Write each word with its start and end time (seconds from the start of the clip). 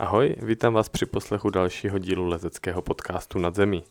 Ahoj, 0.00 0.36
vítám 0.42 0.74
vás 0.74 0.88
při 0.88 1.06
poslechu 1.06 1.50
dalšího 1.50 1.98
dílu 1.98 2.26
lezeckého 2.26 2.82
podcastu 2.82 3.38
Nad 3.38 3.54
zemí. 3.54 3.84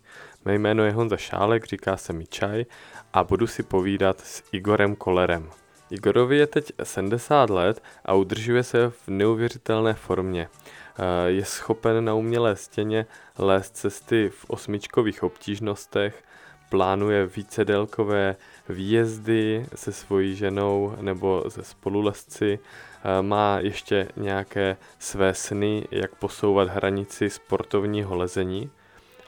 Mé 0.45 0.55
jméno 0.55 0.83
je 0.83 0.91
Honza 0.91 1.17
Šálek, 1.17 1.65
říká 1.65 1.97
se 1.97 2.13
mi 2.13 2.25
Čaj 2.27 2.65
a 3.13 3.23
budu 3.23 3.47
si 3.47 3.63
povídat 3.63 4.21
s 4.21 4.43
Igorem 4.51 4.95
Kolerem. 4.95 5.49
Igorovi 5.89 6.37
je 6.37 6.47
teď 6.47 6.71
70 6.83 7.49
let 7.49 7.83
a 8.05 8.13
udržuje 8.13 8.63
se 8.63 8.89
v 8.89 9.07
neuvěřitelné 9.07 9.93
formě. 9.93 10.49
Eh, 10.49 11.29
je 11.29 11.45
schopen 11.45 12.05
na 12.05 12.13
umělé 12.13 12.55
stěně 12.55 13.05
lézt 13.37 13.75
cesty 13.75 14.29
v 14.29 14.45
osmičkových 14.47 15.23
obtížnostech, 15.23 16.23
plánuje 16.69 17.25
vícedelkové 17.27 18.35
výjezdy 18.69 19.65
se 19.75 19.91
svojí 19.91 20.35
ženou 20.35 20.93
nebo 21.01 21.43
se 21.47 21.63
spolulezci, 21.63 22.59
eh, 22.59 23.21
má 23.21 23.57
ještě 23.59 24.07
nějaké 24.17 24.77
své 24.99 25.33
sny, 25.33 25.87
jak 25.91 26.15
posouvat 26.15 26.67
hranici 26.67 27.29
sportovního 27.29 28.15
lezení. 28.15 28.69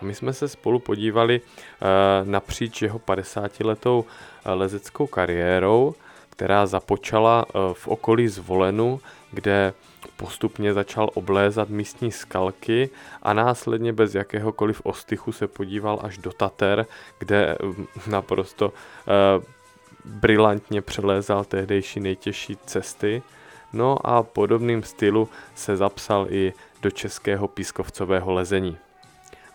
A 0.02 0.06
my 0.06 0.16
jsme 0.16 0.34
se 0.34 0.48
spolu 0.48 0.80
podívali 0.80 1.42
eh, 1.42 1.86
napříč 2.24 2.82
jeho 2.82 3.00
50-letou 3.00 4.06
lezeckou 4.46 5.08
kariérou, 5.08 5.96
která 6.30 6.66
započala 6.66 7.46
v 7.74 7.88
okolí 7.88 8.28
Zvolenu, 8.28 9.02
kde 9.32 9.74
postupně 10.18 10.74
začal 10.74 11.10
oblézat 11.14 11.70
místní 11.70 12.12
skalky 12.12 12.90
a 13.24 13.34
následně 13.34 13.94
bez 13.94 14.16
jakéhokoliv 14.16 14.82
ostychu 14.84 15.32
se 15.32 15.48
podíval 15.48 16.00
až 16.04 16.18
do 16.18 16.32
Tater, 16.32 16.86
kde 17.20 17.58
mm, 17.64 17.88
naprosto 18.08 18.68
uh, 18.68 19.44
brilantně 20.06 20.82
přelézal 20.82 21.46
tehdejší 21.46 22.00
nejtěžší 22.00 22.58
cesty. 22.66 23.22
No 23.74 24.08
a 24.08 24.24
podobným 24.24 24.84
stylu 24.84 25.30
se 25.56 25.78
zapsal 25.78 26.28
i 26.30 26.54
do 26.82 26.92
českého 26.92 27.48
pískovcového 27.48 28.32
lezení. 28.32 28.78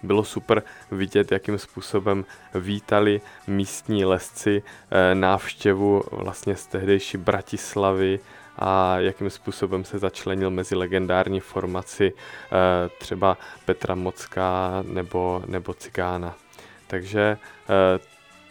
Bylo 0.02 0.24
super 0.24 0.62
vidět, 0.90 1.32
jakým 1.32 1.58
způsobem 1.58 2.24
vítali 2.54 3.20
místní 3.46 4.04
lesci 4.04 4.62
eh, 4.90 5.14
návštěvu 5.14 6.02
vlastně 6.12 6.56
z 6.56 6.66
tehdejší 6.66 7.16
Bratislavy 7.16 8.20
a 8.58 8.98
jakým 8.98 9.30
způsobem 9.30 9.84
se 9.84 9.98
začlenil 9.98 10.50
mezi 10.50 10.74
legendární 10.74 11.40
formaci 11.40 12.12
eh, 12.12 12.88
třeba 12.98 13.38
Petra 13.64 13.94
Mocká 13.94 14.84
nebo, 14.86 15.42
nebo 15.46 15.74
Cigána. 15.74 16.34
Takže 16.86 17.20
eh, 17.20 17.98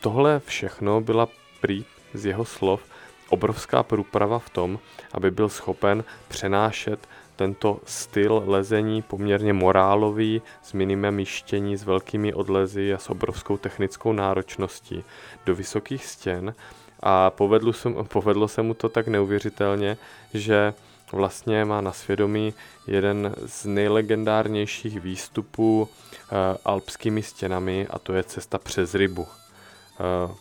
tohle 0.01 0.41
všechno 0.45 1.01
byla 1.01 1.27
prý 1.61 1.85
z 2.13 2.25
jeho 2.25 2.45
slov 2.45 2.81
obrovská 3.29 3.83
průprava 3.83 4.39
v 4.39 4.49
tom, 4.49 4.79
aby 5.11 5.31
byl 5.31 5.49
schopen 5.49 6.03
přenášet 6.27 7.07
tento 7.35 7.79
styl 7.85 8.43
lezení 8.45 9.01
poměrně 9.01 9.53
morálový, 9.53 10.41
s 10.61 10.73
minimem 10.73 11.19
jištění, 11.19 11.77
s 11.77 11.83
velkými 11.83 12.33
odlezy 12.33 12.93
a 12.93 12.97
s 12.97 13.09
obrovskou 13.09 13.57
technickou 13.57 14.13
náročností 14.13 15.03
do 15.45 15.55
vysokých 15.55 16.05
stěn 16.05 16.55
a 17.03 17.29
povedlo 17.29 17.73
se, 17.73 17.89
povedlo 18.03 18.47
se 18.47 18.61
mu 18.61 18.73
to 18.73 18.89
tak 18.89 19.07
neuvěřitelně, 19.07 19.97
že 20.33 20.73
vlastně 21.11 21.65
má 21.65 21.81
na 21.81 21.91
svědomí 21.91 22.53
jeden 22.87 23.35
z 23.45 23.65
nejlegendárnějších 23.65 24.99
výstupů 24.99 25.81
uh, 25.81 26.37
alpskými 26.65 27.23
stěnami 27.23 27.87
a 27.89 27.99
to 27.99 28.13
je 28.13 28.23
cesta 28.23 28.57
přes 28.57 28.95
rybu. 28.95 29.21
Uh, 29.21 29.27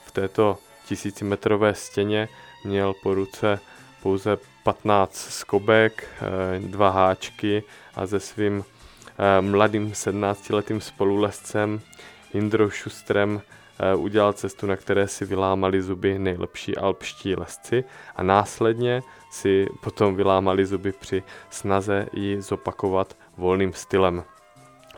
v 0.04 0.10
této 0.12 0.58
tisícimetrové 0.86 1.74
stěně 1.74 2.28
měl 2.64 2.94
po 3.02 3.14
ruce 3.14 3.58
pouze 4.02 4.38
15 4.62 5.16
skobek, 5.16 6.08
uh, 6.60 6.68
dva 6.70 6.90
háčky 6.90 7.62
a 7.94 8.06
se 8.06 8.20
svým 8.20 8.64
mladým 9.40 9.92
17-letým 9.92 10.80
spolulezcem 10.80 11.80
Indrou 12.34 12.70
Šustrem 12.70 13.42
udělal 13.96 14.32
cestu, 14.32 14.66
na 14.66 14.76
které 14.76 15.08
si 15.08 15.24
vylámali 15.24 15.82
zuby 15.82 16.18
nejlepší 16.18 16.76
alpští 16.76 17.36
lesci 17.36 17.84
a 18.16 18.22
následně 18.22 19.02
si 19.30 19.66
potom 19.80 20.16
vylámali 20.16 20.66
zuby 20.66 20.92
při 20.92 21.22
snaze 21.50 22.06
ji 22.12 22.40
zopakovat 22.40 23.16
volným 23.36 23.72
stylem. 23.72 24.24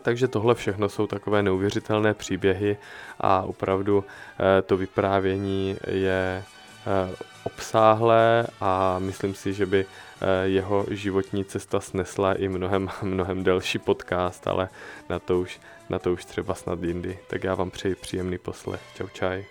Takže 0.02 0.28
tohle 0.28 0.54
všechno 0.54 0.88
jsou 0.88 1.06
takové 1.06 1.42
neuvěřitelné 1.42 2.14
příběhy 2.14 2.76
a 3.20 3.42
opravdu 3.42 4.04
eh, 4.04 4.62
to 4.62 4.76
vyprávění 4.76 5.76
je 5.86 6.42
eh, 6.42 7.14
obsáhlé 7.44 8.46
a 8.60 8.98
myslím 8.98 9.34
si, 9.34 9.52
že 9.52 9.66
by 9.66 9.86
jeho 10.44 10.86
životní 10.90 11.44
cesta 11.44 11.80
snesla 11.80 12.34
i 12.34 12.48
mnohem, 12.48 12.88
mnohem 13.02 13.44
delší 13.44 13.78
podcast, 13.78 14.46
ale 14.46 14.68
na 15.08 15.18
to 15.18 15.40
už 15.40 15.60
na 15.88 15.98
to 15.98 16.12
už 16.12 16.24
třeba 16.24 16.54
snad 16.54 16.82
jindy. 16.82 17.18
Tak 17.26 17.44
já 17.44 17.54
vám 17.54 17.70
přeji 17.70 17.94
příjemný 17.94 18.38
poslech. 18.38 18.80
Čau 18.96 19.08
čaj. 19.08 19.44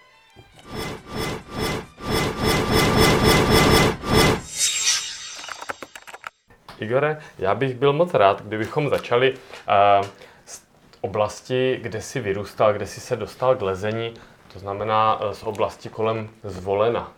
Igore, 6.79 7.17
já 7.39 7.55
bych 7.55 7.75
byl 7.75 7.93
moc 7.93 8.13
rád, 8.13 8.41
kdybychom 8.41 8.89
začali 8.89 9.33
uh, 9.33 10.07
z 10.45 10.63
oblasti, 11.01 11.79
kde 11.81 12.01
jsi 12.01 12.19
vyrůstal, 12.19 12.73
kde 12.73 12.87
jsi 12.87 12.99
se 12.99 13.15
dostal 13.15 13.55
k 13.55 13.61
lezení, 13.61 14.13
to 14.53 14.59
znamená 14.59 15.21
uh, 15.21 15.31
z 15.31 15.43
oblasti 15.43 15.89
kolem 15.89 16.29
Zvolena. 16.43 17.11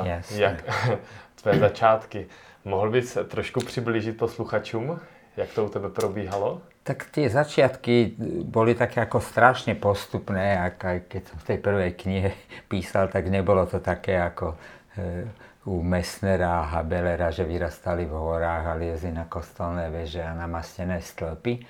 Uh, 0.00 0.06
yes. 0.06 0.30
Jak 0.30 0.64
tvé 1.42 1.58
začátky? 1.58 2.26
Mohl 2.64 2.90
bys 2.90 3.18
trošku 3.28 3.60
přiblížit 3.60 4.16
posluchačům, 4.16 5.00
jak 5.40 5.50
to 5.56 5.66
u 5.66 5.68
tebe 5.68 5.88
probíhalo? 5.88 6.60
Tak 6.80 7.12
tie 7.12 7.28
začiatky 7.28 8.16
boli 8.44 8.72
také 8.72 9.04
ako 9.04 9.20
strašne 9.20 9.76
postupné, 9.76 10.56
aj 10.56 11.08
keď 11.08 11.22
som 11.28 11.36
v 11.40 11.48
tej 11.48 11.58
prvej 11.60 11.90
knihe 11.96 12.30
písal, 12.72 13.08
tak 13.08 13.28
nebolo 13.28 13.64
to 13.64 13.80
také 13.80 14.16
ako 14.20 14.56
e, 14.96 15.28
u 15.68 15.84
Messnera 15.84 16.64
a 16.64 16.68
Habelera, 16.76 17.28
že 17.28 17.44
vyrastali 17.44 18.08
v 18.08 18.16
horách 18.16 18.64
a 18.64 18.78
liezli 18.80 19.12
na 19.12 19.28
kostolné 19.28 19.92
veže 19.92 20.24
a 20.24 20.32
namastené 20.32 21.04
stĺpy. 21.04 21.60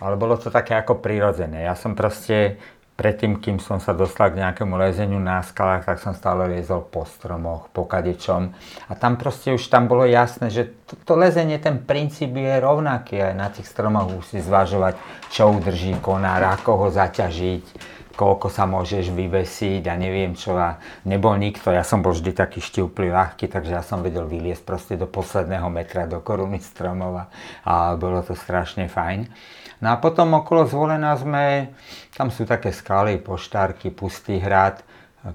Ale 0.00 0.16
bolo 0.16 0.36
to 0.40 0.48
také 0.48 0.76
ako 0.76 1.00
prirodzené. 1.00 1.68
Ja 1.68 1.76
som 1.76 1.92
proste 1.92 2.60
predtým, 3.02 3.42
kým 3.42 3.58
som 3.58 3.82
sa 3.82 3.90
dostal 3.90 4.30
k 4.30 4.38
nejakému 4.38 4.78
lezeniu 4.78 5.18
na 5.18 5.42
skalách, 5.42 5.90
tak 5.90 5.98
som 5.98 6.14
stále 6.14 6.46
liezol 6.46 6.86
po 6.86 7.02
stromoch, 7.02 7.66
po 7.74 7.82
kadečom. 7.82 8.54
A 8.86 8.94
tam 8.94 9.18
proste 9.18 9.50
už 9.50 9.66
tam 9.66 9.90
bolo 9.90 10.06
jasné, 10.06 10.54
že 10.54 10.70
to, 10.86 10.94
to 11.02 11.18
lezenie, 11.18 11.58
ten 11.58 11.82
princíp 11.82 12.30
je 12.38 12.62
rovnaký. 12.62 13.18
Aj 13.18 13.34
na 13.34 13.50
tých 13.50 13.66
stromoch 13.66 14.06
musí 14.06 14.38
zvažovať, 14.38 14.94
čo 15.34 15.50
udrží 15.50 15.98
konár, 15.98 16.46
ako 16.46 16.86
ho 16.86 16.88
zaťažiť, 16.94 17.64
koľko 18.14 18.46
sa 18.54 18.70
môžeš 18.70 19.10
vyvesiť 19.10 19.82
a 19.90 19.98
neviem 19.98 20.38
čo. 20.38 20.54
A 20.54 20.78
nebol 21.02 21.34
nikto, 21.34 21.74
ja 21.74 21.82
som 21.82 22.06
bol 22.06 22.14
vždy 22.14 22.30
taký 22.30 22.62
štiuplý, 22.62 23.10
ľahký, 23.10 23.50
takže 23.50 23.74
ja 23.74 23.82
som 23.82 23.98
vedel 23.98 24.30
vyliesť 24.30 24.62
proste 24.62 24.94
do 24.94 25.10
posledného 25.10 25.66
metra 25.66 26.06
do 26.06 26.22
koruny 26.22 26.62
stromov 26.62 27.26
a, 27.66 27.98
bolo 27.98 28.22
to 28.22 28.38
strašne 28.38 28.86
fajn. 28.86 29.26
No 29.82 29.90
a 29.90 29.96
potom 29.98 30.38
okolo 30.38 30.62
Zvolena 30.62 31.18
sme, 31.18 31.74
tam 32.14 32.30
sú 32.30 32.46
také 32.46 32.70
skaly, 32.70 33.18
poštárky, 33.18 33.90
Pustý 33.90 34.38
hrad. 34.38 34.78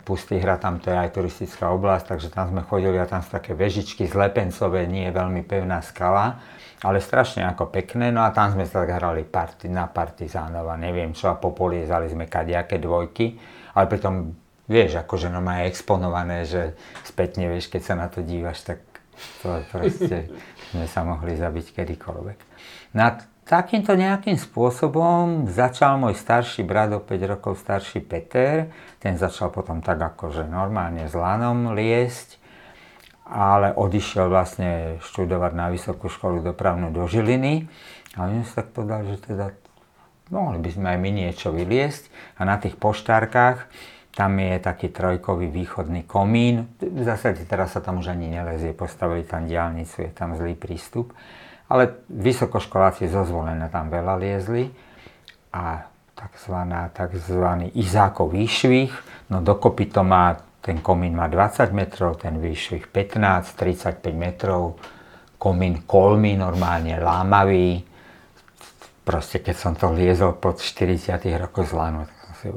Pustý 0.07 0.39
hrad, 0.39 0.63
tam 0.63 0.79
to 0.79 0.91
je 0.91 0.95
aj 0.95 1.15
turistická 1.15 1.71
oblasť, 1.71 2.15
takže 2.15 2.27
tam 2.31 2.51
sme 2.51 2.63
chodili 2.63 2.95
a 2.95 3.07
tam 3.07 3.19
sú 3.23 3.31
také 3.31 3.55
vežičky 3.55 4.07
zlepencové, 4.07 4.87
nie 4.87 5.07
je 5.07 5.15
veľmi 5.15 5.47
pevná 5.47 5.79
skala, 5.79 6.39
ale 6.83 6.99
strašne 6.99 7.43
ako 7.43 7.71
pekné. 7.71 8.11
No 8.11 8.23
a 8.23 8.31
tam 8.31 8.55
sme 8.55 8.67
sa 8.67 8.83
tak 8.83 8.99
hrali 8.99 9.27
party, 9.27 9.67
na 9.67 9.87
partizánov 9.87 10.67
a 10.67 10.75
neviem 10.79 11.11
čo 11.11 11.31
a 11.31 11.39
popoliezali 11.39 12.11
sme 12.11 12.27
kadejaké 12.27 12.79
dvojky, 12.79 13.39
ale 13.75 13.85
pritom 13.87 14.31
vieš, 14.67 14.99
akože 14.99 15.31
no 15.31 15.39
má 15.39 15.63
exponované, 15.63 16.43
že 16.43 16.75
spätne 17.07 17.47
vieš, 17.47 17.71
keď 17.71 17.81
sa 17.83 17.95
na 17.95 18.07
to 18.11 18.23
dívaš, 18.23 18.63
tak 18.67 18.79
to 19.43 19.59
proste 19.71 20.31
sme 20.71 20.87
sa 20.87 21.03
mohli 21.07 21.35
zabiť 21.35 21.71
kedykoľvek. 21.71 22.39
No 22.95 23.01
a 23.07 23.09
Takýmto 23.47 23.95
nejakým 23.95 24.35
spôsobom 24.35 25.47
začal 25.47 25.95
môj 25.95 26.19
starší 26.19 26.67
brat, 26.67 26.91
o 26.91 26.99
5 26.99 27.31
rokov 27.31 27.55
starší 27.63 28.03
Peter. 28.03 28.67
Ten 28.99 29.15
začal 29.15 29.55
potom 29.55 29.79
tak 29.79 30.03
akože 30.03 30.43
normálne 30.43 31.07
s 31.07 31.15
lanom 31.15 31.71
liesť, 31.71 32.43
ale 33.23 33.71
odišiel 33.71 34.27
vlastne 34.27 34.99
študovať 34.99 35.51
na 35.55 35.71
Vysokú 35.71 36.11
školu 36.11 36.43
dopravnú 36.43 36.91
do 36.91 37.07
Žiliny. 37.07 37.71
A 38.19 38.27
my 38.27 38.43
sa 38.43 38.67
tak 38.67 38.75
povedal, 38.75 39.07
že 39.07 39.15
teda 39.23 39.55
mohli 40.27 40.59
by 40.59 40.67
sme 40.67 40.87
aj 40.91 40.99
my 40.99 41.09
niečo 41.15 41.55
vyliesť. 41.55 42.11
A 42.35 42.43
na 42.43 42.59
tých 42.59 42.75
poštárkach 42.75 43.71
tam 44.11 44.43
je 44.43 44.59
taký 44.59 44.91
trojkový 44.91 45.47
východný 45.47 46.03
komín. 46.03 46.67
V 46.83 46.99
zásade 46.99 47.47
teraz 47.47 47.71
sa 47.71 47.79
tam 47.79 48.03
už 48.03 48.11
ani 48.11 48.27
nelezie, 48.27 48.75
postavili 48.75 49.23
tam 49.23 49.47
diálnicu, 49.47 50.03
je 50.03 50.11
tam 50.11 50.35
zlý 50.35 50.59
prístup 50.59 51.15
ale 51.67 52.07
vysokoškoláci 52.07 53.11
zo 53.11 53.27
tam 53.71 53.91
veľa 53.91 54.15
liezli 54.19 54.71
a 55.51 55.83
takzvaná, 56.17 56.89
takzvaný 56.91 57.75
Izákov 57.77 58.33
výšvih, 58.33 58.91
no 59.31 59.43
dokopy 59.43 59.91
to 59.91 60.01
má, 60.01 60.33
ten 60.63 60.81
komín 60.81 61.13
má 61.13 61.29
20 61.29 61.69
metrov, 61.75 62.17
ten 62.17 62.39
výšvih 62.41 62.89
15, 62.89 63.53
35 63.53 64.01
metrov, 64.15 64.79
komín 65.37 65.85
kolmy, 65.85 66.33
normálne 66.33 66.97
lámavý 66.97 67.87
proste 69.07 69.39
keď 69.39 69.55
som 69.55 69.71
to 69.71 69.95
liezol 69.95 70.35
pod 70.35 70.59
40 70.59 71.23
rokov 71.39 71.71
z 71.71 71.73
lanu, 71.79 72.03
tak 72.03 72.19
som 72.19 72.33
si 72.35 72.47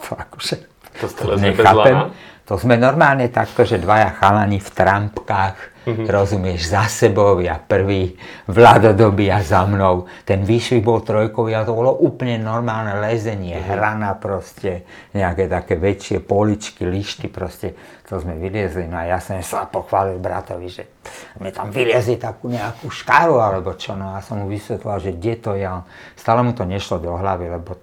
to 0.00 0.10
akože, 0.16 0.56
to, 0.96 1.06
to 1.12 1.36
nechápem. 1.36 2.16
To 2.46 2.54
sme 2.54 2.78
normálne 2.78 3.26
takto, 3.26 3.66
že 3.66 3.82
dvaja 3.82 4.14
chalani 4.22 4.62
v 4.62 4.70
trampkách, 4.70 5.56
mm-hmm. 5.82 6.06
rozumieš, 6.06 6.70
za 6.70 6.86
sebou, 6.86 7.42
ja 7.42 7.58
prvý, 7.58 8.14
Vlado 8.46 8.94
dobia 8.94 9.42
za 9.42 9.66
mnou. 9.66 10.06
Ten 10.22 10.46
výšvih 10.46 10.78
bol 10.78 11.02
trojkový 11.02 11.58
a 11.58 11.66
to 11.66 11.74
bolo 11.74 11.98
úplne 11.98 12.38
normálne 12.38 13.02
lezenie, 13.02 13.58
mm-hmm. 13.58 13.70
hrana 13.74 14.14
proste, 14.14 14.86
nejaké 15.10 15.50
také 15.50 15.74
väčšie 15.74 16.22
poličky, 16.22 16.86
lišty 16.86 17.26
proste, 17.26 17.74
to 18.06 18.22
sme 18.22 18.38
vyliezli. 18.38 18.86
No 18.86 19.02
a 19.02 19.10
ja 19.10 19.18
som 19.18 19.42
sa 19.42 19.66
pochválil 19.66 20.22
bratovi, 20.22 20.70
že 20.70 20.86
sme 21.34 21.50
tam 21.50 21.74
vyliezli 21.74 22.14
takú 22.14 22.46
nejakú 22.46 22.86
škáru 22.94 23.42
alebo 23.42 23.74
čo, 23.74 23.98
no 23.98 24.14
a 24.14 24.22
som 24.22 24.38
mu 24.38 24.46
vysvetlil, 24.46 25.02
že 25.02 25.10
kde 25.18 25.34
to 25.42 25.58
je. 25.58 25.66
Stále 26.14 26.46
mu 26.46 26.54
to 26.54 26.62
nešlo 26.62 27.02
do 27.02 27.10
hlavy, 27.10 27.58
lebo 27.58 27.74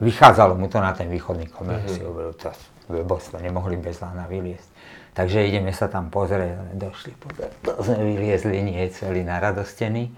vychádzalo 0.00 0.56
mu 0.56 0.72
to 0.72 0.80
na 0.80 0.96
ten 0.96 1.12
východný 1.12 1.52
komer, 1.52 1.84
mm-hmm. 1.84 1.92
si 1.92 2.00
hovoril, 2.00 2.32
to 2.40 2.71
blbosť, 2.88 3.42
nemohli 3.42 3.78
bez 3.78 4.00
lána 4.02 4.26
vyliezť. 4.26 4.68
Takže 5.12 5.44
ideme 5.44 5.76
sa 5.76 5.92
tam 5.92 6.08
pozrieť, 6.08 6.72
došli, 6.72 7.12
pozrieť, 7.20 7.52
to 7.60 7.72
sme 7.84 8.00
vyliezli, 8.00 8.64
nie 8.64 8.80
celý 8.88 9.20
naradostený. 9.28 10.08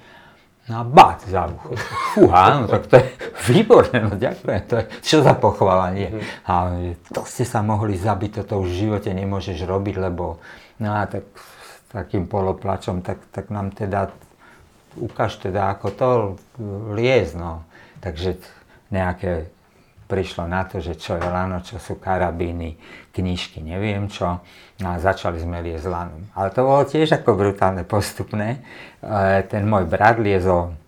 No 0.65 0.81
a 0.81 0.85
bát 0.87 1.21
za 1.29 1.45
ucho. 1.45 1.77
Fúha, 2.17 2.57
no 2.57 2.65
tak 2.65 2.89
to 2.89 2.97
je 2.97 3.05
výborné, 3.53 4.01
no 4.01 4.17
ďakujem, 4.17 4.61
to 4.65 4.75
je, 4.81 4.85
čo 5.05 5.21
za 5.21 5.37
pochválenie. 5.37 6.09
Mm. 6.09 6.21
A 6.49 6.53
to 7.13 7.21
ste 7.29 7.45
sa 7.45 7.61
mohli 7.61 8.01
zabiť, 8.01 8.41
toto 8.41 8.65
už 8.65 8.73
v 8.73 8.81
živote 8.89 9.13
nemôžeš 9.13 9.61
robiť, 9.69 9.97
lebo 10.01 10.41
no 10.81 10.91
a 10.95 11.05
tak 11.05 11.29
s 11.37 11.93
takým 11.93 12.25
poloplačom, 12.25 13.05
tak, 13.05 13.21
tak 13.29 13.53
nám 13.53 13.77
teda 13.77 14.09
ukáž 14.97 15.43
teda, 15.43 15.75
ako 15.75 15.87
to 15.93 16.09
liez, 16.97 17.35
no. 17.37 17.67
Takže 18.01 18.41
nejaké 18.89 19.51
prišlo 20.15 20.47
na 20.47 20.63
to, 20.63 20.79
že 20.79 20.95
čo 20.95 21.19
je 21.19 21.27
lano, 21.27 21.59
čo 21.59 21.83
sú 21.83 21.99
karabíny, 21.99 22.79
knižky, 23.11 23.59
neviem 23.59 24.07
čo. 24.07 24.39
No 24.79 24.87
a 24.95 25.03
začali 25.03 25.43
sme 25.43 25.59
liezť 25.59 25.91
lanom. 25.91 26.23
Ale 26.39 26.55
to 26.55 26.63
bolo 26.63 26.87
tiež 26.87 27.19
ako 27.19 27.35
brutálne 27.35 27.83
postupné. 27.83 28.63
E, 29.03 29.43
ten 29.51 29.67
môj 29.67 29.91
brat 29.91 30.23
liezol 30.23 30.79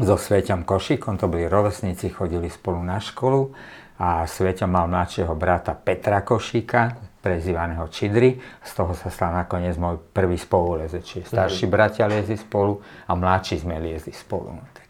so 0.00 0.16
Sveťom 0.16 0.64
Košikom, 0.64 1.20
to 1.20 1.28
boli 1.28 1.44
rovesníci, 1.44 2.08
chodili 2.08 2.48
spolu 2.48 2.80
na 2.80 2.96
školu 2.96 3.52
a 4.00 4.24
Sveťo 4.24 4.64
mal 4.64 4.88
mladšieho 4.88 5.36
brata 5.36 5.76
Petra 5.76 6.24
Košíka, 6.24 6.96
prezývaného 7.20 7.84
Čidry. 7.92 8.40
Z 8.64 8.70
toho 8.72 8.96
sa 8.96 9.12
stal 9.12 9.36
nakoniec 9.36 9.76
môj 9.76 10.00
prvý 10.00 10.40
spolulezec, 10.40 11.04
čiže 11.04 11.36
starší 11.36 11.68
mm. 11.68 11.72
bratia 11.72 12.08
liezli 12.08 12.40
spolu 12.40 12.80
a 12.80 13.12
mladší 13.12 13.60
sme 13.60 13.76
liezli 13.76 14.16
spolu. 14.16 14.56
No 14.56 14.87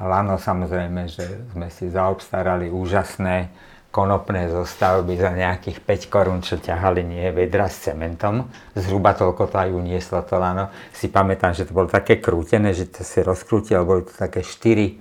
Lano 0.00 0.40
samozrejme, 0.40 1.12
že 1.12 1.52
sme 1.52 1.68
si 1.68 1.92
zaobstarali 1.92 2.72
úžasné 2.72 3.52
konopné 3.90 4.46
zostavby 4.46 5.18
za 5.18 5.34
nejakých 5.34 5.82
5 5.82 6.14
korún, 6.14 6.40
čo 6.40 6.62
ťahali 6.62 7.02
nie 7.02 7.26
vedra 7.34 7.66
s 7.66 7.90
cementom. 7.90 8.46
Zhruba 8.72 9.18
toľko 9.18 9.50
to 9.50 9.56
aj 9.58 9.70
unieslo 9.74 10.22
to 10.22 10.38
lano. 10.38 10.70
Si 10.94 11.10
pamätám, 11.10 11.52
že 11.52 11.66
to 11.66 11.74
bolo 11.74 11.90
také 11.90 12.22
krútené, 12.22 12.70
že 12.70 12.86
to 12.86 13.02
si 13.02 13.20
rozkrútil, 13.20 13.82
boli 13.82 14.06
to 14.06 14.14
také 14.14 14.46
4 14.46 14.46
e, 14.46 14.92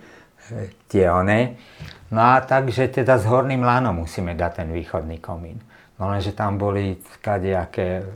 tie 0.90 1.06
oné. 1.08 1.56
No 2.10 2.34
a 2.34 2.42
takže 2.42 2.90
teda 2.90 3.22
s 3.22 3.30
horným 3.30 3.62
lanom 3.62 4.04
musíme 4.04 4.34
dať 4.34 4.66
ten 4.66 4.70
východný 4.74 5.22
komín. 5.22 5.62
No 6.02 6.10
lenže 6.10 6.34
tam 6.34 6.58
boli 6.58 6.98
kadejaké 7.22 8.10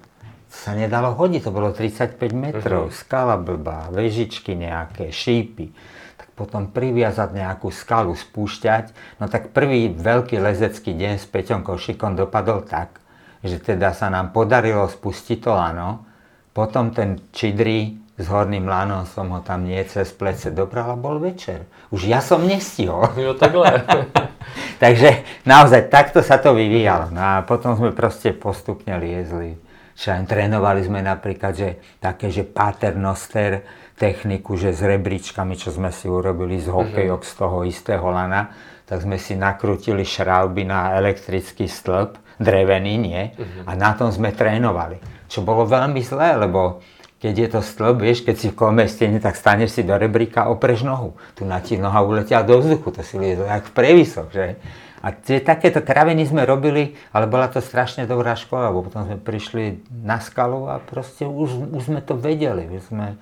sa 0.50 0.74
nedalo 0.78 1.18
hodiť, 1.18 1.50
to 1.50 1.52
bolo 1.54 1.74
35 1.74 2.18
metrov, 2.34 2.90
uh-huh. 2.90 2.94
skala 2.94 3.42
blbá, 3.42 3.90
vežičky 3.90 4.54
nejaké, 4.54 5.10
šípy 5.10 5.93
potom 6.34 6.70
priviazať 6.70 7.30
nejakú 7.34 7.70
skalu, 7.70 8.18
spúšťať. 8.18 8.94
No 9.22 9.30
tak 9.30 9.54
prvý 9.54 9.94
veľký 9.94 10.42
lezecký 10.42 10.98
deň 10.98 11.22
s 11.22 11.26
Peťom 11.30 11.62
Košikom 11.62 12.18
dopadol 12.18 12.66
tak, 12.66 12.98
že 13.46 13.62
teda 13.62 13.94
sa 13.94 14.10
nám 14.10 14.34
podarilo 14.34 14.90
spustiť 14.90 15.38
to 15.42 15.52
lano. 15.54 16.06
Potom 16.54 16.94
ten 16.94 17.22
čidrý 17.34 18.04
s 18.14 18.30
horným 18.30 18.70
lanom 18.70 19.10
som 19.10 19.30
ho 19.34 19.42
tam 19.42 19.66
nie 19.66 19.82
cez 19.90 20.14
plece 20.14 20.54
dobral 20.54 20.94
a 20.94 20.98
bol 20.98 21.18
večer. 21.18 21.66
Už 21.90 22.06
ja 22.06 22.22
som 22.22 22.46
nestihol. 22.46 23.10
Jo, 23.18 23.34
takhle. 23.34 23.82
Takže 24.84 25.26
naozaj 25.50 25.90
takto 25.90 26.22
sa 26.22 26.38
to 26.38 26.54
vyvíjalo. 26.54 27.10
No 27.10 27.22
a 27.22 27.34
potom 27.42 27.74
sme 27.74 27.90
proste 27.90 28.34
postupne 28.34 29.02
liezli. 29.02 29.58
Čo 29.94 30.10
trénovali 30.26 30.82
sme 30.86 31.06
napríklad, 31.06 31.54
že 31.54 31.70
také, 32.02 32.34
že 32.34 32.42
paternoster, 32.46 33.62
techniku, 34.04 34.60
že 34.60 34.76
s 34.76 34.84
rebríčkami, 34.84 35.56
čo 35.56 35.72
sme 35.72 35.88
si 35.96 36.12
urobili 36.12 36.60
z 36.60 36.68
hokejok 36.68 37.22
z 37.24 37.34
toho 37.40 37.64
istého 37.64 38.04
lana, 38.12 38.52
tak 38.84 39.00
sme 39.00 39.16
si 39.16 39.40
nakrutili 39.40 40.04
šrauby 40.04 40.68
na 40.68 41.00
elektrický 41.00 41.72
stĺp, 41.72 42.20
drevený, 42.36 42.94
nie? 43.00 43.24
Uh-huh. 43.32 43.64
A 43.64 43.80
na 43.80 43.96
tom 43.96 44.12
sme 44.12 44.36
trénovali. 44.36 45.00
Čo 45.32 45.48
bolo 45.48 45.64
veľmi 45.64 46.04
zlé, 46.04 46.36
lebo 46.36 46.84
keď 47.24 47.34
je 47.40 47.48
to 47.56 47.62
stĺp, 47.64 48.04
vieš, 48.04 48.28
keď 48.28 48.36
si 48.36 48.48
v 48.52 48.60
kolme 48.60 48.84
stene, 48.92 49.24
tak 49.24 49.40
staneš 49.40 49.80
si 49.80 49.82
do 49.88 49.96
rebríka, 49.96 50.52
opreš 50.52 50.84
nohu. 50.84 51.16
Tu 51.40 51.48
na 51.48 51.64
ti 51.64 51.80
noha 51.80 52.04
uletia 52.04 52.44
do 52.44 52.60
vzduchu, 52.60 52.92
to 52.92 53.00
si 53.08 53.16
liezlo 53.16 53.48
jak 53.48 53.64
v 53.64 53.72
previsok, 53.72 54.28
že? 54.36 54.60
A 55.00 55.16
tie, 55.16 55.40
takéto 55.40 55.80
kraviny 55.80 56.28
sme 56.28 56.44
robili, 56.44 57.00
ale 57.16 57.28
bola 57.28 57.48
to 57.48 57.64
strašne 57.64 58.04
dobrá 58.04 58.36
škola, 58.36 58.72
lebo 58.72 58.88
potom 58.88 59.08
sme 59.08 59.16
prišli 59.20 59.84
na 60.04 60.20
skalu 60.20 60.68
a 60.68 60.84
proste 60.84 61.24
už, 61.24 61.72
už 61.72 61.92
sme 61.92 62.00
to 62.04 62.20
vedeli. 62.20 62.68
Už 62.68 62.92
sme, 62.92 63.16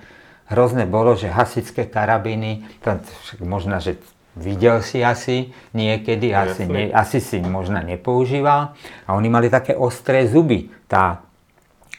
hrozné 0.52 0.84
bolo, 0.86 1.16
že 1.16 1.32
hasičské 1.32 1.88
karabíny, 1.88 2.68
to 2.84 3.00
možno, 3.42 3.80
že 3.80 3.98
videl 4.36 4.80
si 4.84 5.04
asi 5.04 5.52
niekedy, 5.76 6.32
no, 6.32 6.48
asi, 6.48 6.64
ne, 6.68 6.92
asi 6.92 7.20
si 7.20 7.40
možno 7.40 7.80
nepoužíval. 7.80 8.76
A 9.08 9.10
oni 9.16 9.28
mali 9.28 9.48
také 9.52 9.76
ostré 9.76 10.28
zuby. 10.28 10.72
Tá 10.88 11.24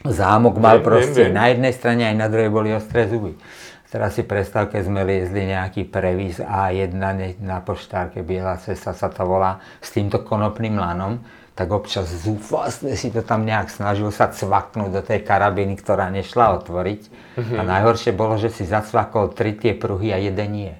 zámok 0.05 0.57
mal 0.57 0.81
viem, 0.81 0.85
proste, 0.85 1.21
viem, 1.27 1.33
viem. 1.33 1.37
na 1.37 1.45
jednej 1.49 1.73
strane 1.73 2.03
aj 2.09 2.15
na 2.17 2.27
druhej 2.29 2.51
boli 2.53 2.69
ostré 2.73 3.05
zuby. 3.09 3.37
Teraz 3.93 4.17
si 4.17 4.25
predstav, 4.25 4.73
keď 4.73 4.89
sme 4.89 5.05
liezli 5.05 5.53
nejaký 5.53 5.85
prevíz 5.85 6.41
A1 6.41 6.97
na 7.37 7.61
poštárke 7.61 8.25
Biela 8.25 8.57
cesta 8.57 8.89
sa 8.97 9.05
to 9.13 9.21
volá 9.21 9.61
s 9.77 9.93
týmto 9.93 10.25
konopným 10.25 10.81
lanom 10.81 11.21
tak 11.53 11.69
občas 11.69 12.09
zúfalstne 12.09 12.97
si 12.97 13.13
to 13.13 13.21
tam 13.21 13.45
nejak 13.45 13.69
snažil 13.69 14.09
sa 14.09 14.33
cvaknúť 14.33 14.89
do 14.89 15.01
tej 15.05 15.21
karabiny, 15.21 15.77
ktorá 15.77 16.09
nešla 16.09 16.57
otvoriť. 16.61 17.01
Mm-hmm. 17.37 17.57
A 17.57 17.61
najhoršie 17.61 18.11
bolo, 18.13 18.41
že 18.41 18.49
si 18.49 18.65
zacvakol 18.65 19.37
tri 19.37 19.53
tie 19.53 19.77
pruhy 19.77 20.09
a 20.09 20.17
jeden 20.17 20.49
nie. 20.49 20.73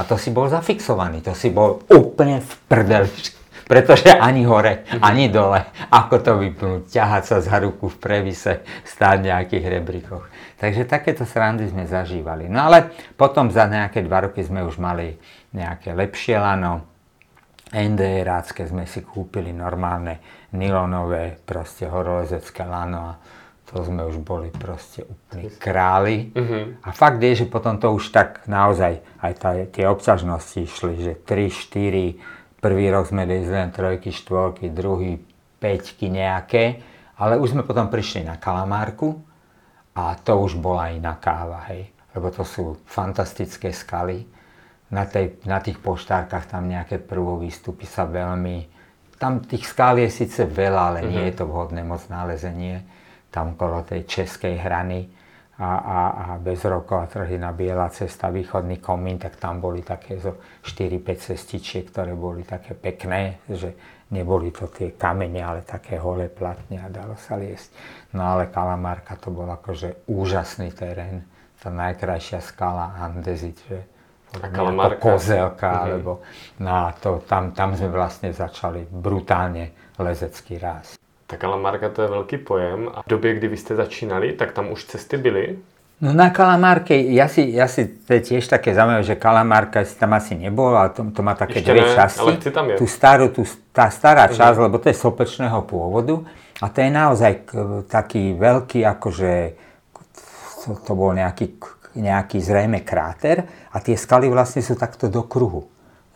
A 0.00 0.08
to 0.08 0.16
si 0.16 0.32
bol 0.32 0.48
zafixovaný, 0.48 1.20
to 1.20 1.36
si 1.36 1.52
bol 1.52 1.84
úplne 1.92 2.40
v 2.40 2.52
prdeli. 2.64 3.12
Pretože 3.70 4.14
ani 4.14 4.46
hore, 4.46 4.86
mm-hmm. 4.86 5.02
ani 5.02 5.26
dole, 5.28 5.58
ako 5.90 6.16
to 6.22 6.32
vypnúť, 6.38 6.80
ťahať 6.86 7.22
sa 7.26 7.36
za 7.42 7.58
ruku 7.60 7.90
v 7.90 7.98
previse, 7.98 8.62
stáť 8.86 9.16
v 9.20 9.26
nejakých 9.28 9.64
rebríkoch. 9.68 10.24
Takže 10.56 10.88
takéto 10.88 11.28
srandy 11.28 11.68
sme 11.68 11.84
zažívali. 11.84 12.48
No 12.48 12.72
ale 12.72 12.94
potom 13.18 13.52
za 13.52 13.68
nejaké 13.68 14.00
dva 14.06 14.30
roky 14.30 14.40
sme 14.46 14.64
už 14.64 14.80
mali 14.80 15.18
nejaké 15.52 15.92
lepšie 15.92 16.38
lano, 16.38 16.95
NDRácké 17.74 18.62
sme 18.70 18.86
si 18.86 19.02
kúpili 19.02 19.50
normálne 19.50 20.22
nylonové 20.54 21.34
proste 21.42 21.90
horolezecké 21.90 22.62
lano 22.62 23.00
a 23.10 23.14
to 23.66 23.82
sme 23.82 24.06
už 24.06 24.22
boli 24.22 24.54
proste 24.54 25.02
úplní 25.02 25.50
králi. 25.58 26.30
Uh-huh. 26.30 26.78
A 26.86 26.94
fakt 26.94 27.18
je, 27.18 27.42
že 27.42 27.50
potom 27.50 27.82
to 27.82 27.90
už 27.90 28.14
tak 28.14 28.46
naozaj 28.46 29.02
aj 29.18 29.32
tá, 29.42 29.50
tie 29.66 29.90
obťažnosti 29.90 30.58
išli, 30.62 30.94
že 31.02 31.12
3, 31.18 31.50
4, 31.50 32.62
prvý 32.62 32.86
rok 32.94 33.10
sme 33.10 33.26
dali 33.26 33.42
len 33.42 33.74
trojky, 33.74 34.14
štvorky, 34.14 34.70
druhý 34.70 35.18
peťky 35.58 36.06
nejaké, 36.06 36.78
ale 37.18 37.42
už 37.42 37.58
sme 37.58 37.66
potom 37.66 37.90
prišli 37.90 38.22
na 38.22 38.38
kalamárku 38.38 39.18
a 39.98 40.14
to 40.14 40.38
už 40.38 40.62
bola 40.62 40.94
iná 40.94 41.18
káva, 41.18 41.66
hej. 41.74 41.90
Lebo 42.14 42.30
to 42.30 42.46
sú 42.46 42.78
fantastické 42.86 43.74
skaly 43.74 44.35
na, 44.90 45.04
tej, 45.06 45.42
na 45.42 45.58
tých 45.58 45.82
poštárkach 45.82 46.46
tam 46.46 46.70
nejaké 46.70 47.02
prvovýstupy 47.02 47.86
sa 47.86 48.06
veľmi... 48.06 48.74
Tam 49.16 49.40
tých 49.40 49.64
skál 49.64 49.98
je 50.04 50.12
síce 50.12 50.44
veľa, 50.44 50.82
ale 50.92 51.00
nie 51.08 51.24
mhm. 51.24 51.28
je 51.32 51.34
to 51.34 51.44
vhodné 51.48 51.82
moc 51.82 52.04
nálezenie. 52.06 52.84
Tam 53.32 53.56
okolo 53.56 53.82
tej 53.82 54.06
českej 54.06 54.60
hrany 54.60 55.08
a, 55.56 55.70
a, 55.72 55.98
a 56.12 56.26
bez 56.36 56.68
rokov 56.68 57.00
a 57.00 57.08
trhy 57.08 57.40
na 57.40 57.50
Biela 57.56 57.88
cesta, 57.88 58.28
východný 58.28 58.76
komín, 58.76 59.16
tak 59.16 59.40
tam 59.40 59.56
boli 59.56 59.80
také 59.80 60.20
zo 60.20 60.36
4-5 60.60 61.32
cestičiek, 61.32 61.88
ktoré 61.88 62.12
boli 62.12 62.44
také 62.44 62.76
pekné, 62.76 63.40
že 63.48 63.72
neboli 64.12 64.52
to 64.52 64.68
tie 64.68 64.92
kamene, 64.94 65.40
ale 65.40 65.64
také 65.64 65.96
holé 65.96 66.28
platne 66.28 66.76
a 66.84 66.92
dalo 66.92 67.16
sa 67.16 67.40
liesť. 67.40 67.72
No 68.12 68.36
ale 68.36 68.52
Kalamárka 68.52 69.16
to 69.16 69.32
bol 69.32 69.48
akože 69.48 70.06
úžasný 70.12 70.76
terén, 70.76 71.24
tá 71.56 71.72
najkrajšia 71.72 72.44
skala 72.44 72.94
Andezit, 73.00 73.56
že 73.64 73.95
ako 74.34 74.96
kozelka, 75.00 75.70
mm-hmm. 75.70 75.84
alebo 75.86 76.20
na 76.60 76.92
to, 76.92 77.22
tam, 77.26 77.52
tam 77.52 77.76
sme 77.76 77.88
vlastne 77.88 78.32
začali 78.32 78.86
brutálně 78.90 79.70
lezecký 79.98 80.58
ráz. 80.58 80.94
Tak 81.26 81.44
ale 81.44 81.56
Marka 81.56 81.88
to 81.88 82.02
je 82.02 82.08
velký 82.08 82.38
pojem. 82.38 82.88
A 82.94 83.02
v 83.02 83.08
době, 83.08 83.34
kdy 83.34 83.48
vy 83.48 83.56
jste 83.56 83.74
začínali, 83.74 84.32
tak 84.32 84.52
tam 84.52 84.70
už 84.70 84.84
cesty 84.84 85.16
byly? 85.16 85.58
No 85.96 86.12
na 86.12 86.28
Kalamárke, 86.28 86.92
ja 86.92 87.24
si, 87.24 87.56
ja 87.56 87.64
si, 87.64 87.88
to 87.88 88.12
je 88.12 88.20
tiež 88.20 88.44
také 88.52 88.76
zaujímavé, 88.76 89.00
že 89.00 89.16
Kalamárka 89.16 89.80
si 89.80 89.96
tam 89.96 90.12
asi 90.12 90.36
nebol, 90.36 90.76
ale 90.76 90.92
to, 90.92 91.08
to 91.08 91.24
má 91.24 91.32
také 91.32 91.64
Ešte 91.64 91.72
dve 91.72 91.88
ne, 91.88 91.96
časti. 91.96 92.20
ale 92.20 92.36
chci 92.36 92.50
tam 92.52 92.64
jesť. 92.68 92.80
Tú 92.84 92.86
starú, 92.86 93.26
tú, 93.32 93.42
tá 93.72 93.88
stará 93.88 94.28
časť, 94.28 94.60
lebo 94.60 94.76
to 94.76 94.92
je 94.92 94.96
sopečného 95.00 95.64
pôvodu 95.64 96.20
a 96.60 96.68
to 96.68 96.84
je 96.84 96.90
naozaj 96.92 97.32
k- 97.48 97.80
taký 97.88 98.36
veľký, 98.36 98.84
akože 98.84 99.32
to, 100.68 100.70
to 100.84 100.92
bol 100.92 101.16
nejaký, 101.16 101.56
nejaký 101.96 102.38
zrejme 102.38 102.84
kráter 102.84 103.48
a 103.72 103.80
tie 103.80 103.96
skaly 103.96 104.28
vlastne 104.28 104.60
sú 104.60 104.76
takto 104.76 105.08
do 105.08 105.24
kruhu. 105.24 105.66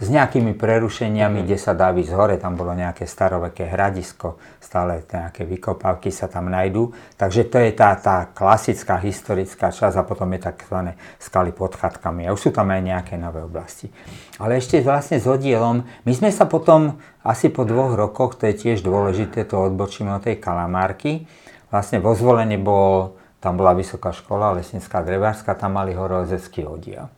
S 0.00 0.08
nejakými 0.08 0.56
prerušeniami, 0.56 1.44
kde 1.44 1.60
sa 1.60 1.76
dá 1.76 1.92
výsť 1.92 2.16
hore, 2.16 2.40
tam 2.40 2.56
bolo 2.56 2.72
nejaké 2.72 3.04
staroveké 3.04 3.68
hradisko, 3.68 4.40
stále 4.56 5.04
nejaké 5.04 5.44
vykopávky 5.44 6.08
sa 6.08 6.24
tam 6.24 6.48
najdú. 6.48 6.96
Takže 7.20 7.44
to 7.52 7.60
je 7.60 7.76
tá, 7.76 7.92
tá 8.00 8.24
klasická 8.32 8.96
historická 8.96 9.68
časť 9.68 10.00
a 10.00 10.08
potom 10.08 10.32
je 10.32 10.40
tzv. 10.40 10.96
skaly 11.20 11.52
pod 11.52 11.76
chatkami. 11.76 12.24
A 12.24 12.32
už 12.32 12.48
sú 12.48 12.50
tam 12.50 12.72
aj 12.72 12.80
nejaké 12.80 13.20
nové 13.20 13.44
oblasti. 13.44 13.92
Ale 14.40 14.56
ešte 14.56 14.80
vlastne 14.80 15.20
s 15.20 15.28
oddielom, 15.28 15.84
my 15.84 16.12
sme 16.16 16.32
sa 16.32 16.48
potom 16.48 16.96
asi 17.20 17.52
po 17.52 17.68
dvoch 17.68 17.92
rokoch, 17.92 18.40
to 18.40 18.48
je 18.48 18.56
tiež 18.56 18.80
dôležité, 18.80 19.44
to 19.44 19.60
odbočíme 19.68 20.16
od 20.16 20.24
tej 20.24 20.40
kalamárky, 20.40 21.28
vlastne 21.68 22.00
vo 22.00 22.16
zvolení 22.16 22.56
bol, 22.56 23.19
tam 23.40 23.56
bola 23.56 23.72
vysoká 23.72 24.12
škola, 24.12 24.60
lesnická 24.60 25.00
drevárska, 25.00 25.56
tam 25.56 25.80
mali 25.80 25.96
horolezecký 25.96 26.68
oddiel. 26.68 27.08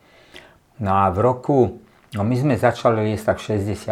No 0.79 0.95
a 0.95 1.11
v 1.11 1.19
roku, 1.19 1.83
no 2.15 2.23
my 2.23 2.35
sme 2.39 2.55
začali 2.55 3.11
liesť 3.11 3.35
tak 3.35 3.39
v 3.39 3.59
67. 3.59 3.91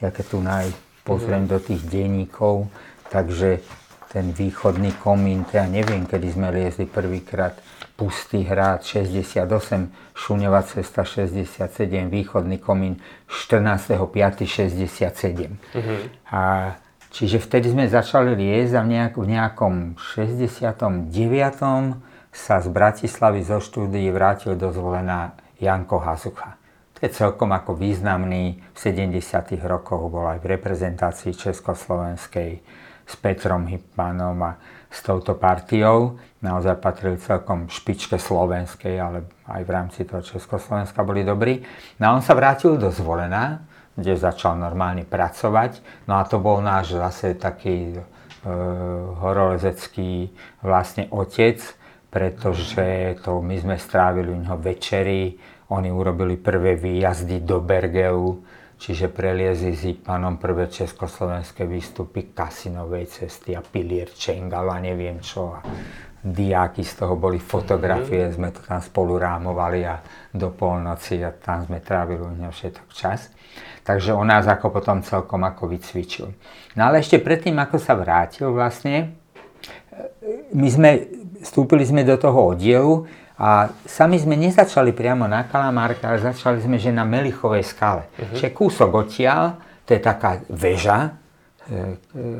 Ja 0.00 0.08
keď 0.12 0.24
tu 0.28 0.38
naj 0.44 0.68
pozriem 1.04 1.46
do 1.48 1.60
tých 1.60 1.84
denníkov, 1.88 2.68
takže 3.08 3.60
ten 4.12 4.30
východný 4.30 4.92
komín, 5.02 5.42
ja 5.50 5.66
neviem, 5.66 6.06
kedy 6.06 6.38
sme 6.38 6.54
liezli 6.54 6.86
prvýkrát 6.86 7.58
Pustý 7.94 8.42
hrad 8.42 8.82
68, 8.82 9.46
Šuňová 10.14 10.62
cesta 10.66 11.06
67, 11.06 12.10
východný 12.10 12.58
komín 12.58 12.98
14.5.67. 13.30 15.56
A 16.30 16.74
čiže 17.14 17.38
vtedy 17.38 17.70
sme 17.70 17.86
začali 17.86 18.34
liezť 18.34 18.74
a 18.74 18.82
v, 18.82 18.88
nejak, 18.90 19.14
v 19.14 19.26
nejakom 19.38 19.74
69. 19.94 21.14
sa 22.34 22.56
z 22.58 22.66
Bratislavy 22.66 23.46
zo 23.46 23.62
štúdií 23.62 24.10
vrátil 24.10 24.58
do 24.58 24.74
zvolená 24.74 25.38
Janko 25.62 26.02
Hazucha. 26.02 26.58
To 26.98 27.06
je 27.06 27.10
celkom 27.14 27.54
ako 27.54 27.78
významný, 27.78 28.58
v 28.74 28.78
70. 28.78 29.22
rokoch 29.62 30.10
bol 30.10 30.26
aj 30.26 30.42
v 30.42 30.58
reprezentácii 30.58 31.38
Československej 31.38 32.50
s 33.04 33.14
Petrom 33.20 33.70
Hypanom 33.70 34.38
a 34.42 34.58
s 34.90 34.98
touto 35.04 35.38
partiou. 35.38 36.18
Naozaj 36.40 36.80
patrili 36.80 37.16
celkom 37.20 37.70
špičke 37.70 38.18
slovenskej, 38.18 38.94
ale 39.00 39.26
aj 39.48 39.62
v 39.64 39.70
rámci 39.70 40.00
toho 40.06 40.22
Československa 40.22 41.00
boli 41.02 41.24
dobrí. 41.24 41.60
No 42.00 42.10
a 42.10 42.14
on 42.16 42.22
sa 42.24 42.36
vrátil 42.36 42.76
do 42.76 42.88
Zvolená, 42.92 43.64
kde 43.94 44.18
začal 44.18 44.58
normálne 44.58 45.06
pracovať. 45.06 45.78
No 46.10 46.18
a 46.18 46.26
to 46.26 46.42
bol 46.42 46.58
náš 46.58 46.98
zase 46.98 47.38
taký 47.38 47.94
e, 47.94 48.02
horolezecký 49.22 50.34
vlastne 50.62 51.06
otec, 51.14 51.62
pretože 52.10 53.18
to 53.26 53.42
my 53.42 53.56
sme 53.58 53.76
strávili 53.78 54.30
u 54.30 54.38
neho 54.38 54.58
večery, 54.58 55.34
oni 55.74 55.90
urobili 55.90 56.38
prvé 56.38 56.78
výjazdy 56.78 57.42
do 57.42 57.58
Bergeu, 57.58 58.44
čiže 58.78 59.08
preliezli 59.08 59.72
s 59.72 59.82
Ipanom 59.88 60.36
prvé 60.36 60.68
československé 60.68 61.64
výstupy 61.64 62.36
Kasinovej 62.36 63.08
cesty 63.08 63.56
a 63.56 63.64
Pilier 63.64 64.12
Čengal 64.12 64.68
a 64.70 64.78
neviem 64.78 65.18
čo. 65.24 65.56
A 65.56 65.64
diáky 66.24 66.84
z 66.84 67.04
toho 67.04 67.16
boli 67.16 67.36
fotografie, 67.36 68.28
sme 68.32 68.52
to 68.52 68.64
tam 68.64 68.80
spolu 68.80 69.20
rámovali 69.20 69.84
a 69.84 70.00
do 70.32 70.52
polnoci 70.52 71.20
a 71.20 71.32
tam 71.32 71.64
sme 71.64 71.84
trávili 71.84 72.20
u 72.20 72.32
neho 72.32 72.52
všetok 72.52 72.88
čas. 72.92 73.28
Takže 73.84 74.16
on 74.16 74.24
nás 74.24 74.48
ako 74.48 74.80
potom 74.80 75.04
celkom 75.04 75.44
ako 75.44 75.68
vycvičil. 75.68 76.32
No 76.72 76.80
ale 76.88 77.04
ešte 77.04 77.20
predtým, 77.20 77.52
ako 77.60 77.76
sa 77.76 77.92
vrátil 77.92 78.48
vlastne, 78.48 79.12
my 80.56 80.68
sme, 80.72 80.90
vstúpili 81.44 81.84
sme 81.84 82.00
do 82.00 82.16
toho 82.16 82.56
oddielu 82.56 83.04
a 83.36 83.68
sami 83.84 84.16
sme 84.16 84.38
nezačali 84.38 84.94
priamo 84.96 85.28
na 85.28 85.44
Kalamárke, 85.44 86.06
ale 86.06 86.22
začali 86.22 86.62
sme, 86.62 86.80
že 86.80 86.94
na 86.94 87.04
Melichovej 87.04 87.66
skale. 87.66 88.08
Uh-huh. 88.14 88.38
Čiže 88.38 88.54
kúsok 88.54 88.90
odtiaľ, 88.94 89.58
to 89.84 89.92
je 89.92 90.00
taká 90.00 90.40
väža, 90.48 91.12
e, 91.68 91.68
e, 91.68 91.78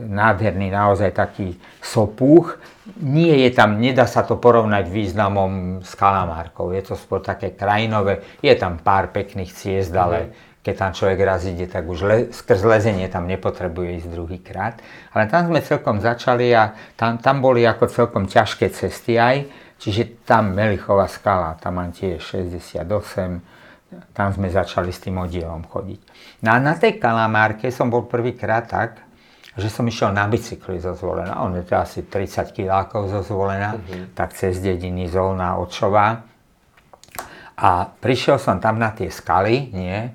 nádherný 0.08 0.72
naozaj 0.72 1.12
taký 1.12 1.58
sopúch. 1.82 2.56
Nie 3.02 3.36
je 3.44 3.50
tam, 3.52 3.82
nedá 3.82 4.08
sa 4.08 4.24
to 4.24 4.40
porovnať 4.40 4.86
významom 4.88 5.82
s 5.84 5.92
Kalamárkou. 5.98 6.72
Je 6.72 6.80
to 6.86 6.94
skôr 6.96 7.20
také 7.20 7.52
krajinové, 7.52 8.24
je 8.40 8.54
tam 8.54 8.80
pár 8.80 9.10
pekných 9.10 9.50
ciest, 9.50 9.92
ale 9.92 10.32
keď 10.64 10.74
tam 10.80 10.92
človek 10.96 11.20
raz 11.20 11.44
ide, 11.44 11.68
tak 11.68 11.84
už 11.84 12.00
le, 12.08 12.18
skrz 12.32 12.64
lezenie 12.64 13.04
tam 13.12 13.28
nepotrebuje 13.28 14.00
ísť 14.00 14.08
druhýkrát. 14.08 14.80
Ale 15.12 15.28
tam 15.28 15.52
sme 15.52 15.60
celkom 15.60 16.00
začali 16.00 16.56
a 16.56 16.72
tam, 16.96 17.20
tam 17.20 17.44
boli 17.44 17.68
ako 17.68 17.84
celkom 17.92 18.24
ťažké 18.24 18.72
cesty 18.72 19.20
aj, 19.20 19.44
čiže 19.76 20.24
tam 20.24 20.56
Melichová 20.56 21.04
skala, 21.04 21.60
tam 21.60 21.76
mám 21.84 21.92
tiež 21.92 22.16
68, 22.16 23.44
tam 24.16 24.28
sme 24.32 24.48
začali 24.48 24.88
s 24.88 25.04
tým 25.04 25.20
oddielom 25.20 25.68
chodiť. 25.68 26.00
No 26.40 26.56
a 26.56 26.58
na 26.58 26.72
tej 26.80 26.96
Kalamárke 26.96 27.68
som 27.68 27.92
bol 27.92 28.08
prvýkrát 28.08 28.64
tak, 28.64 29.04
že 29.54 29.68
som 29.68 29.84
išiel 29.84 30.16
na 30.16 30.24
bicykli 30.26 30.80
zo 30.80 30.96
Zvolena, 30.96 31.44
on 31.44 31.54
je 31.60 31.62
to 31.62 31.76
asi 31.76 32.08
30 32.08 32.56
kilákov 32.56 33.12
zo 33.12 33.20
Zvolena, 33.20 33.76
uh-huh. 33.76 34.16
tak 34.16 34.32
cez 34.32 34.58
dediny 34.58 35.06
Zolná, 35.12 35.60
Očová. 35.60 36.26
A 37.54 37.86
prišiel 37.86 38.40
som 38.42 38.58
tam 38.58 38.82
na 38.82 38.90
tie 38.90 39.12
skaly, 39.14 39.70
nie, 39.70 40.10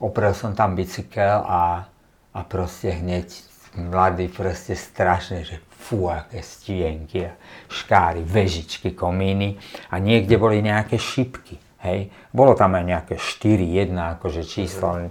oprel 0.00 0.32
som 0.32 0.56
tam 0.56 0.72
bicykel 0.74 1.44
a, 1.44 1.86
a 2.32 2.40
proste 2.48 2.96
hneď 2.96 3.28
mladý 3.76 4.26
proste 4.32 4.74
strašne, 4.74 5.46
že 5.46 5.62
fú, 5.70 6.10
aké 6.10 6.42
stienky, 6.42 7.30
škáry, 7.70 8.24
vežičky, 8.26 8.96
komíny 8.96 9.60
a 9.92 10.02
niekde 10.02 10.34
boli 10.40 10.64
nejaké 10.64 10.98
šipky. 10.98 11.60
Hej. 11.80 12.12
Bolo 12.28 12.52
tam 12.52 12.76
aj 12.76 12.84
nejaké 12.84 13.14
4, 13.16 13.88
1 13.88 14.20
akože 14.20 14.44
číslo, 14.44 15.08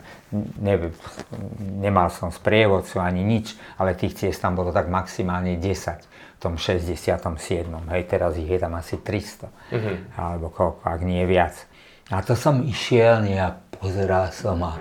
ne, 0.61 0.75
nemal 1.81 2.13
som 2.13 2.29
sprievodcu 2.29 3.01
ani 3.01 3.25
nič, 3.25 3.57
ale 3.81 3.97
tých 3.97 4.13
ciest 4.13 4.37
tam 4.37 4.53
bolo 4.53 4.69
tak 4.69 4.85
maximálne 4.85 5.57
10 5.57 6.37
v 6.37 6.37
tom 6.37 6.61
67. 6.61 7.25
Hej, 7.89 8.01
teraz 8.05 8.37
ich 8.37 8.45
je 8.45 8.61
tam 8.61 8.77
asi 8.77 9.01
300, 9.01 9.49
uh-huh. 9.49 9.95
alebo 10.13 10.53
koľko, 10.53 10.85
ak 10.85 11.01
nie 11.01 11.25
viac. 11.25 11.57
A 12.13 12.21
to 12.21 12.37
som 12.37 12.61
išiel, 12.61 13.25
ja 13.25 13.57
pozeral 13.79 14.29
som 14.35 14.59
a 14.61 14.75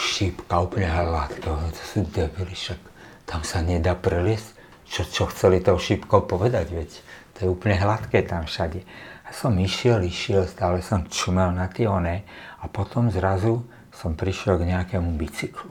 šípka 0.00 0.64
úplne 0.64 0.88
hladko, 0.88 1.60
to 1.70 1.82
sú 1.84 1.98
debili, 2.08 2.56
však 2.56 2.80
tam 3.28 3.44
sa 3.44 3.60
nedá 3.60 3.92
preliesť. 3.92 4.58
Čo, 4.90 5.02
čo 5.06 5.24
chceli 5.30 5.62
tou 5.62 5.78
šípkou 5.78 6.26
povedať, 6.26 6.66
veď 6.74 6.90
to 7.38 7.46
je 7.46 7.48
úplne 7.52 7.78
hladké 7.78 8.26
tam 8.26 8.42
všade. 8.42 8.82
A 9.22 9.30
som 9.30 9.54
išiel, 9.54 10.02
išiel, 10.02 10.50
stále 10.50 10.82
som 10.82 11.06
čumel 11.06 11.54
na 11.54 11.70
tie 11.70 11.86
one 11.86 12.26
a 12.58 12.64
potom 12.66 13.06
zrazu 13.06 13.62
som 13.94 14.18
prišiel 14.18 14.58
k 14.58 14.74
nejakému 14.74 15.14
bicyklu. 15.14 15.70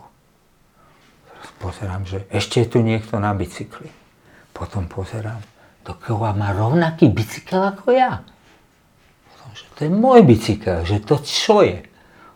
Teraz 1.27 1.49
pozerám, 1.59 2.07
že 2.07 2.23
ešte 2.31 2.63
je 2.63 2.67
tu 2.71 2.79
niekto 2.79 3.19
na 3.19 3.35
bicykli. 3.35 3.91
Potom 4.55 4.87
pozerám, 4.87 5.43
dokoľa 5.83 6.31
má 6.39 6.55
rovnaký 6.55 7.11
bicykel 7.11 7.59
ako 7.59 7.91
ja. 7.91 8.23
Potom, 9.27 9.49
že 9.51 9.65
to 9.75 9.79
je 9.83 9.91
môj 9.91 10.23
bicykel, 10.23 10.87
že 10.87 11.03
to 11.03 11.19
čo 11.19 11.59
je? 11.59 11.88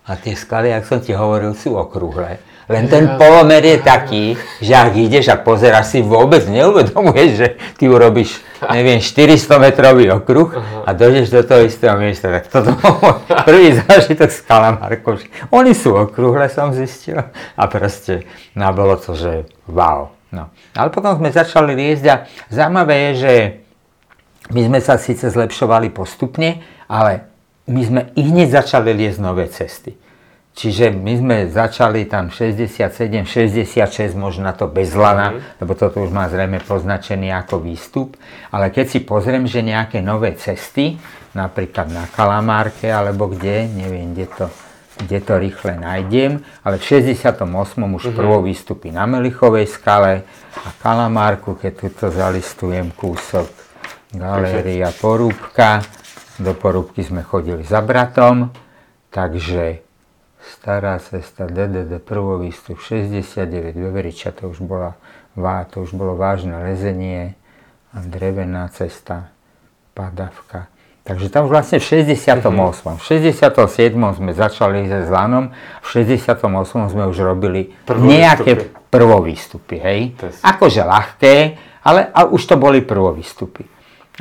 A 0.03 0.19
tie 0.19 0.35
skaly, 0.35 0.75
jak 0.75 0.83
som 0.83 0.99
ti 0.99 1.15
hovoril, 1.15 1.55
sú 1.55 1.79
okrúhle. 1.79 2.43
Len 2.71 2.87
ten 2.87 3.19
polomer 3.19 3.59
je 3.59 3.77
taký, 3.83 4.23
že 4.63 4.71
ak 4.71 4.95
ideš 4.95 5.35
a 5.35 5.35
pozeráš 5.35 5.95
si, 5.95 5.99
vôbec 5.99 6.47
neuvedomuješ, 6.47 7.29
že 7.35 7.47
ty 7.75 7.91
urobíš, 7.91 8.39
neviem, 8.71 9.03
400 9.03 9.59
metrový 9.59 10.07
okruh 10.07 10.55
a 10.87 10.89
dojdeš 10.95 11.27
do 11.27 11.43
toho 11.43 11.67
istého 11.67 11.99
miesta. 11.99 12.31
Tak 12.31 12.47
toto 12.47 12.71
bol 12.79 13.19
prvý 13.43 13.75
zážitok 13.75 14.29
s 14.31 14.39
Kalamarkou. 14.47 15.19
Oni 15.51 15.75
sú 15.75 15.91
okrúhle, 15.91 16.47
som 16.47 16.71
zistil. 16.71 17.19
A 17.59 17.63
proste, 17.67 18.23
no 18.55 18.71
bolo 18.71 18.95
to, 18.95 19.11
že 19.11 19.43
wow. 19.67 20.15
No. 20.31 20.49
Ale 20.73 20.89
potom 20.89 21.19
sme 21.19 21.29
začali 21.29 21.77
liezť 21.77 22.05
a 22.09 22.15
zaujímavé 22.49 22.95
je, 22.95 23.11
že 23.21 23.33
my 24.49 24.61
sme 24.65 24.79
sa 24.81 24.97
síce 24.97 25.29
zlepšovali 25.29 25.93
postupne, 25.93 26.63
ale 26.89 27.32
my 27.67 27.81
sme 27.83 28.01
i 28.19 28.21
hneď 28.27 28.63
začali 28.63 28.91
liesť 28.91 29.19
nové 29.23 29.47
cesty. 29.47 29.95
Čiže 30.53 30.93
my 30.93 31.13
sme 31.17 31.37
začali 31.49 32.05
tam 32.05 32.29
67, 32.29 33.25
66, 33.25 34.13
možno 34.13 34.53
to 34.53 34.69
bez 34.69 34.93
lana, 34.93 35.33
mm. 35.33 35.65
lebo 35.65 35.73
toto 35.73 35.97
už 36.05 36.13
má 36.13 36.29
zrejme 36.29 36.61
poznačený 36.61 37.33
ako 37.33 37.57
výstup. 37.57 38.13
Ale 38.53 38.69
keď 38.69 38.85
si 38.85 38.99
pozriem, 39.01 39.49
že 39.49 39.65
nejaké 39.65 40.05
nové 40.05 40.37
cesty, 40.37 41.01
napríklad 41.33 41.89
na 41.89 42.05
Kalamárke 42.05 42.85
alebo 42.85 43.33
kde, 43.33 43.65
neviem, 43.65 44.13
kde 44.13 44.29
to, 44.29 44.45
kde 45.01 45.17
to 45.25 45.33
rýchle 45.41 45.73
nájdem, 45.73 46.45
ale 46.61 46.77
v 46.77 47.01
68. 47.01 47.33
už 47.33 47.81
mm-hmm. 47.81 48.13
prvo 48.13 48.37
výstupy 48.45 48.93
na 48.93 49.09
Melichovej 49.09 49.65
skale 49.65 50.21
a 50.61 50.69
Kalamárku, 50.77 51.57
keď 51.57 51.73
tu 51.81 51.87
to 51.89 52.07
zalistujem 52.13 52.93
kúsok, 52.93 53.49
galéria 54.13 54.93
Porúbka. 54.93 55.81
Do 56.41 56.57
Porúbky 56.57 57.05
sme 57.05 57.21
chodili 57.21 57.61
za 57.61 57.85
bratom, 57.85 58.49
takže 59.13 59.85
stará 60.41 60.97
cesta 60.97 61.45
DDD 61.45 62.01
prvý 62.01 62.49
výstup 62.49 62.81
69 62.81 63.77
Veveriča, 63.77 64.33
to 64.33 64.49
už, 64.49 64.65
bola, 64.65 64.97
to 65.69 65.85
už 65.85 65.93
bolo 65.93 66.17
vážne 66.17 66.57
lezenie 66.65 67.37
a 67.93 68.01
drevená 68.01 68.65
cesta, 68.73 69.29
padavka. 69.93 70.73
Takže 71.03 71.27
tam 71.29 71.51
vlastne 71.51 71.83
v 71.83 72.07
68. 72.07 72.49
Mm-hmm. 72.49 72.95
V 72.95 73.03
67. 73.03 74.17
sme 74.23 74.31
začali 74.31 74.87
se 74.87 75.03
Zlanom, 75.03 75.51
v 75.83 75.87
68. 75.87 76.39
sme 76.89 77.03
už 77.11 77.17
robili 77.21 77.75
Prvo 77.83 78.07
nejaké 78.07 78.55
výstupy. 78.55 78.87
prvovýstupy, 78.87 79.75
hej. 79.83 79.99
Akože 80.41 80.81
ľahké, 80.81 81.35
ale 81.83 82.07
a 82.07 82.23
už 82.25 82.41
to 82.47 82.55
boli 82.55 82.79
prvovýstupy. 82.79 83.67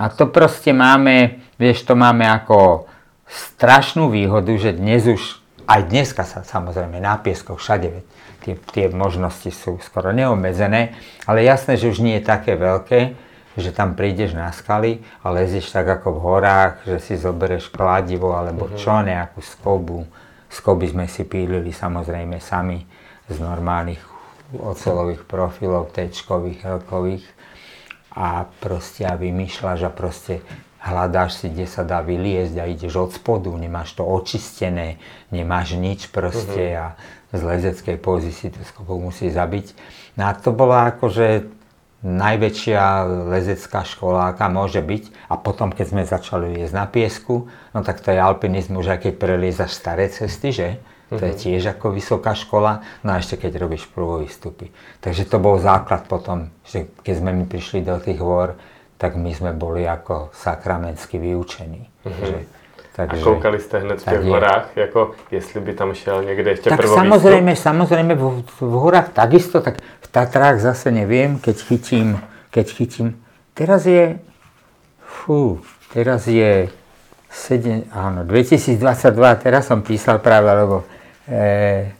A 0.02 0.10
to 0.10 0.26
proste 0.26 0.74
máme, 0.74 1.38
vieš, 1.62 1.86
to 1.86 1.94
máme 1.94 2.26
ako 2.26 2.90
strašnú 3.30 4.10
výhodu, 4.10 4.50
že 4.58 4.74
dnes 4.74 5.06
už, 5.06 5.38
aj 5.70 5.86
dneska 5.86 6.26
sa 6.26 6.42
samozrejme 6.42 6.98
na 6.98 7.14
pieskoch 7.22 7.62
všade, 7.62 8.02
tie, 8.42 8.58
tie 8.74 8.90
možnosti 8.90 9.54
sú 9.54 9.78
skoro 9.78 10.10
neobmedzené, 10.10 10.98
ale 11.22 11.46
jasné, 11.46 11.78
že 11.78 11.94
už 11.94 12.02
nie 12.02 12.18
je 12.18 12.26
také 12.26 12.58
veľké, 12.58 13.14
že 13.54 13.70
tam 13.70 13.94
prídeš 13.94 14.34
na 14.34 14.50
skaly 14.50 15.04
a 15.22 15.30
lezieš 15.30 15.70
tak 15.70 15.86
ako 15.86 16.18
v 16.18 16.22
horách, 16.24 16.74
že 16.88 16.98
si 16.98 17.14
zoberieš 17.14 17.70
kladivo 17.70 18.34
alebo 18.34 18.66
mm-hmm. 18.66 18.80
čo, 18.80 19.04
nejakú 19.04 19.40
skobu. 19.44 20.08
Skoby 20.48 20.90
sme 20.90 21.06
si 21.08 21.24
pílili 21.24 21.70
samozrejme 21.72 22.40
sami 22.40 22.84
z 23.28 23.36
normálnych 23.40 24.00
ocelových 24.56 25.24
profilov, 25.24 25.92
tečkových, 25.96 26.60
helkových 26.64 27.24
a 28.12 28.44
proste 28.60 29.08
a 29.08 29.16
vymýšľaš 29.16 29.88
a 29.88 29.90
proste 29.92 30.44
hľadáš 30.82 31.38
si, 31.38 31.46
kde 31.46 31.70
sa 31.70 31.86
dá 31.86 32.02
vyliezť 32.02 32.56
a 32.58 32.66
ideš 32.66 32.94
od 32.98 33.10
spodu, 33.14 33.54
nemáš 33.54 33.94
to 33.94 34.02
očistené, 34.02 34.98
nemáš 35.30 35.78
nič 35.78 36.10
proste 36.10 36.74
mm-hmm. 36.74 36.82
a 36.82 36.86
z 37.32 37.40
lezeckej 37.40 37.96
pozícii 38.02 38.50
tú 38.50 38.60
skobu 38.66 38.98
musí 38.98 39.30
zabiť. 39.30 39.72
No 40.18 40.28
a 40.28 40.36
to 40.36 40.52
bola 40.52 40.92
akože 40.92 41.48
najväčšia 42.02 43.06
lezecká 43.30 43.86
škola, 43.86 44.34
aká 44.34 44.50
môže 44.50 44.82
byť. 44.82 45.30
A 45.30 45.38
potom, 45.38 45.70
keď 45.70 45.86
sme 45.86 46.02
začali 46.02 46.58
liezť 46.58 46.74
na 46.74 46.86
piesku, 46.90 47.46
no 47.72 47.80
tak 47.86 48.02
to 48.02 48.10
je 48.10 48.18
alpinizmus, 48.18 48.84
aj 48.90 49.06
keď 49.06 49.12
preliezaš 49.16 49.72
staré 49.78 50.10
cesty, 50.10 50.50
že? 50.50 50.68
To 51.12 51.20
je 51.20 51.36
mhm. 51.36 51.40
tiež 51.44 51.62
ako 51.76 51.92
vysoká 51.92 52.32
škola, 52.32 52.80
no 53.04 53.12
a 53.12 53.20
ešte 53.20 53.36
keď 53.36 53.60
robíš 53.60 53.84
výstupy. 53.92 54.72
Takže 55.04 55.28
to 55.28 55.36
bol 55.38 55.60
základ 55.60 56.08
potom, 56.08 56.48
že 56.64 56.88
keď 57.04 57.14
sme 57.20 57.30
my 57.36 57.44
prišli 57.44 57.84
do 57.84 58.00
tých 58.00 58.16
hôr, 58.16 58.56
tak 59.02 59.18
my 59.18 59.34
sme 59.34 59.50
boli 59.50 59.82
ako 59.82 60.30
sakramensky 60.30 61.18
vyučení. 61.18 61.90
Mm-hmm. 62.06 62.22
Že, 62.22 62.38
takže, 62.94 63.22
a 63.22 63.26
koukali 63.26 63.58
ste 63.58 63.82
hned 63.82 63.98
v 63.98 64.04
těch 64.04 64.24
horách, 64.30 64.66
jako 64.76 65.00
jestli 65.30 65.60
by 65.60 65.72
tam 65.74 65.94
šel 65.94 66.24
někde 66.24 66.50
ještě 66.50 66.70
Tak 66.70 66.86
samozrejme, 66.86 67.56
samozrejme 67.56 68.14
v, 68.14 68.46
v 68.46 68.72
horách 68.78 69.08
takisto, 69.10 69.60
tak 69.60 69.82
Tatrách 70.12 70.60
zase 70.60 70.92
neviem, 70.92 71.40
keď 71.40 71.56
chytím, 71.56 72.20
keď 72.52 72.66
chytím, 72.68 73.16
teraz 73.56 73.88
je, 73.88 74.20
fú, 75.00 75.56
teraz 75.88 76.28
je 76.28 76.68
7, 77.32 77.88
áno, 77.96 78.28
2022, 78.28 78.76
teraz 79.40 79.72
som 79.72 79.80
písal 79.80 80.20
práve, 80.20 80.52
lebo 80.52 80.84
e, 81.24 81.96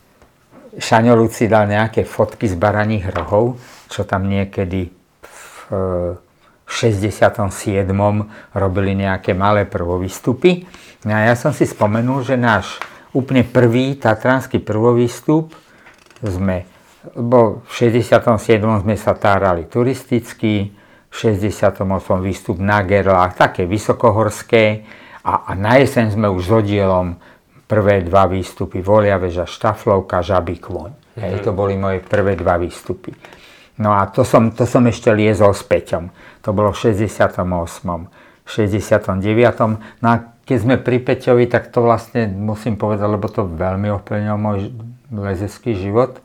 Šaňo 0.76 1.16
Luci 1.16 1.48
dal 1.48 1.72
nejaké 1.72 2.04
fotky 2.04 2.44
z 2.44 2.52
baraních 2.60 3.08
rohov, 3.16 3.56
čo 3.88 4.04
tam 4.04 4.28
niekedy 4.28 4.92
v 5.24 5.40
e, 5.72 5.80
67. 6.72 7.92
robili 8.56 8.96
nejaké 8.96 9.36
malé 9.36 9.68
prvovýstupy. 9.68 10.64
No 11.04 11.12
a 11.12 11.28
ja 11.28 11.34
som 11.36 11.52
si 11.52 11.68
spomenul, 11.68 12.24
že 12.24 12.40
náš 12.40 12.80
úplne 13.12 13.44
prvý 13.44 14.00
tatranský 14.00 14.62
prvovýstup 14.62 15.52
sme 16.22 16.72
lebo 17.02 17.66
v 17.66 17.72
67. 17.90 18.22
sme 18.62 18.94
sa 18.94 19.12
tárali 19.18 19.66
turisticky, 19.66 20.70
v 21.12 21.14
68. 21.14 21.84
výstup 22.24 22.56
na 22.56 22.80
Gerlách, 22.80 23.36
také 23.36 23.68
vysokohorské 23.68 24.86
a, 25.26 25.44
a 25.44 25.52
na 25.52 25.76
jeseň 25.76 26.16
sme 26.16 26.30
už 26.32 26.42
s 26.48 26.52
oddielom 26.64 27.20
prvé 27.68 28.00
dva 28.00 28.24
výstupy 28.24 28.80
Volia 28.80 29.20
veža 29.20 29.44
Štaflovka, 29.44 30.24
Žabý 30.24 30.56
kvoň. 30.56 30.90
Mm-hmm. 31.12 31.44
To 31.44 31.50
boli 31.52 31.76
moje 31.76 32.00
prvé 32.00 32.32
dva 32.32 32.56
výstupy. 32.56 33.12
No 33.84 33.92
a 33.92 34.08
to 34.08 34.24
som, 34.24 34.56
to 34.56 34.64
som 34.64 34.88
ešte 34.88 35.12
liezol 35.12 35.52
s 35.52 35.64
Peťom. 35.68 36.08
To 36.42 36.50
bolo 36.50 36.74
v 36.74 36.92
68. 36.92 37.38
V 38.42 38.50
69. 38.50 40.02
No 40.02 40.06
a 40.06 40.14
keď 40.42 40.58
sme 40.58 40.74
pri 40.78 40.98
Peťovi, 40.98 41.46
tak 41.46 41.70
to 41.70 41.86
vlastne 41.86 42.26
musím 42.26 42.74
povedať, 42.74 43.06
lebo 43.06 43.30
to 43.30 43.46
veľmi 43.46 43.88
ovplyvnilo 43.94 44.38
môj 44.38 44.58
lezecký 45.14 45.78
život 45.78 46.18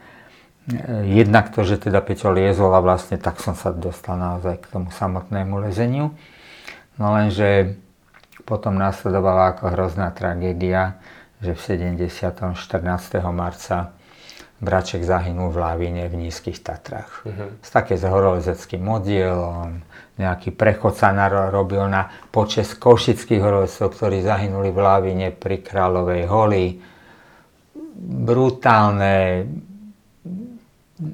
jednak 1.08 1.56
to, 1.56 1.64
že 1.64 1.88
teda 1.88 2.04
Peťo 2.04 2.36
liezol 2.36 2.76
a 2.76 2.84
vlastne 2.84 3.16
tak 3.16 3.40
som 3.40 3.56
sa 3.56 3.72
dostal 3.72 4.20
naozaj 4.20 4.60
k 4.60 4.68
tomu 4.68 4.92
samotnému 4.92 5.64
lezeniu. 5.64 6.12
No 7.00 7.16
lenže 7.16 7.80
potom 8.44 8.76
následovala 8.76 9.56
ako 9.56 9.72
hrozná 9.72 10.12
tragédia, 10.12 11.00
že 11.40 11.56
v 11.56 11.62
70. 11.96 12.58
14. 12.58 13.24
marca 13.32 13.96
Braček 14.58 15.06
zahynul 15.06 15.54
v 15.54 15.62
Lávine 15.62 16.04
v 16.10 16.28
Nízkych 16.28 16.66
Tatrách. 16.66 17.22
Uh-huh. 17.24 17.54
S 17.62 17.70
také 17.70 17.94
s 17.94 18.02
horolezeckým 18.02 18.82
oddielom, 18.90 19.86
nejaký 20.18 20.50
prechod 20.54 20.98
sa 20.98 21.14
robil 21.54 21.86
na 21.86 22.10
počes 22.34 22.74
košických 22.74 23.42
horolezcov, 23.42 23.94
ktorí 23.94 24.26
zahynuli 24.26 24.74
v 24.74 24.80
Lávine 24.82 25.28
pri 25.30 25.62
Kráľovej 25.62 26.24
holi. 26.26 26.66
Brutálne, 27.98 29.46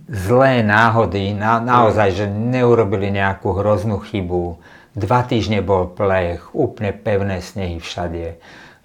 zlé 0.08 0.64
náhody, 0.64 1.36
na, 1.36 1.60
naozaj, 1.60 2.10
že 2.16 2.26
neurobili 2.32 3.12
nejakú 3.12 3.52
hroznú 3.52 4.00
chybu. 4.00 4.60
Dva 4.96 5.26
týždne 5.28 5.60
bol 5.60 5.92
plech, 5.92 6.56
úplne 6.56 6.96
pevné 6.96 7.44
snehy 7.44 7.84
všade. 7.84 8.40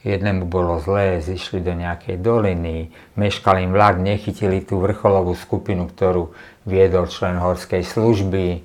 Jednému 0.07 0.47
bolo 0.47 0.79
zlé, 0.79 1.19
zišli 1.19 1.59
do 1.59 1.75
nejakej 1.75 2.23
doliny, 2.23 2.95
meškali 3.19 3.67
im 3.67 3.75
vlak, 3.75 3.99
nechytili 3.99 4.63
tú 4.63 4.79
vrcholovú 4.79 5.35
skupinu, 5.35 5.91
ktorú 5.91 6.31
viedol 6.65 7.11
člen 7.11 7.39
horskej 7.39 7.83
služby. 7.83 8.63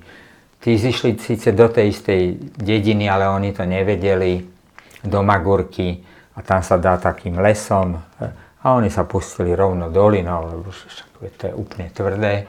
Tí 0.64 0.80
zišli 0.80 1.20
síce 1.20 1.52
do 1.52 1.68
tej 1.68 1.92
istej 1.92 2.22
dediny, 2.56 3.04
ale 3.04 3.28
oni 3.28 3.52
to 3.52 3.68
nevedeli, 3.68 4.54
do 5.04 5.20
Magurky 5.20 6.00
a 6.34 6.40
tam 6.40 6.64
sa 6.64 6.80
dá 6.80 6.96
takým 6.96 7.36
lesom 7.36 8.00
a 8.64 8.66
oni 8.72 8.88
sa 8.88 9.04
pustili 9.04 9.52
rovno 9.52 9.92
dolinou, 9.92 10.48
lebo 10.48 10.72
to 11.36 11.42
je 11.44 11.52
úplne 11.52 11.92
tvrdé. 11.92 12.48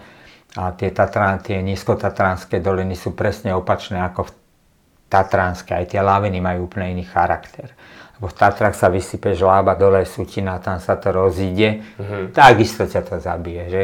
A 0.55 0.71
tie, 0.71 0.95
Tatran, 0.95 1.43
tie 1.43 1.59
nízkotatranské 1.59 2.63
doliny 2.63 2.95
sú 2.95 3.11
presne 3.11 3.51
opačné 3.51 3.99
ako 3.99 4.31
v 4.31 4.31
Tatranské. 5.11 5.75
Aj 5.75 5.83
tie 5.83 5.99
láviny 5.99 6.39
majú 6.39 6.71
úplne 6.71 6.95
iný 6.95 7.03
charakter. 7.03 7.75
Lebo 8.15 8.31
v 8.31 8.35
Tatrách 8.39 8.79
sa 8.79 8.87
vysype 8.87 9.35
žlába, 9.35 9.75
dole 9.75 10.07
sutina, 10.07 10.55
tam 10.63 10.79
sa 10.79 10.95
to 10.95 11.11
rozíde, 11.11 11.83
mm-hmm. 11.99 12.31
takisto 12.31 12.87
ťa 12.87 13.01
to 13.03 13.19
zabije, 13.19 13.63
že? 13.67 13.83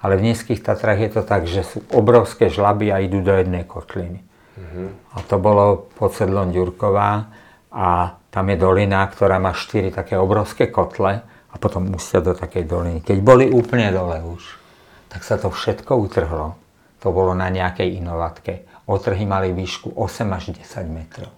Ale 0.00 0.16
v 0.16 0.32
nízkych 0.32 0.64
Tatrách 0.64 1.00
je 1.00 1.10
to 1.12 1.22
tak, 1.22 1.44
že 1.44 1.60
sú 1.60 1.84
obrovské 1.92 2.48
žlaby 2.48 2.88
a 2.88 3.04
idú 3.04 3.20
do 3.20 3.36
jednej 3.36 3.68
kotliny. 3.68 4.24
Mm-hmm. 4.56 4.88
A 5.12 5.16
to 5.24 5.36
bolo 5.36 5.88
pod 5.96 6.16
sedlom 6.16 6.52
Ďurková 6.52 7.28
a 7.70 8.16
tam 8.30 8.44
je 8.48 8.56
dolina, 8.56 9.04
ktorá 9.06 9.36
má 9.36 9.52
štyri 9.52 9.92
také 9.92 10.16
obrovské 10.16 10.72
kotle 10.72 11.20
a 11.50 11.54
potom 11.58 11.90
musia 11.90 12.22
do 12.22 12.32
takej 12.32 12.64
doliny. 12.64 13.00
Keď 13.02 13.18
boli 13.20 13.50
úplne 13.50 13.90
dole 13.90 14.22
už, 14.22 14.42
tak 15.10 15.26
sa 15.26 15.36
to 15.36 15.50
všetko 15.50 15.92
utrhlo. 15.98 16.54
To 17.02 17.08
bolo 17.10 17.34
na 17.34 17.50
nejakej 17.50 17.98
inovatke. 17.98 18.68
Otrhy 18.86 19.26
mali 19.26 19.50
výšku 19.50 19.96
8 19.98 20.30
až 20.30 20.54
10 20.54 20.86
metrov. 20.90 21.32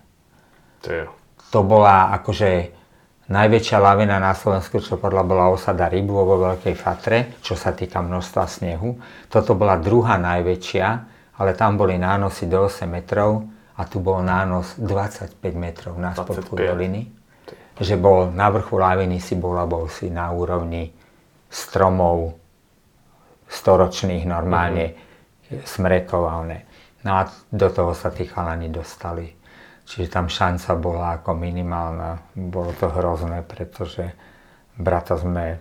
To, 0.83 0.89
je. 0.91 1.05
to 1.55 1.61
bola 1.63 2.11
akože 2.19 2.82
najväčšia 3.33 3.81
lavina 3.81 4.21
na 4.21 4.37
Slovensku, 4.37 4.85
čo 4.85 5.01
podľa 5.01 5.25
bola 5.25 5.45
osada 5.49 5.89
Rybu 5.89 6.13
vo 6.13 6.37
Veľkej 6.53 6.77
Fatre, 6.77 7.19
čo 7.41 7.57
sa 7.57 7.73
týka 7.73 8.05
množstva 8.05 8.45
snehu. 8.45 9.01
Toto 9.33 9.57
bola 9.57 9.81
druhá 9.81 10.21
najväčšia, 10.21 10.87
ale 11.41 11.57
tam 11.57 11.81
boli 11.81 11.97
nánosy 11.97 12.45
do 12.45 12.69
8 12.69 12.85
metrov 12.85 13.49
a 13.81 13.89
tu 13.89 14.05
bol 14.05 14.21
nános 14.21 14.77
25 14.77 15.41
metrov 15.57 15.97
na 15.97 16.13
spodku 16.13 16.61
doliny 16.61 17.23
že 17.83 17.97
bol 17.97 18.29
na 18.31 18.53
vrchu 18.53 18.77
laviny 18.77 19.17
si 19.17 19.35
bol 19.35 19.57
a 19.57 19.65
bol 19.65 19.89
si 19.89 20.13
na 20.13 20.29
úrovni 20.29 20.93
stromov 21.49 22.37
storočných 23.49 24.29
normálne 24.29 24.87
mm-hmm. 24.93 25.65
smrekov 25.65 26.23
a 26.25 26.33
one. 26.41 26.59
No 27.03 27.11
a 27.19 27.23
do 27.51 27.69
toho 27.69 27.93
sa 27.93 28.13
tí 28.13 28.29
chalani 28.29 28.69
dostali. 28.69 29.27
Čiže 29.83 30.09
tam 30.09 30.27
šanca 30.31 30.71
bola 30.79 31.19
ako 31.21 31.37
minimálna. 31.37 32.33
Bolo 32.33 32.73
to 32.79 32.89
hrozné, 32.89 33.43
pretože 33.45 34.15
brata 34.79 35.19
sme 35.19 35.59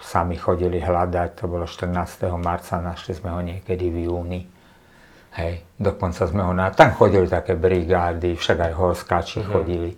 sami 0.00 0.40
chodili 0.40 0.80
hľadať. 0.80 1.28
To 1.38 1.44
bolo 1.46 1.68
14. 1.68 1.92
marca, 2.40 2.80
našli 2.80 3.12
sme 3.12 3.30
ho 3.30 3.40
niekedy 3.44 3.92
v 3.92 3.98
júni. 4.08 4.40
Hej, 5.30 5.62
dokonca 5.78 6.26
sme 6.26 6.42
ho 6.42 6.50
na... 6.50 6.74
Tam 6.74 6.90
chodili 6.90 7.30
také 7.30 7.54
brigády, 7.54 8.34
však 8.34 8.58
aj 8.66 8.72
horskáči 8.74 9.38
uh-huh. 9.38 9.52
chodili. 9.54 9.92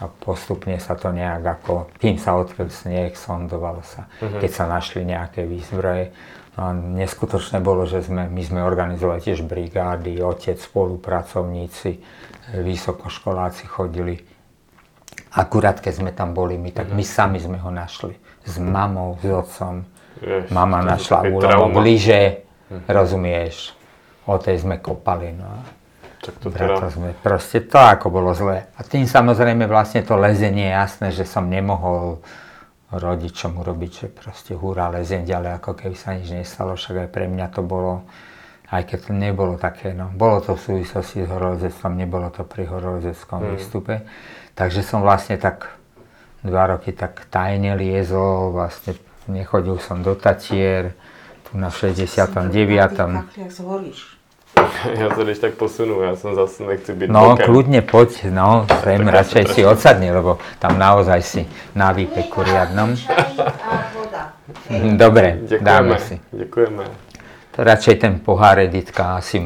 A 0.00 0.08
postupne 0.08 0.80
sa 0.80 0.96
to 0.96 1.12
nejak 1.12 1.60
ako... 1.60 1.92
Kým 2.00 2.16
sa 2.16 2.40
odkryl 2.40 2.72
sneh, 2.72 3.12
sondovalo 3.12 3.84
sa. 3.84 4.08
Uh-huh. 4.08 4.40
Keď 4.40 4.50
sa 4.50 4.64
našli 4.64 5.04
nejaké 5.04 5.44
výzbroje. 5.44 6.16
No 6.56 6.60
a 6.64 6.70
neskutočné 6.72 7.60
bolo, 7.60 7.84
že 7.84 8.00
sme, 8.00 8.24
my 8.32 8.42
sme 8.42 8.64
organizovali 8.64 9.20
tiež 9.20 9.44
brigády, 9.44 10.24
otec, 10.24 10.56
spolupracovníci, 10.56 12.00
vysokoškoláci 12.54 13.66
chodili. 13.70 14.18
Akurát 15.30 15.78
keď 15.78 15.94
sme 15.94 16.10
tam 16.10 16.34
boli 16.34 16.58
my, 16.58 16.74
tak 16.74 16.90
my 16.90 17.06
sami 17.06 17.38
sme 17.38 17.58
ho 17.62 17.70
našli. 17.70 18.18
S 18.42 18.58
mamou, 18.58 19.14
s 19.22 19.26
otcom. 19.30 19.86
Jež, 20.20 20.50
Mama 20.50 20.82
našla 20.82 21.30
úlomok 21.30 21.80
lyže, 21.80 22.42
uh-huh. 22.42 22.82
rozumieš 22.90 23.72
o 24.26 24.36
tej 24.36 24.66
sme 24.66 24.82
kopali. 24.82 25.32
No. 25.32 25.46
Tak 26.20 26.34
to 26.42 26.52
teda... 26.52 26.90
sme, 26.92 27.16
proste 27.16 27.64
to 27.64 27.80
ako 27.80 28.12
bolo 28.12 28.36
zlé. 28.36 28.68
A 28.76 28.84
tým 28.84 29.08
samozrejme 29.08 29.64
vlastne 29.64 30.04
to 30.04 30.18
lezenie 30.20 30.68
je 30.68 30.76
jasné, 30.76 31.06
že 31.14 31.24
som 31.24 31.48
nemohol 31.48 32.20
rodičom 32.90 33.56
urobiť, 33.56 33.90
že 33.94 34.06
proste 34.10 34.52
hurá 34.58 34.90
lezem 34.90 35.22
ďalej, 35.22 35.62
ako 35.62 35.78
keby 35.78 35.96
sa 35.96 36.18
nič 36.18 36.34
nestalo, 36.34 36.74
však 36.74 37.06
aj 37.06 37.08
pre 37.14 37.30
mňa 37.30 37.46
to 37.54 37.62
bolo, 37.62 38.02
aj 38.70 38.82
keď 38.86 38.98
to 39.10 39.12
nebolo 39.12 39.58
také, 39.58 39.90
no, 39.90 40.14
bolo 40.14 40.38
to 40.38 40.54
v 40.54 40.62
súvislosti 40.62 41.26
s 41.26 41.28
horolezectvom, 41.28 41.92
nebolo 41.98 42.30
to 42.30 42.46
pri 42.46 42.70
horolezeckom 42.70 43.42
hmm. 43.42 43.50
výstupe, 43.58 43.94
takže 44.54 44.86
som 44.86 45.02
vlastne 45.02 45.34
tak 45.36 45.74
dva 46.46 46.70
roky 46.70 46.94
tak 46.94 47.26
tajne 47.28 47.74
liezol, 47.74 48.54
vlastne 48.54 48.94
nechodil 49.26 49.76
som 49.82 50.00
do 50.00 50.14
Tatier, 50.14 50.94
tu 51.50 51.58
na 51.58 51.68
69. 51.68 52.46
Ja 54.98 55.08
to 55.14 55.24
když 55.24 55.38
tak 55.38 55.54
posunu, 55.54 56.02
ja 56.02 56.16
som 56.16 56.34
zase 56.34 56.66
nechci 56.66 56.92
byť 56.92 57.08
No, 57.08 57.32
bokem. 57.32 57.46
kľudne 57.46 57.80
poď, 57.86 58.28
no, 58.34 58.66
sem 58.82 59.00
radšej 59.08 59.44
si 59.56 59.60
odsadni, 59.64 60.10
lebo 60.12 60.36
tam 60.58 60.76
naozaj 60.76 61.20
si 61.22 61.42
na 61.72 61.94
výpeku 61.94 62.42
riadnom. 62.42 62.92
Dobre, 64.98 65.38
Ďakujeme. 65.48 65.64
dáme 65.64 65.96
si. 66.02 66.20
Ďakujeme. 66.34 67.09
Radšej 67.60 67.96
ten 68.00 68.24
pohár 68.24 68.56
Editka 68.56 69.20
asi 69.20 69.44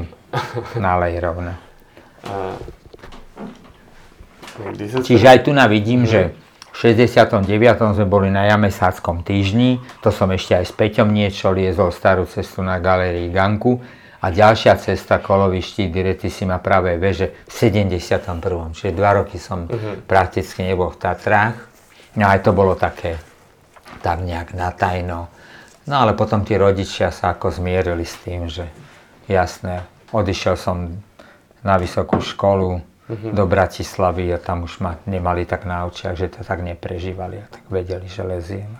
nalej 0.78 1.18
rovno. 1.18 1.50
Čiže 5.02 5.26
aj 5.26 5.38
tu 5.42 5.50
na 5.50 5.66
vidím, 5.66 6.06
že 6.06 6.30
v 6.70 6.94
69. 6.94 7.42
sme 7.74 8.06
boli 8.06 8.30
na 8.30 8.46
Jamesáckom 8.46 9.26
týždni, 9.26 9.82
to 9.98 10.14
som 10.14 10.30
ešte 10.30 10.54
aj 10.54 10.64
s 10.66 10.72
Peťom 10.78 11.10
niečo 11.10 11.50
liezol 11.50 11.90
starú 11.90 12.22
cestu 12.30 12.62
na 12.62 12.78
galérii 12.78 13.34
Ganku 13.34 13.82
a 14.22 14.30
ďalšia 14.30 14.78
cesta 14.78 15.18
koloviští 15.18 15.90
Diretissima 15.90 16.62
pravé 16.62 17.02
veže 17.02 17.34
v 17.46 17.50
71. 17.50 18.30
Čiže 18.78 18.94
dva 18.94 19.10
roky 19.18 19.42
som 19.42 19.66
uh-huh. 19.66 20.06
prakticky 20.06 20.62
nebol 20.62 20.94
v 20.94 21.02
Tatrách. 21.02 21.58
No 22.14 22.30
aj 22.30 22.46
to 22.46 22.54
bolo 22.54 22.78
také 22.78 23.18
tak 24.06 24.22
nejak 24.22 24.54
natajno. 24.54 25.33
No 25.84 26.00
ale 26.00 26.16
potom 26.16 26.44
tí 26.48 26.56
rodičia 26.56 27.12
sa 27.12 27.36
ako 27.36 27.52
zmierili 27.52 28.08
s 28.08 28.16
tým, 28.24 28.48
že 28.48 28.64
jasné, 29.28 29.84
odišiel 30.16 30.56
som 30.56 30.96
na 31.60 31.76
vysokú 31.76 32.24
školu 32.24 32.80
uh-huh. 32.80 33.32
do 33.32 33.44
Bratislavy 33.44 34.32
a 34.32 34.40
tam 34.40 34.64
už 34.64 34.80
ma 34.80 34.96
nemali 35.04 35.44
tak 35.44 35.68
na 35.68 35.84
očiach, 35.84 36.16
že 36.16 36.32
to 36.32 36.40
tak 36.40 36.64
neprežívali 36.64 37.44
a 37.44 37.46
tak 37.48 37.64
vedeli, 37.68 38.08
že 38.08 38.24
leziem. 38.24 38.72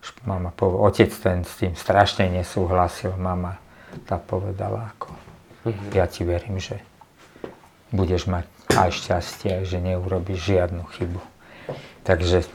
Už 0.00 0.08
mama, 0.24 0.50
otec 0.60 1.12
ten 1.12 1.44
s 1.44 1.52
tým 1.60 1.76
strašne 1.76 2.26
nesúhlasil, 2.32 3.12
mama 3.20 3.60
tá 4.08 4.16
povedala 4.16 4.92
ako, 4.96 5.12
mm-hmm. 5.68 5.92
ja 5.92 6.08
ti 6.08 6.24
verím, 6.24 6.56
že 6.56 6.80
budeš 7.92 8.24
mať 8.24 8.48
aj 8.72 8.88
šťastie, 8.88 9.68
že 9.68 9.76
neurobíš 9.78 10.40
žiadnu 10.40 10.88
chybu. 10.96 11.20
Takže 12.08 12.48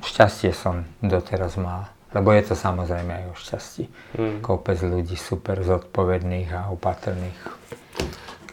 šťastie 0.00 0.56
som 0.56 0.88
doteraz 1.04 1.60
mal. 1.60 1.92
Lebo 2.16 2.32
je 2.32 2.42
to 2.48 2.54
samozrejme 2.56 3.12
aj 3.12 3.24
o 3.28 3.34
šťastí. 3.36 3.84
Mm. 4.16 4.38
Kopec 4.40 4.80
ľudí 4.80 5.16
super 5.16 5.60
zodpovedných 5.60 6.48
a 6.56 6.72
opatrných. 6.72 7.38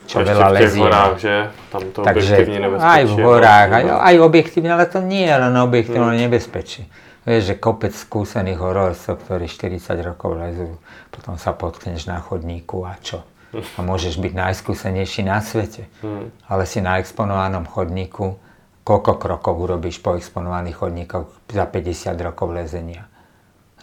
Čo 0.06 0.22
Ešte 0.22 0.30
veľa 0.36 0.48
lezie. 0.54 0.70
v 0.70 0.84
horách, 0.86 1.16
že? 1.18 1.36
Tam 1.72 1.82
to 1.90 2.00
Takže 2.06 2.36
aj 2.78 3.04
v 3.10 3.16
horách, 3.26 3.70
aj, 3.74 3.84
aj 4.06 4.16
objektívne, 4.22 4.70
ale 4.76 4.86
to 4.86 5.02
nie 5.02 5.26
je 5.26 5.36
len 5.40 5.56
objektívne 5.58 6.14
mm. 6.14 6.22
nebezpečie. 6.30 6.84
Vieš, 7.26 7.42
že 7.42 7.56
kopec 7.58 7.90
skúsených 7.90 8.62
hororcov, 8.62 9.18
ktorí 9.18 9.50
40 9.50 9.82
rokov 10.06 10.38
lezú, 10.38 10.78
potom 11.10 11.42
sa 11.42 11.58
potkneš 11.58 12.06
na 12.06 12.22
chodníku 12.22 12.86
a 12.86 13.02
čo? 13.02 13.26
A 13.56 13.80
môžeš 13.82 14.22
byť 14.22 14.34
najskúsenejší 14.36 15.26
na 15.26 15.40
svete, 15.40 15.88
hmm. 16.04 16.52
ale 16.52 16.68
si 16.68 16.84
na 16.84 17.00
exponovanom 17.00 17.64
chodníku, 17.66 18.38
koľko 18.84 19.18
krokov 19.18 19.58
urobíš 19.58 20.04
po 20.04 20.14
exponovaných 20.14 20.76
chodníkoch 20.76 21.50
za 21.50 21.66
50 21.66 22.14
rokov 22.20 22.52
lezenia? 22.52 23.08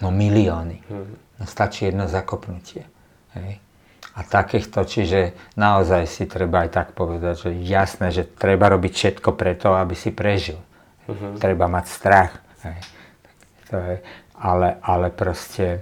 No 0.03 0.11
milióny. 0.11 0.83
Hmm. 0.91 1.15
No 1.38 1.45
stačí 1.47 1.87
jedno 1.87 2.11
zakopnutie. 2.11 2.85
Hej. 3.38 3.62
A 4.12 4.21
takýchto, 4.29 4.85
čiže 4.85 5.33
naozaj 5.57 6.05
si 6.05 6.29
treba 6.29 6.69
aj 6.69 6.71
tak 6.75 6.88
povedať, 6.93 7.49
že 7.49 7.51
jasné, 7.65 8.12
že 8.12 8.29
treba 8.29 8.69
robiť 8.69 8.93
všetko 8.93 9.33
preto, 9.33 9.73
aby 9.73 9.97
si 9.97 10.12
prežil. 10.12 10.61
Uh-huh. 11.09 11.41
Treba 11.41 11.65
mať 11.65 11.85
strach. 11.88 12.33
Hej 12.61 12.77
to 13.73 13.81
je, 13.81 13.97
ale, 14.37 14.77
ale 14.85 15.09
proste, 15.09 15.81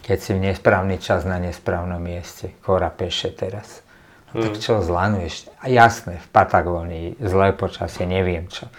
keď 0.00 0.18
si 0.18 0.32
v 0.32 0.40
nesprávny 0.48 0.96
čas 0.96 1.28
na 1.28 1.36
nesprávnom 1.36 2.00
mieste, 2.00 2.56
chora 2.64 2.88
peše 2.88 3.28
teraz, 3.36 3.84
no, 4.32 4.40
tak 4.40 4.56
mm. 4.56 4.62
čo 4.64 4.80
zlanuješ? 4.80 5.52
A 5.60 5.68
jasné, 5.68 6.16
v 6.16 6.28
Patagónii, 6.32 7.20
zlé 7.20 7.52
počasie, 7.52 8.08
neviem 8.08 8.48
čo. 8.48 8.72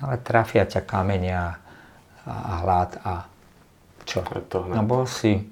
Ale 0.00 0.16
trafia 0.24 0.64
ťa 0.64 0.88
kamenia 0.88 1.60
a, 2.24 2.32
a 2.32 2.52
hlad 2.64 2.90
a 3.04 3.12
čo? 4.08 4.24
No 4.72 4.82
bol 4.88 5.04
si 5.04 5.44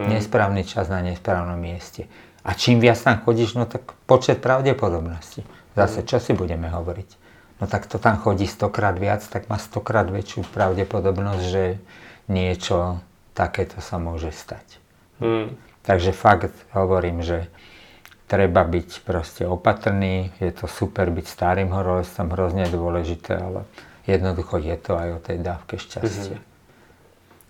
hmm. 0.00 0.08
nesprávny 0.08 0.64
čas 0.64 0.88
na 0.88 1.04
nesprávnom 1.04 1.60
mieste. 1.60 2.08
A 2.40 2.56
čím 2.56 2.80
viac 2.80 2.96
tam 2.96 3.20
chodíš, 3.20 3.54
no 3.54 3.68
tak 3.68 3.92
počet 4.08 4.40
pravdepodobnosti. 4.40 5.44
Zase, 5.78 6.02
mm. 6.02 6.06
čo 6.10 6.18
si 6.18 6.32
budeme 6.34 6.66
hovoriť? 6.68 7.22
no 7.62 7.70
tak 7.70 7.86
to 7.86 8.02
tam 8.02 8.18
chodí 8.18 8.50
stokrát 8.50 8.98
viac, 8.98 9.22
tak 9.22 9.46
má 9.46 9.54
stokrát 9.54 10.10
väčšiu 10.10 10.42
pravdepodobnosť, 10.50 11.44
že 11.46 11.78
niečo 12.26 12.98
takéto 13.38 13.78
sa 13.78 14.02
môže 14.02 14.34
stať. 14.34 14.82
Hmm. 15.22 15.54
Takže 15.86 16.10
fakt 16.10 16.50
hovorím, 16.74 17.22
že 17.22 17.46
treba 18.26 18.66
byť 18.66 19.06
proste 19.06 19.46
opatrný, 19.46 20.34
je 20.42 20.50
to 20.50 20.66
super 20.66 21.14
byť 21.14 21.26
starým 21.30 21.70
horolezcom, 21.70 22.34
hrozne 22.34 22.66
dôležité, 22.66 23.38
ale 23.38 23.62
jednoducho 24.10 24.58
je 24.58 24.76
to 24.82 24.98
aj 24.98 25.08
o 25.14 25.20
tej 25.22 25.38
dávke 25.38 25.78
šťastia. 25.78 26.42
Mm-hmm. 26.42 26.51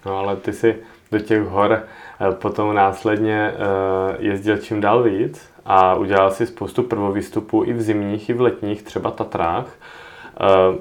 No 0.06 0.18
ale 0.18 0.36
ty 0.36 0.52
si 0.52 0.76
do 1.12 1.18
těch 1.18 1.42
hor 1.42 1.72
eh, 1.72 2.32
potom 2.32 2.74
následně 2.74 3.52
uh, 3.52 4.24
jezdil 4.24 4.58
čím 4.58 4.80
dál 4.80 5.02
víc 5.02 5.40
a 5.64 5.94
udělal 5.94 6.30
si 6.30 6.46
spoustu 6.46 6.82
prvovýstupů 6.82 7.64
i 7.64 7.72
v 7.72 7.82
zimních, 7.82 8.28
i 8.28 8.32
v 8.32 8.40
letních, 8.40 8.82
třeba 8.82 9.10
Tatrách. 9.10 9.66
Uh, 10.40 10.76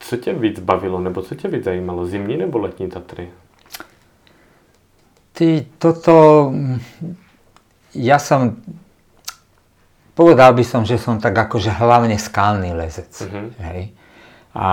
co 0.00 0.16
tě 0.16 0.32
víc 0.32 0.60
bavilo, 0.60 1.00
nebo 1.00 1.22
co 1.22 1.34
tě 1.34 1.48
víc 1.48 1.64
zajímalo, 1.64 2.06
zimní 2.06 2.36
nebo 2.36 2.58
letní 2.58 2.88
Tatry? 2.88 3.30
Ty, 5.32 5.66
toto, 5.78 6.52
ja 7.94 8.20
som, 8.20 8.60
povedal 10.12 10.52
by 10.52 10.64
som, 10.64 10.84
že 10.84 11.00
som 11.00 11.16
tak 11.16 11.48
akože 11.48 11.80
hlavne 11.80 12.18
skalný 12.20 12.76
lezec. 12.76 13.08
Uh-huh. 13.08 13.48
Hej. 13.56 13.96
A, 14.52 14.68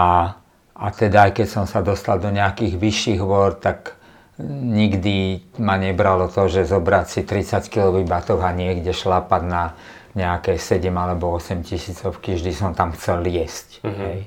a 0.78 0.94
teda 0.94 1.30
aj 1.30 1.42
keď 1.42 1.48
som 1.50 1.66
sa 1.66 1.82
dostal 1.82 2.22
do 2.22 2.30
nejakých 2.30 2.78
vyšších 2.78 3.20
hôr, 3.22 3.58
tak 3.58 3.98
nikdy 4.62 5.42
ma 5.58 5.82
nebralo 5.82 6.30
to, 6.30 6.46
že 6.46 6.70
zobrať 6.70 7.06
si 7.10 7.22
30 7.26 7.74
kg 7.74 7.98
batoh 8.06 8.38
a 8.38 8.54
niekde 8.54 8.94
šlapať 8.94 9.42
na 9.50 9.74
nejaké 10.14 10.58
7 10.58 10.90
alebo 10.94 11.34
8 11.34 11.66
tisícovky, 11.66 12.38
vždy 12.38 12.54
som 12.54 12.72
tam 12.78 12.94
chcel 12.94 13.22
liesť. 13.26 13.82
Uh-huh. 13.82 13.94
Hej. 13.94 14.20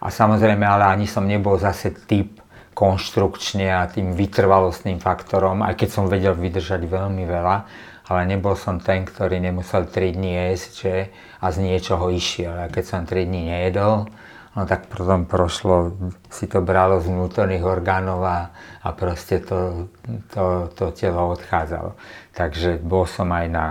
A 0.00 0.08
samozrejme, 0.08 0.64
ale 0.64 0.88
ani 0.88 1.04
som 1.04 1.28
nebol 1.28 1.60
zase 1.60 1.92
typ 1.92 2.40
konštrukčne 2.72 3.68
a 3.68 3.84
tým 3.84 4.16
vytrvalostným 4.16 4.96
faktorom, 4.96 5.60
aj 5.60 5.76
keď 5.76 5.88
som 5.92 6.04
vedel 6.08 6.32
vydržať 6.32 6.88
veľmi 6.88 7.28
veľa, 7.28 7.56
ale 8.08 8.20
nebol 8.24 8.56
som 8.56 8.80
ten, 8.80 9.04
ktorý 9.04 9.36
nemusel 9.36 9.84
3 9.84 10.16
dní 10.16 10.32
jesť 10.48 10.70
že, 10.72 10.94
a 11.40 11.46
z 11.52 11.56
niečoho 11.60 12.08
išiel. 12.08 12.56
A 12.56 12.72
keď 12.72 12.84
som 12.84 13.00
3 13.04 13.28
dní 13.28 13.52
nejedol, 13.52 14.08
no 14.56 14.66
tak 14.66 14.90
potom 14.90 15.26
prošlo, 15.26 15.94
si 16.32 16.50
to 16.50 16.58
bralo 16.64 16.98
z 16.98 17.06
vnútorných 17.06 17.62
orgánov 17.62 18.20
a, 18.26 18.50
a 18.82 18.88
proste 18.92 19.38
to, 19.42 19.90
to, 20.34 20.70
to 20.74 20.90
telo 20.96 21.30
odchádzalo. 21.34 21.94
Takže 22.34 22.82
bol 22.82 23.06
som 23.06 23.30
aj 23.30 23.46
na 23.50 23.66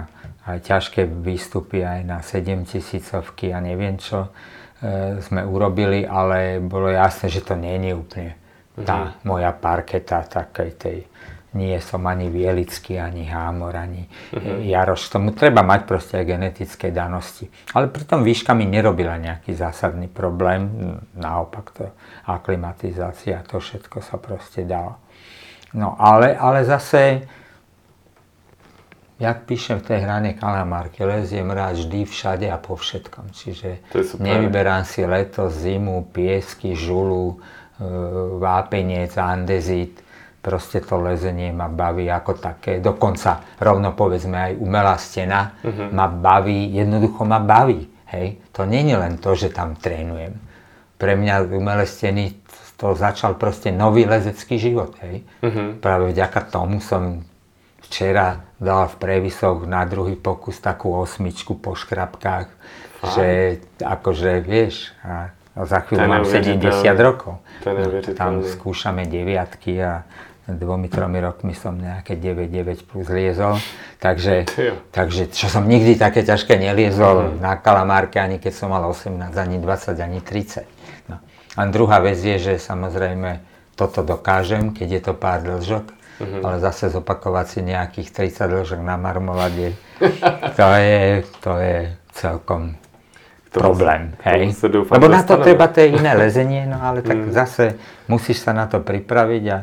aj 0.50 0.66
ťažké 0.66 1.06
výstupy 1.06 1.86
aj 1.86 2.02
na 2.02 2.18
7 2.26 2.66
tisícovky 2.66 3.54
a 3.54 3.62
neviem 3.62 4.02
čo 4.02 4.34
e, 4.82 5.22
sme 5.22 5.46
urobili, 5.46 6.10
ale 6.10 6.58
bolo 6.58 6.90
jasné, 6.90 7.30
že 7.30 7.46
to 7.46 7.54
nie 7.54 7.78
je 7.78 7.94
úplne 7.94 8.34
tá 8.80 9.12
mm-hmm. 9.12 9.28
moja 9.28 9.52
parketa 9.52 10.24
takej 10.26 10.70
tej 10.80 10.98
nie 11.54 11.82
som 11.82 12.06
ani 12.06 12.30
Vielický, 12.30 13.02
ani 13.02 13.26
Hámor, 13.26 13.74
ani 13.74 14.06
uh-huh. 14.06 14.62
Jaroš. 14.62 15.10
Tomu 15.10 15.34
treba 15.34 15.66
mať 15.66 15.82
proste 15.90 16.22
aj 16.22 16.26
genetické 16.30 16.94
danosti. 16.94 17.50
Ale 17.74 17.90
pritom 17.90 18.22
výška 18.22 18.54
mi 18.54 18.70
nerobila 18.70 19.18
nejaký 19.18 19.58
zásadný 19.58 20.06
problém. 20.06 20.70
Naopak 21.18 21.66
to 21.74 21.90
aklimatizácia, 22.30 23.42
to 23.50 23.58
všetko 23.58 23.98
sa 24.06 24.22
proste 24.22 24.62
dalo. 24.62 25.02
No 25.74 25.98
ale, 25.98 26.38
ale 26.38 26.66
zase, 26.66 27.26
jak 29.18 29.46
píšem 29.50 29.82
v 29.82 29.88
tej 29.90 30.00
hrane 30.06 30.38
Kalamárke, 30.38 31.02
leziem 31.02 31.50
rád 31.50 31.82
vždy, 31.82 32.06
všade 32.06 32.46
a 32.50 32.62
po 32.62 32.78
všetkom. 32.78 33.34
Čiže 33.34 33.82
nevyberám 34.22 34.86
si 34.86 35.02
leto, 35.02 35.50
zimu, 35.50 36.10
piesky, 36.14 36.74
žulu, 36.78 37.38
e, 37.38 37.38
vápenec, 38.38 39.14
andezit 39.18 40.09
proste 40.40 40.80
to 40.80 41.00
lezenie 41.00 41.52
ma 41.52 41.68
baví 41.68 42.08
ako 42.08 42.40
také. 42.40 42.80
Dokonca 42.80 43.60
rovno 43.60 43.92
povedzme 43.92 44.52
aj 44.52 44.54
umelá 44.58 44.96
stena 44.96 45.60
uh-huh. 45.60 45.92
ma 45.92 46.08
baví, 46.08 46.72
jednoducho 46.72 47.28
ma 47.28 47.40
baví. 47.44 47.88
Hej? 48.10 48.40
To 48.56 48.64
nie 48.66 48.88
je 48.88 48.96
len 48.98 49.20
to, 49.20 49.36
že 49.36 49.52
tam 49.52 49.76
trénujem. 49.76 50.34
Pre 51.00 51.14
mňa 51.16 51.48
umelé 51.52 51.86
steny 51.86 52.40
to 52.80 52.96
začal 52.96 53.36
proste 53.36 53.76
nový 53.76 54.08
lezecký 54.08 54.56
život. 54.56 54.96
Hej? 55.04 55.28
Uh-huh. 55.44 55.76
Práve 55.78 56.16
vďaka 56.16 56.40
tomu 56.48 56.80
som 56.80 57.24
včera 57.84 58.48
dal 58.62 58.88
v 58.88 58.96
previsoch 59.02 59.66
na 59.66 59.84
druhý 59.84 60.16
pokus 60.16 60.62
takú 60.62 60.94
osmičku 60.94 61.58
po 61.58 61.74
škrapkách, 61.74 62.48
Fajn. 63.02 63.12
že 63.16 63.28
akože 63.82 64.32
vieš, 64.46 64.94
a 65.02 65.34
za 65.66 65.84
chvíľu 65.84 66.08
mám 66.08 66.24
70 66.24 66.62
rokov. 67.02 67.42
Tam 68.16 68.46
skúšame 68.46 69.10
deviatky 69.10 69.82
a 69.82 70.06
dvomi, 70.58 70.90
tromi 70.90 71.22
rokmi 71.22 71.54
som 71.54 71.78
nejaké 71.78 72.18
9-9 72.18 72.88
plus 72.90 73.06
liezol. 73.12 73.62
Takže, 74.02 74.50
takže 74.90 75.30
čo 75.30 75.52
som 75.52 75.68
nikdy 75.68 76.00
také 76.00 76.26
ťažké 76.26 76.58
neliezol 76.58 77.38
na 77.38 77.60
kalamárke, 77.60 78.18
ani 78.18 78.42
keď 78.42 78.54
som 78.56 78.74
mal 78.74 78.82
18, 78.88 79.30
ani 79.36 79.58
20, 79.62 80.00
ani 80.00 80.20
30. 80.24 80.66
No. 81.12 81.22
A 81.54 81.62
druhá 81.70 82.00
vec 82.02 82.18
je, 82.18 82.40
že 82.40 82.54
samozrejme 82.58 83.44
toto 83.78 84.02
dokážem, 84.02 84.74
keď 84.74 84.88
je 84.90 85.02
to 85.04 85.14
pár 85.14 85.44
dlžok, 85.46 85.86
mm-hmm. 85.88 86.42
ale 86.44 86.56
zase 86.64 86.90
zopakovať 86.90 87.46
si 87.48 87.60
nejakých 87.64 88.10
30 88.34 88.50
dlžok 88.50 88.80
na 88.82 88.96
marmolade, 88.98 89.76
to 90.60 90.68
je, 90.80 91.24
to 91.44 91.54
je 91.60 91.78
celkom 92.16 92.80
to 93.50 93.60
problém. 93.60 94.14
Hej? 94.22 94.54
Lebo 94.94 95.10
na 95.10 95.26
to 95.26 95.42
treba 95.42 95.66
to 95.68 95.82
je 95.82 95.98
iné 95.98 96.14
lezenie, 96.28 96.70
no 96.70 96.78
ale 96.78 97.02
tak 97.02 97.18
mm. 97.18 97.32
zase 97.34 97.80
musíš 98.06 98.46
sa 98.46 98.54
na 98.54 98.70
to 98.70 98.78
pripraviť 98.80 99.44
a 99.50 99.58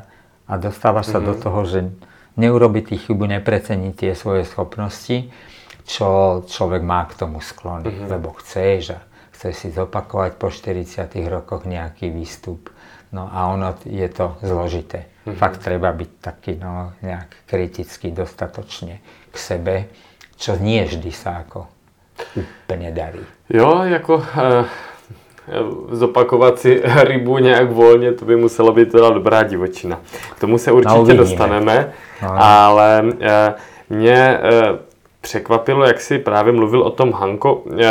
a 0.47 0.53
dostávaš 0.57 1.11
sa 1.11 1.19
mm-hmm. 1.19 1.29
do 1.29 1.35
mhm. 1.35 1.43
toho, 1.43 1.61
že 1.67 1.81
neurobiť 2.37 2.85
tých 2.95 3.03
chybu, 3.09 3.25
nepreceniť 3.41 3.95
tie 3.97 4.13
svoje 4.13 4.45
schopnosti, 4.45 5.33
čo 5.87 6.43
človek 6.45 6.83
má 6.83 7.07
k 7.09 7.17
tomu 7.17 7.41
sklony, 7.41 7.91
mm-hmm. 7.91 8.11
lebo 8.11 8.35
chceš 8.43 8.99
a 8.99 9.01
chce 9.33 9.53
si 9.53 9.69
zopakovať 9.73 10.33
po 10.37 10.53
40 10.53 11.09
rokoch 11.31 11.65
nejaký 11.65 12.13
výstup. 12.13 12.71
No 13.15 13.31
a 13.31 13.49
ono 13.55 13.79
je 13.87 14.09
to 14.11 14.37
zložité. 14.43 15.07
Mm-hmm. 15.07 15.39
Fakt 15.39 15.63
treba 15.63 15.95
byť 15.95 16.11
taký 16.21 16.53
no, 16.59 16.93
nejak 17.01 17.49
kritický 17.49 18.13
dostatočne 18.13 19.01
k 19.31 19.37
sebe, 19.39 19.75
čo 20.37 20.59
nie 20.59 20.83
vždy 20.85 21.11
sa 21.15 21.47
ako 21.47 21.71
úplne 22.37 22.91
darí. 22.93 23.23
Jo, 23.49 23.87
jako 23.87 24.15
uh 24.21 24.67
zopakovat 25.91 26.59
si 26.59 26.83
rybu 27.03 27.39
nějak 27.39 27.71
volně, 27.71 28.13
to 28.13 28.25
by 28.25 28.37
musela 28.37 28.73
být 28.73 28.93
teda 28.93 29.11
dobrá 29.11 29.43
divočina. 29.43 30.01
K 30.37 30.41
tomu 30.41 30.59
se 30.59 30.73
určitě 30.73 31.15
no, 31.15 31.17
dostaneme, 31.17 31.93
no. 32.23 32.29
ale 32.37 33.05
e, 33.21 33.55
mě 33.91 34.17
e, 34.17 34.41
překvapilo, 35.21 35.85
jak 35.85 36.01
si 36.01 36.19
právě 36.19 36.53
mluvil 36.53 36.83
o 36.83 36.91
tom 36.91 37.13
Hanko, 37.13 37.63
e, 37.81 37.87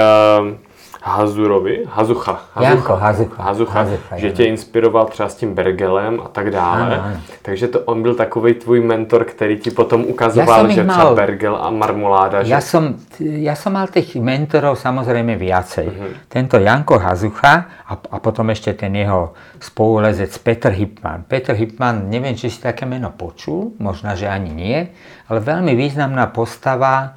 Hazurovi, 1.05 1.85
Hazucha, 1.85 2.41
Hazucha, 2.53 2.69
Janko, 2.69 2.95
Hazucha, 2.95 3.43
Hazucha, 3.43 3.79
Hazucha 3.79 4.17
že 4.17 4.31
tě 4.31 4.43
inspiroval 4.45 5.05
třeba 5.05 5.29
s 5.29 5.35
tím 5.35 5.53
Bergelem 5.53 6.21
a 6.25 6.27
tak 6.27 6.51
dále. 6.51 6.81
Ano, 6.81 7.03
ano. 7.05 7.17
Takže 7.41 7.67
to 7.67 7.79
on 7.79 8.01
byl 8.01 8.15
takový 8.15 8.53
tvůj 8.53 8.81
mentor, 8.81 9.25
který 9.25 9.57
ti 9.57 9.71
potom 9.71 10.01
ukazoval, 10.01 10.69
že 10.69 10.83
mal, 10.83 10.95
třeba 10.97 11.15
Bergel 11.15 11.55
a 11.61 11.69
marmoláda. 11.69 12.43
Že... 12.43 12.53
Ja, 12.53 12.61
som, 12.61 12.97
ja 13.21 13.53
som 13.53 13.77
mal 13.77 13.85
tých 13.85 14.17
mentorov 14.17 14.81
samozrejme 14.81 15.37
viacej. 15.37 15.87
Uh-huh. 15.93 16.11
Tento 16.25 16.57
Janko 16.57 16.97
Hazucha 16.97 17.53
a, 17.85 17.93
a 17.93 18.17
potom 18.17 18.49
ešte 18.49 18.73
ten 18.73 18.97
jeho 18.97 19.37
spolulezec 19.61 20.33
Peter 20.41 20.73
Hipman. 20.73 21.29
Peter 21.29 21.53
Hipman, 21.53 22.09
neviem, 22.09 22.33
či 22.33 22.49
si 22.49 22.57
také 22.57 22.89
meno 22.89 23.13
počul, 23.13 23.77
možno, 23.77 24.17
že 24.17 24.25
ani 24.25 24.49
nie, 24.49 24.89
ale 25.29 25.37
veľmi 25.37 25.77
významná 25.77 26.33
postava 26.33 27.13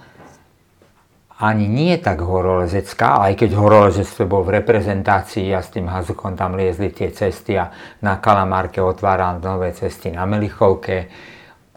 ani 1.38 1.70
nie 1.70 1.94
tak 2.02 2.18
horolezecká, 2.18 3.22
aj 3.22 3.38
keď 3.38 3.50
horolezectvo 3.54 4.26
bol 4.26 4.42
v 4.42 4.58
reprezentácii 4.58 5.54
a 5.54 5.62
s 5.62 5.70
tým 5.70 5.86
Hazukom 5.86 6.34
tam 6.34 6.58
liezli 6.58 6.90
tie 6.90 7.14
cesty 7.14 7.54
a 7.54 7.70
na 8.02 8.18
Kalamárke 8.18 8.82
otváral 8.82 9.38
nové 9.38 9.70
cesty 9.70 10.10
na 10.10 10.26
Melichovke. 10.26 11.06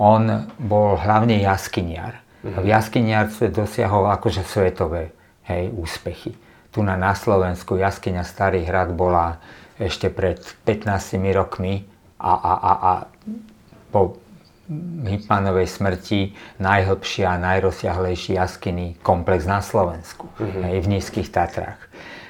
On 0.02 0.50
bol 0.58 0.98
hlavne 0.98 1.38
jaskyniar. 1.38 2.26
A 2.42 2.58
v 2.58 2.74
jaskyniarstve 2.74 3.54
dosiahol 3.54 4.10
akože 4.10 4.42
svetové 4.42 5.14
hej, 5.46 5.70
úspechy. 5.78 6.34
Tu 6.74 6.82
na, 6.82 6.98
na 6.98 7.14
Slovensku 7.14 7.78
jaskyňa 7.78 8.26
Starý 8.26 8.66
hrad 8.66 8.98
bola 8.98 9.38
ešte 9.78 10.10
pred 10.10 10.42
15 10.66 11.22
rokmi 11.38 11.86
a, 12.18 12.34
a, 12.34 12.54
a, 12.58 12.72
a 12.74 12.92
po 13.94 14.18
Hipmanovej 15.06 15.68
smrti 15.68 16.32
najhlbšia 16.64 17.36
a 17.36 17.42
najrozsiahlejší 17.42 18.40
jaskyný 18.40 18.96
komplex 19.04 19.44
na 19.44 19.60
Slovensku, 19.60 20.32
mm-hmm. 20.40 20.64
aj 20.64 20.76
v 20.80 20.88
Nízkych 20.88 21.30
Tatrách. 21.30 21.82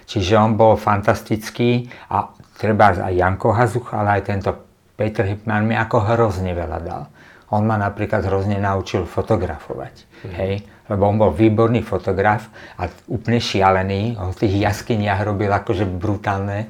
Čiže 0.09 0.35
on 0.41 0.59
bol 0.59 0.75
fantastický 0.75 1.87
a 2.11 2.33
treba 2.57 2.91
aj 2.91 3.13
Janko 3.13 3.55
Hazuch, 3.55 3.93
ale 3.95 4.19
aj 4.19 4.21
tento 4.27 4.51
Peter 4.97 5.23
Hipman 5.23 5.69
mi 5.69 5.75
ako 5.77 6.03
hrozne 6.13 6.51
veľa 6.51 6.79
dal. 6.83 7.03
On 7.51 7.63
ma 7.63 7.75
napríklad 7.79 8.23
hrozne 8.27 8.59
naučil 8.59 9.07
fotografovať. 9.07 9.95
Mm-hmm. 9.95 10.35
Hej? 10.35 10.53
lebo 10.91 11.07
on 11.07 11.15
bol 11.15 11.31
výborný 11.31 11.87
fotograf 11.87 12.51
a 12.75 12.91
úplne 13.07 13.39
šialený. 13.39 14.19
On 14.19 14.35
v 14.35 14.43
tých 14.43 14.59
jaskyniach 14.59 15.23
robil 15.23 15.47
akože 15.47 15.87
brutálne 15.87 16.67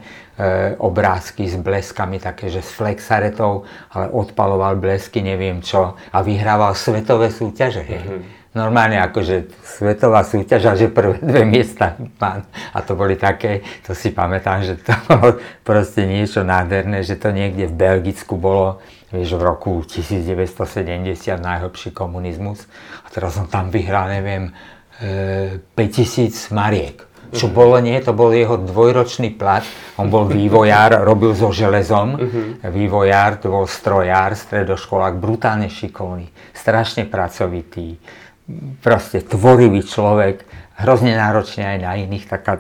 obrázky 0.82 1.46
s 1.46 1.56
bleskami, 1.60 2.18
také, 2.18 2.50
že 2.50 2.66
s 2.66 2.74
flexaretou, 2.74 3.64
ale 3.94 4.10
odpaloval 4.10 4.82
blesky, 4.82 5.22
neviem 5.22 5.62
čo, 5.62 5.94
a 5.98 6.18
vyhrával 6.26 6.74
svetové 6.74 7.30
súťaže. 7.30 7.84
Mm-hmm. 7.86 8.42
Normálne 8.52 9.00
akože 9.00 9.64
svetová 9.64 10.28
súťaž 10.28 10.62
a 10.68 10.74
že 10.76 10.92
prvé 10.92 11.24
dve 11.30 11.48
miesta 11.48 11.96
pán. 12.20 12.44
A 12.76 12.84
to 12.84 13.00
boli 13.00 13.16
také, 13.16 13.64
to 13.88 13.96
si 13.96 14.12
pamätám, 14.12 14.60
že 14.68 14.76
to 14.76 14.92
bolo 15.08 15.40
proste 15.64 16.04
niečo 16.04 16.44
nádherné, 16.44 17.00
že 17.06 17.16
to 17.16 17.32
niekde 17.32 17.72
v 17.72 17.76
Belgicku 17.80 18.36
bolo, 18.36 18.84
vieš, 19.08 19.40
v 19.40 19.44
roku 19.46 19.72
1970 19.88 21.16
najhlbší 21.40 21.96
komunizmus. 21.96 22.68
A 23.04 23.08
teraz 23.08 23.40
som 23.40 23.48
tam 23.48 23.72
vyhral, 23.72 24.12
neviem, 24.12 24.52
e, 25.00 25.64
5000 25.72 26.52
mariek. 26.52 27.11
Čo 27.32 27.48
uh-huh. 27.48 27.56
bolo, 27.56 27.76
nie, 27.80 27.96
to 28.04 28.12
bol 28.12 28.30
jeho 28.36 28.60
dvojročný 28.60 29.34
plat. 29.40 29.64
On 29.96 30.12
bol 30.12 30.28
vývojár, 30.28 31.02
robil 31.08 31.32
so 31.32 31.50
železom. 31.50 32.08
Uh-huh. 32.20 32.44
Vývojár, 32.68 33.40
to 33.40 33.52
bol 33.52 33.66
strojár, 33.66 34.36
stredoškolák, 34.36 35.16
brutálne 35.16 35.72
šikovný, 35.72 36.28
strašne 36.52 37.08
pracovitý 37.08 37.98
proste 38.82 39.22
tvorivý 39.22 39.86
človek, 39.86 40.44
hrozne 40.82 41.16
náročne 41.16 41.78
aj 41.78 41.78
na 41.80 41.92
iných, 41.96 42.26
taká, 42.28 42.60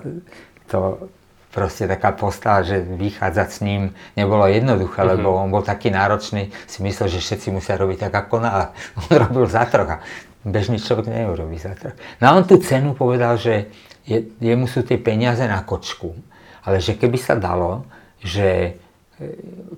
to, 0.69 1.09
proste 1.51 1.89
taká 1.89 2.15
postava, 2.15 2.63
že 2.63 2.79
vychádzať 2.79 3.47
s 3.49 3.59
ním 3.65 3.81
nebolo 4.15 4.47
jednoduché, 4.47 5.03
mm-hmm. 5.03 5.13
lebo 5.19 5.35
on 5.35 5.49
bol 5.51 5.63
taký 5.65 5.91
náročný, 5.91 6.53
si 6.69 6.79
myslel, 6.85 7.11
že 7.11 7.19
všetci 7.19 7.47
musia 7.51 7.75
robiť 7.75 8.07
tak 8.07 8.13
ako 8.27 8.35
na, 8.39 8.71
on 9.09 9.11
robil 9.11 9.45
za 9.49 9.67
a 9.67 9.99
bežný 10.41 10.81
človek 10.81 11.05
neurobí 11.11 11.57
za 11.61 11.77
troch. 11.77 11.97
No 12.17 12.23
a 12.31 12.33
on 12.33 12.43
tú 12.47 12.57
cenu 12.57 12.97
povedal, 12.97 13.37
že 13.37 13.69
je, 14.05 14.17
jemu 14.41 14.65
sú 14.65 14.81
tie 14.85 14.97
peniaze 14.97 15.43
na 15.45 15.61
kočku, 15.61 16.13
ale 16.65 16.81
že 16.81 16.97
keby 16.97 17.17
sa 17.17 17.37
dalo, 17.37 17.85
že 18.21 18.77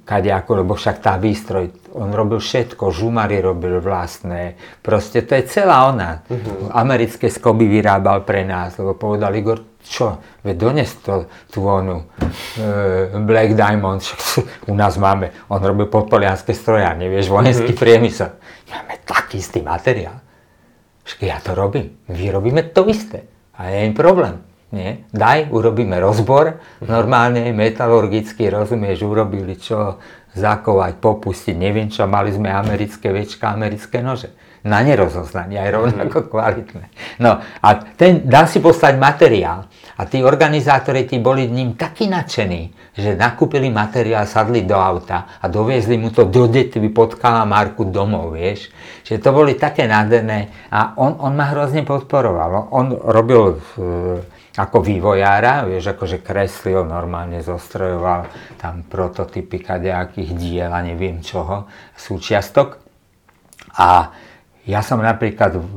kaďako, 0.03 0.63
lebo 0.63 0.73
však 0.75 1.03
tá 1.03 1.19
výstroj, 1.19 1.91
on 1.99 2.15
robil 2.15 2.39
všetko, 2.39 2.95
žumary 2.95 3.43
robil 3.43 3.83
vlastné, 3.83 4.55
proste 4.79 5.23
to 5.27 5.35
je 5.35 5.43
celá 5.51 5.91
ona. 5.91 6.23
Uh-huh. 6.31 6.71
Americké 6.71 7.27
skoby 7.27 7.67
vyrábal 7.67 8.23
pre 8.23 8.47
nás, 8.47 8.79
lebo 8.79 8.95
povedal 8.95 9.35
Igor, 9.35 9.59
čo, 9.83 10.23
veď 10.47 10.55
dones 10.55 10.89
to, 11.03 11.27
tú 11.51 11.67
onu, 11.67 12.07
uh, 12.07 13.19
Black 13.19 13.51
Diamond, 13.51 13.99
u 14.71 14.75
nás 14.75 14.95
máme, 14.95 15.35
on 15.51 15.59
robil 15.59 15.91
podpolianské 15.91 16.55
strojárne, 16.55 17.11
vieš, 17.11 17.27
vojenský 17.27 17.75
uh-huh. 17.75 17.83
priemysel. 17.83 18.31
Máme 18.71 19.03
taký 19.03 19.43
istý 19.43 19.59
materiál. 19.59 20.23
Však 21.03 21.19
ja 21.19 21.37
to 21.43 21.51
robím, 21.51 21.99
vy 22.07 22.31
robíme 22.31 22.71
to 22.71 22.87
isté. 22.87 23.27
A 23.63 23.71
je 23.71 23.87
im 23.87 23.95
problém. 23.95 24.43
Nie? 24.73 25.07
Daj, 25.13 25.53
urobíme 25.53 25.95
rozbor, 26.01 26.59
normálne, 26.83 27.53
metalurgicky, 27.53 28.49
rozumieš, 28.49 29.05
urobili 29.05 29.55
čo, 29.55 30.01
zakovať, 30.33 30.97
popustiť, 30.97 31.55
neviem 31.55 31.87
čo, 31.93 32.09
mali 32.09 32.33
sme 32.33 32.49
americké 32.49 33.13
večka, 33.13 33.53
americké 33.53 34.01
nože. 34.01 34.33
Na 34.65 34.81
nerozoznanie, 34.81 35.61
aj 35.61 35.69
rovnako 35.75 36.27
kvalitné. 36.33 36.89
No 37.21 37.37
a 37.39 37.69
ten, 37.95 38.25
dá 38.25 38.49
si 38.49 38.59
poslať 38.59 38.97
materiál. 38.97 39.69
A 39.93 40.09
tí 40.09 40.25
organizátori, 40.25 41.05
tí 41.05 41.21
boli 41.21 41.45
ním 41.45 41.77
takí 41.77 42.09
nadšení, 42.09 42.93
že 42.97 43.13
nakúpili 43.13 43.69
materiál, 43.69 44.25
sadli 44.25 44.65
do 44.65 44.73
auta 44.73 45.37
a 45.37 45.45
doviezli 45.45 46.01
mu 46.01 46.09
to 46.09 46.25
do 46.25 46.49
detvy 46.49 46.89
pod 46.89 47.21
Kalamárku 47.21 47.85
domov, 47.85 48.33
vieš. 48.33 48.73
Že 49.05 49.21
to 49.21 49.29
boli 49.29 49.53
také 49.53 49.85
nádherné 49.85 50.69
a 50.73 50.97
on, 50.97 51.17
on 51.21 51.37
ma 51.37 51.53
hrozne 51.53 51.85
podporoval. 51.85 52.73
On 52.73 52.89
robil 52.93 53.61
ako 54.53 54.85
vývojára, 54.85 55.65
vieš, 55.65 55.97
akože 55.97 56.21
kreslil, 56.21 56.85
normálne 56.85 57.41
zostrojoval 57.41 58.29
tam 58.61 58.85
prototypy 58.85 59.57
kadejakých 59.57 60.31
diel 60.37 60.69
a 60.69 60.85
neviem 60.85 61.25
čoho, 61.25 61.65
súčiastok. 61.97 62.77
A 63.73 64.13
ja 64.63 64.79
som 64.79 65.03
napríklad 65.03 65.59
v, 65.59 65.75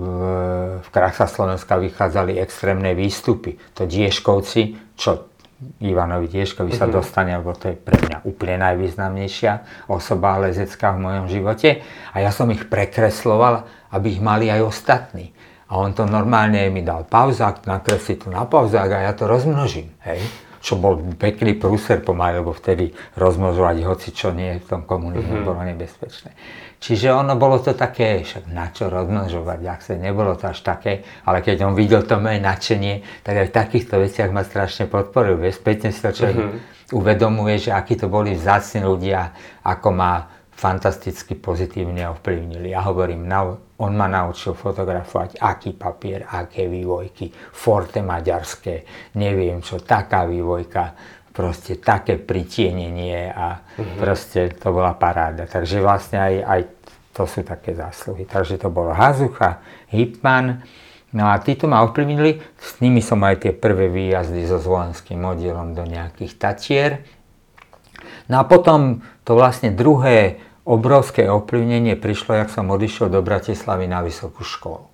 v 0.78 0.88
Krasa 0.94 1.26
Slovenska 1.26 1.74
vychádzali 1.74 2.38
extrémne 2.38 2.94
výstupy. 2.94 3.58
To 3.74 3.82
Dieškovci, 3.82 4.94
čo 4.94 5.34
Ivanovi 5.80 6.28
Dieškovi 6.28 6.76
sa 6.76 6.84
mhm. 6.84 6.92
dostane, 6.92 7.32
lebo 7.34 7.56
to 7.56 7.72
je 7.72 7.76
pre 7.80 7.96
mňa 7.96 8.28
úplne 8.28 8.60
najvýznamnejšia 8.60 9.52
osoba 9.88 10.36
lezecká 10.44 10.92
v 10.92 11.02
mojom 11.02 11.26
živote. 11.32 11.80
A 12.12 12.20
ja 12.20 12.28
som 12.28 12.46
ich 12.52 12.68
prekresloval, 12.68 13.64
aby 13.90 14.20
ich 14.20 14.22
mali 14.22 14.52
aj 14.52 14.60
ostatní. 14.62 15.32
A 15.66 15.82
on 15.82 15.90
to 15.96 16.06
normálne 16.06 16.70
mi 16.70 16.86
dal 16.86 17.08
pauzák, 17.08 17.66
nakresli 17.66 18.20
to 18.20 18.30
na 18.30 18.46
pauzák 18.46 18.86
a 18.86 18.98
ja 19.10 19.12
to 19.16 19.26
rozmnožím. 19.26 19.90
Hej? 20.06 20.22
Čo 20.62 20.78
bol 20.78 20.98
pekný 21.18 21.58
prúser 21.58 22.04
pomaly, 22.06 22.38
lebo 22.38 22.54
vtedy 22.54 22.94
rozmnožovať 23.18 23.76
hoci 23.82 24.08
čo 24.14 24.30
nie 24.30 24.62
v 24.62 24.66
tom 24.66 24.86
komunizmu 24.86 25.42
mm-hmm. 25.42 25.48
bolo 25.48 25.62
nebezpečné. 25.66 26.30
Čiže 26.76 27.08
ono 27.08 27.40
bolo 27.40 27.56
to 27.58 27.72
také, 27.72 28.20
však 28.20 28.52
na 28.52 28.68
čo 28.68 28.92
rozmnožovať, 28.92 29.58
ak 29.64 29.80
sa 29.80 29.94
nebolo 29.96 30.36
to 30.36 30.52
až 30.52 30.60
také, 30.60 31.00
ale 31.24 31.40
keď 31.40 31.64
on 31.64 31.74
videl 31.74 32.04
to 32.04 32.20
moje 32.20 32.36
nadšenie, 32.38 33.24
tak 33.24 33.34
aj 33.42 33.46
v 33.48 33.56
takýchto 33.56 33.94
veciach 33.96 34.30
ma 34.30 34.44
strašne 34.44 34.84
podporil. 34.86 35.40
Vieš, 35.40 35.64
spätne 35.64 35.88
si 35.88 36.04
to 36.04 36.12
človek 36.12 36.36
mm-hmm. 36.36 36.92
uvedomuje, 36.92 37.54
že 37.58 37.70
akí 37.72 37.96
to 37.96 38.12
boli 38.12 38.36
vzácni 38.36 38.84
ľudia, 38.84 39.32
ako 39.64 39.88
ma 39.90 40.28
fantasticky 40.56 41.36
pozitívne 41.36 42.08
ovplyvnili. 42.16 42.72
Ja 42.72 42.84
hovorím, 42.88 43.28
on 43.76 43.92
ma 43.92 44.08
naučil 44.08 44.56
fotografovať 44.56 45.36
aký 45.36 45.76
papier, 45.76 46.24
aké 46.24 46.64
vývojky, 46.64 47.28
forte 47.52 48.00
maďarské, 48.00 48.84
neviem 49.20 49.60
čo, 49.60 49.84
taká 49.84 50.24
vývojka, 50.24 50.96
proste 51.36 51.76
také 51.76 52.16
pritienenie 52.16 53.28
a 53.28 53.60
mm-hmm. 53.60 54.00
proste 54.00 54.48
to 54.56 54.72
bola 54.72 54.96
paráda. 54.96 55.44
Takže 55.44 55.84
vlastne 55.84 56.16
aj, 56.16 56.34
aj 56.40 56.60
to 57.12 57.22
sú 57.28 57.44
také 57.44 57.76
zásluhy. 57.76 58.24
Takže 58.24 58.56
to 58.56 58.72
bolo 58.72 58.96
Hazucha, 58.96 59.60
Hipman, 59.92 60.64
No 61.16 61.32
a 61.32 61.40
títo 61.40 61.64
ma 61.64 61.80
ovplyvnili, 61.80 62.44
s 62.60 62.76
nimi 62.84 63.00
som 63.00 63.24
aj 63.24 63.48
tie 63.48 63.52
prvé 63.56 63.88
výjazdy 63.88 64.44
so 64.44 64.60
zvolenským 64.60 65.22
oddielom 65.24 65.72
do 65.72 65.86
nejakých 65.88 66.32
Tatier. 66.36 66.90
No 68.28 68.42
a 68.42 68.44
potom 68.44 69.00
to 69.24 69.32
vlastne 69.38 69.72
druhé 69.72 70.42
obrovské 70.66 71.30
ovplyvnenie 71.30 71.96
prišlo, 71.96 72.36
jak 72.36 72.50
som 72.52 72.68
odišiel 72.68 73.08
do 73.08 73.24
Bratislavy 73.24 73.88
na 73.88 74.04
vysokú 74.04 74.44
školu. 74.44 74.84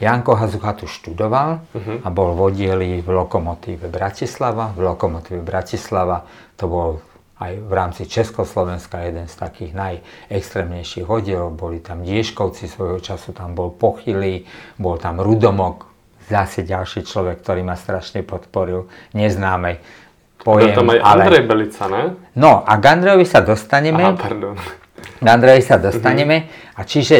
Janko 0.00 0.32
Hazucha 0.32 0.72
tu 0.72 0.88
študoval 0.88 1.60
uh-huh. 1.60 2.00
a 2.00 2.08
bol 2.08 2.32
v 2.32 2.40
oddieli 2.48 2.88
v 3.04 3.08
Lokomotíve 3.12 3.92
Bratislava. 3.92 4.72
V 4.72 4.80
Lokomotíve 4.80 5.44
Bratislava 5.44 6.24
to 6.56 6.64
bol 6.66 6.88
aj 7.40 7.56
v 7.56 7.72
rámci 7.72 8.04
Československa 8.04 9.00
jeden 9.00 9.28
z 9.28 9.34
takých 9.36 9.72
najextrémnejších 9.76 11.08
oddielov. 11.08 11.56
Boli 11.56 11.80
tam 11.80 12.04
Dieškovci 12.04 12.68
svojho 12.68 13.00
času, 13.00 13.32
tam 13.32 13.56
bol 13.56 13.72
Pochylý, 13.72 14.44
bol 14.76 15.00
tam 15.00 15.20
Rudomok, 15.20 15.88
zase 16.28 16.68
ďalší 16.68 17.04
človek, 17.04 17.40
ktorý 17.40 17.64
ma 17.64 17.80
strašne 17.80 18.20
podporil, 18.24 18.92
neznáme 19.16 19.80
pojem. 20.40 20.76
Tam 20.76 20.92
aj 20.92 21.00
Andrej 21.00 21.42
ale... 21.44 21.48
Belica, 21.48 21.84
ne? 21.88 22.02
No 22.36 22.60
a 22.60 22.72
k 22.76 22.84
Andrejovi 22.92 23.24
sa 23.24 23.40
dostaneme. 23.40 24.04
Aha, 24.04 24.16
pardon. 24.16 24.54
Na 25.24 25.36
Andrejovi 25.36 25.64
sa 25.64 25.80
dostaneme. 25.80 26.44
Mm-hmm. 26.44 26.76
A 26.76 26.80
čiže 26.84 27.16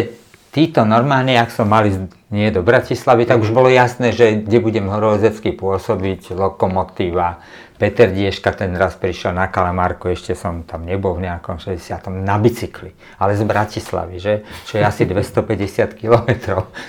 títo 0.51 0.83
normálne, 0.83 1.39
ak 1.39 1.55
som 1.55 1.71
mali 1.71 1.95
nie 2.31 2.51
do 2.51 2.63
Bratislavy, 2.63 3.27
tak 3.27 3.43
už 3.43 3.51
bolo 3.55 3.71
jasné, 3.71 4.11
že 4.15 4.43
kde 4.43 4.59
budem 4.63 4.87
horozecky 4.91 5.55
pôsobiť, 5.55 6.35
lokomotíva, 6.35 7.43
Peter 7.81 8.13
Dieška 8.13 8.53
ten 8.53 8.77
raz 8.77 8.93
prišiel 9.01 9.33
na 9.33 9.49
Kalamárku, 9.49 10.13
ešte 10.13 10.37
som 10.37 10.69
tam 10.69 10.85
nebol 10.85 11.17
v 11.17 11.25
nejakom 11.25 11.57
60. 11.57 12.13
na 12.13 12.37
bicykli, 12.37 12.93
ale 13.17 13.33
z 13.33 13.49
Bratislavy, 13.49 14.21
že? 14.21 14.45
Čo 14.69 14.77
je 14.77 14.85
asi 14.85 15.09
250 15.09 15.97
km. 15.97 16.29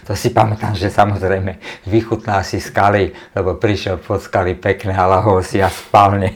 To 0.04 0.12
si 0.20 0.36
pamätám, 0.36 0.76
že 0.76 0.92
samozrejme 0.92 1.64
vychutná 1.88 2.44
si 2.44 2.60
skaly, 2.60 3.16
lebo 3.32 3.56
prišiel 3.56 4.04
pod 4.04 4.20
skaly 4.20 4.60
pekné 4.60 4.92
a 4.92 5.08
lahol 5.08 5.40
si 5.40 5.64
a 5.64 5.72
spálne, 5.72 6.36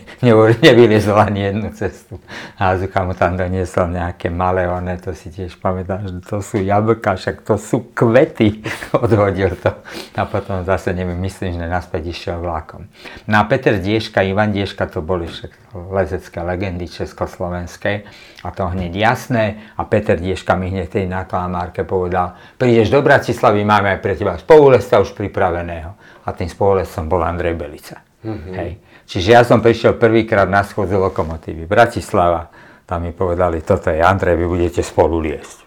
nevylezol 0.63 1.19
ani 1.19 1.51
jednu 1.51 1.75
cestu. 1.75 2.15
A 2.55 2.79
Zuka 2.79 3.03
mu 3.03 3.11
tam 3.11 3.35
doniesol 3.35 3.91
nejaké 3.91 4.31
malé 4.31 4.71
one, 4.71 4.95
to 5.03 5.11
si 5.11 5.35
tiež 5.35 5.59
pamätám, 5.59 6.07
že 6.07 6.23
to 6.23 6.39
sú 6.39 6.63
jablka, 6.63 7.19
však 7.19 7.43
to 7.43 7.59
sú 7.59 7.91
kvety. 7.91 8.63
Odhodil 9.03 9.59
to. 9.59 9.75
A 10.15 10.23
potom 10.23 10.63
zase, 10.63 10.95
neviem, 10.95 11.19
myslím, 11.19 11.59
že 11.59 11.67
naspäť 11.67 12.15
išiel 12.15 12.39
vlákom. 12.39 12.87
No 13.27 13.41
a 13.41 13.43
Peter 13.51 13.75
Dieška, 13.75 14.23
Ivan 14.23 14.44
Milan 14.45 14.61
Dieška 14.61 14.85
to 14.93 15.01
boli 15.01 15.25
však 15.25 15.73
lezecké 15.73 16.37
legendy 16.45 16.85
československej 16.85 18.05
a 18.45 18.53
to 18.53 18.69
hneď 18.69 18.93
jasné 18.93 19.73
a 19.73 19.89
Peter 19.89 20.21
Dieška 20.21 20.53
mi 20.53 20.69
hneď 20.69 20.85
tej 20.85 21.09
na 21.09 21.25
klamárke 21.25 21.81
povedal, 21.81 22.37
prídeš 22.61 22.93
do 22.93 23.01
Bratislavy, 23.01 23.65
máme 23.65 23.97
aj 23.97 23.99
pre 24.05 24.13
teba 24.13 24.37
spolulesca 24.37 25.01
už 25.01 25.17
pripraveného 25.17 25.97
a 25.97 26.29
tým 26.29 26.45
spolulescom 26.45 27.09
bol 27.09 27.25
Andrej 27.25 27.57
Belica. 27.57 28.05
Mm-hmm. 28.21 28.53
Hej. 28.53 28.71
Čiže 29.09 29.29
ja 29.33 29.41
som 29.41 29.65
prišiel 29.65 29.97
prvýkrát 29.97 30.45
na 30.45 30.61
schodze 30.61 30.93
lokomotívy 30.93 31.65
Bratislava, 31.65 32.53
tam 32.85 33.01
mi 33.01 33.17
povedali, 33.17 33.65
toto 33.65 33.89
je 33.89 33.97
Andrej, 33.97 34.37
vy 34.37 34.45
budete 34.45 34.85
spolu 34.85 35.25
liesť. 35.25 35.65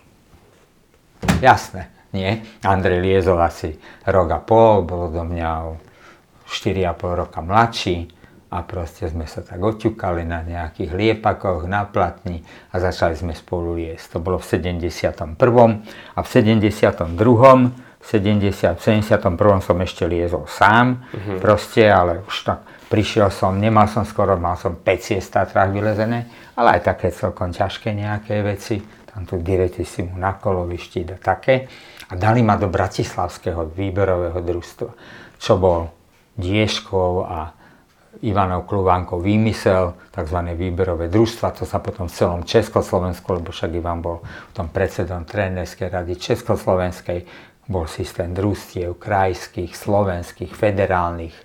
Jasné, 1.43 2.15
nie? 2.15 2.47
Andrej 2.63 3.03
liezol 3.03 3.43
asi 3.43 3.75
rok 4.07 4.29
a 4.31 4.39
pol, 4.39 4.87
bolo 4.87 5.11
do 5.11 5.27
mňa 5.27 5.51
4,5 6.47 7.21
roka 7.27 7.43
mladší 7.43 8.18
a 8.49 8.65
proste 8.65 9.05
sme 9.13 9.29
sa 9.29 9.45
tak 9.45 9.61
oťukali 9.61 10.25
na 10.25 10.41
nejakých 10.41 10.97
liepakoch, 10.97 11.69
na 11.69 11.85
platni 11.85 12.41
a 12.73 12.81
začali 12.81 13.13
sme 13.13 13.37
spolu 13.37 13.77
liesť. 13.77 14.17
To 14.17 14.19
bolo 14.25 14.41
v 14.41 14.47
71. 14.49 15.37
a 16.17 16.21
v 16.25 16.29
72. 16.29 17.13
v 17.99 18.05
70, 18.07 18.79
v 18.79 18.81
71. 18.81 19.61
som 19.61 19.77
ešte 19.85 20.09
liezol 20.09 20.49
sám, 20.49 21.05
uh-huh. 21.13 21.39
proste, 21.43 21.85
ale 21.93 22.25
už 22.25 22.37
tak 22.47 22.65
prišiel 22.89 23.29
som, 23.29 23.53
nemal 23.61 23.85
som 23.85 24.09
skoro, 24.09 24.41
mal 24.41 24.57
som 24.57 24.81
5 24.81 24.97
ciest 24.97 25.29
Tatrách 25.29 25.69
vylezené, 25.69 26.25
ale 26.57 26.81
aj 26.81 26.95
také 26.95 27.13
celkom 27.13 27.53
ťažké 27.53 27.93
nejaké 27.93 28.41
veci, 28.41 28.81
tam 29.13 29.29
tu 29.29 29.37
mu 30.09 30.17
na 30.17 30.33
kolovišti 30.39 31.05
a 31.13 31.19
také. 31.21 31.69
A 32.09 32.17
dali 32.17 32.41
ma 32.41 32.57
do 32.57 32.73
Bratislavského 32.73 33.69
výberového 33.69 34.41
družstva, 34.41 34.91
čo 35.37 35.61
bol 35.61 35.93
Dieškov 36.39 37.29
a 37.29 37.58
Ivanov 38.25 38.67
Kluvánkov 38.67 39.23
vymysel, 39.23 39.95
tzv. 40.11 40.39
výberové 40.59 41.07
družstva, 41.07 41.55
to 41.55 41.63
sa 41.63 41.79
potom 41.79 42.11
v 42.11 42.17
celom 42.17 42.43
Československu, 42.43 43.27
lebo 43.31 43.55
však 43.55 43.71
Ivan 43.79 44.03
bol 44.03 44.19
tom 44.51 44.71
predsedom 44.71 45.23
trénerskej 45.23 45.87
rady 45.87 46.19
Československej, 46.19 47.25
bol 47.69 47.87
systém 47.87 48.33
družstiev 48.35 48.97
krajských, 48.97 49.77
slovenských, 49.77 50.51
federálnych, 50.51 51.37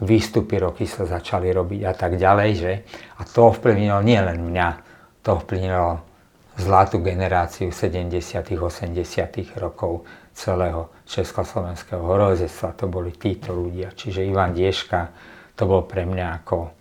výstupy 0.00 0.56
roky 0.56 0.88
sa 0.88 1.04
začali 1.04 1.52
robiť 1.52 1.80
a 1.84 1.92
tak 1.92 2.16
ďalej, 2.16 2.50
že? 2.56 2.72
A 3.20 3.28
to 3.28 3.52
ovplyvnilo 3.52 4.00
nielen 4.00 4.40
mňa, 4.40 4.68
to 5.20 5.36
ovplyvnilo 5.36 6.00
zlatú 6.56 7.00
generáciu 7.00 7.72
70 7.72 8.16
80 8.56 9.60
rokov 9.60 10.04
celého 10.32 10.92
československého 11.04 12.00
horozectva. 12.00 12.76
To 12.80 12.86
boli 12.88 13.12
títo 13.16 13.52
ľudia. 13.52 13.92
Čiže 13.92 14.24
Ivan 14.24 14.56
Dieška, 14.56 15.00
to 15.60 15.68
bol 15.68 15.84
pre 15.84 16.08
mňa 16.08 16.40
ako, 16.40 16.72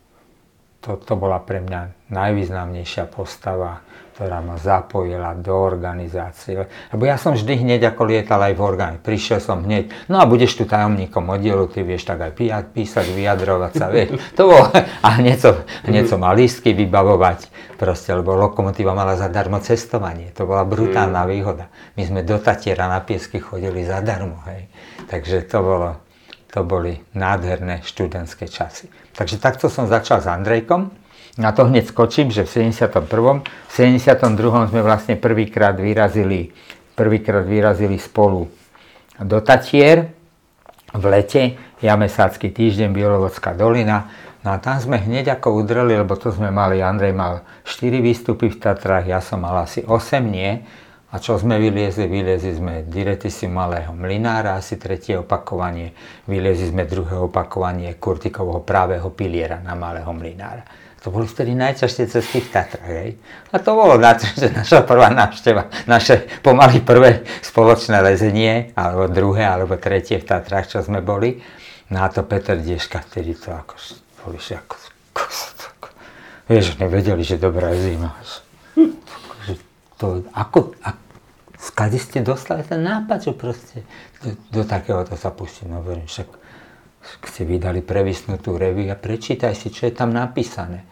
to, 0.79 0.95
to 1.03 1.13
bola 1.19 1.43
pre 1.43 1.59
mňa 1.59 2.07
najvýznamnejšia 2.15 3.11
postava, 3.11 3.83
ktorá 4.15 4.39
ma 4.39 4.55
zapojila 4.55 5.35
do 5.35 5.51
organizácie. 5.51 6.63
Lebo 6.91 7.03
ja 7.03 7.19
som 7.19 7.35
vždy 7.35 7.59
hneď 7.59 7.91
ako 7.91 8.07
lietal 8.07 8.39
aj 8.39 8.55
v 8.55 8.61
orgáne. 8.63 8.97
Prišiel 9.03 9.43
som 9.43 9.67
hneď, 9.67 9.91
no 10.07 10.19
a 10.19 10.23
budeš 10.23 10.59
tu 10.59 10.63
tajomníkom 10.63 11.27
oddielu, 11.27 11.67
ty 11.67 11.83
vieš 11.83 12.07
tak 12.07 12.23
aj 12.23 12.31
písať, 12.71 13.05
vyjadrovať 13.11 13.71
sa, 13.75 13.91
vieš. 13.91 14.15
To 14.39 14.47
bolo, 14.47 14.71
a 14.75 15.07
hneď 15.19 15.37
som, 15.39 15.55
hneď 15.83 16.07
som 16.07 16.23
mal 16.23 16.39
lístky 16.39 16.71
vybavovať, 16.71 17.51
proste, 17.75 18.15
lebo 18.15 18.35
lokomotíva 18.39 18.95
mala 18.95 19.19
zadarmo 19.19 19.59
cestovanie. 19.59 20.31
To 20.39 20.47
bola 20.47 20.63
brutálna 20.63 21.27
mm. 21.27 21.29
výhoda. 21.31 21.67
My 21.99 22.03
sme 22.07 22.19
do 22.23 22.39
Tatiera 22.39 22.87
na 22.87 23.03
piesky 23.03 23.43
chodili 23.43 23.83
zadarmo, 23.83 24.39
hej. 24.51 24.71
Takže 25.11 25.47
to 25.47 25.59
bolo, 25.63 25.89
to 26.49 26.65
boli 26.65 26.97
nádherné 27.13 27.85
študentské 27.85 28.49
časy. 28.49 28.89
Takže 29.13 29.37
takto 29.37 29.69
som 29.69 29.85
začal 29.85 30.21
s 30.21 30.27
Andrejkom. 30.27 30.89
Na 31.37 31.53
to 31.53 31.69
hneď 31.69 31.87
skočím, 31.87 32.33
že 32.33 32.43
v 32.43 32.73
71. 32.73 33.45
V 33.45 33.71
72. 33.71 34.71
sme 34.73 34.81
vlastne 34.81 35.15
prvýkrát 35.15 35.77
vyrazili, 35.77 36.51
prvýkrát 36.97 37.45
vyrazili 37.45 37.95
spolu 38.01 38.49
do 39.21 39.39
Tatier 39.39 40.09
v 40.89 41.03
lete, 41.05 41.55
Jamesácky 41.79 42.51
týždeň, 42.51 42.91
Bielovodská 42.91 43.55
dolina. 43.55 44.09
No 44.43 44.55
a 44.55 44.57
tam 44.59 44.79
sme 44.79 44.99
hneď 44.99 45.39
ako 45.39 45.63
udreli, 45.63 45.95
lebo 45.95 46.15
to 46.15 46.31
sme 46.31 46.51
mali, 46.51 46.83
Andrej 46.83 47.15
mal 47.15 47.45
4 47.63 47.99
výstupy 48.03 48.51
v 48.51 48.59
Tatrách, 48.59 49.07
ja 49.07 49.19
som 49.19 49.43
mal 49.43 49.63
asi 49.63 49.83
8, 49.83 50.19
nie. 50.23 50.63
A 51.09 51.17
čo 51.17 51.41
sme 51.41 51.57
vyliezli? 51.57 52.05
Vyliezli 52.05 52.53
sme 52.53 52.73
Diretisi 52.85 53.49
malého 53.49 53.89
mlinára, 53.97 54.61
asi 54.61 54.77
tretie 54.77 55.17
opakovanie. 55.17 55.89
Vyliezli 56.29 56.69
sme 56.69 56.85
druhé 56.85 57.17
opakovanie 57.17 57.97
Kurtikovho 57.97 58.61
právého 58.61 59.09
piliera 59.09 59.57
na 59.57 59.73
malého 59.73 60.13
mlinára. 60.13 60.61
To 61.01 61.09
boli 61.09 61.25
vtedy 61.25 61.57
najťažšie 61.57 62.05
cesty 62.13 62.45
v 62.45 62.49
Tatrách. 62.53 62.91
Hej? 62.93 63.17
A 63.49 63.57
to 63.57 63.73
bolo 63.73 63.97
na 63.97 64.13
to, 64.13 64.29
že 64.37 64.53
naša 64.53 64.85
prvá 64.85 65.09
návšteva, 65.09 65.71
naše 65.89 66.29
pomaly 66.45 66.83
prvé 66.85 67.25
spoločné 67.41 68.03
lezenie, 68.05 68.75
alebo 68.77 69.09
druhé, 69.09 69.49
alebo 69.49 69.81
tretie 69.81 70.21
v 70.21 70.29
Tatrách, 70.29 70.77
čo 70.77 70.85
sme 70.85 71.01
boli. 71.01 71.41
No 71.89 72.05
a 72.05 72.07
to 72.13 72.21
Peter 72.21 72.53
Dieška 72.53 73.01
vtedy 73.09 73.33
to 73.33 73.49
ako, 73.49 73.73
boli 74.27 74.37
ako, 74.37 74.75
ako, 75.17 75.23
ako 75.73 75.87
vieš, 76.45 76.77
nevedeli, 76.77 77.25
že 77.25 77.41
dobrá 77.41 77.73
zima 77.73 78.13
to, 79.99 80.23
ako, 80.31 80.73
a, 80.79 80.95
ste 81.99 82.23
dostali 82.23 82.63
ten 82.63 82.79
nápad, 82.79 83.19
že 83.19 83.33
proste 83.35 83.77
do, 84.23 84.31
do 84.49 84.61
takéhoto 84.63 85.19
sa 85.19 85.35
pustí, 85.35 85.67
no 85.67 85.83
verím, 85.83 86.07
však 86.07 86.29
ste 87.27 87.43
vydali 87.43 87.83
previsnutú 87.83 88.55
reviu 88.55 88.87
a 88.91 88.97
prečítaj 88.97 89.53
si, 89.55 89.67
čo 89.67 89.91
je 89.91 89.93
tam 89.93 90.15
napísané. 90.15 90.87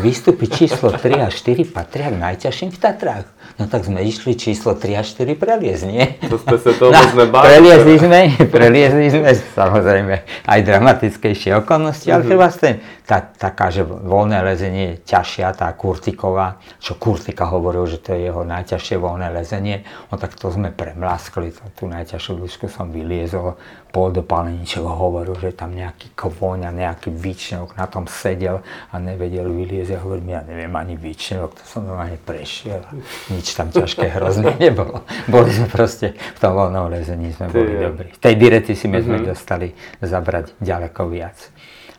Výstupy 0.00 0.48
číslo 0.48 0.88
3 0.88 1.20
a 1.20 1.28
4 1.28 1.68
patria 1.68 2.08
k 2.08 2.16
najťažším 2.16 2.72
v 2.72 2.78
Tatrách. 2.80 3.28
No 3.60 3.68
tak 3.68 3.84
sme 3.84 4.00
išli 4.00 4.32
číslo 4.32 4.72
3 4.72 4.96
a 4.96 5.02
4 5.04 5.36
preliezť, 5.36 5.84
nie? 5.84 6.16
To 6.32 6.40
ste 6.40 6.56
sa 6.56 6.70
toho 6.72 6.88
moc 6.88 7.12
nebáli. 7.12 7.44
Preliezli 7.52 7.94
sme, 8.00 8.20
preliezli 8.48 9.06
sme, 9.12 9.30
samozrejme, 9.36 10.14
aj 10.48 10.60
dramatickejšie 10.64 11.60
okolnosti, 11.60 12.08
mm-hmm. 12.08 12.24
ale 12.24 12.30
treba 12.32 12.48
ten, 12.48 12.74
tá, 13.04 13.20
taká, 13.20 13.68
že 13.68 13.84
voľné 13.84 14.40
lezenie 14.40 15.04
ťažšia, 15.04 15.52
tá 15.52 15.68
Kurtiková, 15.76 16.56
čo 16.80 16.96
Kurtika 16.96 17.44
hovoril, 17.52 17.84
že 17.84 18.00
to 18.00 18.16
je 18.16 18.32
jeho 18.32 18.40
najťažšie 18.48 18.96
voľné 18.96 19.28
lezenie, 19.36 19.84
no 20.08 20.16
tak 20.16 20.32
to 20.40 20.48
sme 20.48 20.72
premlaskli, 20.72 21.52
to, 21.52 21.64
tú 21.76 21.84
najťažšiu 21.92 22.40
dĺžku 22.40 22.72
som 22.72 22.88
vyliezol, 22.88 23.60
Pol 23.92 24.08
do 24.08 24.24
Paleničeho 24.24 24.88
hovoril, 24.88 25.36
že 25.36 25.52
tam 25.52 25.76
nejaký 25.76 26.16
kvoň 26.16 26.64
a 26.64 26.72
nejaký 26.72 27.12
výčnok 27.12 27.76
na 27.76 27.84
tom 27.84 28.08
sedel 28.08 28.64
a 28.88 28.96
nevedel 28.96 29.52
vyliezť. 29.52 29.90
Ja 29.92 30.00
hovorím, 30.00 30.32
ja 30.32 30.40
neviem 30.40 30.72
ani 30.72 30.96
výčnok, 30.96 31.60
to 31.60 31.62
som 31.68 31.84
normálne 31.84 32.16
prešiel. 32.16 32.80
Nič 33.28 33.52
tam 33.52 33.68
ťažké 33.68 34.08
hrozné 34.16 34.56
nebolo. 34.64 35.04
Boli 35.28 35.52
sme 35.52 35.68
proste 35.68 36.16
v 36.16 36.38
tom 36.40 36.56
voľnom 36.56 36.88
lezení, 36.88 37.36
sme 37.36 37.52
boli 37.52 37.72
dobrí. 37.76 38.08
V 38.16 38.20
tej 38.24 38.34
direty 38.40 38.72
si 38.72 38.88
my 38.88 39.04
sme 39.04 39.20
mm-hmm. 39.20 39.28
dostali 39.28 39.68
zabrať 40.00 40.56
ďaleko 40.56 41.00
viac. 41.12 41.36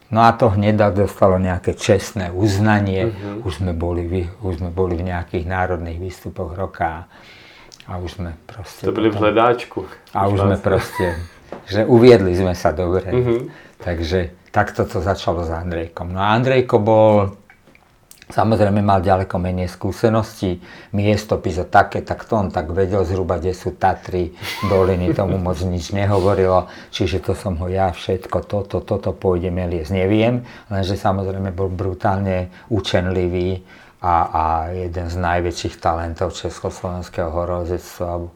No 0.09 0.25
a 0.25 0.33
to 0.33 0.49
hneď 0.49 0.97
dostalo 0.97 1.37
nejaké 1.37 1.77
čestné 1.77 2.33
uznanie. 2.33 3.13
Mm-hmm. 3.13 3.45
Už, 3.45 3.53
sme 3.61 3.77
boli, 3.77 4.25
už 4.41 4.65
sme 4.65 4.73
boli 4.73 4.97
v 4.97 5.13
nejakých 5.13 5.45
národných 5.45 6.01
výstupoch 6.01 6.57
roka 6.57 7.05
a 7.85 7.99
už 8.01 8.17
sme 8.17 8.31
proste... 8.49 8.87
To 8.87 8.95
byli 8.95 9.13
v 9.13 9.17
hledáčku. 9.19 9.85
A 10.15 10.25
už 10.25 10.41
sme 10.41 10.57
proste 10.57 11.17
že 11.67 11.87
uviedli 11.87 12.35
sme 12.35 12.53
sa 12.53 12.75
dobre. 12.75 13.07
Mm-hmm. 13.09 13.39
Takže 13.83 14.19
takto 14.53 14.87
to 14.87 15.03
začalo 15.03 15.43
s 15.43 15.51
Andrejkom. 15.51 16.13
No 16.13 16.21
a 16.21 16.37
Andrejko 16.37 16.77
bol, 16.79 17.35
samozrejme 18.29 18.79
mal 18.79 19.03
ďaleko 19.03 19.35
menej 19.41 19.67
skúseností, 19.67 20.61
miestopis 20.95 21.59
o 21.59 21.65
také, 21.67 22.05
tak 22.05 22.23
to 22.23 22.37
on 22.37 22.47
tak 22.53 22.71
vedel 22.71 23.03
zhruba, 23.03 23.41
kde 23.41 23.51
sú 23.57 23.75
Tatry, 23.75 24.31
doliny, 24.69 25.11
tomu 25.11 25.41
moc 25.41 25.59
nič 25.59 25.91
nehovorilo, 25.91 26.71
čiže 26.93 27.19
to 27.19 27.33
som 27.35 27.59
ho 27.59 27.67
ja 27.67 27.91
všetko, 27.91 28.45
toto, 28.47 28.79
toto 28.85 29.11
pôjdeme 29.11 29.67
liesť, 29.67 29.91
neviem, 29.91 30.45
lenže 30.71 30.95
samozrejme 30.95 31.51
bol 31.51 31.67
brutálne 31.67 32.53
učenlivý 32.71 33.65
a, 34.03 34.15
a 34.27 34.43
jeden 34.75 35.07
z 35.07 35.15
najväčších 35.15 35.79
talentov 35.79 36.35
československého 36.35 37.31
horolezectva 37.31 38.27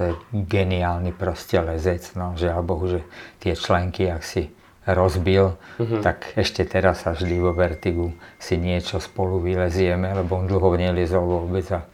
to 0.00 0.08
je 0.08 0.14
geniálny 0.32 1.12
proste 1.12 1.60
lezec, 1.60 2.00
no 2.16 2.32
žiaľ 2.32 2.64
Bohu, 2.64 2.88
že 2.88 3.04
tie 3.36 3.52
členky, 3.52 4.08
ak 4.08 4.24
si 4.24 4.48
rozbil, 4.88 5.60
mm-hmm. 5.76 6.00
tak 6.00 6.32
ešte 6.40 6.64
teraz 6.64 7.04
sa 7.04 7.12
vždy 7.12 7.36
vo 7.36 7.52
Vertigu 7.52 8.16
si 8.40 8.56
niečo 8.56 8.96
spolu 8.96 9.44
vylezieme, 9.44 10.08
lebo 10.16 10.40
on 10.40 10.48
dlho 10.48 10.72
neliezol 10.72 11.28
vôbec 11.28 11.68
a 11.76 11.84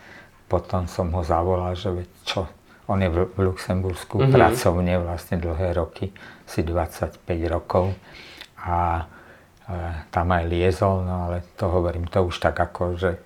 potom 0.46 0.86
som 0.86 1.10
ho 1.10 1.26
zavolal, 1.26 1.74
že 1.74 1.90
čo, 2.22 2.46
on 2.86 3.02
je 3.02 3.10
v, 3.10 3.26
v 3.26 3.38
Luxembursku 3.42 4.22
mm-hmm. 4.22 4.34
pracovne 4.38 4.94
vlastne 5.02 5.42
dlhé 5.42 5.74
roky, 5.74 6.14
si 6.46 6.62
25 6.62 7.26
rokov 7.50 7.90
a 8.62 9.02
e, 9.02 9.04
tam 10.14 10.30
aj 10.30 10.46
liezol, 10.46 11.02
no 11.02 11.26
ale 11.26 11.42
to 11.58 11.66
hovorím, 11.66 12.06
to 12.06 12.22
už 12.22 12.38
tak 12.38 12.54
ako, 12.54 12.94
že 12.94 13.18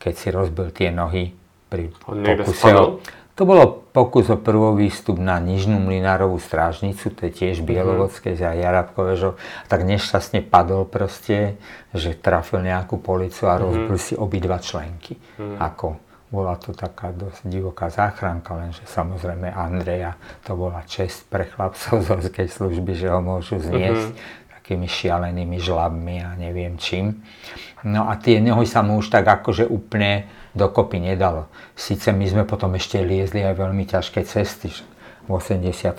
keď 0.00 0.14
si 0.16 0.28
rozbil 0.32 0.72
tie 0.72 0.88
nohy 0.88 1.36
pri 1.68 1.92
on 2.08 2.24
pokuse, 2.24 2.72
to 3.36 3.44
bolo 3.44 3.84
pokus 3.92 4.32
o 4.32 4.40
prvý 4.40 4.88
výstup 4.88 5.20
na 5.20 5.36
Nižnú 5.36 5.76
Mlinárovú 5.76 6.40
strážnicu, 6.40 7.12
to 7.12 7.28
je 7.28 7.32
tiež 7.36 7.60
mhm. 7.60 7.66
Bielovodské 7.68 8.32
za 8.32 8.56
Jarabkové, 8.56 9.20
že 9.20 9.36
tak 9.68 9.84
nešťastne 9.84 10.40
padol 10.40 10.88
proste, 10.88 11.60
že 11.92 12.16
trafil 12.16 12.64
nejakú 12.64 12.96
policu 12.96 13.44
a 13.46 13.54
mm-hmm. 13.54 13.62
rozbil 13.62 13.98
si 14.00 14.14
obidva 14.16 14.56
členky. 14.56 15.20
Mm-hmm. 15.20 15.60
Ako 15.60 16.00
bola 16.32 16.58
to 16.58 16.74
taká 16.74 17.14
dosť 17.14 17.46
divoká 17.46 17.86
záchranka, 17.92 18.56
lenže 18.56 18.82
samozrejme 18.88 19.52
Andreja, 19.52 20.18
to 20.42 20.58
bola 20.58 20.82
čest 20.88 21.28
pre 21.30 21.46
chlapcov 21.46 22.02
z 22.02 22.06
horskej 22.10 22.48
služby, 22.50 22.92
že 22.98 23.12
ho 23.12 23.22
môžu 23.22 23.62
zniesť 23.62 24.16
takými 24.50 24.90
šialenými 24.90 25.62
žlabmi 25.62 26.26
a 26.26 26.34
neviem 26.34 26.74
čím. 26.74 27.22
No 27.86 28.10
a 28.10 28.18
tie 28.18 28.42
nohy 28.42 28.66
sa 28.66 28.82
mu 28.82 28.98
už 28.98 29.14
tak 29.14 29.22
akože 29.22 29.70
úplne 29.70 30.26
dokopy 30.56 30.98
nedalo. 30.98 31.52
Sice 31.76 32.16
my 32.16 32.24
sme 32.24 32.42
potom 32.48 32.72
ešte 32.74 33.04
liezli 33.04 33.44
aj 33.44 33.54
veľmi 33.60 33.84
ťažké 33.84 34.24
cesty. 34.24 34.72
V 35.26 35.30
86. 35.36 35.92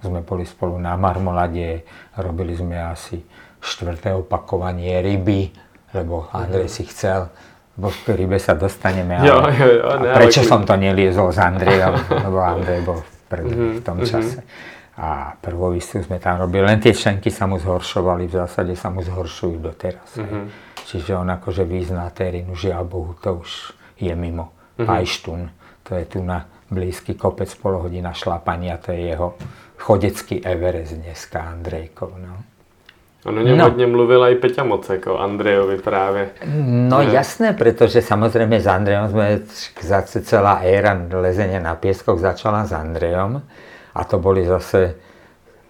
sme 0.00 0.20
boli 0.24 0.48
spolu 0.48 0.80
na 0.80 0.96
Marmolade, 0.96 1.84
robili 2.16 2.56
sme 2.56 2.80
asi 2.80 3.20
štvrté 3.60 4.16
opakovanie 4.16 5.02
ryby, 5.02 5.50
lebo 5.92 6.30
Andrej 6.32 6.70
si 6.70 6.86
chcel, 6.86 7.28
lebo 7.76 7.90
k 7.90 8.14
rybe 8.14 8.38
sa 8.38 8.54
dostaneme. 8.54 9.18
Ale, 9.18 9.28
jo, 9.28 9.36
jo, 9.50 9.66
jo, 9.82 9.90
ne, 10.00 10.14
prečo 10.14 10.40
ale... 10.46 10.48
som 10.48 10.60
to 10.62 10.74
neliezol 10.78 11.28
s 11.34 11.38
Andrejom, 11.42 11.94
lebo 12.30 12.38
Andrej 12.40 12.80
bol 12.86 13.00
pred, 13.26 13.44
v 13.50 13.82
tom 13.82 13.98
mhm, 14.00 14.06
čase. 14.06 14.40
A 14.96 15.36
prvovistu 15.36 16.00
sme 16.00 16.16
tam 16.16 16.40
robili, 16.40 16.64
len 16.64 16.80
tie 16.80 16.96
členky 16.96 17.28
sa 17.28 17.44
mu 17.44 17.60
zhoršovali, 17.60 18.32
v 18.32 18.34
zásade 18.40 18.72
sa 18.72 18.88
mu 18.88 19.04
zhoršujú 19.04 19.60
doteraz. 19.60 20.08
Mm-hmm. 20.16 20.65
Čiže 20.86 21.18
on 21.18 21.28
akože 21.34 21.66
vyzná 21.66 22.06
terénu, 22.14 22.54
žiaľ 22.54 22.86
Bohu, 22.86 23.18
to 23.18 23.42
už 23.42 23.74
je 23.98 24.14
mimo. 24.14 24.54
Mm-hmm. 24.78 24.86
Ajštún, 24.86 25.42
to 25.82 25.98
je 25.98 26.04
tu 26.06 26.22
na 26.22 26.46
blízky 26.70 27.18
kopec 27.18 27.50
polohodina 27.58 28.14
šlapania, 28.14 28.78
to 28.78 28.94
je 28.94 29.10
jeho 29.10 29.34
chodecký 29.78 30.46
Everest 30.46 30.94
dneska 30.94 31.42
Andrejkov. 31.42 32.14
No. 32.22 32.34
On 33.26 33.38
o 33.38 33.42
něm 33.42 33.58
no. 33.58 33.64
hodně 33.64 33.86
mluvil 33.86 34.24
i 34.24 34.34
Peťa 34.34 34.64
Mocek 34.64 35.06
o 35.06 35.18
Andrejovi 35.18 35.78
právě. 35.78 36.30
No 36.88 36.98
ne? 36.98 37.04
jasné, 37.04 37.52
pretože 37.52 37.98
samozrejme 37.98 38.60
s 38.62 38.66
Andrejom 38.70 39.10
sme 39.10 39.42
zase 39.82 40.22
celá 40.22 40.62
éra 40.62 40.94
lezenia 40.94 41.58
na 41.58 41.74
pieskoch 41.74 42.22
začala 42.22 42.62
s 42.62 42.70
Andrejom 42.70 43.42
a 43.94 44.00
to 44.06 44.22
boli 44.22 44.46
zase, 44.46 44.94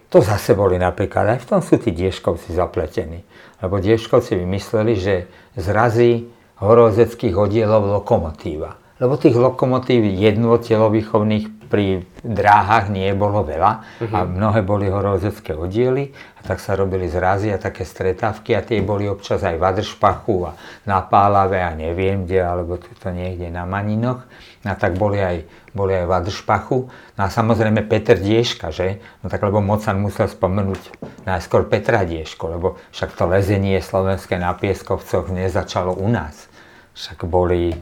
to 0.07 0.23
zase 0.23 0.55
boli 0.55 0.79
napríklad, 0.79 1.35
aj 1.35 1.39
v 1.43 1.49
tom 1.51 1.59
sú 1.59 1.75
tí 1.79 1.91
dieškovci 1.91 2.55
zapletení 2.55 3.27
lebo 3.61 3.81
Dieškovci 3.81 4.37
vymysleli, 4.37 4.93
že 4.97 5.15
zrazí 5.57 6.29
horozeckých 6.61 7.33
oddielov 7.37 7.89
lokomotíva. 8.01 8.77
Lebo 8.97 9.13
tých 9.17 9.37
lokomotív 9.37 10.09
jednotelovýchovných 10.09 11.69
pri 11.69 12.07
dráhach 12.23 12.87
nie 12.87 13.11
bolo 13.11 13.43
veľa 13.43 13.71
uh-huh. 13.99 14.15
a 14.15 14.19
mnohé 14.23 14.63
boli 14.63 14.87
horozecké 14.87 15.51
oddiely 15.51 16.15
a 16.39 16.41
tak 16.47 16.63
sa 16.63 16.79
robili 16.79 17.11
zrazy 17.11 17.51
a 17.51 17.59
také 17.59 17.83
stretávky 17.83 18.55
a 18.55 18.63
tie 18.63 18.79
boli 18.79 19.05
občas 19.05 19.43
aj 19.43 19.59
v 19.59 19.63
Adršpachu 19.67 20.47
a 20.47 20.55
na 20.87 21.03
Pálave 21.03 21.59
a 21.59 21.75
neviem 21.75 22.23
kde, 22.23 22.39
alebo 22.39 22.79
tuto 22.79 23.11
niekde 23.11 23.51
na 23.51 23.67
Maninoch. 23.67 24.23
A 24.67 24.75
tak 24.75 24.99
boli 24.99 25.23
aj 25.23 25.47
boli 25.77 25.93
aj 25.93 26.09
v 26.09 26.13
Adršpachu. 26.17 26.77
No 26.89 27.21
a 27.21 27.29
samozrejme 27.29 27.85
Peter 27.85 28.17
Dieška, 28.17 28.73
že? 28.73 28.97
No 29.21 29.29
tak 29.29 29.45
lebo 29.45 29.61
Mocan 29.61 30.01
musel 30.01 30.25
spomenúť 30.25 30.81
najskôr 31.29 31.69
Petra 31.69 32.01
Dieško, 32.01 32.57
lebo 32.57 32.81
však 32.89 33.13
to 33.13 33.29
lezenie 33.29 33.77
slovenské 33.77 34.41
na 34.41 34.57
Pieskovcoch 34.57 35.29
nezačalo 35.29 35.93
u 35.93 36.09
nás. 36.09 36.49
Však 36.97 37.29
boli, 37.29 37.69
e, 37.69 37.79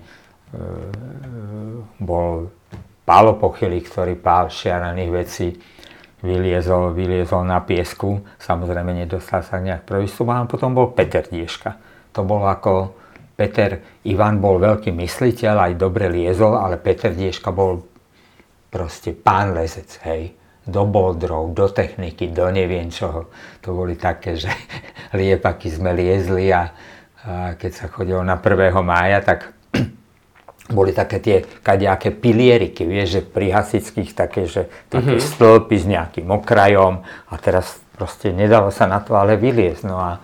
bol 2.04 2.52
Pálo 3.08 3.40
Pochyli, 3.40 3.80
ktorý 3.80 4.20
pál 4.20 4.52
šialených 4.52 5.12
vecí 5.14 5.56
vyliezol, 6.26 6.92
vyliezol 6.92 7.46
na 7.46 7.62
piesku, 7.62 8.26
samozrejme 8.42 8.98
nedostal 8.98 9.46
sa 9.46 9.62
nejak 9.62 9.86
prvý 9.86 10.10
a 10.10 10.50
potom 10.50 10.74
bol 10.74 10.90
Peter 10.90 11.22
Dieška. 11.22 11.78
To 12.18 12.26
bol 12.26 12.42
ako, 12.50 12.98
Peter 13.36 14.02
Ivan 14.08 14.40
bol 14.40 14.58
veľký 14.64 14.96
mysliteľ, 14.96 15.72
aj 15.72 15.74
dobre 15.76 16.08
liezol, 16.08 16.56
ale 16.56 16.80
Peter 16.80 17.12
Dieška 17.12 17.52
bol 17.52 17.84
proste 18.72 19.12
pán 19.12 19.52
lezec, 19.52 19.92
hej 20.08 20.36
do 20.66 20.84
boldrov, 20.90 21.54
do 21.54 21.70
techniky, 21.70 22.34
do 22.34 22.50
neviem 22.50 22.90
čoho. 22.90 23.30
To 23.62 23.78
boli 23.78 23.94
také, 23.96 24.34
že 24.34 24.50
liepaky 25.18 25.70
sme 25.70 25.94
liezli 25.94 26.50
a, 26.50 26.74
a 27.22 27.54
keď 27.54 27.72
sa 27.72 27.86
chodilo 27.88 28.26
na 28.26 28.42
1. 28.42 28.74
mája, 28.82 29.22
tak 29.22 29.54
boli 30.78 30.90
také 30.90 31.22
tie 31.22 31.46
kadejaké 31.62 32.10
pilieriky, 32.10 32.82
vieš, 32.82 33.08
že 33.14 33.22
pri 33.22 33.54
hasických 33.54 34.12
také, 34.18 34.50
že 34.50 34.66
také 34.90 35.22
mm-hmm. 35.22 35.30
stĺpy 35.38 35.76
s 35.78 35.86
nejakým 35.86 36.28
okrajom 36.34 37.06
a 37.06 37.34
teraz 37.38 37.78
proste 37.94 38.34
nedalo 38.34 38.74
sa 38.74 38.90
na 38.90 39.06
to 39.06 39.14
ale 39.14 39.38
vyliezť. 39.38 39.86
No 39.86 40.02
a 40.02 40.18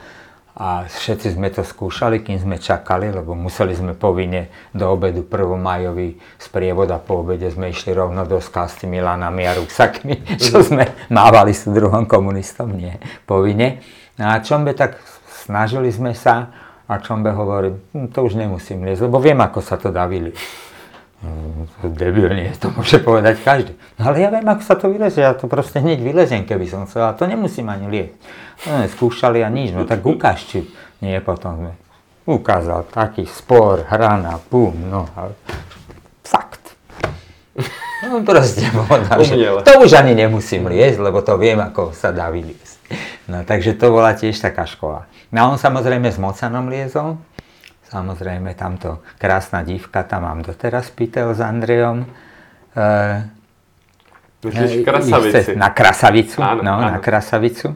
a 0.52 0.84
všetci 0.84 1.40
sme 1.40 1.48
to 1.48 1.64
skúšali, 1.64 2.20
kým 2.20 2.36
sme 2.36 2.60
čakali, 2.60 3.08
lebo 3.08 3.32
museli 3.32 3.72
sme 3.72 3.96
povinne 3.96 4.52
do 4.76 4.84
obedu 4.92 5.24
1. 5.24 5.56
majovi 5.56 6.20
z 6.36 6.48
prievoda 6.52 7.00
po 7.00 7.24
obede 7.24 7.48
sme 7.48 7.72
išli 7.72 7.96
rovno 7.96 8.28
do 8.28 8.44
skal 8.44 8.68
s 8.68 8.84
tými 8.84 9.00
lanami 9.00 9.48
a 9.48 9.56
ruksakmi, 9.56 10.28
čo 10.44 10.60
sme 10.60 11.08
mávali 11.08 11.56
s 11.56 11.72
druhom 11.72 12.04
komunistom, 12.04 12.76
nie, 12.76 13.00
povinne. 13.24 13.80
No 14.20 14.28
a 14.28 14.44
Čombe 14.44 14.76
tak 14.76 15.00
snažili 15.48 15.88
sme 15.88 16.12
sa 16.12 16.52
a 16.84 17.00
Čombe 17.00 17.32
hovorí, 17.32 17.72
hm, 17.96 18.12
to 18.12 18.28
už 18.28 18.36
nemusím 18.36 18.84
liesť, 18.84 19.08
lebo 19.08 19.24
viem, 19.24 19.40
ako 19.40 19.64
sa 19.64 19.80
to 19.80 19.88
dá 19.88 20.04
vyliesť. 20.04 20.71
Hm, 21.22 21.70
debilne, 21.94 22.50
to 22.58 22.74
môže 22.74 22.98
povedať 22.98 23.38
každý. 23.46 23.78
No 24.02 24.10
ale 24.10 24.26
ja 24.26 24.34
viem, 24.34 24.42
ako 24.42 24.64
sa 24.66 24.74
to 24.74 24.90
vylezie, 24.90 25.22
ja 25.22 25.38
to 25.38 25.46
proste 25.46 25.78
hneď 25.78 26.02
vylezem, 26.02 26.50
keby 26.50 26.66
som 26.66 26.90
chcel, 26.90 27.06
a 27.06 27.14
to 27.14 27.30
nemusím 27.30 27.70
ani 27.70 27.86
lieť. 27.86 28.12
No, 28.66 28.74
skúšali 28.90 29.46
a 29.46 29.50
nič, 29.54 29.70
no 29.70 29.86
tak 29.86 30.02
ukáž, 30.02 30.42
či 30.50 30.66
nie, 31.06 31.14
potom 31.22 31.62
sme 31.62 31.72
ukázal 32.26 32.90
taký 32.90 33.30
spor, 33.30 33.86
hrana, 33.86 34.42
pum, 34.50 34.74
no 34.74 35.06
a 35.14 35.30
fakt. 36.26 36.74
No 38.02 38.26
proste 38.26 38.66
povedal, 38.74 39.22
že 39.22 39.38
to 39.62 39.72
už 39.78 39.94
ani 39.94 40.18
nemusím 40.18 40.74
liesť, 40.74 41.06
lebo 41.06 41.22
to 41.22 41.38
viem, 41.38 41.62
ako 41.62 41.94
sa 41.94 42.10
dá 42.10 42.34
vyliesť. 42.34 42.82
No 43.30 43.46
takže 43.46 43.78
to 43.78 43.94
bola 43.94 44.18
tiež 44.18 44.42
taká 44.42 44.66
škola. 44.66 45.06
No 45.30 45.38
a 45.38 45.46
on 45.54 45.62
samozrejme 45.62 46.10
s 46.10 46.18
Mocanom 46.18 46.66
liezol, 46.68 47.22
Samozrejme, 47.92 48.56
tamto 48.56 49.04
krásna 49.20 49.68
divka, 49.68 50.08
tam 50.08 50.24
mám 50.24 50.40
doteraz 50.40 50.88
pytel 50.96 51.36
s 51.36 51.44
Andrejom. 51.44 52.08
E, 52.72 52.88
Myslíš 54.48 54.88
krasavici? 54.88 55.52
Na 55.60 55.70
krasavicu, 55.76 56.40
áno, 56.40 56.64
no, 56.64 56.74
áno. 56.80 56.96
na 56.96 57.00
krasavicu. 57.04 57.76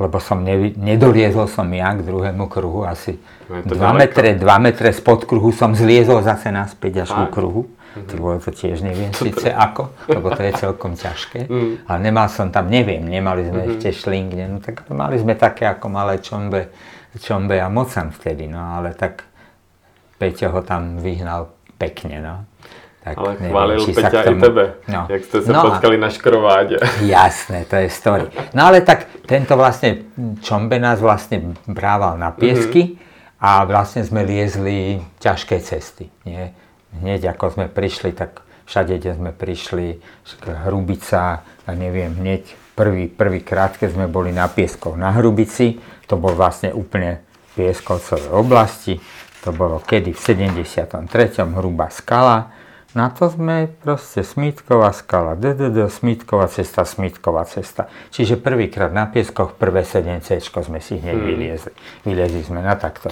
Lebo 0.00 0.16
som 0.24 0.40
ne, 0.40 0.72
nedoliezol 0.72 1.52
som 1.52 1.68
ja 1.68 1.92
k 1.92 2.00
druhému 2.00 2.48
kruhu, 2.48 2.88
asi 2.88 3.20
2 3.52 3.68
metre, 3.92 4.32
2 4.40 4.40
metre 4.64 4.88
spod 4.88 5.28
kruhu 5.28 5.52
som 5.52 5.76
zliezol 5.76 6.24
zase 6.24 6.48
naspäť 6.48 7.04
až 7.04 7.10
ku 7.12 7.24
kruhu. 7.28 7.62
Mm-hmm. 7.68 8.08
To 8.08 8.14
bolo 8.16 8.40
to 8.40 8.56
tiež 8.56 8.80
neviem 8.80 9.12
síce 9.12 9.52
ako, 9.52 9.92
lebo 10.08 10.32
to 10.32 10.40
je 10.40 10.52
celkom 10.56 10.96
ťažké. 10.96 11.44
Mm. 11.44 11.84
Ale 11.84 11.98
nemal 12.00 12.32
som 12.32 12.48
tam, 12.48 12.72
neviem, 12.72 13.04
nemali 13.04 13.44
sme 13.44 13.68
mm-hmm. 13.68 13.72
ešte 13.76 13.88
šlingne, 13.92 14.44
no 14.48 14.64
tak 14.64 14.88
mali 14.88 15.20
sme 15.20 15.36
také 15.36 15.68
ako 15.68 15.92
malé 15.92 16.24
čombe, 16.24 16.72
čombe 17.20 17.60
a 17.60 17.68
mocan 17.68 18.08
vtedy, 18.08 18.48
no 18.48 18.80
ale 18.80 18.96
tak 18.96 19.28
Peťo 20.22 20.54
ho 20.54 20.62
tam 20.62 21.02
vyhnal 21.02 21.50
pekne, 21.74 22.22
no. 22.22 22.46
Tak 23.02 23.18
Ale 23.18 23.30
neviem, 23.42 23.50
chválil 23.50 23.80
Peťa 23.90 24.20
tomu... 24.22 24.38
i 24.38 24.44
tebe, 24.46 24.64
no. 24.86 25.02
jak 25.10 25.22
ste 25.26 25.38
sa 25.42 25.50
no, 25.50 25.62
potkali 25.66 25.96
na 25.98 26.06
škrováde. 26.14 26.78
Jasné, 27.02 27.66
to 27.66 27.74
je 27.82 27.90
story. 27.90 28.30
No 28.54 28.70
ale 28.70 28.86
tak 28.86 29.10
tento 29.26 29.58
vlastne 29.58 30.06
Čombe 30.38 30.78
nás 30.78 31.02
vlastne 31.02 31.58
brával 31.66 32.14
na 32.14 32.30
piesky 32.30 32.94
mm-hmm. 32.94 33.42
a 33.42 33.66
vlastne 33.66 34.06
sme 34.06 34.22
liezli 34.22 35.02
ťažké 35.18 35.58
cesty. 35.58 36.06
Nie? 36.22 36.54
Hneď 36.94 37.34
ako 37.34 37.58
sme 37.58 37.66
prišli, 37.66 38.14
tak 38.14 38.46
všade, 38.70 39.02
kde 39.02 39.18
sme 39.18 39.34
prišli, 39.34 39.98
Hrubica, 40.62 41.42
a 41.42 41.70
neviem, 41.74 42.14
hneď 42.14 42.54
prvý, 42.78 43.10
prvý 43.10 43.42
krát, 43.42 43.74
keď 43.74 43.98
sme 43.98 44.06
boli 44.06 44.30
na 44.30 44.46
pieskoch 44.46 44.94
na 44.94 45.10
Hrubici, 45.10 45.82
to 46.06 46.14
bol 46.14 46.38
vlastne 46.38 46.70
úplne 46.70 47.18
pieskovcové 47.58 48.30
oblasti, 48.30 49.02
to 49.42 49.50
bolo 49.50 49.82
kedy 49.82 50.14
v 50.14 50.20
73. 50.22 51.10
hrubá 51.58 51.90
skala. 51.90 52.54
Na 52.92 53.08
to 53.08 53.24
sme 53.32 53.72
proste 53.80 54.20
Smítková 54.20 54.92
skala, 54.92 55.32
DDD, 55.32 55.88
Smítková 55.88 56.44
cesta, 56.46 56.84
Smítková 56.84 57.48
cesta. 57.48 57.88
Čiže 58.12 58.36
prvýkrát 58.36 58.92
na 58.92 59.08
pieskoch 59.08 59.56
prvé 59.56 59.82
7C 59.82 60.44
sme 60.44 60.78
si 60.78 61.00
hneď 61.00 61.16
hmm. 61.16 61.26
vyliezli. 61.26 61.72
Vyliezli 62.04 62.42
sme 62.44 62.60
na 62.60 62.76
takto. 62.76 63.08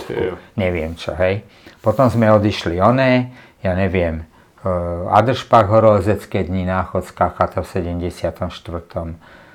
Neviem 0.60 1.00
čo, 1.00 1.16
hej. 1.16 1.48
Potom 1.80 2.12
sme 2.12 2.28
odišli 2.28 2.76
oné, 2.76 3.32
ja 3.64 3.72
neviem, 3.72 4.20
uh, 4.20 5.08
Adršpach 5.16 5.72
horolezecké 5.72 6.44
dni, 6.44 6.68
Náchodská 6.68 7.32
chata 7.32 7.64
v 7.64 7.96
74. 8.04 8.36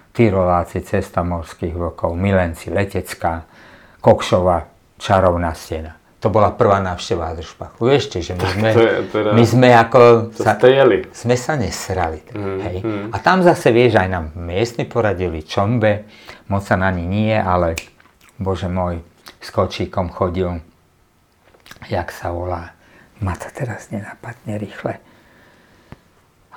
Tyroláci, 0.10 0.82
cesta 0.82 1.22
morských 1.22 1.78
vlkov, 1.78 2.18
Milenci, 2.18 2.74
Letecká, 2.74 3.46
Kokšova, 4.02 4.66
čarovná 4.98 5.54
stena 5.54 6.02
to 6.26 6.34
bola 6.34 6.50
prvá 6.50 6.82
návšteva 6.82 7.38
Adršpachu. 7.38 7.86
Vieš, 7.86 8.18
že 8.18 8.34
my 8.34 8.48
sme, 8.50 8.70
teda, 9.14 9.30
my 9.38 9.44
sme 9.46 9.70
ako... 9.78 10.34
Sa, 10.34 10.58
jeli. 10.58 11.06
Sme 11.14 11.38
sa 11.38 11.54
nesrali. 11.54 12.26
Mm, 12.34 12.60
hej. 12.66 12.78
Mm. 12.82 13.08
A 13.14 13.18
tam 13.22 13.46
zase, 13.46 13.70
vieš, 13.70 14.02
aj 14.02 14.10
nám 14.10 14.26
miestni 14.34 14.90
poradili 14.90 15.46
čombe, 15.46 16.10
moc 16.50 16.66
sa 16.66 16.82
na 16.82 16.90
ní 16.90 17.06
nie, 17.06 17.38
ale 17.38 17.78
bože 18.42 18.66
môj, 18.66 19.06
s 19.38 19.54
kočíkom 19.54 20.10
chodil, 20.10 20.66
jak 21.94 22.10
sa 22.10 22.34
volá, 22.34 22.74
ma 23.22 23.38
to 23.38 23.46
teraz 23.54 23.94
nenapadne 23.94 24.58
rýchle. 24.58 24.98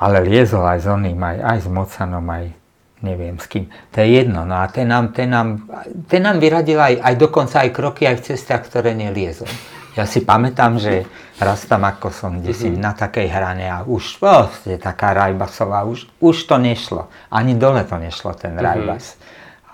Ale 0.01 0.25
liezol 0.25 0.65
aj 0.65 0.81
s 0.81 0.89
oným, 0.89 1.21
aj, 1.21 1.37
aj 1.45 1.59
s 1.61 1.69
Mocanom, 1.69 2.25
aj 2.25 2.57
neviem 3.03 3.39
s 3.39 3.47
kým. 3.47 3.71
To 3.95 4.03
je 4.03 4.09
jedno. 4.23 4.43
No 4.43 4.59
a 4.59 4.67
ten 4.67 4.89
nám, 4.91 5.15
ten 5.15 5.31
nám, 5.31 5.71
ten 6.11 6.23
nám 6.23 6.43
vyradil 6.43 6.79
aj, 6.79 6.95
aj 7.03 7.15
dokonca 7.15 7.63
aj 7.63 7.71
kroky 7.71 8.07
aj 8.07 8.23
v 8.23 8.25
cestách, 8.33 8.67
ktoré 8.67 8.95
neliezol. 8.95 9.51
Ja 9.99 10.07
si 10.07 10.23
pamätám, 10.23 10.79
že 10.79 11.11
raz 11.43 11.67
tam 11.67 11.83
ako 11.83 12.15
som 12.15 12.39
kde 12.39 12.55
si 12.55 12.71
mm-hmm. 12.71 12.83
na 12.83 12.95
takej 12.95 13.27
hrane 13.27 13.67
a 13.67 13.83
už 13.83 14.23
proste 14.23 14.79
taká 14.79 15.11
rajbasová, 15.11 15.83
už, 15.83 16.07
už 16.23 16.37
to 16.47 16.55
nešlo. 16.55 17.11
Ani 17.35 17.59
dole 17.59 17.83
to 17.83 17.99
nešlo, 17.99 18.31
ten 18.39 18.55
mm-hmm. 18.55 18.67
rajbas. 18.67 19.19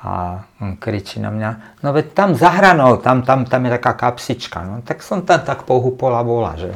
A 0.05 0.45
on 0.61 0.77
kričí 0.77 1.17
na 1.17 1.33
mňa, 1.33 1.81
no 1.81 1.89
veď 1.97 2.13
tam 2.13 2.37
za 2.37 2.53
hranou, 2.53 3.01
tam, 3.01 3.25
tam, 3.25 3.49
tam 3.49 3.61
je 3.65 3.71
taká 3.81 3.93
kapsička. 3.97 4.61
No 4.65 4.85
tak 4.85 5.01
som 5.01 5.25
tam 5.25 5.41
tak 5.41 5.65
pohupol 5.65 6.13
a 6.13 6.21
bola, 6.21 6.57
že. 6.61 6.73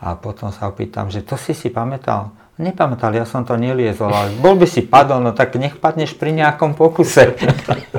A 0.00 0.16
potom 0.16 0.48
sa 0.48 0.68
opýtam, 0.68 1.12
že 1.12 1.20
to 1.20 1.36
si 1.36 1.52
si 1.52 1.68
pamätal? 1.68 2.32
Nepamätal, 2.60 3.16
ja 3.16 3.24
som 3.24 3.40
to 3.48 3.56
neliezol, 3.56 4.12
ale 4.12 4.36
bol 4.36 4.52
by 4.52 4.68
si 4.68 4.84
padol, 4.84 5.24
no 5.24 5.32
tak 5.32 5.56
nech 5.56 5.80
padneš 5.80 6.12
pri 6.12 6.36
nejakom 6.36 6.76
pokuse. 6.76 7.32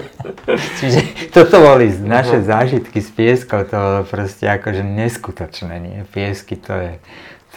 Čiže 0.78 1.34
toto 1.34 1.66
boli 1.66 1.90
naše 1.90 2.46
zážitky 2.46 3.02
z 3.02 3.10
pieskov, 3.10 3.74
to 3.74 3.76
bolo 3.76 4.02
proste 4.06 4.46
akože 4.46 4.86
neskutočné, 4.86 5.74
nie? 5.82 5.98
Piesky 6.14 6.62
to 6.62 6.78
je, 6.78 6.94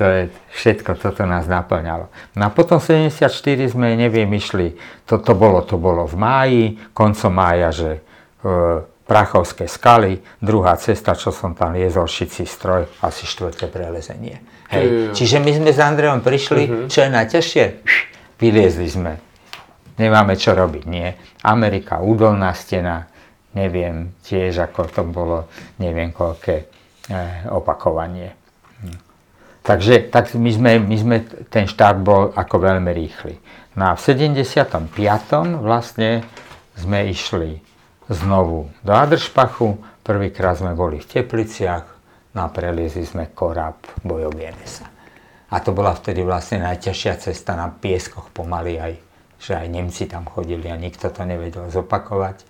to 0.00 0.04
je 0.08 0.20
všetko, 0.56 0.96
toto 0.96 1.28
nás 1.28 1.44
naplňalo. 1.44 2.08
No 2.40 2.48
a 2.48 2.50
potom 2.50 2.80
74 2.80 3.20
sme, 3.68 4.00
neviem, 4.00 4.32
išli, 4.32 4.72
to, 5.04 5.20
to, 5.20 5.36
bolo, 5.36 5.60
to 5.60 5.76
bolo 5.76 6.08
v 6.08 6.16
máji, 6.16 6.64
koncom 6.96 7.32
mája, 7.36 7.68
že 7.68 7.90
e, 8.00 8.00
Prachovské 9.04 9.68
skaly, 9.68 10.24
druhá 10.40 10.80
cesta, 10.80 11.12
čo 11.12 11.28
som 11.28 11.52
tam 11.52 11.76
liezol, 11.76 12.08
šicí 12.08 12.48
stroj, 12.48 12.88
asi 13.04 13.28
štvrté 13.28 13.68
prelezenie. 13.68 14.40
Hej. 14.72 15.12
Čiže 15.12 15.36
my 15.44 15.50
sme 15.52 15.70
s 15.70 15.80
Andrejom 15.80 16.20
prišli, 16.24 16.62
uh-huh. 16.64 16.86
čo 16.88 17.04
je 17.04 17.10
najťažšie, 17.12 17.64
vyliezli 18.40 18.88
sme. 18.88 19.12
Nemáme 19.94 20.34
čo 20.34 20.56
robiť, 20.56 20.84
nie. 20.90 21.08
Amerika, 21.46 22.02
údolná 22.02 22.50
stena, 22.56 23.06
neviem 23.54 24.10
tiež, 24.26 24.66
ako 24.66 24.80
to 24.90 25.02
bolo, 25.06 25.46
neviem 25.78 26.10
koľké 26.10 26.56
eh, 26.58 27.46
opakovanie. 27.54 28.34
Hm. 28.82 28.98
Takže 29.62 30.10
tak 30.10 30.34
my 30.34 30.50
sme, 30.50 30.70
my 30.82 30.96
sme, 30.98 31.16
ten 31.46 31.70
štart 31.70 31.98
bol 32.02 32.34
ako 32.34 32.56
veľmi 32.58 32.90
rýchly. 32.90 33.38
No 33.78 33.90
a 33.90 33.92
v 33.94 34.00
75. 34.02 34.90
vlastne 35.62 36.26
sme 36.74 37.06
išli 37.10 37.62
znovu 38.10 38.70
do 38.82 38.92
Adršpachu. 38.94 39.78
Prvýkrát 40.04 40.58
sme 40.58 40.76
boli 40.76 41.00
v 41.00 41.06
Tepliciach, 41.06 41.93
no 42.34 42.40
a 42.44 42.48
preliezli 42.50 43.06
sme 43.06 43.30
Korab, 43.30 43.80
Bojovieme 44.02 44.66
sa. 44.66 44.90
A 45.54 45.62
to 45.62 45.70
bola 45.70 45.94
vtedy 45.94 46.26
vlastne 46.26 46.58
najťažšia 46.66 47.30
cesta 47.30 47.54
na 47.54 47.70
pieskoch 47.70 48.34
pomaly 48.34 48.74
aj, 48.74 48.92
že 49.38 49.52
aj 49.54 49.66
Nemci 49.70 50.10
tam 50.10 50.26
chodili 50.26 50.66
a 50.66 50.74
nikto 50.74 51.06
to 51.14 51.22
nevedel 51.22 51.70
zopakovať. 51.70 52.42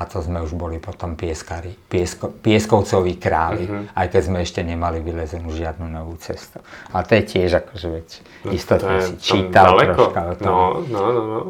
A 0.00 0.08
to 0.08 0.24
sme 0.24 0.40
už 0.40 0.56
boli 0.56 0.80
potom 0.80 1.12
pieskari, 1.12 1.76
piesko, 1.76 2.32
pieskovcoví 2.32 3.20
králi, 3.20 3.68
uh-huh. 3.68 3.84
aj 3.92 4.06
keď 4.08 4.22
sme 4.32 4.38
ešte 4.40 4.64
nemali 4.64 5.04
vylezenú 5.04 5.52
žiadnu 5.52 5.92
novú 5.92 6.16
cestu. 6.16 6.56
A 6.96 7.04
to 7.04 7.20
je 7.20 7.22
tiež 7.36 7.60
akože 7.60 7.88
veď, 7.92 8.08
no, 8.48 8.50
istotne 8.56 8.96
si 9.04 9.12
čítal 9.20 9.76
daleko. 9.76 9.92
troška 9.92 10.20
o 10.24 10.34
tom. 10.40 10.48
No, 10.48 10.56
no, 10.88 11.02
no, 11.12 11.22
no. 11.28 11.40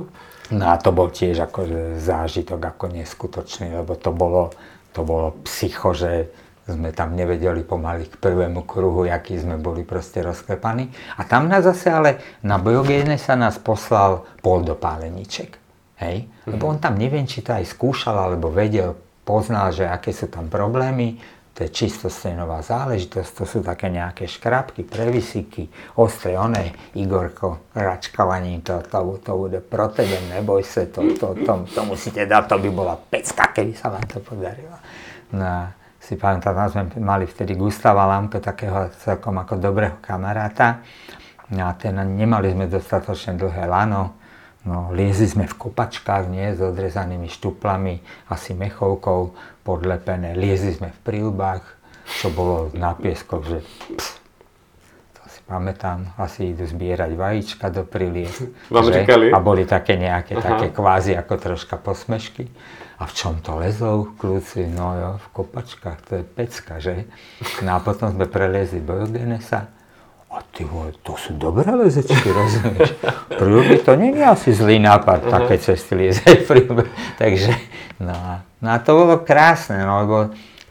No 0.51 0.65
a 0.67 0.75
to 0.83 0.91
bol 0.91 1.15
tiež 1.15 1.47
akože 1.47 2.03
zážitok 2.03 2.59
ako 2.59 2.91
neskutočný, 2.91 3.71
lebo 3.71 3.95
to 3.95 4.11
bolo, 4.11 4.51
to 4.91 5.07
bolo 5.07 5.39
psycho, 5.47 5.95
že 5.95 6.27
sme 6.71 6.95
tam 6.95 7.19
nevedeli 7.19 7.67
pomaly 7.67 8.07
k 8.07 8.15
prvému 8.17 8.63
kruhu, 8.65 9.07
aký 9.11 9.37
sme 9.39 9.59
boli 9.59 9.83
proste 9.83 10.23
rozklepaní. 10.23 10.91
A 11.19 11.27
tam 11.27 11.51
nás 11.51 11.67
zase 11.67 11.91
ale 11.91 12.11
na 12.47 12.57
biogéne 12.57 13.19
sa 13.19 13.35
nás 13.35 13.59
poslal 13.59 14.25
pol 14.41 14.63
do 14.63 14.79
páleniček. 14.79 15.59
Hej? 16.01 16.25
Mm-hmm. 16.25 16.51
Lebo 16.55 16.63
on 16.71 16.79
tam 16.81 16.97
neviem, 16.97 17.29
či 17.29 17.45
to 17.45 17.53
aj 17.53 17.67
skúšal, 17.69 18.17
alebo 18.17 18.49
vedel, 18.49 18.97
poznal, 19.27 19.71
že 19.71 19.85
aké 19.85 20.11
sú 20.11 20.33
tam 20.33 20.49
problémy, 20.49 21.21
to 21.61 21.69
je 21.69 21.77
čisto 21.77 22.09
stenová 22.09 22.65
záležitosť, 22.65 23.31
to 23.37 23.45
sú 23.45 23.59
také 23.61 23.93
nejaké 23.93 24.25
škrapky, 24.25 24.81
previsiky, 24.87 25.69
ostré, 26.01 26.33
oné, 26.39 26.73
Igorko, 26.97 27.69
račkovaním, 27.77 28.65
to, 28.65 28.81
to, 28.89 29.21
to 29.21 29.33
bude 29.37 29.61
pro 29.69 29.93
tebe, 29.93 30.25
neboj 30.33 30.65
sa, 30.65 30.89
to, 30.89 31.05
to, 31.21 31.37
to, 31.45 31.53
to 31.69 31.81
musíte 31.85 32.25
dať, 32.25 32.49
to 32.49 32.57
by 32.65 32.71
bola 32.73 32.97
pecka, 32.97 33.53
keby 33.53 33.77
sa 33.77 33.93
vám 33.93 34.09
to 34.09 34.25
podarilo. 34.25 34.73
No, 35.37 35.69
si 36.11 36.19
pamätám, 36.19 36.59
tam 36.59 36.67
sme 36.67 36.83
mali 36.99 37.31
vtedy 37.31 37.55
Gustava 37.55 38.03
Lampe, 38.11 38.43
takého 38.43 38.91
celkom 38.99 39.39
ako 39.39 39.63
dobrého 39.63 40.03
kamaráta, 40.03 40.83
no 41.55 41.71
a 41.71 41.73
ten, 41.79 41.95
nemali 41.95 42.51
sme 42.51 42.67
dostatočne 42.67 43.39
dlhé 43.39 43.71
lano, 43.71 44.19
No, 44.61 44.93
liezli 44.93 45.25
sme 45.25 45.49
v 45.49 45.57
kopačkách, 45.57 46.29
nie, 46.29 46.53
s 46.53 46.61
odrezanými 46.61 47.33
štuplami, 47.33 48.05
asi 48.29 48.53
mechovkou 48.53 49.33
podlepené. 49.65 50.37
Liezli 50.37 50.77
sme 50.77 50.93
v 50.93 51.01
prílbách, 51.01 51.65
čo 52.21 52.29
bolo 52.29 52.69
na 52.77 52.93
pieskoch, 52.93 53.41
že 53.41 53.65
pst, 53.97 54.21
to 55.17 55.23
si 55.33 55.41
pamätám, 55.49 56.13
asi 56.21 56.53
idú 56.53 56.69
zbierať 56.69 57.17
vajíčka 57.17 57.73
do. 57.73 57.89
Vám 58.69 58.87
říkali? 58.93 59.33
A 59.33 59.41
boli 59.41 59.65
také 59.65 59.97
nejaké, 59.97 60.37
Aha. 60.37 60.45
také 60.45 60.69
kvázi 60.69 61.17
ako 61.17 61.41
troška 61.41 61.81
posmešky. 61.81 62.53
A 63.01 63.09
v 63.09 63.13
čom 63.17 63.41
to 63.41 63.57
lezou, 63.57 64.13
kľúci? 64.21 64.69
No 64.69 64.93
jo, 64.93 65.11
v 65.17 65.27
kopačkách, 65.41 65.99
to 66.05 66.11
je 66.21 66.25
pecka, 66.25 66.77
že? 66.77 67.09
No 67.65 67.77
a 67.77 67.79
potom 67.81 68.13
sme 68.13 68.29
preliezli 68.29 68.85
do 68.85 68.93
Jogenesa 68.93 69.73
a 70.31 70.47
ty 70.55 70.63
vole, 70.63 70.95
to 71.03 71.19
sú 71.19 71.35
dobré 71.35 71.67
lezečky, 71.75 72.31
rozumieš? 72.31 72.95
Prílby 73.35 73.83
to 73.83 73.99
je 73.99 74.23
asi 74.23 74.55
zlý 74.55 74.79
nápad, 74.79 75.27
uh-huh. 75.27 75.33
také 75.33 75.59
cesty 75.59 75.99
liezať 75.99 76.47
prílby. 76.47 76.87
Takže, 77.19 77.51
no, 77.99 78.15
no 78.63 78.69
a 78.71 78.79
to 78.79 78.95
bolo 78.95 79.27
krásne, 79.27 79.83
no, 79.83 80.07
lebo 80.07 80.17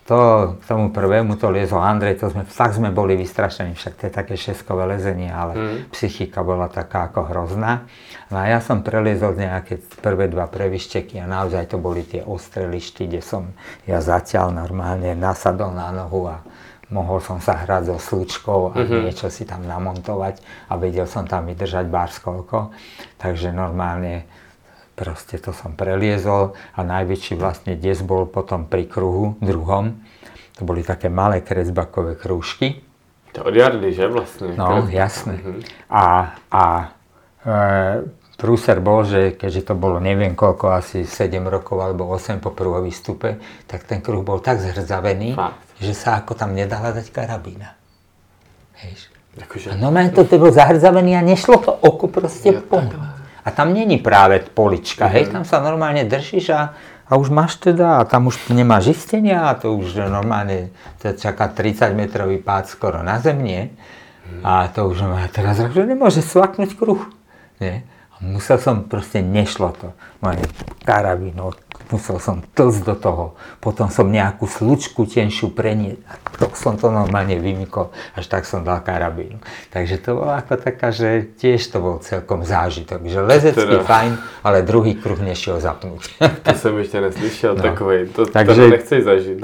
to, 0.10 0.20
k 0.58 0.64
tomu 0.66 0.90
prvému 0.90 1.38
to 1.38 1.54
liezol 1.54 1.86
Andrej, 1.86 2.18
to 2.18 2.34
sme, 2.34 2.42
tak 2.42 2.74
sme 2.74 2.90
boli 2.90 3.14
vystrašení, 3.14 3.78
však 3.78 3.94
to 3.94 4.04
je 4.10 4.14
také 4.18 4.34
šeskové 4.34 4.90
lezenie, 4.90 5.30
ale 5.30 5.54
mm. 5.54 5.78
psychika 5.94 6.42
bola 6.42 6.66
taká 6.66 7.14
ako 7.14 7.30
hrozná. 7.30 7.86
No 8.34 8.42
a 8.42 8.50
ja 8.50 8.58
som 8.58 8.82
preliezol 8.82 9.38
nejaké 9.38 9.78
prvé 10.02 10.26
dva 10.26 10.50
prevyšteky 10.50 11.22
a 11.22 11.30
naozaj 11.30 11.70
to 11.70 11.78
boli 11.78 12.02
tie 12.02 12.26
ostré 12.26 12.66
lišty, 12.66 13.06
kde 13.06 13.22
som 13.22 13.54
ja 13.86 14.02
zatiaľ 14.02 14.50
normálne 14.50 15.14
nasadol 15.14 15.78
na 15.78 15.94
nohu 15.94 16.26
a 16.26 16.42
mohol 16.90 17.22
som 17.22 17.38
sa 17.38 17.62
hrať 17.62 17.94
so 17.94 17.98
slučkou 18.02 18.74
a 18.74 18.82
mm-hmm. 18.82 19.02
niečo 19.06 19.30
si 19.30 19.46
tam 19.46 19.62
namontovať 19.62 20.42
a 20.70 20.78
vedel 20.82 21.06
som 21.06 21.30
tam 21.30 21.46
vydržať 21.46 21.86
barskolko. 21.86 22.74
Takže 23.22 23.54
normálne 23.54 24.26
proste 25.00 25.40
to 25.40 25.56
som 25.56 25.80
preliezol 25.80 26.60
a 26.76 26.84
najväčší 26.84 27.40
vlastne 27.40 27.80
des 27.80 28.04
bol 28.04 28.28
potom 28.28 28.68
pri 28.68 28.84
kruhu 28.84 29.40
druhom. 29.40 30.04
To 30.60 30.68
boli 30.68 30.84
také 30.84 31.08
malé 31.08 31.40
kresbakové 31.40 32.20
krúžky. 32.20 32.84
To 33.32 33.48
od 33.48 33.56
jardy, 33.56 33.96
že 33.96 34.12
vlastne? 34.12 34.60
No, 34.60 34.92
jasné. 34.92 35.40
Mm-hmm. 35.40 35.60
A, 35.88 36.36
a 36.52 36.64
e, 37.48 37.56
prúser 38.36 38.84
bol, 38.84 39.08
že 39.08 39.40
keďže 39.40 39.72
to 39.72 39.74
bolo 39.80 40.04
neviem 40.04 40.36
koľko, 40.36 40.76
asi 40.76 41.08
7 41.08 41.40
rokov 41.48 41.80
alebo 41.80 42.12
8 42.12 42.44
po 42.44 42.52
prvom 42.52 42.84
výstupe, 42.84 43.40
tak 43.72 43.88
ten 43.88 44.04
kruh 44.04 44.20
bol 44.20 44.44
tak 44.44 44.60
zhrzavený, 44.60 45.40
Fakt 45.40 45.70
že 45.80 45.96
sa 45.96 46.20
ako 46.20 46.36
tam 46.36 46.52
nedala 46.52 46.92
dať 46.92 47.08
karabína. 47.10 47.72
Hej. 48.84 49.08
Akože... 49.40 49.80
No 49.80 49.96
to, 50.12 50.28
to 50.28 50.36
bol 50.36 50.52
zahrzavený 50.52 51.16
a 51.16 51.24
nešlo 51.24 51.64
to 51.64 51.72
oko 51.72 52.12
proste 52.12 52.52
ja, 52.52 52.60
po 52.60 52.84
A 53.46 53.52
tam 53.52 53.74
není 53.74 53.98
práve 53.98 54.40
polička, 54.40 55.08
mm-hmm. 55.08 55.16
hej, 55.16 55.24
mhm. 55.28 55.32
tam 55.32 55.44
sa 55.48 55.58
normálne 55.64 56.04
držíš 56.06 56.46
a, 56.52 56.62
a 57.10 57.12
už 57.16 57.32
máš 57.34 57.58
teda, 57.58 58.00
a 58.00 58.08
tam 58.08 58.28
už 58.28 58.52
nemáš 58.52 58.94
istenia 58.94 59.50
a 59.50 59.58
to 59.58 59.74
už 59.74 60.08
normálne 60.12 60.70
to 61.00 61.14
čaká 61.16 61.50
30 61.50 61.96
metrový 61.96 62.38
pád 62.38 62.70
skoro 62.70 63.02
na 63.02 63.18
zem, 63.18 63.42
nie? 63.42 63.74
Mm. 64.30 64.46
A 64.46 64.70
to 64.70 64.86
už 64.86 65.10
má 65.10 65.26
teraz, 65.34 65.58
že 65.58 65.82
nemôže 65.82 66.22
svaknúť 66.22 66.78
kruh. 66.78 67.02
Nie? 67.58 67.82
A 68.14 68.22
musel 68.22 68.62
som, 68.62 68.86
proste 68.86 69.26
nešlo 69.26 69.74
to. 69.74 69.90
Moje 70.22 70.46
karabín 70.86 71.34
musel 71.90 72.22
som 72.22 72.46
tlsť 72.54 72.82
do 72.86 72.96
toho. 72.96 73.26
Potom 73.58 73.90
som 73.90 74.06
nejakú 74.06 74.46
slučku 74.46 75.10
tenšiu 75.10 75.50
preniesť. 75.50 76.02
A 76.06 76.14
to 76.38 76.46
som 76.54 76.78
to 76.78 76.94
normálne 76.94 77.36
vymykol, 77.42 77.90
až 78.14 78.26
tak 78.30 78.46
som 78.46 78.62
dal 78.62 78.82
karabínu. 78.86 79.42
Takže 79.74 79.96
to 80.02 80.22
bolo 80.22 80.32
ako 80.34 80.54
taká, 80.62 80.94
že 80.94 81.34
tiež 81.38 81.66
to 81.70 81.78
bol 81.82 81.96
celkom 82.00 82.46
zážitok. 82.46 83.02
Že 83.06 83.20
lezecký 83.26 83.82
teda... 83.82 83.86
fajn, 83.86 84.12
ale 84.46 84.62
druhý 84.62 84.94
kruh 84.98 85.20
nešiel 85.20 85.58
zapnúť. 85.58 86.06
To 86.50 86.56
som 86.56 86.74
ešte 86.80 87.04
neslyšel 87.04 87.54
no. 87.58 87.62
takovej. 87.62 88.02
To, 88.16 88.26
Takže... 88.26 88.62
to 88.70 88.74
nechceš 88.74 89.02
zažiť. 89.06 89.38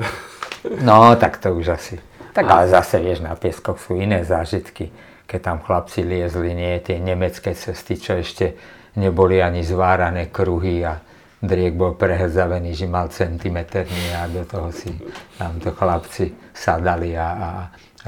No, 0.81 1.13
tak 1.19 1.37
to 1.37 1.53
už 1.53 1.77
asi. 1.77 2.01
Tak 2.33 2.45
ale 2.51 2.67
zase, 2.67 2.99
vieš, 2.99 3.23
na 3.23 3.37
pieskoch 3.37 3.79
sú 3.79 3.95
iné 3.95 4.25
zážitky. 4.25 4.91
Keď 5.25 5.39
tam 5.39 5.57
chlapci 5.63 6.03
liezli, 6.03 6.51
nie 6.51 6.77
tie 6.83 6.99
nemecké 6.99 7.55
cesty, 7.55 7.95
čo 7.95 8.19
ešte 8.19 8.59
neboli 8.99 9.39
ani 9.39 9.63
zvárané 9.63 10.27
kruhy 10.27 10.83
a 10.83 10.99
driek 11.45 11.73
bol 11.77 11.93
prehrzavený, 11.93 12.73
že 12.73 12.89
mal 12.89 13.07
centimeterný 13.09 14.17
a 14.17 14.27
do 14.27 14.43
toho 14.45 14.69
si 14.73 14.91
tam 15.37 15.57
to 15.61 15.71
chlapci 15.71 16.33
sadali 16.51 17.13
a, 17.17 17.27
a 17.31 17.49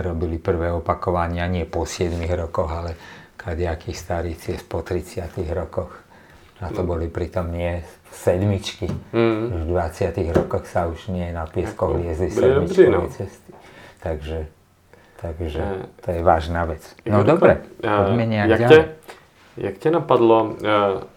robili 0.02 0.38
prvé 0.38 0.70
opakovania, 0.74 1.50
nie 1.50 1.66
po 1.66 1.86
7 1.86 2.18
rokoch, 2.38 2.70
ale 2.70 2.92
kadejakých 3.38 3.98
starých 3.98 4.38
ciest 4.38 4.66
po 4.68 4.84
30 4.84 5.32
rokoch. 5.56 5.94
A 6.58 6.74
to 6.74 6.82
boli 6.82 7.06
pritom 7.06 7.54
nie 7.54 7.86
sedmičky. 8.10 8.90
Mm. 9.14 9.70
V 9.70 9.78
20 9.78 10.10
rokoch 10.34 10.66
sa 10.66 10.90
už 10.90 11.14
nie 11.14 11.30
na 11.30 11.46
pieskoch 11.46 11.94
liezli 11.94 12.34
sedmičkové 12.34 12.90
no. 12.90 13.10
cesty. 13.14 13.52
Takže, 14.02 14.50
takže 15.22 15.64
to 16.02 16.08
je 16.18 16.22
vážna 16.26 16.66
vec. 16.66 16.82
No 17.06 17.22
dobre, 17.22 17.62
poďme 17.82 18.26
nejak 18.26 18.50
ďalej. 18.58 18.84
Jak 19.58 19.78
tě 19.78 19.92
napadlo 19.92 20.44
uh, 20.44 20.58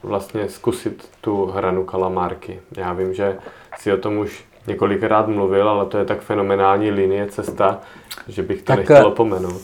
vlastně 0.03 0.49
zkusit 0.49 1.09
tu 1.21 1.47
hranu 1.47 1.85
kalamárky? 1.85 2.61
Já 2.77 2.93
vím, 2.93 3.15
že 3.15 3.37
si 3.79 3.93
o 3.93 3.97
tom 3.97 4.19
už 4.19 4.45
několikrát 4.67 5.29
mluvil, 5.29 5.69
ale 5.69 5.87
to 5.87 5.99
je 5.99 6.05
tak 6.05 6.21
fenomenální 6.21 6.91
linie, 6.91 7.27
cesta, 7.27 7.79
že 8.29 8.43
bych 8.43 8.63
to 8.63 8.67
tak, 8.67 8.79
nechtěl 8.79 8.97
eh, 8.97 9.05
opomenout. 9.05 9.63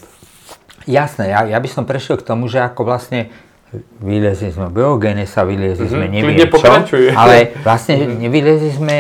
Jasné, 0.86 1.34
ja, 1.34 1.42
ja 1.50 1.58
by 1.58 1.66
som 1.66 1.82
prešiel 1.82 2.14
k 2.14 2.22
tomu, 2.22 2.46
že 2.46 2.62
ako 2.62 2.86
vlastne 2.86 3.26
vylezli 3.98 4.54
sme 4.54 4.70
biogenesa, 4.70 5.42
vylezli 5.42 5.90
mm-hmm. 5.90 5.98
sme 5.98 6.06
neviem 6.06 6.38
čo, 6.86 6.96
ale 7.18 7.58
vlastne 7.66 7.98
mm-hmm. 7.98 8.18
nevylezli 8.22 8.70
sme 8.70 8.96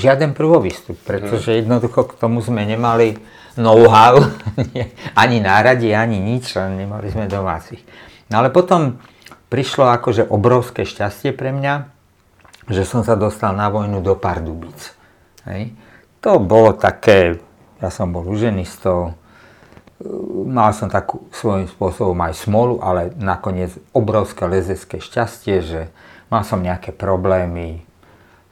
žiaden 0.00 0.32
prvovýstup, 0.32 0.96
pretože 1.04 1.52
mm. 1.52 1.56
jednoducho 1.60 2.08
k 2.08 2.16
tomu 2.16 2.40
sme 2.40 2.64
nemali 2.64 3.20
know-how, 3.60 4.16
ani 5.22 5.44
náradi, 5.44 5.92
ani 5.92 6.24
nič, 6.24 6.56
nemali 6.56 7.12
sme 7.12 7.28
domácich. 7.28 7.84
No 8.32 8.40
ale 8.40 8.48
potom 8.48 8.96
prišlo 9.48 9.86
akože 9.90 10.26
obrovské 10.26 10.82
šťastie 10.82 11.30
pre 11.30 11.54
mňa, 11.54 11.86
že 12.66 12.82
som 12.82 13.06
sa 13.06 13.14
dostal 13.14 13.54
na 13.54 13.70
vojnu 13.70 14.02
do 14.02 14.18
Pardubic. 14.18 14.94
Hej. 15.46 15.70
To 16.22 16.42
bolo 16.42 16.74
také, 16.74 17.38
ja 17.78 17.88
som 17.94 18.10
bol 18.10 18.26
uženistou, 18.26 19.14
mal 20.46 20.74
som 20.74 20.90
takú 20.90 21.24
svojím 21.30 21.70
spôsobom 21.70 22.18
aj 22.26 22.34
smolu, 22.36 22.82
ale 22.82 23.14
nakoniec 23.16 23.72
obrovské 23.94 24.44
lezecké 24.44 24.98
šťastie, 24.98 25.56
že 25.62 25.80
mal 26.28 26.42
som 26.42 26.58
nejaké 26.60 26.90
problémy, 26.90 27.86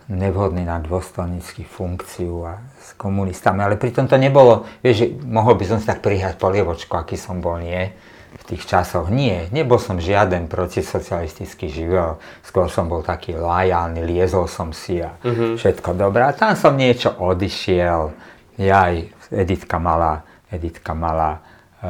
nevhodný 0.06 0.68
na 0.68 0.78
dôstojnícky 0.78 1.64
funkciu 1.64 2.44
a 2.44 2.60
s 2.76 2.92
komunistami, 2.94 3.64
ale 3.64 3.80
pritom 3.80 4.04
to 4.04 4.20
nebolo, 4.20 4.68
vieš, 4.84 4.96
že 5.00 5.06
mohol 5.24 5.56
by 5.56 5.64
som 5.64 5.78
si 5.80 5.88
tak 5.88 6.04
prihať 6.04 6.36
polievočku, 6.36 6.92
aký 6.92 7.16
som 7.16 7.40
bol, 7.40 7.56
nie 7.56 7.88
v 8.34 8.42
tých 8.44 8.66
časoch. 8.66 9.08
Nie, 9.08 9.46
nebol 9.54 9.78
som 9.78 10.02
žiaden 10.02 10.50
protisocialistický 10.50 11.70
živel, 11.70 12.18
skôr 12.42 12.66
som 12.66 12.90
bol 12.90 13.06
taký 13.06 13.38
lajálny, 13.38 14.02
liezol 14.02 14.50
som 14.50 14.74
si 14.74 15.00
a 15.00 15.14
uh-huh. 15.22 15.54
všetko 15.56 15.94
dobré. 15.94 16.26
A 16.26 16.34
tam 16.34 16.58
som 16.58 16.74
niečo 16.74 17.14
odišiel, 17.14 18.10
aj 18.58 18.94
Editka 19.30 19.78
mala, 19.78 20.22
Editka 20.50 20.92
mala 20.94 21.42
e, 21.82 21.88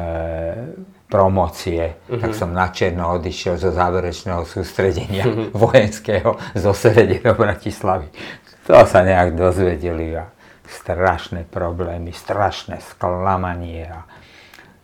promócie, 1.09 1.97
uh-huh. 2.07 2.21
tak 2.21 2.31
som 2.37 2.53
na 2.53 2.69
černo 2.69 3.17
odišiel 3.17 3.57
zo 3.57 3.73
záverečného 3.73 4.45
sústredenia 4.45 5.25
uh-huh. 5.25 5.49
vojenského 5.65 6.37
zo 6.53 6.71
Srede 6.73 7.21
do 7.25 7.33
Bratislavy. 7.33 8.09
To 8.65 8.81
sa 8.85 9.05
nejak 9.05 9.37
dozvedeli 9.37 10.17
a 10.17 10.25
strašné 10.65 11.45
problémy, 11.45 12.09
strašné 12.09 12.81
sklamanie 12.81 13.85
a, 13.85 14.01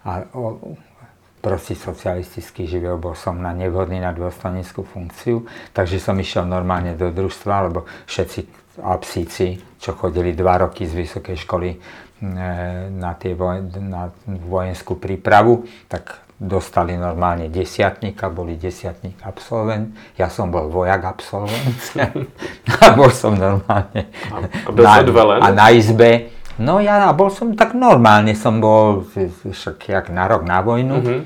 a 0.05 0.11
o, 0.37 0.77
prostý 1.41 1.73
socialistický 1.73 2.69
živel, 2.69 3.01
bol 3.01 3.17
som 3.17 3.35
na 3.41 3.51
nevhodný 3.51 3.97
na 3.97 4.13
dôstojnickú 4.13 4.85
funkciu, 4.85 5.49
takže 5.73 5.97
som 5.97 6.15
išiel 6.15 6.45
normálne 6.45 6.93
do 6.93 7.09
družstva, 7.09 7.67
lebo 7.67 7.89
všetci 8.05 8.61
absíci, 8.79 9.59
čo 9.81 9.97
chodili 9.97 10.31
dva 10.31 10.63
roky 10.63 10.87
z 10.87 10.93
vysokej 10.95 11.37
školy 11.43 11.69
e, 11.73 11.77
na, 12.93 13.11
tie 13.17 13.35
vojen, 13.35 13.67
na 13.89 14.07
vojenskú 14.25 14.95
prípravu, 14.95 15.67
tak 15.91 16.23
dostali 16.41 16.97
normálne 16.97 17.53
desiatníka, 17.53 18.33
boli 18.33 18.57
desiatník 18.57 19.21
absolvent, 19.21 19.93
ja 20.17 20.25
som 20.25 20.49
bol 20.49 20.73
vojak 20.73 21.05
absolvent 21.05 21.81
a 22.81 22.97
bol 22.97 23.13
som 23.13 23.37
normálne 23.37 24.09
a, 24.33 24.35
na, 24.73 24.93
a 25.37 25.47
na 25.53 25.67
izbe. 25.69 26.40
No 26.61 26.77
ja 26.77 27.09
bol 27.17 27.33
som 27.33 27.57
tak 27.57 27.73
normálne, 27.73 28.37
som 28.37 28.61
bol 28.61 29.01
však 29.09 29.89
jak 29.89 30.05
na 30.13 30.29
rok 30.29 30.45
na 30.45 30.61
vojnu. 30.61 30.95
Uh-huh. 31.01 31.21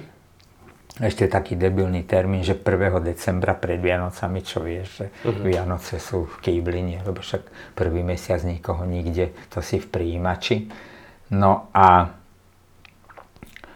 Ešte 0.95 1.27
taký 1.27 1.59
debilný 1.59 2.07
termín, 2.07 2.39
že 2.39 2.55
1. 2.55 3.03
decembra 3.03 3.51
pred 3.51 3.83
Vianocami, 3.83 4.39
čo 4.39 4.63
vieš, 4.63 4.87
že 5.03 5.05
uh-huh. 5.27 5.43
Vianoce 5.43 5.99
sú 5.99 6.23
v 6.23 6.35
Kýbline, 6.39 7.03
lebo 7.03 7.19
však 7.19 7.75
prvý 7.75 7.99
mesiac 7.99 8.39
nikoho 8.47 8.87
nikde, 8.87 9.35
to 9.51 9.59
si 9.59 9.83
v 9.83 9.91
príjimači. 9.91 10.71
No 11.35 11.67
a 11.75 12.15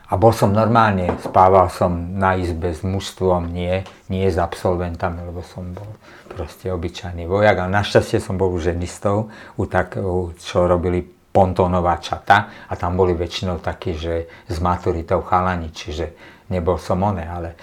a 0.10 0.18
bol 0.18 0.34
som 0.34 0.50
normálne, 0.50 1.22
spával 1.22 1.70
som 1.70 2.18
na 2.18 2.34
izbe 2.34 2.74
s 2.74 2.82
mužstvom, 2.82 3.46
nie, 3.46 3.86
nie 4.10 4.26
s 4.26 4.42
absolventami, 4.42 5.22
lebo 5.22 5.46
som 5.46 5.70
bol 5.70 5.86
proste 6.34 6.74
obyčajný 6.74 7.30
vojak. 7.30 7.62
A 7.62 7.70
našťastie 7.70 8.18
som 8.18 8.34
bol 8.34 8.50
u 8.50 8.58
ženistov, 8.58 9.30
u 9.54 9.70
tak, 9.70 10.02
čo 10.42 10.66
robili 10.66 11.19
pontónová 11.30 12.02
čata 12.02 12.68
a 12.68 12.74
tam 12.74 12.98
boli 12.98 13.14
väčšinou 13.14 13.62
takí, 13.62 13.94
že 13.96 14.28
s 14.50 14.58
maturitou 14.58 15.22
chalani, 15.22 15.70
čiže 15.70 16.14
nebol 16.50 16.82
som 16.82 17.00
oné, 17.06 17.30
ale 17.30 17.54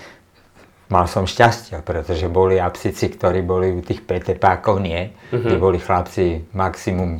mal 0.87 1.11
som 1.11 1.27
šťastie, 1.27 1.83
pretože 1.83 2.31
boli 2.31 2.62
absici, 2.62 3.11
ktorí 3.11 3.43
boli 3.43 3.75
u 3.75 3.83
tých 3.83 4.07
PTPákov, 4.07 4.79
nie, 4.79 5.11
uh-huh. 5.11 5.43
kde 5.43 5.57
boli 5.59 5.83
chlapci 5.83 6.47
maximum 6.55 7.19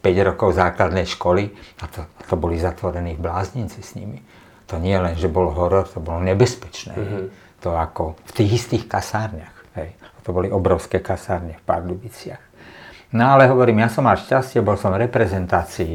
5 0.00 0.28
rokov 0.34 0.54
základnej 0.54 1.02
školy 1.02 1.50
a 1.82 1.90
to, 1.90 2.06
to 2.30 2.38
boli 2.38 2.54
zatvorení 2.62 3.18
bláznici 3.18 3.82
s 3.82 3.98
nimi 3.98 4.22
to 4.66 4.82
nie 4.82 4.98
len, 4.98 5.14
že 5.14 5.30
bol 5.30 5.54
horor, 5.54 5.86
to 5.86 6.02
bolo 6.02 6.18
nebezpečné. 6.26 6.94
Mm-hmm. 6.98 7.24
To 7.62 7.78
ako 7.78 8.18
v 8.26 8.30
tých 8.34 8.50
istých 8.62 8.84
kasárniach. 8.90 9.54
Hej. 9.78 9.94
To 10.26 10.34
boli 10.34 10.50
obrovské 10.50 10.98
kasárne 10.98 11.54
v 11.54 11.62
Pardubiciach. 11.62 12.42
No 13.14 13.38
ale 13.38 13.46
hovorím, 13.46 13.86
ja 13.86 13.90
som 13.90 14.02
mal 14.02 14.18
šťastie, 14.18 14.58
bol 14.66 14.74
som 14.74 14.90
v 14.90 15.06
reprezentácii, 15.06 15.94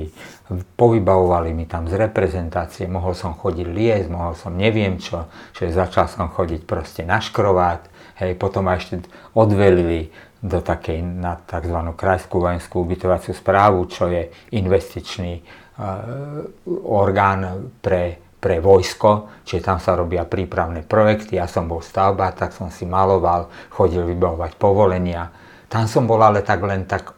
povybavovali 0.80 1.52
mi 1.52 1.68
tam 1.68 1.92
z 1.92 2.00
reprezentácie, 2.00 2.88
mohol 2.88 3.12
som 3.12 3.36
chodiť 3.36 3.68
liesť, 3.68 4.08
mohol 4.08 4.32
som 4.36 4.56
neviem 4.56 4.96
čo, 4.96 5.28
že 5.52 5.76
začal 5.76 6.08
som 6.08 6.32
chodiť 6.32 6.64
proste 6.64 7.04
na 7.04 7.20
škrovát, 7.20 7.84
hej, 8.24 8.40
potom 8.40 8.68
ma 8.68 8.80
ešte 8.80 9.04
odvelili 9.36 10.08
do 10.40 10.64
takej 10.64 11.04
na 11.04 11.36
tzv. 11.36 11.78
krajskú 11.94 12.42
vojenskú 12.42 12.88
ubytovaciu 12.88 13.36
správu, 13.36 13.86
čo 13.92 14.08
je 14.10 14.32
investičný 14.56 15.44
uh, 15.44 16.42
orgán 16.88 17.70
pre 17.84 18.32
pre 18.42 18.58
vojsko, 18.58 19.30
čiže 19.46 19.62
tam 19.62 19.78
sa 19.78 19.94
robia 19.94 20.26
prípravné 20.26 20.82
projekty. 20.82 21.38
Ja 21.38 21.46
som 21.46 21.70
bol 21.70 21.86
stavba, 21.86 22.34
tak 22.34 22.58
som 22.58 22.74
si 22.74 22.90
maloval, 22.90 23.54
chodil 23.70 24.02
vybavovať 24.02 24.58
povolenia. 24.58 25.30
Tam 25.72 25.88
som 25.88 26.04
bol 26.04 26.20
ale 26.20 26.44
tak 26.44 26.60
len 26.68 26.84
tak 26.84 27.16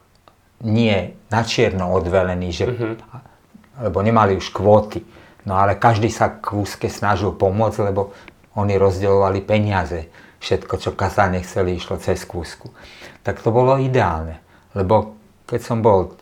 nie 0.61 1.17
na 1.33 1.41
čierno 1.41 1.89
odvelený, 1.97 2.49
že, 2.53 2.65
uh-huh. 2.69 2.95
lebo 3.89 3.97
nemali 4.05 4.37
už 4.37 4.53
kvóty. 4.53 5.01
No 5.43 5.57
ale 5.59 5.75
každý 5.75 6.07
sa 6.07 6.39
k 6.39 6.55
úzke 6.55 6.87
snažil 6.87 7.33
pomôcť, 7.33 7.89
lebo 7.89 8.13
oni 8.53 8.77
rozdeľovali 8.77 9.41
peniaze. 9.43 10.07
Všetko, 10.39 10.73
čo 10.77 10.91
kasárne 10.93 11.41
chceli, 11.41 11.75
išlo 11.75 11.97
cez 11.97 12.23
kúsku. 12.23 12.69
Tak 13.25 13.41
to 13.41 13.49
bolo 13.49 13.81
ideálne, 13.81 14.39
lebo 14.77 15.17
keď 15.49 15.59
som 15.63 15.81
bol 15.81 16.15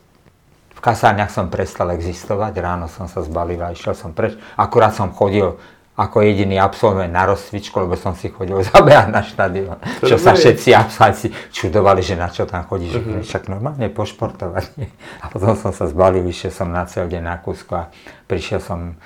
kasárniach 0.82 1.30
som 1.30 1.46
prestal 1.46 1.94
existovať, 1.94 2.58
ráno 2.58 2.90
som 2.90 3.06
sa 3.06 3.22
zbalil 3.22 3.62
a 3.62 3.70
išiel 3.70 3.94
som 3.94 4.10
preč. 4.10 4.34
Akurát 4.58 4.90
som 4.90 5.14
chodil 5.14 5.54
ako 6.02 6.26
jediný 6.26 6.58
absolvent 6.58 7.14
na 7.14 7.30
rozcvičku, 7.30 7.78
lebo 7.78 7.94
som 7.94 8.18
si 8.18 8.28
chodil 8.28 8.58
zabehať 8.74 9.08
na 9.08 9.22
štadión. 9.22 9.78
Čo 10.02 10.18
sa 10.18 10.34
všetci 10.34 10.74
absolventi 10.74 11.30
čudovali, 11.54 12.02
že 12.02 12.18
na 12.18 12.28
čo 12.28 12.44
tam 12.44 12.66
chodíš, 12.66 12.98
uh-huh. 12.98 13.22
však 13.22 13.46
normálne 13.46 13.86
pošportovať. 13.88 14.64
A 15.22 15.30
potom 15.30 15.54
som 15.54 15.70
sa 15.70 15.86
zbalil, 15.86 16.26
išiel 16.26 16.50
som 16.50 16.68
na 16.68 16.82
celý 16.90 17.18
deň 17.18 17.22
na 17.22 17.36
kúsku 17.38 17.72
a 17.78 17.88
prišiel 18.26 18.58
som, 18.58 18.98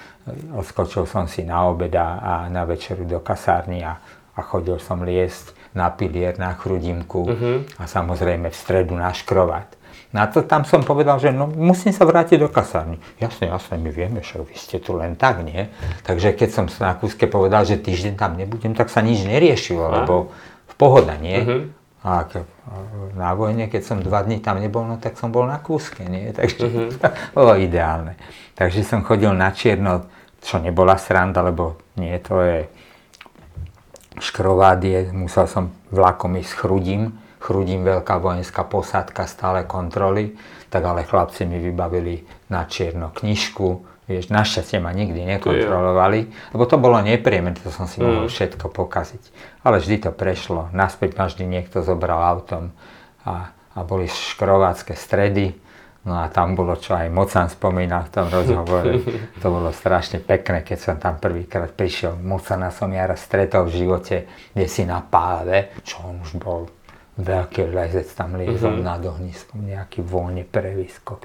odskočil 0.56 1.04
som 1.04 1.28
si 1.28 1.44
na 1.44 1.68
obeda 1.68 2.18
a 2.18 2.32
na 2.48 2.64
večeru 2.64 3.04
do 3.04 3.20
kasárny 3.20 3.84
a, 3.84 4.00
a 4.32 4.40
chodil 4.40 4.80
som 4.80 5.04
liesť 5.04 5.52
na 5.76 5.92
pilier, 5.92 6.40
na 6.40 6.56
chrudimku 6.56 7.20
uh-huh. 7.28 7.56
a 7.76 7.84
samozrejme 7.84 8.48
v 8.48 8.56
stredu 8.56 8.96
na 8.96 9.12
škrovat. 9.12 9.75
Na 10.16 10.24
to 10.24 10.40
tam 10.40 10.64
som 10.64 10.80
povedal, 10.80 11.20
že 11.20 11.28
no, 11.28 11.44
musím 11.44 11.92
sa 11.92 12.08
vrátiť 12.08 12.40
do 12.40 12.48
kasárny. 12.48 12.96
Jasne, 13.20 13.52
jasne, 13.52 13.76
my 13.76 13.92
vieme, 13.92 14.24
že 14.24 14.40
vy 14.40 14.56
ste 14.56 14.80
tu 14.80 14.96
len 14.96 15.12
tak, 15.12 15.44
nie? 15.44 15.68
Takže 16.08 16.32
keď 16.32 16.48
som 16.48 16.64
sa 16.72 16.88
na 16.88 16.94
kúske 16.96 17.28
povedal, 17.28 17.68
že 17.68 17.76
týždeň 17.76 18.16
tam 18.16 18.40
nebudem, 18.40 18.72
tak 18.72 18.88
sa 18.88 19.04
nič 19.04 19.28
neriešilo, 19.28 19.84
lebo 19.92 20.32
v 20.72 20.74
pohoda, 20.80 21.20
nie? 21.20 21.44
Uh-huh. 21.44 21.62
A 22.00 22.24
na 23.12 23.36
vojne, 23.36 23.68
keď 23.68 23.82
som 23.84 24.00
dva 24.00 24.24
dní 24.24 24.40
tam 24.40 24.56
nebol, 24.56 24.88
no 24.88 24.96
tak 24.96 25.20
som 25.20 25.28
bol 25.28 25.44
na 25.44 25.60
kúske, 25.60 26.08
nie? 26.08 26.32
Takže 26.38 26.64
uh-huh. 26.64 26.88
to 26.96 27.06
bolo 27.36 27.52
ideálne. 27.60 28.16
Takže 28.56 28.88
som 28.88 29.04
chodil 29.04 29.36
na 29.36 29.52
čierno, 29.52 30.08
čo 30.40 30.56
nebola 30.56 30.96
sranda, 30.96 31.44
lebo 31.44 31.76
nie, 32.00 32.16
to 32.24 32.40
je 32.40 32.58
škrovádie, 34.16 35.12
musel 35.12 35.44
som 35.44 35.76
vlakom 35.92 36.40
ísť 36.40 36.64
chrudím, 36.64 37.20
Chrudím 37.46 37.86
veľká 37.86 38.18
vojenská 38.18 38.66
posádka, 38.66 39.30
stále 39.30 39.62
kontroly, 39.62 40.34
tak 40.66 40.82
ale 40.82 41.06
chlapci 41.06 41.46
mi 41.46 41.62
vybavili 41.62 42.26
na 42.50 42.66
čierno 42.66 43.14
knižku, 43.14 43.86
vieš, 44.10 44.34
našťastie 44.34 44.82
ma 44.82 44.90
nikdy 44.90 45.22
nekontrolovali, 45.38 46.26
lebo 46.50 46.64
to 46.66 46.74
bolo 46.74 46.98
nepríjemné, 46.98 47.54
to 47.54 47.70
som 47.70 47.86
si 47.86 48.02
mohol 48.02 48.26
mm. 48.26 48.34
všetko 48.34 48.66
pokaziť. 48.74 49.22
Ale 49.62 49.78
vždy 49.78 49.96
to 50.02 50.10
prešlo, 50.10 50.74
naspäť 50.74 51.14
ma 51.14 51.30
vždy 51.30 51.46
niekto 51.46 51.86
zobral 51.86 52.18
autom 52.18 52.74
a, 53.22 53.54
a 53.54 53.78
boli 53.86 54.10
škrovácké 54.10 54.98
stredy, 54.98 55.54
No 56.06 56.22
a 56.22 56.30
tam 56.30 56.54
bolo, 56.54 56.78
čo 56.78 56.94
aj 56.94 57.10
Mocan 57.10 57.50
spomínal 57.50 58.06
v 58.06 58.14
tom 58.14 58.26
rozhovore, 58.30 59.02
to 59.42 59.46
bolo 59.50 59.74
strašne 59.74 60.22
pekné, 60.22 60.62
keď 60.62 60.78
som 60.78 60.96
tam 61.02 61.18
prvýkrát 61.18 61.74
prišiel. 61.74 62.14
Mocana 62.22 62.70
som 62.70 62.94
ja 62.94 63.10
raz 63.10 63.26
stretol 63.26 63.66
v 63.66 63.82
živote, 63.82 64.16
kde 64.54 64.66
si 64.70 64.86
na 64.86 65.02
páve, 65.02 65.74
čo 65.82 66.06
on 66.06 66.22
už 66.22 66.38
bol 66.38 66.70
veľký 67.16 67.72
lezec 67.72 68.08
tam 68.12 68.36
liezol 68.36 68.80
mm-hmm. 68.80 68.88
nad 68.92 69.00
ohniskom, 69.00 69.64
nejaký 69.64 70.04
voľne 70.04 70.44
previskok. 70.44 71.24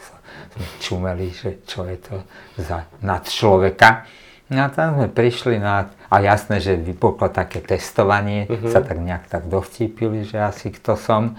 Sme 0.56 0.66
čumeli, 0.80 1.28
že 1.36 1.64
čo 1.68 1.84
je 1.84 1.98
to 2.00 2.16
za 2.60 2.88
nad 3.04 3.24
človeka. 3.28 4.08
No 4.52 4.68
a 4.68 4.70
tam 4.72 5.00
sme 5.00 5.08
prišli 5.08 5.60
na, 5.60 5.92
a 6.12 6.16
jasné, 6.20 6.60
že 6.60 6.76
vypuklo 6.76 7.32
také 7.32 7.64
testovanie, 7.64 8.48
mm-hmm. 8.48 8.72
sa 8.72 8.84
tak 8.84 9.00
nejak 9.00 9.28
tak 9.32 9.48
dovtípili, 9.48 10.28
že 10.28 10.44
asi 10.44 10.72
kto 10.72 11.00
som. 11.00 11.36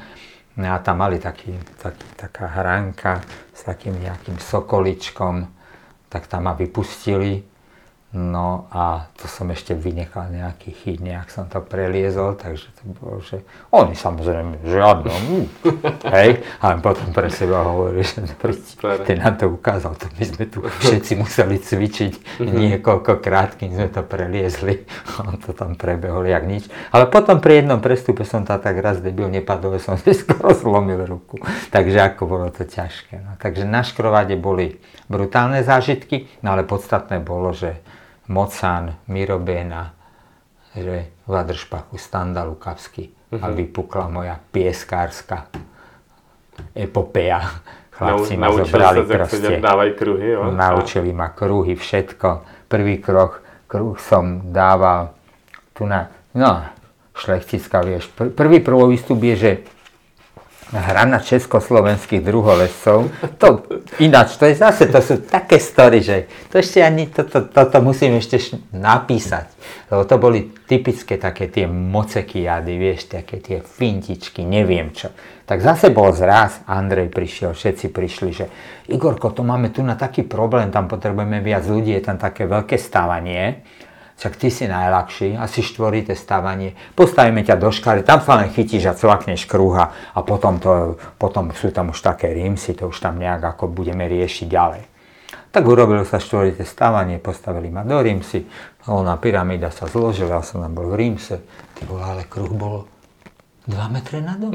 No 0.56 0.68
a 0.68 0.76
tam 0.84 1.00
mali 1.00 1.16
taký, 1.16 1.56
taký, 1.80 2.06
taká 2.16 2.44
hranka 2.60 3.24
s 3.56 3.64
takým 3.64 3.96
nejakým 3.96 4.36
sokoličkom, 4.36 5.48
tak 6.12 6.28
tam 6.28 6.44
ma 6.44 6.52
vypustili 6.52 7.51
No 8.12 8.68
a 8.68 9.08
to 9.16 9.24
som 9.24 9.48
ešte 9.48 9.72
vynechal 9.72 10.28
nejaký 10.28 10.68
chyt, 10.68 11.00
nejak 11.00 11.32
som 11.32 11.48
to 11.48 11.64
preliezol, 11.64 12.36
takže 12.36 12.68
to 12.76 12.92
bolo, 13.00 13.24
že 13.24 13.40
oni 13.72 13.96
samozrejme 13.96 14.60
žiadno, 14.68 15.08
mm, 15.08 15.46
hej, 16.12 16.44
a 16.60 16.76
potom 16.76 17.08
pre 17.16 17.32
seba 17.32 17.64
hovorí, 17.64 18.04
že 18.04 18.20
ten 19.08 19.16
nám 19.16 19.40
to 19.40 19.48
ukázal, 19.48 19.96
to 19.96 20.12
my 20.20 20.24
sme 20.28 20.44
tu 20.44 20.60
všetci 20.60 21.16
museli 21.16 21.56
cvičiť 21.56 22.12
mhm. 22.36 22.52
niekoľkokrát, 22.52 23.56
kým 23.56 23.80
sme 23.80 23.88
to 23.88 24.04
preliezli, 24.04 24.84
on 25.24 25.40
to 25.40 25.56
tam 25.56 25.72
prebehol 25.80 26.28
jak 26.28 26.44
nič. 26.44 26.68
Ale 26.92 27.08
potom 27.08 27.40
pri 27.40 27.64
jednom 27.64 27.80
prestupe 27.80 28.28
som 28.28 28.44
to 28.44 28.52
tak 28.60 28.76
raz 28.76 29.00
debil 29.00 29.32
nepadol, 29.32 29.80
som 29.80 29.96
si 30.04 30.12
skoro 30.12 30.52
zlomil 30.52 31.00
ruku, 31.08 31.40
takže 31.72 32.12
ako 32.12 32.28
bolo 32.28 32.52
to 32.52 32.68
ťažké. 32.68 33.24
No. 33.24 33.40
Takže 33.40 33.64
na 33.64 33.80
škrovade 33.80 34.36
boli 34.36 34.76
brutálne 35.08 35.64
zážitky, 35.64 36.28
no 36.44 36.52
ale 36.52 36.68
podstatné 36.68 37.16
bolo, 37.24 37.56
že 37.56 37.80
Mocan, 38.28 38.94
Mirobena, 39.10 39.94
že 40.76 41.10
v 41.26 41.32
Adršpachu 41.32 41.98
Standa 41.98 42.44
Lukavsky 42.44 43.10
uh-huh. 43.10 43.42
a 43.42 43.46
mhm. 43.50 43.56
vypukla 43.56 44.06
moja 44.08 44.36
pieskárska 44.38 45.46
epopeja. 46.76 47.40
Chlapci 47.92 48.34
ma 48.40 48.48
zobrali 48.48 49.04
sa, 49.04 49.12
proste. 49.20 49.60
kruhy, 49.92 50.26
jo? 50.32 50.48
Naučili 50.48 51.12
ma 51.12 51.28
kruhy, 51.28 51.76
všetko. 51.76 52.28
Prvý 52.68 52.98
krok, 52.98 53.44
kruh 53.68 54.00
som 54.00 54.48
dával 54.48 55.12
tu 55.76 55.84
na, 55.84 56.08
no, 56.32 56.64
šlechtická, 57.12 57.84
vieš. 57.84 58.08
Pr- 58.16 58.32
prvý 58.32 58.64
prvý 58.64 58.96
výstup 58.96 59.20
je, 59.20 59.34
že 59.36 59.52
hrana 60.72 61.20
československých 61.20 62.24
druholescov. 62.24 63.12
To, 63.36 63.48
ináč, 64.00 64.40
to 64.40 64.48
je 64.48 64.56
zase, 64.56 64.88
to 64.88 65.00
sú 65.04 65.14
také 65.20 65.60
story, 65.60 66.00
že 66.00 66.24
to 66.48 66.56
ešte 66.56 66.80
ani, 66.80 67.12
toto 67.12 67.44
to, 67.44 67.60
to, 67.68 67.78
musím 67.84 68.16
ešte 68.16 68.40
napísať. 68.72 69.52
Lebo 69.92 70.08
to 70.08 70.16
boli 70.16 70.48
typické 70.64 71.20
také 71.20 71.52
tie 71.52 71.68
moceky 71.68 72.48
jady, 72.48 72.74
vieš, 72.80 73.12
také 73.12 73.44
tie 73.44 73.60
fintičky, 73.60 74.48
neviem 74.48 74.88
čo. 74.96 75.12
Tak 75.44 75.60
zase 75.60 75.92
bol 75.92 76.08
zraz, 76.16 76.64
Andrej 76.64 77.12
prišiel, 77.12 77.52
všetci 77.52 77.92
prišli, 77.92 78.30
že 78.32 78.46
Igorko, 78.88 79.36
to 79.36 79.44
máme 79.44 79.68
tu 79.68 79.84
na 79.84 80.00
taký 80.00 80.24
problém, 80.24 80.72
tam 80.72 80.88
potrebujeme 80.88 81.44
viac 81.44 81.68
ľudí, 81.68 81.92
je 81.92 82.04
tam 82.08 82.16
také 82.16 82.48
veľké 82.48 82.80
stávanie 82.80 83.60
však 84.22 84.38
ty 84.38 84.54
si 84.54 84.70
najľahší, 84.70 85.34
asi 85.34 85.66
štvorité 85.66 86.14
stávanie, 86.14 86.78
postavíme 86.94 87.42
ťa 87.42 87.58
do 87.58 87.74
škály, 87.74 88.06
tam 88.06 88.22
sa 88.22 88.38
len 88.38 88.54
chytíš 88.54 88.86
a 88.86 88.94
cvakneš 88.94 89.50
krúha 89.50 89.90
a 90.14 90.22
potom, 90.22 90.62
to, 90.62 90.94
potom 91.18 91.50
sú 91.50 91.74
tam 91.74 91.90
už 91.90 91.98
také 92.06 92.30
rímsy, 92.30 92.78
to 92.78 92.86
už 92.86 93.02
tam 93.02 93.18
nejak 93.18 93.42
ako 93.42 93.66
budeme 93.66 94.06
riešiť 94.06 94.46
ďalej. 94.46 94.82
Tak 95.50 95.66
urobilo 95.66 96.06
sa 96.06 96.22
štvorité 96.22 96.62
stávanie, 96.62 97.18
postavili 97.18 97.66
ma 97.66 97.82
do 97.82 97.98
rímsy, 97.98 98.46
ona 98.86 99.18
pyramída 99.18 99.74
sa 99.74 99.90
zložila, 99.90 100.38
ja 100.38 100.46
som 100.46 100.62
tam 100.62 100.70
bol 100.70 100.94
v 100.94 101.02
rímse, 101.02 101.42
ty 101.74 101.82
bol, 101.82 101.98
ale 101.98 102.22
kruh 102.30 102.54
bol 102.54 102.86
2 103.66 103.74
metre 103.90 104.22
nad 104.22 104.38
mnou, 104.38 104.54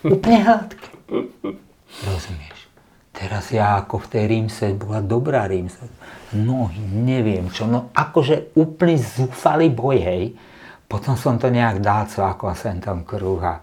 úplne 0.00 0.48
hladké. 0.48 0.88
Rozumieš? 2.08 2.53
Teraz 3.14 3.54
ja 3.54 3.78
ako 3.78 4.02
v 4.02 4.06
tej 4.10 4.24
rímse, 4.26 4.74
bola 4.74 4.98
dobrá 4.98 5.46
rímse, 5.46 5.86
nohy, 6.34 6.82
neviem 6.82 7.46
čo, 7.46 7.70
no 7.70 7.94
akože 7.94 8.58
úplný 8.58 8.98
zúfalý 8.98 9.70
boj, 9.70 9.98
hej. 10.02 10.24
Potom 10.90 11.14
som 11.14 11.38
to 11.38 11.46
nejak 11.46 11.78
dal 11.78 12.04
ako 12.10 12.52
sem 12.58 12.82
tam 12.82 13.06
kruha. 13.06 13.62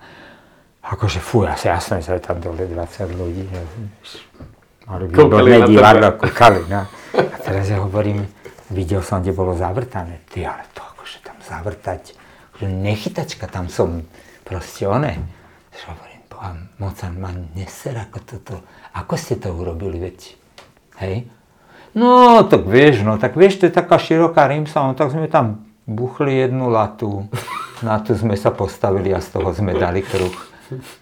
Akože 0.82 1.22
fú, 1.22 1.46
asi 1.46 1.70
jasné, 1.70 2.02
že 2.02 2.18
je 2.18 2.24
tam 2.24 2.42
dole 2.42 2.66
20 2.66 3.12
ľudí. 3.14 3.46
Mali 4.90 5.06
výborné 5.08 5.68
divadlo, 5.70 6.18
kúkali. 6.18 6.66
No. 6.66 6.90
A 7.14 7.38
teraz 7.38 7.70
ja 7.70 7.78
hovorím, 7.84 8.26
videl 8.74 9.06
som, 9.06 9.22
kde 9.22 9.36
bolo 9.36 9.54
zavrtané. 9.54 10.26
Ty, 10.26 10.58
ale 10.58 10.64
to 10.74 10.82
akože 10.82 11.18
tam 11.22 11.38
zavrtať, 11.44 12.18
akože 12.52 12.68
nechytačka, 12.68 13.46
tam 13.46 13.70
som 13.70 14.02
proste 14.42 14.90
one. 14.90 15.22
Takže 15.70 15.86
hovorím, 15.94 16.22
boha, 16.28 16.50
mocan 16.82 17.14
ma 17.22 17.32
neser 17.54 17.96
ako 18.02 18.18
toto. 18.26 18.54
Ako 18.92 19.16
ste 19.16 19.40
to 19.40 19.56
urobili, 19.56 20.00
veď? 20.00 20.36
Hej? 21.00 21.28
No, 21.92 22.44
tak 22.48 22.64
vieš, 22.68 23.04
no, 23.04 23.20
tak 23.20 23.36
vieš, 23.36 23.60
to 23.60 23.68
je 23.68 23.74
taká 23.76 24.00
široká 24.00 24.48
rímsa, 24.48 24.84
no, 24.84 24.96
tak 24.96 25.12
sme 25.12 25.28
tam 25.28 25.68
buchli 25.84 26.48
jednu 26.48 26.72
latu, 26.72 27.28
na 27.84 28.00
tu 28.00 28.16
sme 28.16 28.40
sa 28.40 28.52
postavili 28.52 29.12
a 29.12 29.20
z 29.20 29.36
toho 29.36 29.52
sme 29.52 29.76
dali 29.76 30.00
kruh. 30.00 30.32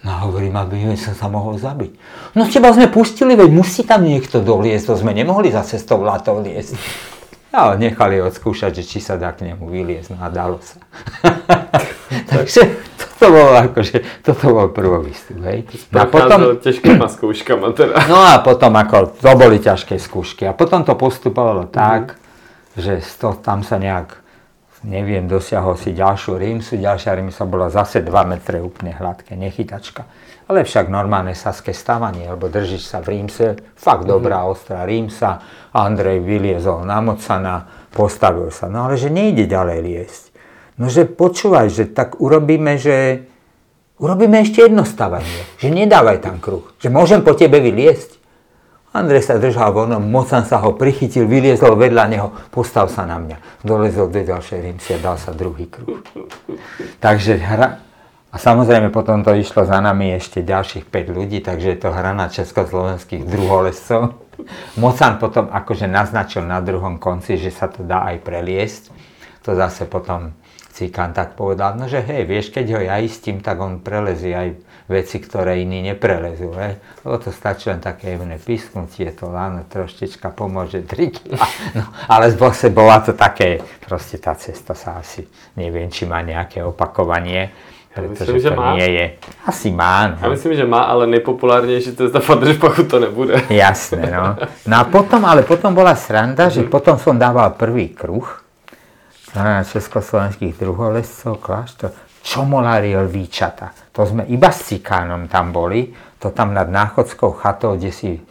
No 0.01 0.25
hovorím, 0.25 0.57
aby 0.57 0.97
som 0.97 1.13
sa 1.13 1.29
mohol 1.29 1.61
zabiť. 1.61 1.93
No 2.33 2.49
teba 2.49 2.73
sme 2.73 2.89
pustili, 2.89 3.37
veď 3.37 3.53
musí 3.53 3.85
tam 3.85 4.01
niekto 4.01 4.41
doliesť, 4.41 4.85
to 4.89 4.95
sme 4.97 5.13
nemohli 5.13 5.53
za 5.53 5.61
cestou 5.61 6.01
latou 6.01 6.41
liesť. 6.41 6.73
No, 7.53 7.77
nechali 7.77 8.17
odskúšať, 8.21 8.81
že 8.81 8.83
či 8.85 8.97
sa 9.01 9.17
dá 9.17 9.29
k 9.33 9.45
nemu 9.45 9.69
vyliezť, 9.69 10.17
no 10.17 10.25
a 10.25 10.29
dalo 10.33 10.57
sa. 10.61 10.81
Takže 12.25 12.61
toto 12.97 13.25
bolo 13.35 13.51
akože, 13.55 14.23
toto 14.23 14.43
bol 14.51 14.67
prvý 14.71 15.11
výstup, 15.11 15.39
hej. 15.45 15.67
A 15.93 16.07
potom, 16.07 16.55
ťažkýma 16.59 17.07
skúškama 17.07 17.71
teda. 17.75 18.07
No 18.07 18.19
a 18.19 18.39
potom 18.39 18.73
ako, 18.75 19.15
to 19.19 19.31
boli 19.35 19.59
ťažké 19.59 19.99
skúšky. 19.99 20.47
A 20.47 20.55
potom 20.55 20.83
to 20.87 20.95
postupovalo 20.95 21.67
mm-hmm. 21.67 21.79
tak, 21.79 22.19
že 22.79 23.03
to, 23.19 23.35
tam 23.39 23.61
sa 23.61 23.75
nejak, 23.75 24.15
neviem, 24.87 25.27
dosiahol 25.27 25.75
si 25.75 25.91
ďalšiu 25.91 26.39
rímsu, 26.39 26.79
ďalšia 26.79 27.19
rímsa 27.19 27.43
bola 27.43 27.67
zase 27.67 27.99
2 27.99 28.11
metre 28.31 28.63
úplne 28.63 28.95
hladké, 28.95 29.35
nechytačka. 29.35 30.07
Ale 30.49 30.65
však 30.65 30.89
normálne 30.89 31.37
saské 31.37 31.77
stávanie, 31.77 32.25
lebo 32.25 32.49
držíš 32.49 32.89
sa 32.89 33.03
v 33.05 33.19
rímse, 33.19 33.59
fakt 33.77 34.07
mm-hmm. 34.07 34.13
dobrá, 34.15 34.47
ostrá 34.47 34.81
rímsa, 34.87 35.43
Andrej 35.75 36.25
vyliezol 36.25 36.87
na 36.87 36.97
mocana, 37.03 37.69
postavil 37.93 38.49
sa. 38.49 38.65
No 38.65 38.89
ale 38.89 38.97
že 38.97 39.13
nejde 39.13 39.45
ďalej 39.45 39.79
liesť. 39.85 40.23
No 40.79 40.87
počúvaj, 40.87 41.67
že 41.75 41.83
tak 41.91 42.23
urobíme, 42.23 42.79
že 42.79 43.27
urobíme 43.99 44.39
ešte 44.39 44.63
jedno 44.63 44.87
stavanie, 44.87 45.43
že 45.59 45.67
nedávaj 45.67 46.23
tam 46.23 46.39
kruh, 46.39 46.63
že 46.79 46.87
môžem 46.87 47.19
po 47.19 47.35
tebe 47.35 47.59
vyliesť. 47.59 48.15
Andrej 48.89 49.27
sa 49.27 49.37
držal 49.37 49.69
vonom, 49.75 50.01
mocan 50.01 50.47
sa 50.47 50.57
ho 50.65 50.73
prichytil, 50.73 51.29
vyliezol 51.29 51.77
vedľa 51.77 52.05
neho, 52.09 52.33
postav 52.49 52.89
sa 52.89 53.05
na 53.05 53.21
mňa. 53.21 53.61
Dolezol 53.61 54.09
do 54.09 54.23
ďalšej 54.23 54.59
rímsy 54.65 54.97
a 54.97 55.03
dal 55.03 55.19
sa 55.19 55.29
druhý 55.29 55.69
kruh. 55.69 56.01
Takže 56.97 57.37
hra, 57.37 57.85
a 58.33 58.35
samozrejme 58.37 58.89
potom 58.89 59.21
to 59.21 59.35
išlo 59.37 59.67
za 59.67 59.77
nami 59.77 60.17
ešte 60.17 60.41
ďalších 60.41 60.89
5 60.89 61.17
ľudí, 61.17 61.41
takže 61.41 61.75
je 61.75 61.79
to 61.81 61.93
hra 61.93 62.17
na 62.17 62.33
československých 62.33 63.29
druholescov. 63.29 64.15
Mocan 64.81 65.21
potom 65.21 65.51
akože 65.53 65.85
naznačil 65.85 66.47
na 66.47 66.57
druhom 66.63 66.97
konci, 66.97 67.37
že 67.37 67.53
sa 67.53 67.69
to 67.69 67.85
dá 67.85 68.09
aj 68.09 68.25
preliesť. 68.25 68.83
To 69.45 69.53
zase 69.53 69.85
potom 69.85 70.33
Cikán 70.69 71.17
tak 71.17 71.33
povedal, 71.33 71.75
no 71.75 71.89
že 71.89 71.99
hej, 72.05 72.29
vieš, 72.29 72.53
keď 72.53 72.65
ho 72.77 72.79
ja 72.85 73.01
istím, 73.01 73.41
tak 73.41 73.57
on 73.57 73.81
prelezie 73.81 74.37
aj 74.37 74.49
veci, 74.89 75.17
ktoré 75.21 75.61
iní 75.61 75.85
neprelezú. 75.85 76.49
Hej. 76.57 76.77
Lebo 77.05 77.15
to 77.21 77.29
stačí 77.29 77.69
len 77.69 77.81
také 77.81 78.17
jemné 78.17 78.41
písknutie, 78.41 79.13
to 79.13 79.29
áno, 79.33 79.65
troštička 79.69 80.33
pomôže, 80.33 80.85
triky. 80.85 81.29
No, 81.77 81.85
ale 82.09 82.33
zase 82.33 82.73
bola 82.73 83.01
to 83.01 83.13
také, 83.13 83.61
proste 83.85 84.17
tá 84.17 84.33
cesta 84.33 84.73
sa 84.73 84.97
asi, 84.97 85.25
neviem, 85.53 85.89
či 85.93 86.09
má 86.09 86.25
nejaké 86.25 86.65
opakovanie. 86.65 87.53
Pretože 87.89 88.31
myslím, 88.31 88.53
to 88.53 88.61
má. 88.61 88.69
nie 88.77 88.89
je. 88.89 89.05
Asi 89.49 89.69
má. 89.73 90.13
No. 90.13 90.17
Ja 90.21 90.27
myslím, 90.29 90.53
že 90.53 90.65
má, 90.65 90.85
ale 90.85 91.09
nejpopulárnejší 91.09 91.97
cesta 91.97 92.21
Fadržpachu 92.21 92.85
to 92.85 93.01
nebude. 93.01 93.33
Jasné, 93.49 94.13
no. 94.13 94.37
No 94.69 94.75
a 94.77 94.83
potom, 94.85 95.25
ale 95.25 95.41
potom 95.41 95.73
bola 95.73 95.97
sranda, 95.97 96.53
že 96.53 96.63
potom 96.69 97.01
som 97.01 97.17
dával 97.17 97.57
prvý 97.57 97.89
kruh 97.93 98.48
československých 99.65 100.57
druholescov, 100.57 101.37
kláštor, 101.37 101.91
Čomolári 102.19 102.93
Lvíčata. 102.93 103.71
To 103.95 104.03
sme 104.03 104.27
iba 104.27 104.51
s 104.51 104.69
Cikánom 104.69 105.31
tam 105.31 105.55
boli, 105.55 105.89
to 106.19 106.35
tam 106.35 106.51
nad 106.51 106.67
Náchodskou 106.67 107.31
chatou, 107.39 107.79
kde 107.79 107.91
si 107.95 108.19
e, 108.19 108.21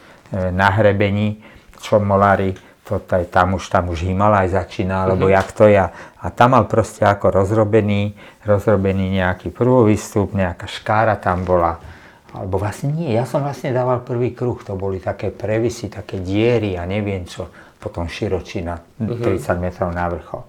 na 0.53 0.69
hrebení 0.69 1.41
Čomolári, 1.81 2.53
to 2.85 3.01
taj, 3.01 3.29
tam 3.29 3.57
už 3.57 3.69
tam 3.69 3.89
už 3.89 4.05
Himalaj 4.05 4.53
začína, 4.53 5.05
alebo 5.05 5.29
mm-hmm. 5.29 5.37
jak 5.37 5.49
to 5.53 5.65
je. 5.69 5.83
A 6.19 6.25
tam 6.33 6.57
mal 6.57 6.65
proste 6.65 7.05
ako 7.05 7.29
rozrobený, 7.33 8.17
rozrobený 8.45 9.19
nejaký 9.21 9.53
prvovýstup, 9.53 10.33
nejaká 10.33 10.65
škára 10.65 11.17
tam 11.17 11.45
bola. 11.45 11.77
Alebo 12.29 12.61
vlastne 12.61 12.93
nie, 12.93 13.13
ja 13.13 13.25
som 13.25 13.41
vlastne 13.41 13.73
dával 13.73 14.05
prvý 14.05 14.37
kruh, 14.37 14.57
to 14.61 14.77
boli 14.77 15.01
také 15.01 15.33
previsy, 15.33 15.89
také 15.89 16.21
diery 16.21 16.77
a 16.77 16.85
neviem 16.85 17.25
čo, 17.25 17.49
potom 17.81 18.05
širočina, 18.05 18.77
mm-hmm. 18.77 19.37
30 19.37 19.65
metrov 19.65 19.89
na 19.93 20.05
vrchol. 20.09 20.45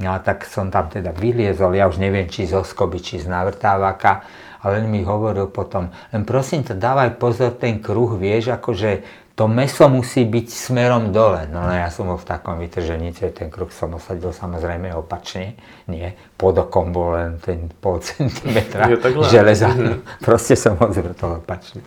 No 0.00 0.16
a 0.16 0.18
tak 0.24 0.48
som 0.48 0.72
tam 0.72 0.88
teda 0.88 1.12
vyliezol, 1.12 1.76
ja 1.76 1.84
už 1.84 2.00
neviem, 2.00 2.24
či 2.24 2.48
zo 2.48 2.64
skoby, 2.64 3.04
či 3.04 3.20
z 3.20 3.28
navrtávaka, 3.28 4.24
ale 4.64 4.80
len 4.80 4.88
mi 4.88 5.04
hovoril 5.04 5.50
potom, 5.52 5.92
len 6.14 6.22
prosím 6.24 6.64
to 6.64 6.72
dávaj 6.72 7.18
pozor, 7.20 7.52
ten 7.58 7.82
kruh, 7.82 8.16
vieš, 8.16 8.56
akože 8.56 9.04
to 9.32 9.48
meso 9.48 9.88
musí 9.88 10.28
byť 10.28 10.46
smerom 10.48 11.08
dole. 11.08 11.48
No, 11.48 11.64
no 11.64 11.72
ja 11.72 11.88
som 11.88 12.08
bol 12.08 12.20
v 12.20 12.28
takom 12.28 12.60
vytrženice, 12.60 13.32
ten 13.32 13.48
kruh 13.48 13.72
som 13.72 13.96
osadil 13.96 14.28
samozrejme 14.32 14.92
opačne, 14.92 15.56
nie, 15.88 16.12
pod 16.36 16.60
okom 16.60 16.92
bol 16.92 17.16
len 17.16 17.40
ten 17.40 17.72
pol 17.80 18.00
centimetra 18.04 18.92
železa, 19.28 19.72
no, 19.72 20.04
proste 20.20 20.52
som 20.56 20.76
ho 20.76 20.88
zvrtol 20.92 21.40
opačne. 21.40 21.80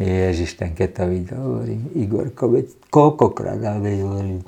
Ježiš, 0.00 0.60
ten 0.60 0.76
keď 0.76 0.88
to 0.92 1.04
videl, 1.08 1.40
hovorím, 1.40 1.80
Igorko, 1.96 2.48
koľkokrát, 2.92 3.60
hovorím, 3.60 4.44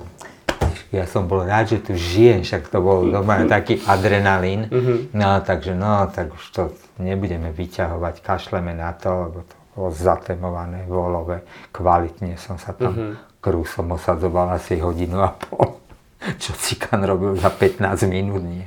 ja 0.93 1.05
som 1.09 1.25
bol 1.25 1.41
rád, 1.41 1.73
že 1.73 1.79
tu 1.81 1.93
žijem, 1.97 2.45
však 2.45 2.69
to 2.69 2.77
bol 2.81 3.09
doma 3.09 3.41
taký 3.49 3.81
adrenalín. 3.85 4.69
Mm-hmm. 4.69 4.97
No 5.17 5.41
takže 5.41 5.73
no, 5.73 6.05
tak 6.13 6.33
už 6.33 6.43
to 6.53 6.61
nebudeme 7.01 7.49
vyťahovať, 7.49 8.21
kašleme 8.21 8.71
na 8.77 8.93
to, 8.93 9.09
lebo 9.29 9.37
to 9.43 9.55
bolo 9.75 9.89
zatemované, 9.91 10.87
volové, 10.87 11.43
kvalitne 11.75 12.39
som 12.39 12.55
sa 12.55 12.71
tam, 12.71 12.95
mm-hmm. 12.95 13.43
krú 13.43 13.67
som 13.67 13.91
osadzoval 13.91 14.55
asi 14.55 14.79
hodinu 14.79 15.19
a 15.19 15.35
pol, 15.35 15.83
čo 16.41 16.55
Cikan 16.55 17.03
robil 17.03 17.35
za 17.35 17.51
15 17.51 18.07
minút, 18.07 18.43
nie. 18.45 18.65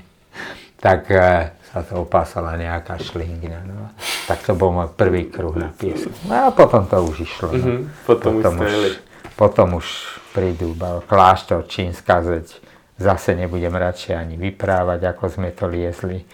Tak 0.78 1.10
e, 1.10 1.50
sa 1.74 1.82
to 1.82 2.06
opásala 2.06 2.54
nejaká 2.54 3.02
šlingina. 3.02 3.66
No. 3.66 3.90
Tak 4.30 4.46
to 4.46 4.54
bol 4.54 4.70
môj 4.70 4.94
prvý 4.94 5.26
kruh 5.26 5.58
na 5.58 5.74
piesku. 5.74 6.14
No 6.30 6.46
a 6.46 6.54
potom 6.54 6.86
to 6.86 7.02
už 7.02 7.26
išlo. 7.26 7.50
No. 7.50 7.58
Mm-hmm. 7.58 7.80
Potom, 8.06 8.32
potom 8.38 8.54
už, 8.62 8.70
už 8.70 9.07
potom 9.38 9.78
už 9.78 9.86
prídu 10.34 10.74
kláštor, 11.06 11.70
čínska 11.70 12.26
zeď. 12.26 12.58
Zase 12.98 13.38
nebudem 13.38 13.70
radšej 13.70 14.18
ani 14.18 14.34
vyprávať, 14.34 15.14
ako 15.14 15.24
sme 15.30 15.54
to 15.54 15.70
liezli. 15.70 16.26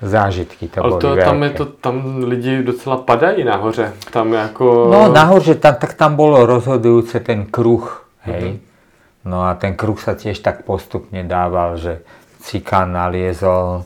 Zážitky 0.00 0.72
to 0.72 0.80
Ale 0.80 0.90
boli 0.96 1.02
to, 1.04 1.10
veľké. 1.12 1.24
tam, 1.28 1.38
je 1.44 1.50
to, 1.52 1.64
tam 1.64 1.94
lidi 2.24 2.64
docela 2.64 2.96
padají 2.96 3.44
nahoře. 3.44 3.92
Tam 4.12 4.32
jako... 4.32 4.88
No 4.92 5.12
nahoře, 5.12 5.54
tam, 5.54 5.74
tak 5.76 5.94
tam 5.94 6.16
bolo 6.16 6.48
rozhodujúce 6.48 7.20
ten 7.20 7.44
kruh. 7.44 7.84
Hej. 8.24 8.42
Mm-hmm. 8.42 8.60
No 9.28 9.44
a 9.44 9.54
ten 9.60 9.76
kruh 9.76 10.00
sa 10.00 10.16
tiež 10.16 10.40
tak 10.40 10.64
postupne 10.64 11.20
dával, 11.26 11.76
že 11.76 12.00
Cikán 12.46 12.94
naliezol, 12.94 13.82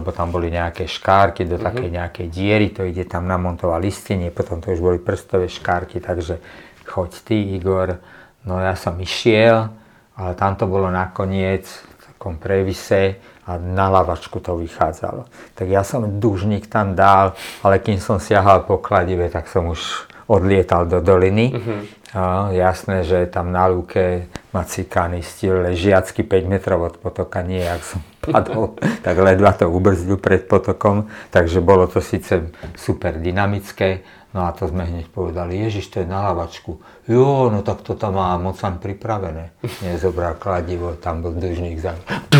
lebo 0.00 0.08
tam 0.16 0.32
boli 0.32 0.48
nejaké 0.48 0.88
škárky 0.88 1.44
do 1.44 1.60
takej 1.60 1.92
uh-huh. 1.92 1.98
nejakej 2.00 2.26
diery, 2.32 2.72
to 2.72 2.88
ide 2.88 3.04
tam 3.04 3.28
namontovať 3.28 3.80
listenie, 3.84 4.32
potom 4.32 4.64
to 4.64 4.72
už 4.72 4.80
boli 4.80 4.96
prstové 4.96 5.52
škárky, 5.52 6.00
takže 6.00 6.40
choď 6.84 7.10
ty 7.24 7.36
Igor. 7.56 7.98
No 8.44 8.60
ja 8.60 8.76
som 8.76 9.00
išiel, 9.00 9.72
ale 10.14 10.32
tam 10.36 10.54
to 10.54 10.68
bolo 10.68 10.92
nakoniec 10.92 11.64
v 11.66 11.92
takom 12.12 12.36
previse 12.36 13.18
a 13.44 13.60
na 13.60 13.88
lavačku 13.92 14.40
to 14.40 14.56
vychádzalo. 14.56 15.28
Tak 15.56 15.66
ja 15.68 15.84
som 15.84 16.20
dužník 16.20 16.68
tam 16.68 16.96
dal, 16.96 17.36
ale 17.60 17.80
kým 17.80 18.00
som 18.00 18.16
siahal 18.16 18.64
po 18.64 18.80
kladive, 18.80 19.28
tak 19.28 19.48
som 19.48 19.68
už 19.68 20.08
odlietal 20.26 20.88
do 20.88 21.04
doliny. 21.04 21.52
Uh-huh. 21.52 21.80
A 22.14 22.48
jasné, 22.54 23.02
že 23.02 23.26
tam 23.26 23.50
na 23.50 23.66
lúke 23.66 24.30
ma 24.54 24.62
cikány 24.62 25.20
stil 25.20 25.66
ležiacky 25.66 26.22
5 26.22 26.46
metrov 26.46 26.86
od 26.86 26.94
potoka, 27.02 27.42
nie, 27.42 27.60
ak 27.60 27.82
som 27.82 28.00
padol, 28.24 28.78
tak 29.02 29.18
ledva 29.18 29.52
to 29.52 29.66
ubrzdil 29.68 30.16
pred 30.16 30.46
potokom, 30.46 31.10
takže 31.34 31.58
bolo 31.60 31.90
to 31.90 31.98
síce 31.98 32.54
super 32.78 33.18
dynamické, 33.18 34.06
no 34.34 34.44
a 34.44 34.50
to 34.50 34.66
sme 34.66 34.84
hneď 34.84 35.06
povedali, 35.08 35.62
Ježiš, 35.62 35.94
to 35.94 35.96
je 36.02 36.06
na 36.10 36.26
lavačku. 36.30 36.82
Jo, 37.06 37.48
no 37.48 37.62
tak 37.62 37.86
to 37.86 37.94
tam 37.94 38.18
má 38.18 38.34
mocan 38.36 38.82
pripravené. 38.82 39.54
Nezobral 39.86 40.34
kladivo, 40.36 40.98
tam 40.98 41.22
bol 41.22 41.32
dužník 41.32 41.78
za 41.78 41.94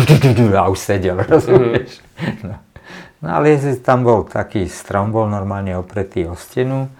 a 0.59 0.67
už 0.67 0.79
sedel, 0.79 1.15
rozumieš? 1.23 2.03
No. 2.43 2.59
no 3.23 3.27
ale 3.31 3.55
tam 3.79 4.03
bol 4.03 4.27
taký 4.27 4.67
strom, 4.67 5.15
bol 5.15 5.31
normálne 5.31 5.73
opretý 5.79 6.27
o 6.27 6.35
stenu, 6.35 6.91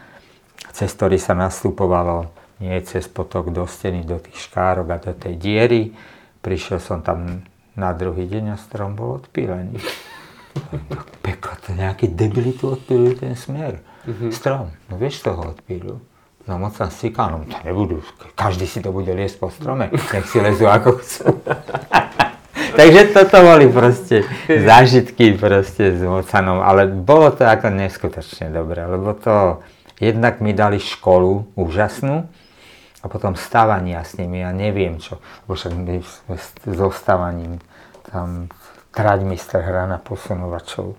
cez 0.72 0.89
ktorý 0.96 1.20
sa 1.20 1.36
nastupovalo 1.36 2.32
nie 2.60 2.80
cez 2.88 3.12
potok 3.12 3.52
do 3.52 3.68
steny, 3.68 4.08
do 4.08 4.16
tých 4.20 4.48
škárok 4.48 4.88
a 4.96 4.98
do 5.04 5.12
tej 5.12 5.36
diery. 5.36 5.91
Prišiel 6.39 6.80
som 6.80 7.04
tam 7.04 7.43
na 7.76 7.91
druhý 7.91 8.32
deň 8.32 8.56
a 8.56 8.58
strom 8.58 8.96
bol 8.96 9.20
odpílený. 9.20 9.76
Peklo 11.26 11.54
to 11.60 11.76
nejaký 11.76 12.16
debil 12.16 12.56
tu 12.56 12.72
odpílil 12.72 13.20
ten 13.20 13.36
smer. 13.36 13.84
Mm-hmm. 14.06 14.32
Strom, 14.32 14.72
no 14.89 14.95
vieš, 14.97 15.26
toho 15.26 15.53
odpílil. 15.53 15.97
No 16.45 16.62
moc 16.62 16.78
sa 16.78 16.93
stikal, 16.93 17.34
no 17.34 17.38
to 17.49 17.58
nebudú, 17.66 18.06
každý 18.38 18.70
si 18.70 18.78
to 18.78 18.93
bude 18.93 19.10
liesť 19.10 19.41
po 19.41 19.49
strome, 19.49 19.89
nech 19.89 20.30
si 20.30 20.38
lezú 20.38 20.70
ako 20.70 21.01
chcú. 21.01 21.41
Takže 22.80 23.16
toto 23.16 23.41
boli 23.41 23.66
proste 23.66 24.22
zážitky 24.45 25.34
proste 25.34 25.97
s 25.97 26.01
mocanom, 26.06 26.62
ale 26.62 26.86
bolo 26.86 27.34
to 27.34 27.49
ako 27.49 27.74
neskutočne 27.74 28.53
dobré, 28.53 28.86
lebo 28.86 29.18
to 29.18 29.66
jednak 29.97 30.38
mi 30.38 30.53
dali 30.53 30.78
školu 30.78 31.58
úžasnú, 31.58 32.30
a 33.06 33.06
potom 33.06 33.38
stávania 33.38 34.01
s 34.01 34.18
nimi, 34.18 34.41
ja 34.41 34.49
neviem 34.49 34.97
čo, 34.97 35.22
lebo 35.45 35.53
však 35.53 35.74
my 35.78 36.01
so 36.74 36.89
stávaním 36.89 37.62
tam 38.10 38.49
traďmister 38.89 39.62
hrá 39.62 39.86
na 39.86 40.01
posunovačov. 40.01 40.97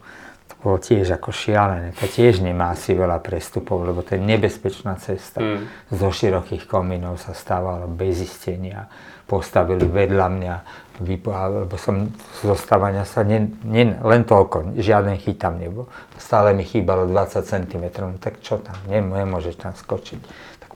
Bolo 0.64 0.80
tiež 0.80 1.14
ako 1.16 1.30
šialené. 1.30 1.92
To 2.00 2.06
tiež 2.08 2.42
nemá 2.42 2.72
asi 2.72 2.96
veľa 2.96 3.20
prestupov, 3.22 3.84
lebo 3.86 4.02
to 4.02 4.16
je 4.16 4.22
nebezpečná 4.22 4.96
cesta. 4.98 5.38
Mm. 5.38 5.68
Zo 5.92 6.08
širokých 6.10 6.64
komínov 6.66 7.20
sa 7.20 7.36
stávalo 7.36 7.86
bez 7.86 8.24
istenia. 8.24 8.88
Postavili 9.26 9.84
vedľa 9.84 10.26
mňa, 10.30 10.54
lebo 11.02 11.76
som 11.76 12.14
zo 12.40 12.54
stávania 12.54 13.02
sa 13.02 13.26
ne, 13.26 13.52
ne, 13.66 13.98
len 13.98 14.22
toľko, 14.22 14.78
žiaden 14.78 15.18
chyt 15.18 15.42
tam 15.42 15.58
nebol. 15.58 15.90
Stále 16.14 16.54
mi 16.54 16.62
chýbalo 16.62 17.10
20 17.10 17.42
cm, 17.42 17.84
no 18.06 18.16
tak 18.22 18.38
čo 18.38 18.62
tam, 18.62 18.78
nemôžeš 18.86 19.54
tam 19.58 19.74
skočiť 19.74 20.20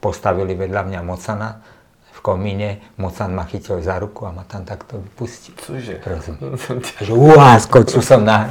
postavili 0.00 0.56
vedľa 0.56 0.82
mňa 0.88 1.00
mocana 1.04 1.60
v 2.20 2.22
komíne, 2.22 2.84
mocan 3.00 3.32
ma 3.32 3.48
chytil 3.48 3.80
za 3.80 3.96
ruku 3.96 4.28
a 4.28 4.36
ma 4.36 4.44
tam 4.44 4.68
takto 4.68 5.00
vypustil. 5.00 5.56
Cože? 5.56 6.04
Rozumieš? 6.04 6.60
Že 7.08 7.12
uá, 7.16 7.56
skočil 7.56 8.04
som 8.04 8.20
na 8.28 8.44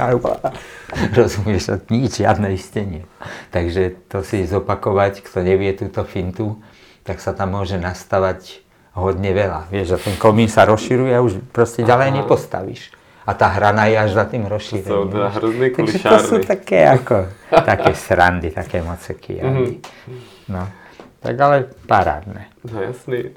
Rozumieš, 1.18 1.78
nič, 1.86 2.18
žiadne 2.18 2.50
istenie. 2.50 3.06
Takže 3.54 4.10
to 4.10 4.26
si 4.26 4.42
zopakovať, 4.42 5.22
kto 5.22 5.46
nevie 5.46 5.70
túto 5.78 6.02
fintu, 6.02 6.58
tak 7.06 7.22
sa 7.22 7.30
tam 7.30 7.54
môže 7.54 7.78
nastavať 7.78 8.66
hodne 8.98 9.30
veľa. 9.30 9.70
Vieš, 9.70 9.86
že 9.94 9.98
ten 10.10 10.16
komín 10.18 10.50
sa 10.50 10.66
rozširuje 10.66 11.14
a 11.14 11.22
už 11.22 11.38
proste 11.54 11.86
ďalej 11.86 12.10
Aha. 12.10 12.16
nepostavíš. 12.26 12.90
A 13.22 13.38
tá 13.38 13.54
hrana 13.54 13.86
je 13.86 13.96
až 14.02 14.10
za 14.18 14.26
tým 14.26 14.50
rozšírením. 14.50 15.14
To 15.14 15.30
sú 15.30 15.30
hrozný 15.38 15.68
Takže 15.70 15.98
to 16.02 16.18
sú 16.18 16.36
také 16.42 16.90
ako, 16.90 17.30
také 17.54 17.94
srandy, 17.94 18.50
také 18.50 18.82
moceky. 18.82 19.38
Mm-hmm. 19.38 19.70
No. 20.50 20.66
Tak 21.20 21.34
ale 21.38 21.56
parádne. 21.86 22.50
No 22.66 22.80
jasný. 22.82 23.36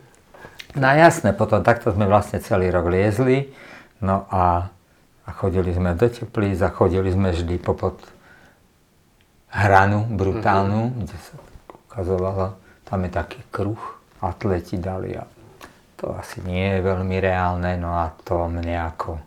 No 0.73 0.89
jasné, 0.89 1.37
potom 1.37 1.61
takto 1.61 1.93
sme 1.93 2.09
vlastne 2.09 2.41
celý 2.41 2.73
rok 2.73 2.89
liezli, 2.89 3.53
no 4.01 4.25
a, 4.33 4.73
a 5.23 5.29
chodili 5.37 5.69
sme 5.69 5.93
do 5.93 6.09
teplíc 6.09 6.57
a 6.65 6.73
chodili 6.73 7.13
sme 7.13 7.29
vždy 7.29 7.61
popod 7.61 8.01
hranu 9.53 10.09
brutálnu, 10.09 10.81
mm-hmm. 10.89 11.01
kde 11.05 11.17
sa 11.21 11.35
ukazovalo, 11.93 12.57
tam 12.89 12.99
je 13.05 13.11
taký 13.13 13.41
kruh, 13.53 13.81
atleti 14.17 14.81
dali 14.81 15.13
a 15.13 15.29
to 16.01 16.09
asi 16.17 16.41
nie 16.41 16.73
je 16.73 16.79
veľmi 16.81 17.21
reálne, 17.21 17.77
no 17.77 17.93
a 17.93 18.09
to 18.25 18.49
mne 18.49 18.75
ako, 18.89 19.21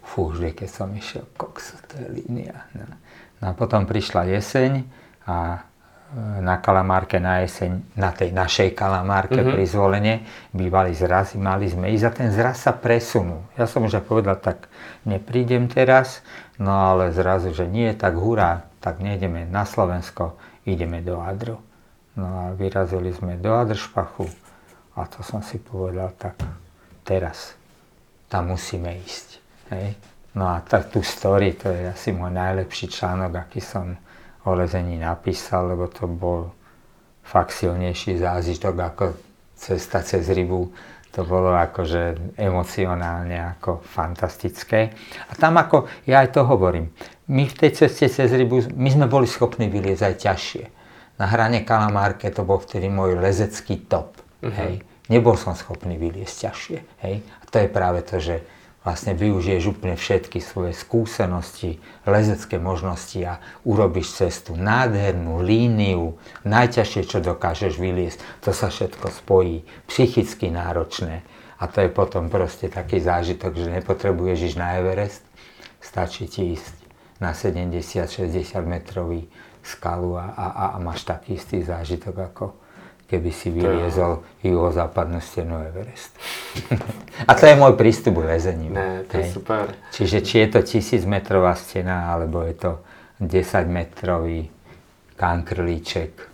fú, 0.00 0.32
vždy 0.32 0.64
keď 0.64 0.68
som 0.72 0.88
išiel, 0.96 1.28
koks, 1.36 1.76
to 1.92 2.00
je 2.00 2.08
línia. 2.08 2.66
No. 2.72 2.88
no 3.38 3.44
a 3.46 3.52
potom 3.52 3.84
prišla 3.84 4.32
jeseň 4.32 4.88
a 5.28 5.60
na 6.18 6.58
Kalamárke 6.58 7.22
na 7.22 7.46
jeseň, 7.46 7.94
na 7.94 8.10
tej 8.10 8.34
našej 8.34 8.74
Kalamárke 8.74 9.38
mm-hmm. 9.38 9.54
pri 9.54 9.64
zvolenie, 9.66 10.16
bývali 10.50 10.90
zrazy, 10.90 11.38
mali 11.38 11.70
sme 11.70 11.86
ísť 11.94 12.04
a 12.06 12.10
ten 12.10 12.28
zraz 12.34 12.66
sa 12.66 12.74
presunul. 12.74 13.46
Ja 13.54 13.70
som 13.70 13.86
už 13.86 14.02
aj 14.02 14.04
povedal, 14.10 14.36
tak 14.42 14.66
neprídem 15.06 15.70
teraz, 15.70 16.26
no 16.58 16.74
ale 16.74 17.14
zrazu, 17.14 17.54
že 17.54 17.70
nie, 17.70 17.94
tak 17.94 18.18
hurá, 18.18 18.66
tak 18.82 18.98
nejdeme 18.98 19.46
na 19.46 19.62
Slovensko, 19.62 20.34
ideme 20.66 20.98
do 20.98 21.22
Adru. 21.22 21.62
No 22.18 22.26
a 22.26 22.44
vyrazili 22.58 23.14
sme 23.14 23.38
do 23.38 23.54
Adršpachu 23.54 24.26
a 24.98 25.06
to 25.06 25.22
som 25.22 25.46
si 25.46 25.62
povedal, 25.62 26.10
tak 26.18 26.42
teraz 27.06 27.54
tam 28.26 28.50
musíme 28.50 28.98
ísť. 28.98 29.28
Hej? 29.70 29.94
No 30.34 30.50
a 30.50 30.58
tak 30.58 30.90
tú 30.90 31.06
story, 31.06 31.54
to 31.54 31.70
je 31.70 31.90
asi 31.90 32.10
môj 32.10 32.34
najlepší 32.34 32.90
článok, 32.90 33.46
aký 33.46 33.62
som 33.62 33.94
o 34.44 34.50
lezení 34.56 34.96
napísal, 34.96 35.76
lebo 35.76 35.88
to 35.88 36.08
bol 36.08 36.52
fakt 37.20 37.52
silnejší 37.52 38.18
zážitok 38.18 38.74
ako 38.80 39.04
cesta 39.54 40.00
cez 40.00 40.24
rybu. 40.32 40.72
To 41.10 41.26
bolo 41.26 41.50
akože 41.58 42.34
emocionálne 42.38 43.34
ako 43.58 43.82
fantastické. 43.82 44.94
A 45.26 45.34
tam 45.34 45.58
ako, 45.58 45.90
ja 46.06 46.22
aj 46.22 46.38
to 46.38 46.46
hovorím, 46.46 46.94
my 47.34 47.50
v 47.50 47.54
tej 47.54 47.70
ceste 47.74 48.06
cez 48.06 48.30
rybu, 48.30 48.70
my 48.78 48.88
sme 48.90 49.06
boli 49.10 49.26
schopní 49.26 49.66
vyliezť 49.66 50.02
aj 50.06 50.14
ťažšie. 50.22 50.64
Na 51.18 51.26
hrane 51.28 51.66
Kalamárke 51.66 52.30
to 52.30 52.46
bol 52.46 52.62
vtedy 52.62 52.86
môj 52.86 53.18
lezecký 53.18 53.84
top. 53.90 54.22
Uh-huh. 54.40 54.54
Hej. 54.54 54.86
Nebol 55.10 55.34
som 55.34 55.58
schopný 55.58 55.98
vyliezť 55.98 56.34
ťažšie. 56.46 56.78
Hej. 57.02 57.26
A 57.26 57.42
to 57.50 57.56
je 57.58 57.68
práve 57.68 58.00
to, 58.06 58.22
že 58.22 58.40
vlastne 58.80 59.12
využiješ 59.12 59.76
úplne 59.76 59.92
všetky 59.96 60.40
svoje 60.40 60.72
skúsenosti, 60.72 61.76
lezecké 62.08 62.56
možnosti 62.56 63.20
a 63.20 63.40
urobíš 63.68 64.16
cestu, 64.16 64.56
nádhernú 64.56 65.44
líniu, 65.44 66.16
najťažšie, 66.48 67.02
čo 67.04 67.18
dokážeš 67.20 67.76
vyliesť, 67.76 68.18
to 68.40 68.56
sa 68.56 68.72
všetko 68.72 69.12
spojí, 69.12 69.68
psychicky 69.84 70.48
náročné. 70.48 71.20
A 71.60 71.68
to 71.68 71.84
je 71.84 71.92
potom 71.92 72.32
proste 72.32 72.72
taký 72.72 73.04
zážitok, 73.04 73.52
že 73.52 73.68
nepotrebuješ 73.68 74.52
ísť 74.52 74.56
na 74.56 74.80
Everest, 74.80 75.20
stačí 75.84 76.24
ti 76.24 76.56
ísť 76.56 76.72
na 77.20 77.36
70-60 77.36 78.32
metrový 78.64 79.28
skalu 79.60 80.16
a, 80.16 80.32
a, 80.32 80.46
a 80.72 80.78
máš 80.80 81.04
taký 81.04 81.36
istý 81.36 81.60
zážitok 81.60 82.32
ako 82.32 82.44
keby 83.10 83.30
si 83.34 83.50
vyliezol 83.50 84.22
juhozápadnú 84.46 85.18
stenu 85.18 85.58
Everest. 85.58 86.14
a 87.28 87.34
to 87.34 87.50
je 87.50 87.58
môj 87.58 87.74
prístup 87.74 88.22
k 88.22 88.38
lezeniu. 88.38 88.70
Ne, 88.70 89.02
to 89.10 89.18
je 89.18 89.26
super. 89.34 89.74
Čiže 89.90 90.22
či 90.22 90.46
je 90.46 90.48
to 90.54 90.60
tisíc 90.62 91.02
metrová 91.02 91.58
stena, 91.58 92.14
alebo 92.14 92.46
je 92.46 92.54
to 92.54 92.72
10 93.18 93.66
metrový 93.66 94.46
kankrlíček. 95.16 96.30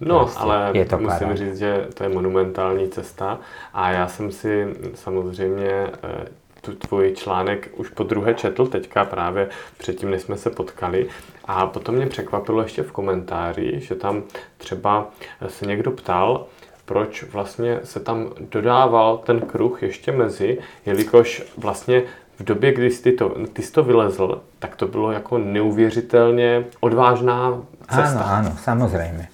No, 0.00 0.18
prostě 0.18 0.40
ale 0.40 0.70
je 0.74 0.84
to 0.84 0.98
musím 0.98 1.18
parád. 1.18 1.36
říct, 1.36 1.58
že 1.58 1.86
to 1.94 2.02
je 2.04 2.08
monumentální 2.08 2.88
cesta 2.88 3.38
a 3.74 3.90
já 3.90 4.08
jsem 4.08 4.32
si 4.32 4.66
samozřejmě 4.94 5.70
eh, 5.70 6.28
tu 6.60 6.74
tvůj 6.74 7.12
článek 7.16 7.68
už 7.76 7.88
po 7.88 8.02
druhé 8.02 8.34
četl 8.34 8.66
teďka 8.66 9.04
právě 9.04 9.48
předtím, 9.78 10.10
než 10.10 10.22
jsme 10.22 10.36
se 10.36 10.50
potkali. 10.50 11.08
A 11.44 11.66
potom 11.66 11.94
mě 11.94 12.06
překvapilo 12.06 12.62
ještě 12.62 12.82
v 12.82 12.92
komentáři, 12.92 13.80
že 13.80 13.94
tam 13.94 14.22
třeba 14.58 15.06
se 15.48 15.66
někdo 15.66 15.90
ptal, 15.90 16.46
proč 16.84 17.24
vlastně 17.32 17.80
se 17.84 18.00
tam 18.00 18.26
dodával 18.50 19.18
ten 19.18 19.40
kruh 19.40 19.82
ještě 19.82 20.12
mezi, 20.12 20.58
jelikož 20.86 21.42
vlastně 21.58 22.02
v 22.38 22.44
době, 22.44 22.72
kdy 22.72 22.90
jsi 22.90 23.12
to, 23.12 23.34
ty 23.52 23.62
jsi 23.62 23.72
to 23.72 23.82
vylezl, 23.82 24.42
tak 24.58 24.76
to 24.76 24.86
bylo 24.86 25.12
jako 25.12 25.38
neuvěřitelně 25.38 26.64
odvážná 26.80 27.62
cesta. 27.90 28.24
Áno, 28.24 28.50
áno, 28.50 28.52
samozrejme. 28.56 29.28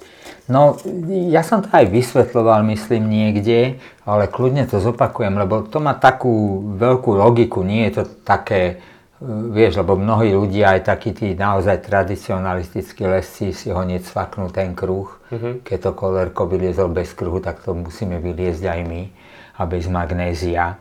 No, 0.48 0.80
ja 1.28 1.44
som 1.44 1.60
to 1.60 1.68
aj 1.68 1.92
vysvetloval, 1.92 2.64
myslím, 2.72 3.12
niekde, 3.12 3.76
ale 4.08 4.32
kľudne 4.32 4.64
to 4.64 4.80
zopakujem, 4.80 5.36
lebo 5.36 5.60
to 5.68 5.76
má 5.76 5.92
takú 5.92 6.64
veľkú 6.80 7.12
logiku, 7.12 7.60
nie 7.60 7.84
je 7.92 8.00
to 8.00 8.04
také 8.24 8.80
vieš, 9.26 9.82
lebo 9.82 9.98
mnohí 9.98 10.30
ľudia, 10.30 10.78
aj 10.78 10.94
takí 10.94 11.10
tí 11.10 11.34
naozaj 11.34 11.82
tradicionalistickí 11.82 13.02
lesci 13.02 13.50
si 13.50 13.68
ho 13.70 13.82
necvaknú 13.82 14.50
ten 14.54 14.78
kruh. 14.78 15.10
Uh-huh. 15.30 15.58
Keď 15.62 15.78
to 15.78 15.90
kolerko 15.94 16.46
vyliezol 16.46 16.94
bez 16.94 17.12
kruhu, 17.18 17.42
tak 17.42 17.62
to 17.66 17.74
musíme 17.74 18.22
vyliezť 18.22 18.64
aj 18.64 18.80
my 18.86 19.02
a 19.58 19.62
bez 19.66 19.90
magnézia. 19.90 20.78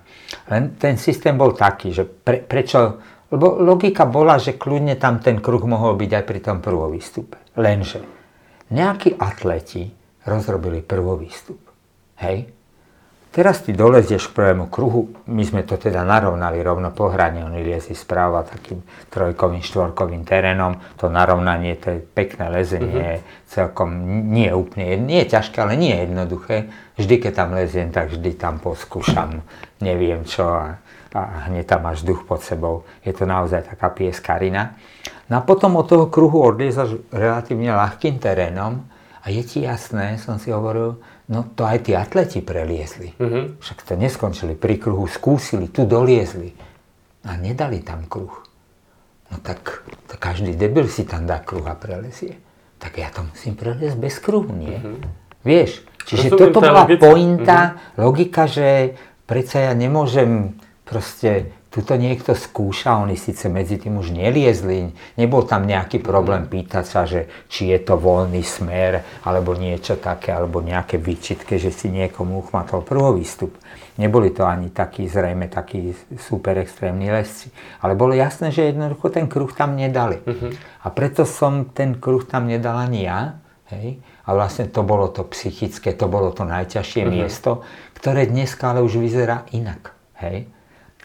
Len 0.54 0.78
ten 0.78 1.02
systém 1.02 1.34
bol 1.34 1.58
taký, 1.58 1.90
že 1.90 2.06
pre, 2.06 2.46
prečo, 2.46 3.02
lebo 3.34 3.58
logika 3.58 4.06
bola, 4.06 4.38
že 4.38 4.56
kľudne 4.56 4.96
tam 5.02 5.18
ten 5.18 5.42
kruh 5.42 5.64
mohol 5.66 5.98
byť 5.98 6.12
aj 6.14 6.24
pri 6.24 6.40
tom 6.40 6.58
prvovýstupe. 6.62 7.58
Lenže 7.58 8.06
nejakí 8.70 9.18
atleti 9.18 9.90
rozrobili 10.28 10.84
prvovýstup. 10.84 11.60
Hej? 12.22 12.52
Teraz 13.38 13.62
ty 13.62 13.70
dolezieš 13.70 14.34
k 14.34 14.42
prvému 14.42 14.66
kruhu, 14.66 15.14
my 15.30 15.46
sme 15.46 15.62
to 15.62 15.78
teda 15.78 16.02
narovnali 16.02 16.58
rovno 16.58 16.90
po 16.90 17.14
hrane, 17.14 17.46
oni 17.46 17.62
liezli 17.62 17.94
správa 17.94 18.42
takým 18.42 18.82
trojkovým, 19.14 19.62
štvorkovým 19.62 20.26
terénom, 20.26 20.82
to 20.98 21.06
narovnanie, 21.06 21.78
to 21.78 21.94
je 21.94 22.00
pekné 22.02 22.50
lezenie, 22.50 23.22
mm-hmm. 23.22 23.46
celkom 23.46 23.94
nie 24.34 24.50
úplne, 24.50 24.98
nie 24.98 25.22
je 25.22 25.38
ťažké, 25.38 25.54
ale 25.62 25.78
nie 25.78 25.94
je 25.94 26.02
jednoduché. 26.10 26.56
Vždy, 26.98 27.16
keď 27.22 27.32
tam 27.38 27.50
leziem, 27.54 27.94
tak 27.94 28.10
vždy 28.10 28.32
tam 28.42 28.58
poskúšam, 28.58 29.46
neviem 29.86 30.26
čo 30.26 30.58
a, 30.58 30.82
a 31.14 31.46
hneď 31.46 31.78
tam 31.78 31.86
máš 31.86 32.02
duch 32.02 32.26
pod 32.26 32.42
sebou. 32.42 32.90
Je 33.06 33.14
to 33.14 33.30
naozaj 33.30 33.70
taká 33.70 33.94
pieskarina. 33.94 34.74
No 35.30 35.38
a 35.38 35.46
potom 35.46 35.78
od 35.78 35.86
toho 35.86 36.10
kruhu 36.10 36.42
odliezaš 36.42 36.98
relatívne 37.14 37.70
ľahkým 37.70 38.18
terénom 38.18 38.82
a 39.22 39.30
je 39.30 39.46
ti 39.46 39.62
jasné, 39.62 40.18
som 40.18 40.42
si 40.42 40.50
hovoril, 40.50 40.98
No 41.28 41.44
to 41.44 41.68
aj 41.68 41.88
tí 41.88 41.92
atleti 41.92 42.40
preliezli. 42.40 43.12
Uh-huh. 43.20 43.60
Však 43.60 43.84
to 43.84 44.00
neskončili 44.00 44.56
pri 44.56 44.80
kruhu, 44.80 45.12
skúsili, 45.12 45.68
tu 45.68 45.84
doliezli. 45.84 46.56
A 47.28 47.36
nedali 47.36 47.84
tam 47.84 48.08
kruh. 48.08 48.32
No 49.28 49.36
tak, 49.44 49.84
to 50.08 50.16
každý 50.16 50.56
debil 50.56 50.88
si 50.88 51.04
tam 51.04 51.28
dá 51.28 51.44
kruh 51.44 51.68
a 51.68 51.76
prelezie. 51.76 52.40
Tak 52.80 52.96
ja 52.96 53.12
to 53.12 53.28
musím 53.28 53.60
preliesť 53.60 53.98
bez 54.00 54.16
kruhu, 54.24 54.56
nie? 54.56 54.80
Uh-huh. 54.80 55.04
Vieš, 55.44 55.84
čiže 56.08 56.32
Rozumiem, 56.32 56.42
toto 56.48 56.60
bola 56.64 56.84
logika. 56.88 57.04
pointa, 57.04 57.60
uh-huh. 57.60 58.00
logika, 58.08 58.44
že 58.48 58.96
predsa 59.28 59.68
ja 59.68 59.74
nemôžem 59.76 60.56
proste 60.88 61.52
Tuto 61.68 62.00
niekto 62.00 62.32
skúša, 62.32 62.96
oni 62.96 63.20
síce 63.20 63.52
medzi 63.52 63.76
tým 63.76 64.00
už 64.00 64.16
neliezli, 64.16 64.88
nebol 65.20 65.44
tam 65.44 65.68
nejaký 65.68 66.00
problém 66.00 66.48
pýtať 66.48 66.86
sa, 66.88 67.04
že 67.04 67.28
či 67.52 67.76
je 67.76 67.80
to 67.84 68.00
voľný 68.00 68.40
smer, 68.40 69.04
alebo 69.28 69.52
niečo 69.52 70.00
také, 70.00 70.32
alebo 70.32 70.64
nejaké 70.64 70.96
výčitke, 70.96 71.60
že 71.60 71.76
si 71.76 71.92
niekomu 71.92 72.40
uchmatol 72.40 72.88
prvovýstup. 72.88 73.52
Neboli 74.00 74.32
to 74.32 74.48
ani 74.48 74.72
takí, 74.72 75.12
zrejme 75.12 75.52
takí 75.52 75.92
super 76.16 76.56
extrémni 76.62 77.12
lesci. 77.12 77.52
Ale 77.84 78.00
bolo 78.00 78.16
jasné, 78.16 78.54
že 78.54 78.72
jednoducho 78.72 79.12
ten 79.12 79.28
kruh 79.28 79.52
tam 79.52 79.76
nedali. 79.76 80.24
Uh-huh. 80.24 80.54
A 80.86 80.88
preto 80.94 81.28
som 81.28 81.68
ten 81.74 82.00
kruh 82.00 82.24
tam 82.24 82.48
nedal 82.48 82.80
ani 82.80 83.12
ja. 83.12 83.44
Hej? 83.74 84.00
A 84.24 84.32
vlastne 84.32 84.72
to 84.72 84.88
bolo 84.88 85.12
to 85.12 85.28
psychické, 85.36 85.92
to 85.92 86.08
bolo 86.08 86.32
to 86.32 86.48
najťažšie 86.48 87.04
uh-huh. 87.04 87.12
miesto, 87.12 87.52
ktoré 87.98 88.24
dneska 88.24 88.72
ale 88.72 88.86
už 88.86 89.02
vyzerá 89.02 89.44
inak. 89.52 89.92
Hej? 90.24 90.48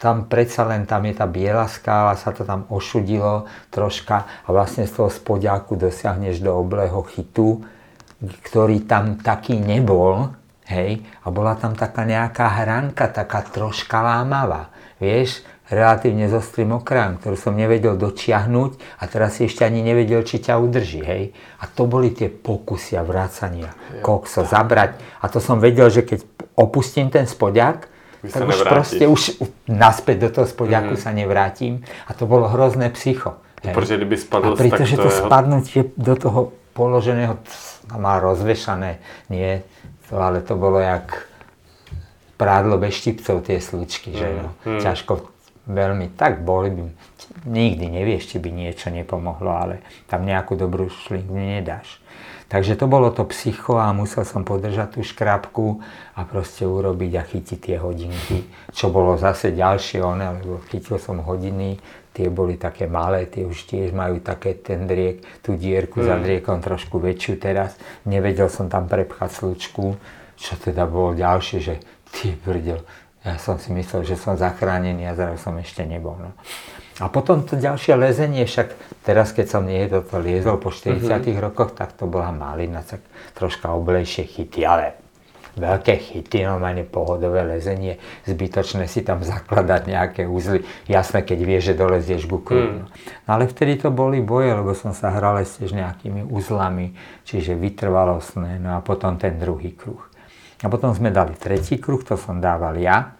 Tam 0.03 0.27
predsa 0.27 0.67
len 0.67 0.83
tam 0.83 1.07
je 1.07 1.15
tá 1.15 1.23
biela 1.23 1.63
skála, 1.71 2.19
sa 2.19 2.35
to 2.35 2.43
tam 2.43 2.67
ošudilo 2.67 3.47
troška 3.71 4.43
a 4.43 4.47
vlastne 4.51 4.83
z 4.83 4.99
toho 4.99 5.07
spodiaku 5.07 5.79
dosiahneš 5.79 6.43
do 6.43 6.51
oblého 6.51 6.99
chytu, 7.07 7.63
ktorý 8.19 8.83
tam 8.83 9.15
taký 9.23 9.55
nebol, 9.63 10.35
hej, 10.67 10.99
a 11.23 11.27
bola 11.31 11.55
tam 11.55 11.71
taká 11.79 12.03
nejaká 12.03 12.51
hranka, 12.59 13.07
taká 13.07 13.47
troška 13.47 14.03
lámavá, 14.03 14.67
vieš, 14.99 15.39
relatívne 15.71 16.27
s 16.27 16.35
ostrým 16.35 16.75
okrajom, 16.75 17.23
ktorú 17.23 17.39
som 17.39 17.55
nevedel 17.55 17.95
dočiahnuť 17.95 18.99
a 18.99 19.03
teraz 19.07 19.39
si 19.39 19.47
ešte 19.47 19.63
ani 19.63 19.79
nevedel, 19.79 20.27
či 20.27 20.43
ťa 20.43 20.59
udrží, 20.59 20.99
hej. 20.99 21.31
A 21.63 21.71
to 21.71 21.87
boli 21.87 22.11
tie 22.11 22.27
pokusy 22.27 22.99
a 22.99 23.07
vrácania, 23.07 23.71
kokso, 24.03 24.43
zabrať. 24.43 24.99
A 25.23 25.31
to 25.31 25.39
som 25.39 25.63
vedel, 25.63 25.87
že 25.87 26.03
keď 26.03 26.27
opustím 26.59 27.07
ten 27.07 27.23
spodiak, 27.23 27.92
tak 28.31 28.47
už 28.47 28.59
proste 28.63 29.03
už 29.07 29.21
naspäť 29.67 30.27
do 30.27 30.29
toho 30.31 30.47
spodiaku 30.47 30.95
mm. 30.95 31.01
sa 31.01 31.11
nevrátim. 31.11 31.83
A 32.07 32.15
to 32.15 32.23
bolo 32.23 32.47
hrozné 32.47 32.87
psycho. 32.95 33.39
Hej. 33.63 33.75
Pretože 33.75 34.05
by 34.07 34.15
spadlo 34.19 34.53
a 34.53 34.59
pretože 34.59 34.95
to, 34.95 35.07
to 35.07 35.09
spadnutie 35.11 35.81
do 35.95 36.15
toho 36.15 36.39
položeného 36.75 37.39
má 37.95 38.19
rozvešané, 38.19 38.99
nie, 39.31 39.63
to, 40.09 40.19
ale 40.19 40.43
to 40.43 40.55
bolo 40.55 40.79
jak 40.79 41.29
prádlo 42.35 42.75
bez 42.75 42.99
štipcov 42.99 43.45
tie 43.45 43.63
slučky, 43.63 44.11
mm. 44.11 44.17
že 44.17 44.27
no, 44.35 44.49
mm. 44.67 44.81
ťažko 44.83 45.13
veľmi, 45.63 46.11
tak 46.19 46.43
boli 46.43 46.75
by, 46.75 46.83
nikdy 47.47 47.87
nevieš, 47.87 48.35
či 48.35 48.37
by 48.43 48.51
niečo 48.51 48.91
nepomohlo, 48.91 49.51
ale 49.51 49.75
tam 50.11 50.27
nejakú 50.27 50.59
dobrú 50.59 50.91
šlinku 50.91 51.31
nedáš. 51.31 52.02
Takže 52.53 52.77
to 52.77 52.85
bolo 52.85 53.09
to 53.09 53.25
psycho 53.33 53.81
a 53.81 53.89
musel 53.97 54.21
som 54.29 54.45
podržať 54.45 54.93
tú 54.93 55.01
škrabku 55.01 55.81
a 56.13 56.21
proste 56.21 56.69
urobiť 56.69 57.11
a 57.17 57.25
chytiť 57.25 57.57
tie 57.57 57.77
hodinky, 57.81 58.45
čo 58.69 58.93
bolo 58.93 59.17
zase 59.17 59.57
ďalšie 59.57 60.05
one, 60.05 60.21
lebo 60.37 60.61
chytil 60.69 61.01
som 61.01 61.25
hodiny, 61.25 61.81
tie 62.13 62.29
boli 62.29 62.61
také 62.61 62.85
malé, 62.85 63.25
tie 63.25 63.41
už 63.49 63.65
tiež 63.65 63.89
majú 63.97 64.21
také 64.21 64.53
ten 64.53 64.85
driek, 64.85 65.25
tú 65.41 65.57
dierku 65.57 66.05
mm. 66.05 66.05
za 66.05 66.15
driekom 66.21 66.61
trošku 66.61 67.01
väčšiu 67.01 67.41
teraz. 67.41 67.73
Nevedel 68.05 68.53
som 68.53 68.69
tam 68.69 68.85
prepchať 68.85 69.33
slučku, 69.33 69.97
čo 70.37 70.53
teda 70.61 70.85
bolo 70.85 71.17
ďalšie, 71.17 71.57
že 71.57 71.81
ty 72.13 72.37
brdel, 72.37 72.85
ja 73.25 73.41
som 73.41 73.57
si 73.57 73.73
myslel, 73.73 74.05
že 74.05 74.13
som 74.13 74.37
zachránený 74.37 75.09
a 75.09 75.17
zrazu 75.17 75.41
som 75.41 75.57
ešte 75.57 75.87
nebol. 75.89 76.21
No. 76.21 76.37
A 77.01 77.09
potom 77.09 77.41
to 77.41 77.57
ďalšie 77.57 77.97
lezenie, 77.97 78.45
však 78.45 79.01
teraz 79.01 79.33
keď 79.33 79.45
som 79.49 79.65
nie 79.65 79.89
toto 79.89 80.21
liezol 80.21 80.61
po 80.61 80.69
40 80.69 81.01
mm-hmm. 81.01 81.41
rokoch, 81.41 81.73
tak 81.73 81.97
to 81.97 82.05
bola 82.05 82.29
malina, 82.29 82.85
tak 82.85 83.01
troška 83.33 83.73
oblejšie 83.73 84.29
chyty, 84.29 84.61
ale 84.61 85.01
veľké 85.57 85.93
chyty, 85.97 86.45
normálne 86.45 86.85
pohodové 86.85 87.45
lezenie, 87.45 88.01
zbytočné 88.25 88.89
si 88.89 89.05
tam 89.05 89.25
zakladať 89.33 89.81
nejaké 89.89 90.21
úzly. 90.29 90.65
Jasné, 90.85 91.25
keď 91.25 91.39
vieš, 91.41 91.63
že 91.73 91.81
dolezieš 91.81 92.29
ku 92.29 92.41
kruhu. 92.41 92.85
Mm. 92.85 92.89
No 93.25 93.29
ale 93.29 93.49
vtedy 93.49 93.81
to 93.81 93.89
boli 93.89 94.21
boje, 94.21 94.53
lebo 94.53 94.73
som 94.77 94.93
sa 94.93 95.13
hral 95.13 95.41
ešte 95.41 95.69
s 95.69 95.73
nejakými 95.73 96.25
uzlami, 96.29 96.93
čiže 97.25 97.57
vytrvalostné, 97.57 98.61
no 98.61 98.77
a 98.77 98.79
potom 98.85 99.17
ten 99.17 99.37
druhý 99.37 99.73
kruh. 99.73 100.01
A 100.63 100.71
potom 100.71 100.95
sme 100.95 101.11
dali 101.11 101.35
tretí 101.35 101.75
kruh, 101.75 101.99
to 102.05 102.15
som 102.15 102.39
dával 102.39 102.79
ja. 102.79 103.17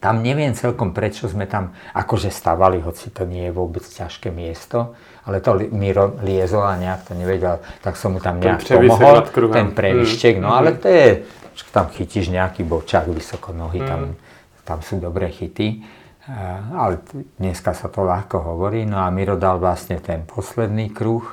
Tam 0.00 0.24
neviem 0.24 0.56
celkom, 0.56 0.96
prečo 0.96 1.28
sme 1.28 1.44
tam 1.44 1.76
akože 1.92 2.32
stavali, 2.32 2.80
hoci 2.80 3.12
to 3.12 3.28
nie 3.28 3.48
je 3.48 3.52
vôbec 3.52 3.84
ťažké 3.84 4.32
miesto, 4.32 4.96
ale 5.28 5.44
to 5.44 5.60
Miro 5.76 6.16
liezol 6.24 6.64
a 6.64 6.80
nejak 6.80 7.04
to 7.04 7.12
nevedel, 7.12 7.60
tak 7.84 8.00
som 8.00 8.16
mu 8.16 8.20
tam 8.24 8.40
nejak 8.40 8.64
pomohol, 8.64 9.28
ten 9.52 9.76
previštek, 9.76 10.40
no 10.40 10.48
mm. 10.48 10.56
ale 10.56 10.68
to 10.80 10.88
je, 10.88 11.08
tam 11.68 11.92
chytíš 11.92 12.32
nejaký 12.32 12.64
bočák 12.64 13.12
vysoko 13.12 13.52
nohy, 13.52 13.84
mm. 13.84 13.88
tam, 13.88 14.00
tam 14.64 14.78
sú 14.80 14.96
dobré 14.96 15.28
chyty. 15.28 15.84
Ale 16.70 17.02
dneska 17.42 17.74
sa 17.74 17.90
to 17.90 18.06
ľahko 18.06 18.54
hovorí. 18.54 18.86
No 18.86 19.02
a 19.02 19.10
Miro 19.10 19.34
dal 19.34 19.58
vlastne 19.58 19.98
ten 19.98 20.22
posledný 20.22 20.92
kruh, 20.94 21.26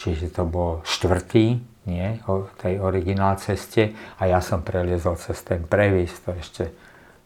čiže 0.00 0.34
to 0.34 0.42
bol 0.42 0.82
štvrtý, 0.82 1.62
nie, 1.84 2.18
o 2.26 2.48
tej 2.58 2.80
originál 2.80 3.36
ceste 3.36 3.92
a 4.16 4.24
ja 4.24 4.40
som 4.40 4.64
preliezol 4.64 5.20
cez 5.20 5.36
ten 5.44 5.62
previs, 5.68 6.16
to 6.24 6.32
ešte 6.32 6.72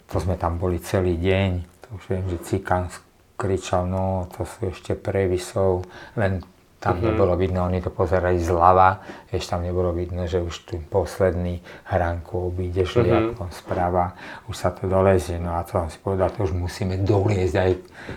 to 0.08 0.16
sme 0.16 0.40
tam 0.40 0.56
boli 0.56 0.80
celý 0.80 1.20
deň, 1.20 1.50
to 1.84 1.88
už 1.96 2.04
viem, 2.08 2.24
že 2.32 2.38
Cikán 2.40 2.88
kričal, 3.36 3.84
no 3.86 4.26
to 4.34 4.48
sú 4.48 4.72
ešte 4.72 4.96
previsov, 4.96 5.84
len 6.16 6.42
tam 6.78 6.98
mm-hmm. 6.98 7.06
nebolo 7.10 7.34
vidno, 7.36 7.66
oni 7.66 7.82
to 7.82 7.90
pozerali 7.90 8.38
zľava, 8.40 9.02
vieš, 9.28 9.50
tam 9.50 9.66
nebolo 9.66 9.90
vidno, 9.92 10.24
že 10.30 10.40
už 10.40 10.54
tu 10.64 10.74
posledný 10.88 11.60
hranku 11.92 12.50
obídeš 12.50 12.98
mm-hmm. 12.98 13.06
liapkom 13.06 13.50
správa, 13.52 14.16
už 14.48 14.56
sa 14.56 14.72
to 14.72 14.88
dolezie, 14.88 15.36
no 15.36 15.54
a 15.58 15.62
to 15.62 15.76
som 15.76 15.90
si 15.92 15.98
povedal, 16.00 16.32
to 16.32 16.48
už 16.48 16.56
musíme 16.56 16.98
doliezť, 17.04 17.56
aj 17.58 17.70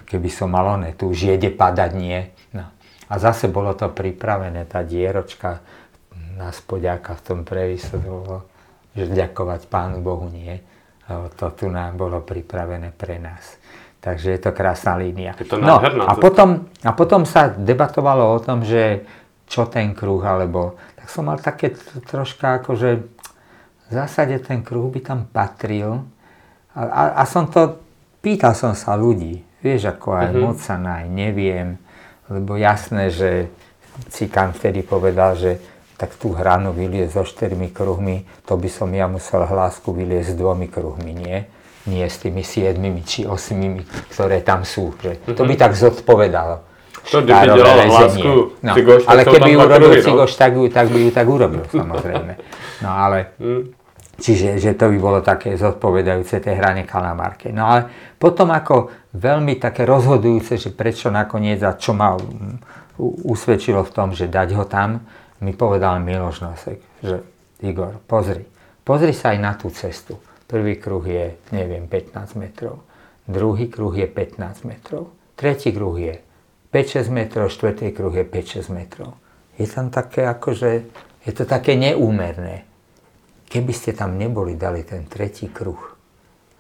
keby 0.07 0.29
som 0.31 0.53
mal 0.53 0.79
oné, 0.79 0.95
tu 0.95 1.11
už 1.11 1.35
jede 1.35 1.51
padať, 1.51 1.91
nie. 1.97 2.21
No. 2.55 2.65
A 3.11 3.13
zase 3.19 3.51
bolo 3.51 3.75
to 3.75 3.91
pripravené, 3.91 4.63
tá 4.69 4.85
dieročka 4.85 5.59
na 6.39 6.53
spodiaka 6.55 7.17
v 7.19 7.21
tom 7.21 7.39
previsu, 7.43 7.99
že 8.95 9.09
ďakovať 9.11 9.67
Pánu 9.67 9.99
Bohu 9.99 10.31
nie 10.31 10.70
to 11.35 11.51
tu 11.55 11.65
nám 11.71 11.97
bolo 11.97 12.21
pripravené 12.21 12.93
pre 12.95 13.17
nás. 13.17 13.57
Takže 14.01 14.33
je 14.33 14.41
to 14.41 14.51
krásna 14.51 14.97
línia. 14.97 15.37
Je 15.37 15.45
to 15.45 15.61
no, 15.61 15.77
a, 15.77 16.13
potom, 16.17 16.65
a 16.81 16.91
potom 16.97 17.21
sa 17.21 17.53
debatovalo 17.53 18.33
o 18.33 18.39
tom, 18.41 18.65
že 18.65 19.05
čo 19.45 19.69
ten 19.69 19.93
kruh, 19.93 20.23
alebo 20.25 20.79
tak 20.97 21.07
som 21.11 21.29
mal 21.29 21.37
také 21.37 21.75
troška 22.09 22.63
ako, 22.63 22.71
že 22.79 22.89
v 23.87 23.91
zásade 23.91 24.39
ten 24.41 24.65
kruh 24.65 24.89
by 24.89 24.99
tam 25.05 25.29
patril. 25.29 26.01
A, 26.73 26.81
a, 26.81 27.03
a 27.21 27.23
som 27.27 27.51
to, 27.51 27.77
pýtal 28.23 28.55
som 28.55 28.71
sa 28.73 28.97
ľudí, 28.97 29.43
vieš, 29.59 29.91
ako 29.91 30.17
aj 30.17 30.27
uh-huh. 30.31 30.41
moc 30.41 30.57
sa 30.57 30.79
naj, 30.79 31.05
neviem, 31.11 31.75
lebo 32.31 32.55
jasné, 32.55 33.11
že 33.11 33.51
Cikán 34.07 34.55
vtedy 34.55 34.87
povedal, 34.87 35.35
že 35.35 35.59
tak 36.01 36.17
tú 36.17 36.33
hranu 36.33 36.73
vyliezť 36.73 37.13
so 37.13 37.21
štyrmi 37.21 37.69
kruhmi, 37.69 38.25
to 38.49 38.57
by 38.57 38.65
som 38.65 38.89
ja 38.89 39.05
musel 39.05 39.45
hlásku 39.45 39.85
vyliezť 39.93 40.33
s 40.33 40.35
dvomi 40.35 40.65
kruhmi, 40.65 41.13
nie? 41.13 41.45
nie 41.85 42.05
s 42.05 42.21
tými 42.21 42.45
siedmimi 42.45 43.01
či 43.01 43.25
osmimi, 43.25 43.81
ktoré 44.13 44.45
tam 44.45 44.61
sú. 44.61 44.93
Že 45.01 45.33
to 45.33 45.43
by 45.45 45.53
tak 45.57 45.73
zodpovedalo. 45.73 46.61
To 47.01 47.21
kdyby 47.21 47.45
dělal 47.57 47.89
hlásku 47.89 48.51
no, 48.61 48.73
Cigoš, 48.73 49.03
ale 49.07 49.25
keby 49.25 49.39
tam 49.39 49.65
urobil 49.65 49.89
no. 49.89 50.01
Cigoš, 50.01 50.35
tak, 50.35 50.53
by- 50.53 50.69
tak 50.69 50.87
by 50.89 50.99
ju 51.01 51.11
tak 51.11 51.27
urobil, 51.29 51.63
samozrejme. 51.65 52.33
No 52.85 52.89
ale, 52.93 53.33
Hm. 53.41 53.73
čiže 54.21 54.61
že 54.61 54.77
to 54.77 54.93
by 54.93 54.97
bolo 55.01 55.19
také 55.25 55.57
zodpovedajúce 55.57 56.37
tej 56.37 56.61
hrane 56.61 56.85
Kalamarke. 56.85 57.49
No 57.49 57.65
ale 57.65 58.13
potom 58.21 58.53
ako 58.53 58.93
veľmi 59.17 59.57
také 59.57 59.81
rozhodujúce, 59.89 60.61
že 60.61 60.69
prečo 60.69 61.09
nakoniec 61.09 61.57
a 61.65 61.73
čo 61.73 61.97
ma 61.97 62.13
usvedčilo 63.01 63.81
v 63.81 63.91
tom, 63.91 64.13
že 64.13 64.29
dať 64.29 64.53
ho 64.53 64.69
tam, 64.69 65.01
mi 65.41 65.53
povedal 65.57 66.01
Miloš 66.01 66.45
Nosek, 66.45 66.79
že 67.01 67.21
Igor, 67.65 68.01
pozri, 68.05 68.45
pozri 68.85 69.13
sa 69.13 69.33
aj 69.33 69.39
na 69.41 69.53
tú 69.57 69.69
cestu. 69.73 70.17
Prvý 70.45 70.77
kruh 70.77 71.03
je, 71.05 71.37
neviem, 71.53 71.87
15 71.87 72.37
metrov. 72.37 72.83
Druhý 73.25 73.69
kruh 73.69 73.93
je 73.95 74.07
15 74.09 74.67
metrov. 74.67 75.13
Tretí 75.37 75.71
kruh 75.71 75.97
je 75.97 76.15
5-6 76.71 77.11
metrov, 77.11 77.51
štvrtý 77.51 77.91
kruh 77.91 78.15
je 78.15 78.25
5-6 78.25 78.71
metrov. 78.71 79.19
Je 79.59 79.67
tam 79.67 79.91
také 79.91 80.23
akože, 80.23 80.69
je 81.27 81.31
to 81.35 81.43
také 81.43 81.75
neúmerné. 81.75 82.63
Keby 83.51 83.73
ste 83.75 83.91
tam 83.91 84.15
neboli 84.15 84.55
dali 84.55 84.87
ten 84.87 85.03
tretí 85.11 85.51
kruh 85.51 85.79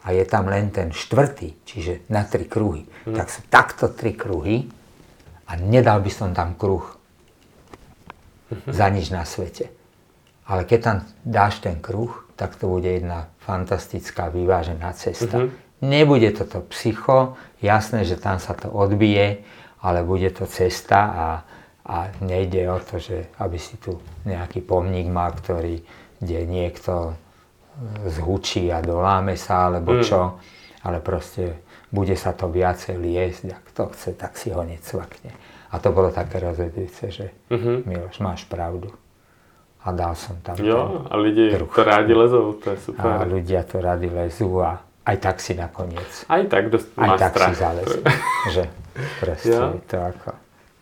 a 0.03 0.11
je 0.11 0.25
tam 0.27 0.51
len 0.51 0.73
ten 0.73 0.91
štvrtý, 0.91 1.63
čiže 1.63 2.11
na 2.11 2.27
tri 2.27 2.49
kruhy, 2.49 2.83
tak 3.07 3.31
sú 3.31 3.47
takto 3.47 3.95
tri 3.95 4.11
kruhy 4.17 4.67
a 5.47 5.51
nedal 5.55 6.03
by 6.03 6.11
som 6.11 6.35
tam 6.35 6.59
kruh 6.59 7.00
za 8.67 8.87
nič 8.89 9.09
na 9.09 9.23
svete. 9.23 9.71
Ale 10.45 10.67
keď 10.67 10.79
tam 10.81 10.97
dáš 11.23 11.63
ten 11.63 11.79
kruh, 11.79 12.11
tak 12.35 12.57
to 12.57 12.67
bude 12.67 12.89
jedna 12.89 13.29
fantastická 13.45 14.33
vyvážená 14.33 14.91
cesta. 14.97 15.47
Nebude 15.81 16.29
toto 16.33 16.61
psycho, 16.69 17.37
jasné, 17.61 18.05
že 18.05 18.17
tam 18.17 18.37
sa 18.37 18.53
to 18.53 18.69
odbije, 18.69 19.41
ale 19.81 20.05
bude 20.05 20.29
to 20.29 20.45
cesta 20.45 20.99
a, 21.09 21.27
a 21.85 21.95
nejde 22.21 22.69
o 22.69 22.77
to, 22.77 23.01
že 23.01 23.33
aby 23.41 23.57
si 23.57 23.77
tu 23.81 23.97
nejaký 24.25 24.61
pomník 24.61 25.09
mal, 25.09 25.33
ktorý, 25.33 25.81
kde 26.21 26.39
niekto 26.45 26.93
e, 27.09 27.13
zhučí 28.13 28.69
a 28.69 28.81
doláme 28.85 29.33
sa, 29.33 29.73
alebo 29.73 29.97
čo, 30.05 30.37
ale 30.85 31.01
proste 31.01 31.65
bude 31.89 32.13
sa 32.13 32.31
to 32.37 32.47
viacej 32.47 32.95
liesť, 33.01 33.43
ak 33.49 33.65
to 33.73 33.83
chce, 33.93 34.09
tak 34.13 34.37
si 34.37 34.53
ho 34.53 34.61
necvakne. 34.61 35.33
A 35.71 35.79
to 35.79 35.91
bolo 35.91 36.11
také 36.11 36.39
rozhodujúce, 36.39 37.11
že 37.11 37.25
Miloš, 37.85 38.19
máš 38.19 38.43
pravdu. 38.43 38.91
A 39.81 39.91
dal 39.91 40.13
som 40.15 40.37
tam 40.43 40.59
Jo, 40.61 41.07
a 41.09 41.17
lidi 41.17 41.49
Druh. 41.51 41.71
to 41.75 41.83
rádi 41.83 42.13
lezou, 42.13 42.53
to 42.53 42.69
je 42.69 42.77
a 42.77 42.79
super. 42.79 43.25
ľudia 43.25 43.63
to 43.65 43.81
radi 43.81 44.09
lezú 44.11 44.61
a 44.61 44.77
aj 45.05 45.17
tak 45.17 45.41
si 45.41 45.57
nakoniec, 45.57 46.25
Aj 46.29 46.45
tak 46.45 46.69
dost 46.69 46.85
aj 46.93 47.07
máš 47.07 47.19
tak 47.19 47.31
strach. 47.33 47.49
si 47.49 47.55
zalezú. 47.57 47.99
že 48.55 48.63
proste 49.19 49.49
je 49.49 49.81
to 49.89 49.97
ako... 49.97 50.29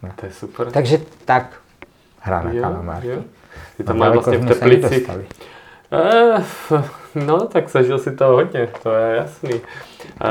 No. 0.03 0.09
To 0.15 0.23
je 0.25 0.33
super. 0.35 0.65
Takže 0.71 0.95
tak 1.23 1.59
hra 2.19 2.43
na 2.43 2.51
kalamárky. 2.51 3.23
Ty 3.77 3.83
No, 3.83 3.85
tam 3.85 3.97
máš 3.97 4.07
ďaleko 4.11 4.31
vlastně 4.31 4.37
v 4.37 4.67
nedostali. 4.67 5.25
Eh, 5.91 6.43
no, 7.15 7.47
tak 7.47 7.69
zažil 7.69 7.99
si 7.99 8.11
toho 8.15 8.33
hodně, 8.33 8.67
to 8.83 8.93
je 8.95 9.15
jasný. 9.15 9.61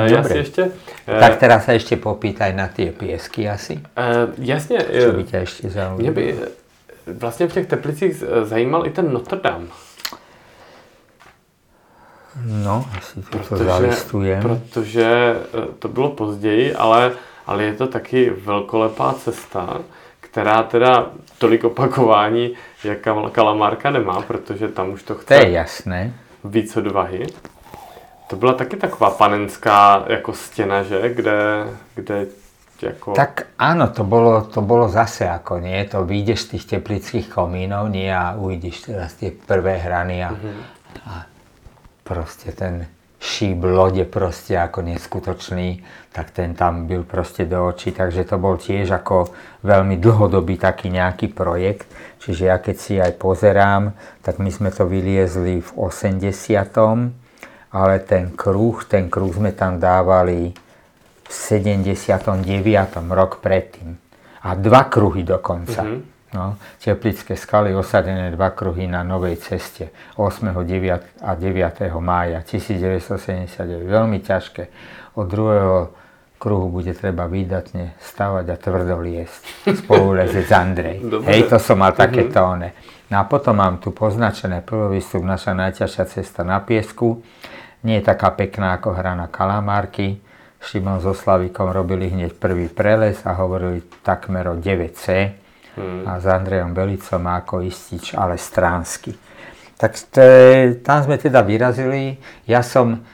Dobre. 0.09 0.28
si 0.32 0.39
ještě... 0.39 0.70
eh, 1.09 1.20
Tak 1.20 1.36
teraz 1.40 1.65
sa 1.65 1.73
ešte 1.73 1.97
popýtaj 1.97 2.52
na 2.52 2.69
tie 2.69 2.93
piesky 2.93 3.48
asi. 3.48 3.81
eh, 3.97 4.28
jasně, 4.39 4.78
Čo 5.02 5.12
by 5.12 5.24
ťa 5.24 5.39
ešte 5.43 5.62
mě 5.66 5.70
zaujímalo? 5.73 6.15
by 6.15 6.24
eh, 6.32 6.48
vlastně 7.12 7.47
v 7.48 7.52
těch 7.52 7.66
Teplicích 7.66 8.24
zajímal 8.43 8.86
i 8.86 8.90
ten 8.90 9.12
Notre 9.12 9.39
Dame. 9.40 9.66
No, 12.44 12.86
asi 12.98 13.23
to 13.23 13.39
Protože, 13.39 13.65
zalistujem. 13.65 14.43
protože 14.43 15.36
to 15.78 15.89
bylo 15.89 16.10
později, 16.10 16.74
ale, 16.74 17.12
ale 17.47 17.65
je 17.65 17.73
to 17.73 17.86
taky 17.86 18.31
velkolepá 18.31 19.12
cesta, 19.15 19.81
která 20.20 20.62
teda 20.62 21.10
tolik 21.39 21.65
opakování, 21.65 22.51
jak 22.85 22.98
Kal- 23.06 23.31
Kalamárka 23.31 23.90
nemá, 23.90 24.23
protože 24.23 24.69
tam 24.69 24.90
už 24.90 25.02
to 25.02 25.15
To 25.15 25.20
chce 25.20 25.35
je 25.35 25.51
jasné. 25.51 26.12
víc 26.44 26.77
odvahy. 26.77 27.27
To 28.28 28.36
byla 28.36 28.55
taky 28.55 28.76
taková 28.76 29.10
panenská 29.10 30.05
jako 30.09 30.32
stěna, 30.32 30.82
že? 30.82 31.09
Kde, 31.09 31.66
kde 31.94 32.26
jako... 32.82 33.12
Tak 33.12 33.46
áno, 33.59 33.88
to 33.88 34.05
bolo, 34.05 34.42
to 34.46 34.62
bolo 34.62 34.88
zase 34.88 35.26
ako 35.26 35.59
nie, 35.59 35.84
to 35.84 36.05
vyjdeš 36.05 36.40
z 36.40 36.48
tých 36.48 36.64
teplických 36.66 37.26
komínov, 37.32 37.90
nie? 37.90 38.06
A 38.12 38.38
uvidíš 38.38 38.86
teraz 38.86 39.18
tie 39.18 39.34
prvé 39.34 39.82
hrany 39.82 40.22
a, 40.24 40.30
a 41.09 41.26
proste 42.05 42.52
ten 42.52 42.86
šíp 43.18 43.66
lode 43.66 44.06
proste 44.06 44.55
ako 44.55 44.86
neskutočný, 44.86 45.82
tak 46.14 46.30
ten 46.30 46.55
tam 46.55 46.86
byl 46.86 47.02
proste 47.02 47.44
do 47.50 47.66
očí, 47.66 47.90
takže 47.90 48.24
to 48.24 48.38
bol 48.38 48.55
tiež 48.55 48.94
ako 48.94 49.34
veľmi 49.66 49.98
dlhodobý 49.98 50.55
taký 50.55 50.94
nejaký 50.94 51.34
projekt, 51.34 51.90
čiže 52.22 52.46
ja 52.46 52.62
keď 52.62 52.76
si 52.78 52.94
aj 53.02 53.18
pozerám, 53.18 53.90
tak 54.22 54.38
my 54.38 54.55
sme 54.55 54.70
to 54.70 54.86
vyliezli 54.86 55.59
v 55.59 55.70
80. 55.74 57.18
ale 57.72 58.00
ten 58.00 58.32
kruh, 58.32 58.84
ten 58.84 59.12
kruh 59.12 59.32
sme 59.32 59.52
tam 59.52 59.76
dávali 59.76 60.52
v 61.28 61.30
79. 61.30 62.40
rok 63.12 63.44
predtým. 63.44 63.92
A 64.48 64.56
dva 64.56 64.88
kruhy 64.88 65.26
dokonca. 65.26 65.84
Mm-hmm. 65.84 66.16
No, 66.28 66.60
Teplické 66.76 67.40
skaly 67.40 67.72
osadené 67.72 68.28
dva 68.36 68.52
kruhy 68.52 68.84
na 68.84 69.00
novej 69.00 69.40
ceste 69.40 69.88
8. 70.20 70.52
9. 70.52 71.24
a 71.24 71.30
9. 71.32 71.88
mája 72.04 72.44
1979. 72.44 73.88
Veľmi 73.88 74.20
ťažké. 74.20 74.62
Od 75.16 75.24
druhého 75.24 75.88
kruhu 76.36 76.68
bude 76.68 76.92
treba 76.92 77.24
výdatne 77.24 77.96
stavať 77.96 78.44
a 78.44 78.56
tvrdo 78.60 79.00
liesť. 79.00 79.72
Spolulezec 79.72 80.48
Andrej. 80.52 80.96
Dobre. 81.16 81.28
Hej, 81.32 81.48
to 81.48 81.56
som 81.56 81.80
mal 81.80 81.96
také 81.96 82.28
mm-hmm. 82.28 82.36
tóne. 82.36 82.68
No 83.08 83.20
a 83.20 83.24
potom 83.24 83.56
mám 83.56 83.80
tu 83.80 83.88
poznačené 83.96 84.60
prvý 84.60 85.00
výstup, 85.00 85.24
naša 85.24 85.56
najťažšia 85.56 86.04
cesta 86.12 86.44
na 86.44 86.60
piesku. 86.60 87.24
Nie 87.89 88.05
je 88.05 88.10
taká 88.12 88.36
pekná 88.36 88.77
ako 88.77 88.93
hra 88.93 89.16
na 89.16 89.32
kalamárky. 89.32 90.20
Šimon 90.60 91.01
so 91.01 91.16
Slavikom 91.16 91.73
robili 91.73 92.12
hneď 92.12 92.36
prvý 92.36 92.69
prelez 92.69 93.24
a 93.24 93.32
hovorili 93.32 93.81
takmer 94.05 94.52
o 94.52 94.60
9C. 94.60 95.32
A 96.05 96.19
s 96.19 96.27
Andrejom 96.27 96.74
Belicom 96.74 97.23
ako 97.24 97.62
istič, 97.65 98.12
ale 98.12 98.36
stránsky. 98.36 99.15
Tak 99.78 99.94
to 100.10 100.20
je- 100.20 100.74
tam 100.82 101.06
sme 101.06 101.16
teda 101.16 101.40
vyrazili. 101.40 102.19
Ja 102.44 102.66
som, 102.66 103.06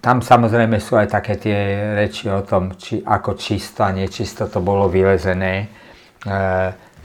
tam 0.00 0.22
samozrejme 0.22 0.78
sú 0.78 0.94
aj 0.94 1.10
také 1.10 1.34
tie 1.34 1.58
reči 1.98 2.30
o 2.30 2.46
tom, 2.46 2.78
či, 2.78 3.02
ako 3.02 3.34
čisto 3.34 3.82
a 3.82 3.90
nečisto 3.90 4.46
to 4.46 4.62
bolo 4.62 4.86
vylezené. 4.86 5.66
E, 5.66 6.32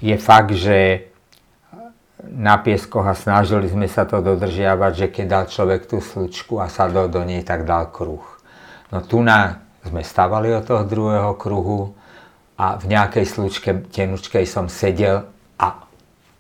je 0.06 0.16
fakt, 0.22 0.54
že 0.54 1.11
na 2.28 2.58
pieskoch 2.62 3.06
a 3.08 3.18
snažili 3.18 3.66
sme 3.66 3.90
sa 3.90 4.06
to 4.06 4.22
dodržiavať, 4.22 4.92
že 4.94 5.08
keď 5.10 5.26
dal 5.26 5.46
človek 5.50 5.90
tú 5.90 5.98
slučku 5.98 6.62
a 6.62 6.70
sadol 6.70 7.10
do 7.10 7.26
nej, 7.26 7.42
tak 7.42 7.66
dal 7.66 7.90
kruh. 7.90 8.24
No 8.94 9.02
tu 9.02 9.26
na, 9.26 9.64
sme 9.82 10.06
stavali 10.06 10.54
od 10.54 10.68
toho 10.68 10.84
druhého 10.86 11.34
kruhu 11.40 11.96
a 12.62 12.78
v 12.78 12.86
nejakej 12.94 13.26
slučke 13.26 13.70
tenučkej 13.90 14.46
som 14.46 14.70
sedel 14.70 15.26
a 15.58 15.90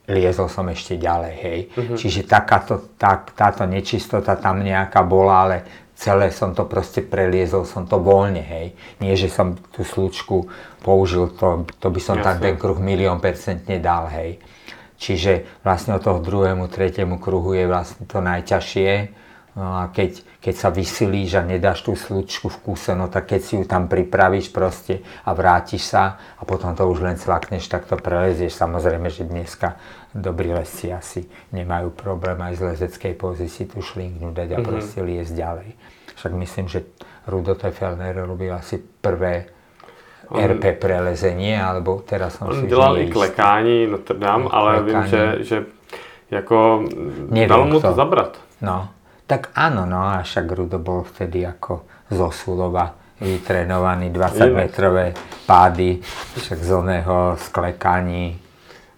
liezol 0.05 0.51
som 0.51 0.69
ešte 0.69 0.99
ďalej, 0.99 1.33
hej. 1.41 1.59
Čiže 1.97 2.29
takáto, 2.29 2.93
tak, 2.99 3.33
táto 3.33 3.65
nečistota 3.65 4.37
tam 4.37 4.61
nejaká 4.61 5.01
bola, 5.01 5.47
ale 5.47 5.57
celé 5.97 6.29
som 6.33 6.53
to 6.53 6.65
proste 6.65 7.05
preliezol, 7.05 7.65
som 7.65 7.85
to 7.89 7.97
voľne, 7.97 8.41
hej. 8.41 8.73
Nie, 9.01 9.17
že 9.17 9.29
som 9.29 9.57
tú 9.73 9.81
slučku 9.81 10.45
použil, 10.85 11.33
to, 11.37 11.65
to 11.79 11.87
by 11.89 12.01
som 12.01 12.17
tam 12.21 12.37
Jasne. 12.37 12.45
ten 12.45 12.55
kruh 12.57 12.77
milión 12.77 13.17
percentne 13.17 13.77
dal, 13.81 14.09
hej. 14.11 14.37
Čiže 15.01 15.65
vlastne 15.65 15.97
od 15.97 16.05
toho 16.05 16.21
druhému, 16.21 16.69
tretiemu 16.69 17.17
kruhu 17.17 17.57
je 17.57 17.65
vlastne 17.65 18.05
to 18.05 18.21
najťažšie. 18.21 19.17
No 19.51 19.83
a 19.83 19.91
keď, 19.91 20.23
keď 20.39 20.55
sa 20.55 20.69
vysilíš 20.71 21.35
a 21.35 21.43
nedáš 21.43 21.83
tú 21.83 21.91
slučku 21.91 22.47
v 22.47 22.57
kúse, 22.63 22.95
no 22.95 23.11
tak 23.11 23.35
keď 23.35 23.41
si 23.43 23.53
ju 23.59 23.67
tam 23.67 23.91
pripravíš 23.91 24.47
proste 24.47 25.03
a 25.27 25.35
vrátiš 25.35 25.91
sa 25.91 26.15
a 26.39 26.47
potom 26.47 26.71
to 26.71 26.87
už 26.87 27.03
len 27.03 27.19
cvakneš, 27.19 27.67
tak 27.67 27.83
to 27.83 27.99
prelezieš. 27.99 28.55
Samozrejme, 28.55 29.11
že 29.11 29.27
dneska 29.27 29.75
dobrí 30.15 30.55
lesci 30.55 30.87
asi 30.93 31.27
nemajú 31.51 31.91
problém 31.91 32.39
aj 32.39 32.53
z 32.55 32.61
lezeckej 32.63 33.13
pozícii 33.19 33.67
tú 33.67 33.83
šlingnu 33.83 34.31
dať 34.31 34.55
a 34.55 34.59
Mhm. 34.61 34.67
proste 34.69 34.99
liesť 35.03 35.33
ďalej. 35.35 35.69
Však 36.15 36.31
myslím, 36.37 36.67
že 36.71 36.87
Rudo 37.27 37.57
Tefelner 37.57 38.15
robil 38.23 38.55
asi 38.55 38.79
prvé 38.79 39.51
RP 40.31 40.79
prelezenie, 40.79 41.59
alebo 41.61 42.01
teraz 42.05 42.35
som 42.39 42.47
si 42.51 42.63
On 42.63 42.67
dělal 42.67 42.97
i 42.97 43.07
klekání 43.07 43.87
Notre 43.87 44.19
Dame, 44.19 44.45
ale 44.51 44.83
vím, 44.83 44.83
klekání. 44.83 45.09
že, 45.09 45.43
že 45.43 45.57
jako 46.31 46.83
dalo 47.47 47.65
mu 47.65 47.79
to 47.81 47.91
zabrat. 47.93 48.37
No, 48.61 48.87
tak 49.27 49.49
áno, 49.55 49.85
no 49.85 49.97
a 50.01 50.21
však 50.23 50.51
Rudo 50.51 50.79
bol 50.79 51.03
vtedy 51.03 51.45
ako 51.47 51.81
zo 52.11 52.31
Sulova 52.31 52.93
vytrenovaný 53.21 54.09
20 54.09 54.49
Jo. 54.49 54.55
metrové 54.55 55.13
pády, 55.45 56.01
však 56.37 56.57
z 56.59 56.71
oného 56.73 57.37
sklekaní 57.37 58.40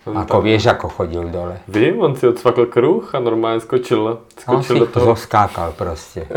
ako 0.03 0.37
tam... 0.39 0.43
vieš, 0.43 0.63
ako 0.67 0.87
chodil 0.89 1.23
dole. 1.31 1.63
Vím, 1.67 2.03
on 2.03 2.15
si 2.15 2.27
odsvakl 2.27 2.65
kruh 2.65 3.15
a 3.15 3.19
normálně 3.19 3.59
skočil, 3.59 4.19
skočil 4.39 4.75
on 4.75 4.79
do 4.79 4.85
toho. 4.85 5.05
Zoskákal 5.05 5.71
prostě. 5.77 6.27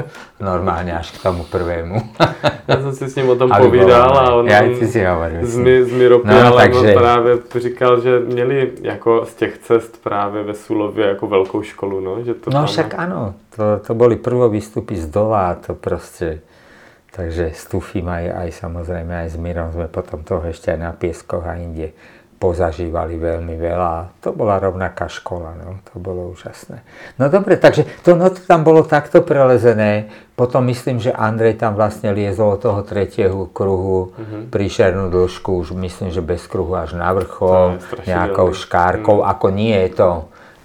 Normálně 0.41 0.99
až 0.99 1.11
k 1.11 1.23
tomu 1.23 1.45
prvému. 1.45 2.03
Já 2.69 2.77
jsem 2.81 2.95
si 2.95 3.09
s 3.11 3.15
ním 3.17 3.29
o 3.29 3.37
tom 3.37 3.51
povídal 3.61 4.19
a 4.19 4.35
on, 4.35 4.49
Já 4.49 4.63
ty 4.63 4.87
si 4.87 5.05
hovoril. 5.05 5.47
Z, 5.47 5.85
z 5.85 5.93
Miropy, 5.93 6.29
no, 6.29 6.47
ale 6.47 6.69
takže... 6.69 6.95
právě 6.95 7.39
říkal, 7.57 8.01
že 8.01 8.21
měli 8.21 8.73
jako 8.83 9.27
z 9.27 9.35
těch 9.35 9.59
cest 9.59 10.03
právě 10.03 10.43
ve 10.43 10.55
Sulově 10.55 11.07
jako 11.07 11.27
velkou 11.27 11.63
školu, 11.63 12.01
no. 12.01 12.25
Že 12.25 12.35
to 12.35 12.51
no 12.51 12.59
tam... 12.59 12.67
však 12.67 12.95
ano, 12.95 13.35
to, 13.57 13.63
to 13.87 13.95
byly 13.95 14.17
prvo 14.17 14.49
výstupy 14.49 14.97
z 14.97 15.07
dola 15.07 15.51
a 15.51 15.55
to 15.55 15.75
prostě 15.75 16.41
takže 17.17 17.51
s 17.57 17.65
Tufím 17.73 18.13
aj, 18.13 18.29
aj 18.29 18.49
samozrejme 18.61 19.09
aj 19.25 19.29
s 19.33 19.37
Mirom 19.41 19.73
sme 19.73 19.89
potom 19.89 20.21
toho 20.21 20.45
ešte 20.53 20.69
aj 20.69 20.79
na 20.85 20.93
Pieskoch 20.93 21.49
a 21.49 21.57
inde 21.57 21.97
pozažívali 22.37 23.17
veľmi 23.17 23.57
veľa. 23.57 24.21
To 24.21 24.37
bola 24.37 24.61
rovnaká 24.61 25.09
škola, 25.09 25.57
no, 25.57 25.81
to 25.89 25.97
bolo 25.97 26.37
úžasné. 26.37 26.85
No 27.17 27.33
dobre, 27.33 27.57
takže 27.57 27.89
to, 28.05 28.13
no, 28.13 28.29
to 28.29 28.45
tam 28.45 28.61
bolo 28.61 28.85
takto 28.85 29.25
prelezené. 29.25 30.13
Potom 30.37 30.69
myslím, 30.69 31.01
že 31.01 31.17
Andrej 31.17 31.57
tam 31.57 31.73
vlastne 31.81 32.13
liezol 32.13 32.61
od 32.61 32.61
toho 32.61 32.81
tretieho 32.85 33.49
kruhu, 33.49 34.13
mm-hmm. 34.13 34.43
príšernú 34.53 35.09
dĺžku, 35.09 35.65
už 35.65 35.73
myslím, 35.81 36.13
že 36.13 36.21
bez 36.21 36.45
kruhu 36.45 36.77
až 36.77 36.93
na 36.93 37.09
vrchol, 37.17 37.81
nejakou 38.05 38.53
škárkou, 38.53 39.25
mm. 39.25 39.27
ako 39.33 39.47
nie 39.49 39.77
je 39.89 39.91
to 39.97 40.09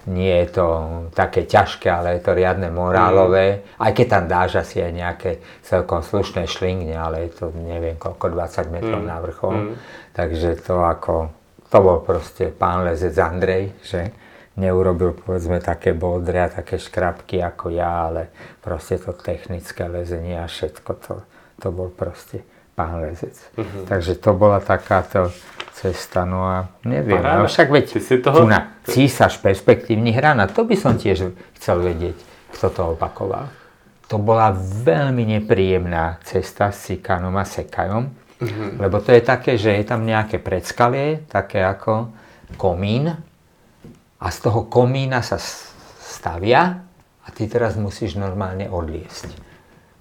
nie 0.02 0.34
je 0.42 0.58
to 0.58 0.66
také 1.14 1.46
ťažké, 1.46 1.86
ale 1.86 2.18
je 2.18 2.26
to 2.26 2.34
riadne 2.34 2.66
morálové. 2.74 3.62
Mm. 3.62 3.86
Aj 3.86 3.92
keď 3.94 4.06
tam 4.10 4.24
dáš 4.26 4.50
asi 4.58 4.82
aj 4.82 4.92
nejaké 4.92 5.30
celkom 5.62 6.02
slušné 6.02 6.50
šlingne, 6.50 6.98
ale 6.98 7.30
je 7.30 7.38
to 7.38 7.54
neviem 7.54 7.94
koľko, 7.94 8.34
20 8.34 8.74
metrov 8.74 8.98
mm. 8.98 9.06
na 9.06 9.16
vrchol. 9.22 9.54
Mm. 9.54 9.74
Takže 10.10 10.58
to 10.58 10.82
ako 10.82 11.30
to 11.72 11.78
bol 11.80 12.04
proste 12.04 12.52
pán 12.52 12.84
lezec 12.84 13.16
Andrej, 13.16 13.72
že 13.80 14.12
neurobil 14.60 15.16
povedzme 15.16 15.56
také 15.64 15.96
boldre 15.96 16.44
a 16.44 16.52
také 16.52 16.76
škrapky 16.76 17.40
ako 17.40 17.72
ja, 17.72 18.12
ale 18.12 18.28
proste 18.60 19.00
to 19.00 19.16
technické 19.16 19.88
lezenie 19.88 20.36
a 20.36 20.44
všetko 20.44 20.90
to, 21.00 21.14
to 21.56 21.72
bol 21.72 21.88
proste 21.88 22.44
pán 22.76 23.00
lezec. 23.00 23.32
Uh-huh. 23.56 23.88
Takže 23.88 24.20
to 24.20 24.36
bola 24.36 24.60
takáto 24.60 25.32
cesta, 25.72 26.28
no 26.28 26.44
a 26.44 26.68
neviem, 26.84 27.24
ale 27.24 27.48
však 27.48 27.72
veď 27.72 27.84
si 27.96 28.20
toho... 28.20 28.44
tu 28.44 28.46
na 28.48 28.76
císaž 28.84 29.40
perspektívnych 29.40 30.12
hrana, 30.12 30.44
to 30.52 30.68
by 30.68 30.76
som 30.76 31.00
tiež 31.00 31.32
chcel 31.56 31.80
vedieť, 31.80 32.16
kto 32.52 32.66
to 32.68 32.82
opakoval. 32.92 33.48
To 34.12 34.20
bola 34.20 34.52
veľmi 34.60 35.40
nepríjemná 35.40 36.20
cesta 36.20 36.68
s 36.68 36.92
Sikanom 36.92 37.32
a 37.40 37.48
Sekajom, 37.48 38.12
Mm-hmm. 38.42 38.82
Lebo 38.82 38.98
to 38.98 39.14
je 39.14 39.22
také, 39.22 39.54
že 39.54 39.70
je 39.78 39.84
tam 39.86 40.02
nejaké 40.02 40.42
predskalie, 40.42 41.22
také 41.30 41.62
ako 41.62 42.10
komín 42.58 43.14
a 44.18 44.26
z 44.26 44.38
toho 44.42 44.66
komína 44.66 45.22
sa 45.22 45.38
stavia 46.02 46.82
a 47.22 47.28
ty 47.30 47.46
teraz 47.46 47.78
musíš 47.78 48.18
normálne 48.18 48.66
odliesť. 48.66 49.30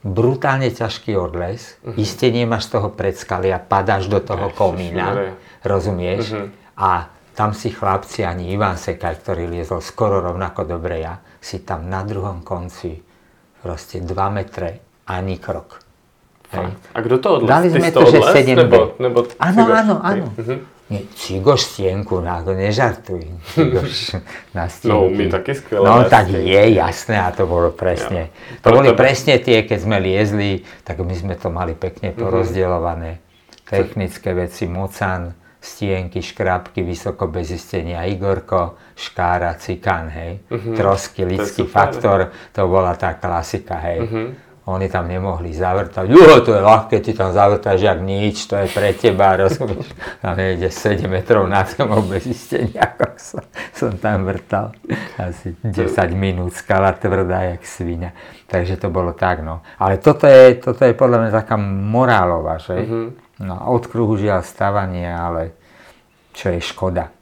Brutálne 0.02 0.74
ťažký 0.74 1.14
odles, 1.14 1.78
mm-hmm. 1.86 2.02
iste 2.02 2.28
nemáš 2.34 2.74
z 2.74 2.82
toho 2.82 2.90
predskalia, 2.90 3.62
padáš 3.62 4.10
do 4.10 4.18
toho 4.18 4.50
komína, 4.50 5.38
rozumieš? 5.62 6.34
Mm-hmm. 6.34 6.82
A 6.82 7.14
tam 7.38 7.54
si 7.54 7.70
chlapci, 7.70 8.26
ani 8.26 8.50
Ivan 8.58 8.82
Sekaj, 8.82 9.22
ktorý 9.22 9.46
liezol 9.46 9.86
skoro 9.86 10.18
rovnako 10.18 10.66
dobre 10.66 11.06
ja, 11.06 11.22
si 11.38 11.62
tam 11.62 11.86
na 11.86 12.02
druhom 12.02 12.42
konci 12.42 12.98
proste 13.62 14.02
2 14.02 14.10
metre 14.34 14.70
ani 15.06 15.38
krok. 15.38 15.81
Hej. 16.52 16.68
A 16.92 16.98
kto 17.00 17.16
to 17.24 17.28
odles? 17.40 17.48
Dali 17.48 17.68
sme 17.72 17.90
to, 17.96 18.04
že 18.12 18.20
7 18.20 18.60
nebo, 18.60 18.80
nebo 19.00 19.24
Áno, 19.40 19.64
áno, 19.72 19.96
áno. 20.04 20.26
Uh-huh. 20.36 20.60
Nie, 20.92 21.08
Cigoš 21.16 21.72
stienku, 21.72 22.20
na 22.20 22.44
to 22.44 22.52
nežartuj. 22.52 23.24
Cigoš 23.56 24.20
na 24.52 24.68
stienky. 24.68 24.92
No, 24.92 25.08
my 25.08 25.24
taky 25.32 25.52
skvelé. 25.56 25.86
No, 25.88 26.04
tak 26.12 26.28
je, 26.28 26.64
jasné, 26.76 27.16
a 27.24 27.32
to 27.32 27.48
bolo 27.48 27.72
presne. 27.72 28.36
Ja. 28.36 28.68
To 28.68 28.76
boli 28.76 28.92
presne 28.92 29.40
tie, 29.40 29.64
keď 29.64 29.80
sme 29.80 30.04
liezli, 30.04 30.68
tak 30.84 31.00
my 31.00 31.16
sme 31.16 31.40
to 31.40 31.48
mali 31.48 31.72
pekne 31.72 32.12
mhm. 32.12 32.20
porozdielované. 32.20 33.24
Technické 33.64 34.36
veci, 34.36 34.68
mocan, 34.68 35.32
stienky, 35.64 36.20
škrábky, 36.20 36.84
vysoko 36.84 37.32
bez 37.32 37.56
zistenia, 37.56 38.04
Igorko, 38.04 38.76
škára, 39.00 39.56
cikán, 39.56 40.12
hej. 40.12 40.44
Uh-huh. 40.52 40.76
Trosky, 40.76 41.24
lidský 41.24 41.64
faktor, 41.72 42.36
to 42.52 42.68
bola 42.68 43.00
tá 43.00 43.16
klasika, 43.16 43.80
hej. 43.80 44.04
Oni 44.72 44.88
tam 44.88 45.12
nemohli 45.12 45.52
zavrtať. 45.52 46.08
Jo, 46.08 46.40
to 46.40 46.56
je 46.56 46.62
ľahké, 46.64 47.04
ty 47.04 47.12
tam 47.12 47.36
zavrtáš 47.36 47.84
jak 47.84 48.00
nič, 48.00 48.48
to 48.48 48.56
je 48.56 48.68
pre 48.72 48.96
teba, 48.96 49.36
rozumieš? 49.36 49.92
Tam 50.24 50.40
nejde 50.40 50.72
7 50.72 51.12
metrov 51.12 51.46
na 51.52 51.68
zemou 51.68 52.00
bez 52.08 52.24
istenia, 52.26 52.96
ako 52.96 53.20
som, 53.20 53.44
som 53.76 53.92
tam 54.00 54.24
vrtal. 54.24 54.72
Asi 55.20 55.54
10 55.60 55.94
minút, 56.16 56.56
skala 56.56 56.96
tvrdá 56.96 57.52
jak 57.52 57.68
svina. 57.68 58.16
Takže 58.48 58.80
to 58.80 58.88
bolo 58.88 59.12
tak, 59.12 59.44
no. 59.44 59.62
Ale 59.80 60.00
toto 60.00 60.28
je, 60.28 60.60
toto 60.60 60.88
je 60.88 60.96
podľa 60.96 61.28
mňa 61.28 61.32
taká 61.32 61.56
morálová, 61.60 62.60
že? 62.60 62.76
Mm-hmm. 62.80 63.08
No, 63.42 63.56
od 63.74 63.84
kruhu 63.90 64.16
žiaľ 64.22 64.46
stavanie, 64.46 65.08
ale 65.08 65.58
čo 66.32 66.54
je 66.54 66.62
škoda. 66.62 67.21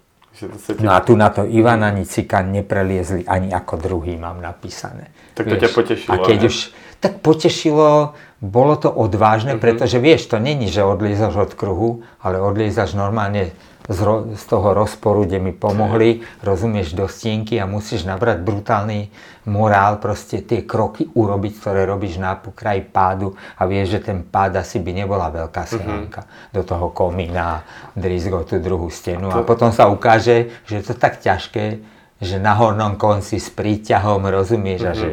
No 0.80 0.92
a 0.96 1.00
tu 1.04 1.16
na 1.20 1.30
to 1.30 1.44
Ivan 1.44 1.84
ani 1.84 2.08
Cika 2.08 2.42
nepreliezli 2.42 3.28
ani 3.28 3.52
ako 3.52 3.76
druhý, 3.76 4.16
mám 4.16 4.40
napísané. 4.40 5.12
Tak 5.36 5.48
to 5.48 5.56
Vieš, 5.56 5.64
ťa 5.64 5.70
potešilo, 5.76 6.12
A 6.12 6.14
keď 6.24 6.38
ne? 6.40 6.48
už, 6.48 6.56
tak 7.00 7.14
potešilo, 7.20 8.16
bolo 8.40 8.76
to 8.80 8.92
odvážne, 8.92 9.56
mm-hmm. 9.56 9.64
pretože 9.64 9.98
vieš, 10.00 10.32
to 10.32 10.40
není, 10.40 10.72
že 10.72 10.84
odliezaš 10.84 11.36
od 11.36 11.52
kruhu, 11.56 12.04
ale 12.24 12.40
odliezaš 12.40 12.96
normálne 12.96 13.52
z, 13.90 14.00
ro, 14.06 14.30
z 14.38 14.44
toho 14.46 14.78
rozporu, 14.78 15.26
kde 15.26 15.42
mi 15.42 15.50
pomohli, 15.50 16.22
rozumieš, 16.46 16.94
do 16.94 17.10
stienky 17.10 17.58
a 17.58 17.66
musíš 17.66 18.06
nabrať 18.06 18.46
brutálny 18.46 19.10
morál, 19.50 19.98
proste 19.98 20.46
tie 20.46 20.62
kroky 20.62 21.10
urobiť, 21.10 21.54
ktoré 21.58 21.90
robíš 21.90 22.22
na 22.22 22.38
pokraji 22.38 22.86
pádu 22.86 23.34
a 23.58 23.66
vieš, 23.66 23.98
že 23.98 24.14
ten 24.14 24.22
pád 24.22 24.62
asi 24.62 24.78
by 24.78 24.94
nebola 24.94 25.34
veľká 25.34 25.66
selanka 25.66 26.22
mm-hmm. 26.22 26.54
do 26.54 26.62
toho 26.62 26.94
komína, 26.94 27.66
drizgo 27.98 28.46
tú 28.46 28.62
druhú 28.62 28.94
stenu 28.94 29.34
a, 29.34 29.42
to... 29.42 29.42
a 29.42 29.50
potom 29.50 29.74
sa 29.74 29.90
ukáže, 29.90 30.54
že 30.70 30.80
je 30.80 30.84
to 30.86 30.94
tak 30.94 31.18
ťažké, 31.18 31.82
že 32.22 32.36
na 32.38 32.54
hornom 32.54 32.94
konci 32.94 33.42
s 33.42 33.50
príťahom, 33.50 34.22
rozumieš, 34.30 34.86
mm-hmm. 34.86 34.94
a 34.94 35.02
že 35.02 35.10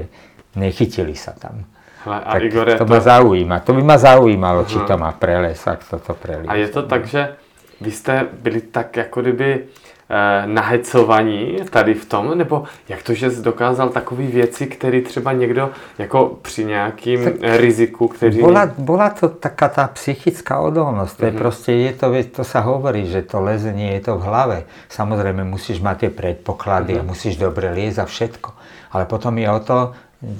nechytili 0.52 1.16
sa 1.16 1.32
tam. 1.32 1.64
A 2.06 2.38
tak 2.38 2.46
Igore, 2.46 2.78
to, 2.78 2.86
to 2.86 2.92
ma 2.92 3.02
zaujíma. 3.02 3.56
To 3.66 3.74
by 3.74 3.82
ma 3.82 3.96
zaujímalo, 3.98 4.62
uh-huh. 4.62 4.70
či 4.70 4.78
to 4.86 4.94
má 4.94 5.10
preles, 5.10 5.58
ak 5.66 5.82
toto 5.90 6.14
prelies. 6.14 6.46
A 6.46 6.54
je 6.54 6.70
to 6.70 6.86
tak, 6.86 7.02
že 7.10 7.34
vy 7.80 7.90
jste 7.90 8.26
byli 8.42 8.60
tak 8.60 8.96
jako 8.96 9.20
kdyby 9.20 9.50
eh, 9.60 10.46
nahecovaní 10.46 11.56
tady 11.70 11.94
v 11.94 12.04
tom, 12.04 12.38
nebo 12.38 12.64
jak 12.88 13.02
to, 13.02 13.14
že 13.14 13.30
jsi 13.30 13.42
dokázal 13.42 13.88
takové 13.88 14.26
věci, 14.26 14.66
které 14.66 15.00
třeba 15.00 15.32
někdo 15.32 15.70
jako 15.98 16.38
při 16.42 16.64
nějakým 16.64 17.24
tak 17.24 17.34
riziku, 17.42 18.08
který... 18.08 18.40
Bola, 18.40 18.70
bola 18.78 19.10
to 19.10 19.28
taká 19.28 19.68
tá 19.68 19.86
psychická 19.88 20.60
odolnosť, 20.60 21.16
to 21.16 21.24
je 21.24 21.32
mm-hmm. 21.32 21.38
proste, 21.38 21.72
je 21.72 21.92
to, 21.92 22.06
to 22.32 22.44
sa 22.44 22.60
hovorí, 22.60 23.06
že 23.06 23.22
to 23.22 23.40
lezenie 23.40 23.92
je 23.98 24.00
to 24.00 24.18
v 24.18 24.22
hlave. 24.22 24.58
Samozrejme 24.88 25.44
musíš 25.44 25.80
mať 25.80 25.96
tie 25.98 26.10
predpoklady 26.10 26.96
mm-hmm. 26.96 27.06
a 27.06 27.10
musíš 27.10 27.36
dobre 27.36 27.72
liezť 27.74 27.98
a 27.98 28.06
všetko. 28.06 28.50
Ale 28.92 29.04
potom 29.04 29.36
je 29.38 29.48
o 29.50 29.60
to, 29.60 29.78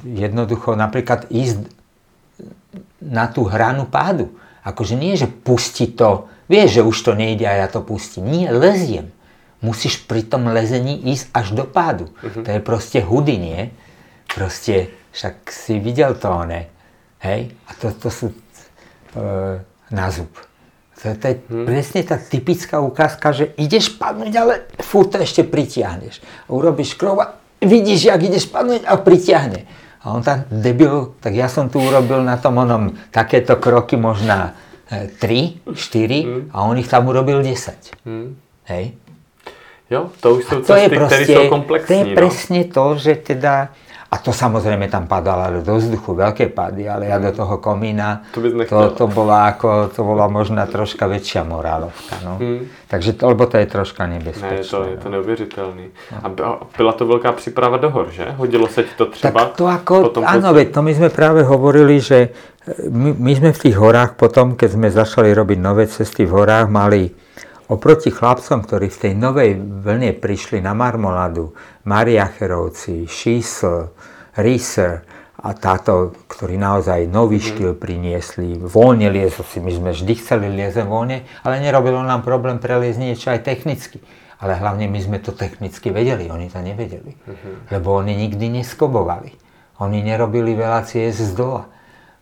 jednoducho 0.07 0.73
napríklad 0.79 1.29
ísť 1.29 1.69
na 3.03 3.29
tú 3.29 3.45
hranu 3.47 3.87
pádu. 3.87 4.33
Akože 4.67 4.99
nie, 4.99 5.15
že 5.15 5.31
pustiť 5.31 5.95
to, 5.95 6.27
vieš, 6.51 6.81
že 6.81 6.83
už 6.83 6.97
to 7.03 7.13
nejde 7.15 7.47
a 7.47 7.65
ja 7.65 7.69
to 7.71 7.83
pustím. 7.83 8.31
Nie, 8.31 8.51
leziem. 8.51 9.15
Musíš 9.65 10.05
pri 10.05 10.23
tom 10.23 10.47
lezení 10.53 11.01
ísť 11.11 11.33
až 11.33 11.47
do 11.57 11.65
pádu. 11.65 12.13
Uh-huh. 12.21 12.45
To 12.45 12.49
je 12.51 12.61
proste 12.61 12.99
hudy, 13.01 13.37
nie? 13.41 13.61
Proste, 14.31 14.93
však 15.17 15.49
si 15.49 15.81
videl 15.81 16.15
to, 16.19 16.45
ne? 16.45 16.69
Hej? 17.25 17.57
A 17.67 17.71
to, 17.81 17.89
to 17.97 18.09
sú 18.13 18.27
e, 18.31 18.37
na 19.91 20.07
zub. 20.13 20.29
To, 21.03 21.13
to 21.13 21.25
je 21.29 21.37
hmm. 21.37 21.67
presne 21.69 22.01
tá 22.05 22.17
typická 22.17 22.81
ukázka, 22.81 23.27
že 23.33 23.45
ideš 23.61 23.97
padnúť, 24.01 24.33
ale 24.37 24.53
furt 24.81 25.13
to 25.13 25.21
ešte 25.21 25.45
pritiahneš. 25.45 26.25
Urobíš 26.49 26.97
krov 26.97 27.21
a 27.21 27.37
vidíš, 27.61 28.09
jak 28.09 28.21
ideš 28.25 28.49
padnúť 28.49 28.89
a 28.89 28.97
pritiahne. 28.97 29.69
A 30.07 30.15
on 30.15 30.23
tam 30.23 30.47
debil, 30.49 31.19
tak 31.19 31.35
ja 31.35 31.51
som 31.51 31.69
tu 31.69 31.83
urobil 31.83 32.23
na 32.23 32.39
tom 32.39 32.57
onom 32.63 32.95
takéto 33.11 33.59
kroky 33.59 33.99
možná 33.99 34.55
3, 34.87 35.03
e, 35.11 35.75
4 35.75 36.27
mm. 36.27 36.43
a 36.55 36.63
on 36.63 36.79
ich 36.79 36.89
tam 36.89 37.11
urobil 37.11 37.43
10. 37.43 38.07
Mm. 38.07 38.37
Hej? 38.71 38.95
Jo, 39.87 40.11
to 40.19 40.39
už 40.39 40.43
sú 40.43 40.57
cesty, 40.67 40.99
ktoré 40.99 41.23
sú 41.23 41.43
komplexní. 41.47 41.87
To 41.87 41.95
je 41.95 42.05
no. 42.11 42.15
presne 42.19 42.61
to, 42.67 42.85
že 42.99 43.13
teda 43.23 43.71
a 44.07 44.17
to 44.23 44.31
samozrejme 44.31 44.87
tam 44.87 45.11
padalo 45.11 45.59
do 45.67 45.75
vzduchu, 45.83 46.15
veľké 46.15 46.55
pady, 46.55 46.87
ale 46.87 47.11
ja 47.11 47.19
do 47.19 47.35
toho 47.35 47.59
komína, 47.59 48.23
to, 48.31 48.39
to, 48.63 48.81
to, 48.95 49.05
bola 49.11 49.51
ako, 49.51 49.91
to 49.91 50.07
bola 50.07 50.31
možná 50.31 50.63
troška 50.71 51.11
väčšia 51.11 51.43
morálovka. 51.43 52.15
No. 52.23 52.39
Hmm. 52.39 52.71
Takže 52.87 53.19
to, 53.19 53.35
lebo 53.35 53.51
to 53.51 53.59
je 53.59 53.67
troška 53.67 54.07
nebezpečné. 54.07 54.63
Ne, 54.63 54.63
je 54.63 54.71
to, 54.71 54.79
je 54.87 54.97
to 54.97 55.09
neuvěřitelný. 55.11 55.87
No. 56.13 56.19
A 56.23 56.27
byla 56.79 56.93
to 56.93 57.03
veľká 57.07 57.35
příprava 57.35 57.83
do 57.83 57.91
hor, 57.91 58.15
že? 58.15 58.31
Hodilo 58.39 58.71
sa 58.71 58.87
ti 58.87 58.95
to 58.95 59.11
třeba? 59.11 59.51
Tak 59.51 59.59
to 59.59 59.67
ako, 59.67 59.95
potom 60.15 60.23
áno, 60.23 60.55
veď 60.55 60.71
to 60.71 60.81
my 60.87 60.93
sme 60.95 61.09
práve 61.11 61.43
hovorili, 61.43 61.99
že 61.99 62.31
my, 62.87 63.11
my 63.19 63.33
sme 63.35 63.51
v 63.51 63.59
tých 63.59 63.77
horách 63.79 64.15
potom, 64.15 64.55
keď 64.55 64.71
sme 64.71 64.89
začali 64.91 65.35
robiť 65.35 65.59
nové 65.59 65.91
cesty 65.91 66.23
v 66.27 66.35
horách, 66.35 66.71
mali 66.71 67.11
oproti 67.67 68.15
chlapcom, 68.15 68.63
ktorí 68.63 68.87
v 68.91 69.01
tej 69.01 69.13
novej 69.19 69.59
vlne 69.59 70.15
prišli 70.15 70.63
na 70.63 70.73
Marmoladu, 70.73 71.55
Mariacherovci, 71.87 73.11
Šísl, 73.11 73.91
Rieser 74.39 75.03
a 75.43 75.53
táto, 75.55 76.17
ktorí 76.27 76.59
naozaj 76.59 77.07
nový 77.07 77.39
mm. 77.39 77.47
štýl 77.47 77.73
priniesli, 77.79 78.57
voľne 78.59 79.11
liezosi, 79.13 79.63
my 79.63 79.73
sme 79.75 79.91
vždy 79.93 80.13
chceli 80.19 80.47
liezem 80.51 80.89
voľne, 80.89 81.27
ale 81.45 81.63
nerobilo 81.63 82.03
nám 82.03 82.27
problém 82.27 82.59
preliezť 82.59 82.99
niečo 82.99 83.29
aj 83.31 83.47
technicky. 83.47 84.03
Ale 84.37 84.53
hlavne 84.61 84.85
my 84.85 85.01
sme 85.01 85.19
to 85.23 85.33
technicky 85.33 85.89
vedeli, 85.89 86.29
oni 86.29 86.53
to 86.53 86.61
nevedeli. 86.61 87.17
Mm-hmm. 87.17 87.73
Lebo 87.73 87.97
oni 87.97 88.13
nikdy 88.13 88.61
neskobovali. 88.61 89.33
Oni 89.81 90.05
nerobili 90.05 90.53
veľa 90.53 90.85
ciest 90.85 91.25
z 91.25 91.33
dola. 91.33 91.69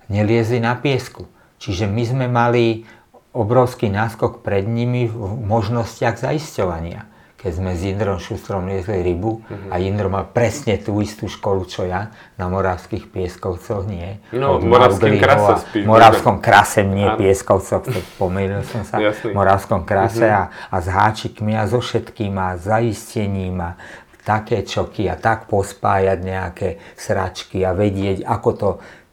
Neliezli 0.07 0.63
na 0.63 0.79
piesku. 0.79 1.27
Čiže 1.59 1.91
my 1.91 2.03
sme 2.07 2.27
mali 2.31 2.87
obrovský 3.35 3.91
náskok 3.91 4.47
pred 4.47 4.65
nimi 4.65 5.11
v 5.11 5.19
možnostiach 5.43 6.17
zaisťovania. 6.17 7.11
Keď 7.45 7.53
sme 7.61 7.77
s 7.77 7.85
Jindrom 7.85 8.17
Šustrom 8.17 8.65
liezli 8.73 9.05
rybu 9.05 9.45
mm-hmm. 9.45 9.69
a 9.69 9.77
Jindro 9.77 10.09
mal 10.09 10.25
presne 10.25 10.81
tú 10.81 10.97
istú 11.05 11.29
školu, 11.29 11.69
čo 11.69 11.85
ja, 11.85 12.09
na 12.41 12.49
Moravských 12.49 13.13
pieskovcoch, 13.13 13.85
nie. 13.85 14.17
No, 14.33 14.57
v 14.57 14.65
Moravském 14.65 15.21
krase 15.21 15.61
spíš. 15.69 15.85
Moravskom 15.85 16.41
krase, 16.41 16.81
nie 16.89 17.05
Áno. 17.05 17.21
pieskovcoch, 17.21 17.85
pomýlil 18.17 18.65
som 18.65 18.81
sa. 18.89 18.97
Jasný. 18.97 19.37
Moravskom 19.37 19.85
krase 19.85 20.25
mm-hmm. 20.25 20.73
a, 20.73 20.73
a 20.73 20.77
s 20.81 20.87
háčikmi 20.89 21.53
a 21.53 21.69
so 21.69 21.85
všetkým 21.85 22.33
a 22.33 22.57
zaistením 22.57 23.61
a 23.61 23.77
také 24.25 24.65
čoky 24.65 25.05
a 25.13 25.21
tak 25.21 25.45
pospájať 25.45 26.19
nejaké 26.25 26.69
sračky 26.97 27.61
a 27.61 27.77
vedieť, 27.77 28.25
ako 28.25 28.51
to 28.57 28.69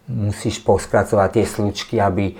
musíš 0.08 0.64
poskracovať 0.64 1.30
tie 1.36 1.46
slučky, 1.48 2.00
aby 2.00 2.32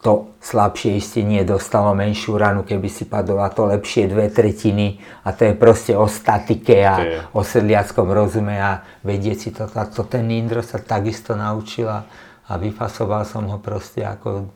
to 0.00 0.32
slabšie 0.40 0.96
istenie 0.96 1.44
dostalo 1.44 1.92
menšiu 1.92 2.40
ranu, 2.40 2.64
keby 2.64 2.88
si 2.88 3.04
padol 3.04 3.44
a 3.44 3.52
to 3.52 3.68
lepšie 3.68 4.08
dve 4.08 4.32
tretiny 4.32 4.96
a 5.28 5.36
to 5.36 5.52
je 5.52 5.52
proste 5.52 5.92
o 5.92 6.08
statike 6.08 6.80
a 6.80 6.94
o 7.36 7.44
sedliackom 7.44 8.08
rozume 8.08 8.56
a 8.56 8.80
vedieť 9.04 9.36
si 9.36 9.50
to. 9.52 9.68
A 9.68 9.84
to 9.84 10.08
ten 10.08 10.24
Indro 10.32 10.64
sa 10.64 10.80
takisto 10.80 11.36
naučila 11.36 12.08
a 12.48 12.52
vyfasoval 12.56 13.28
som 13.28 13.44
ho 13.52 13.60
proste 13.60 14.00
ako 14.00 14.48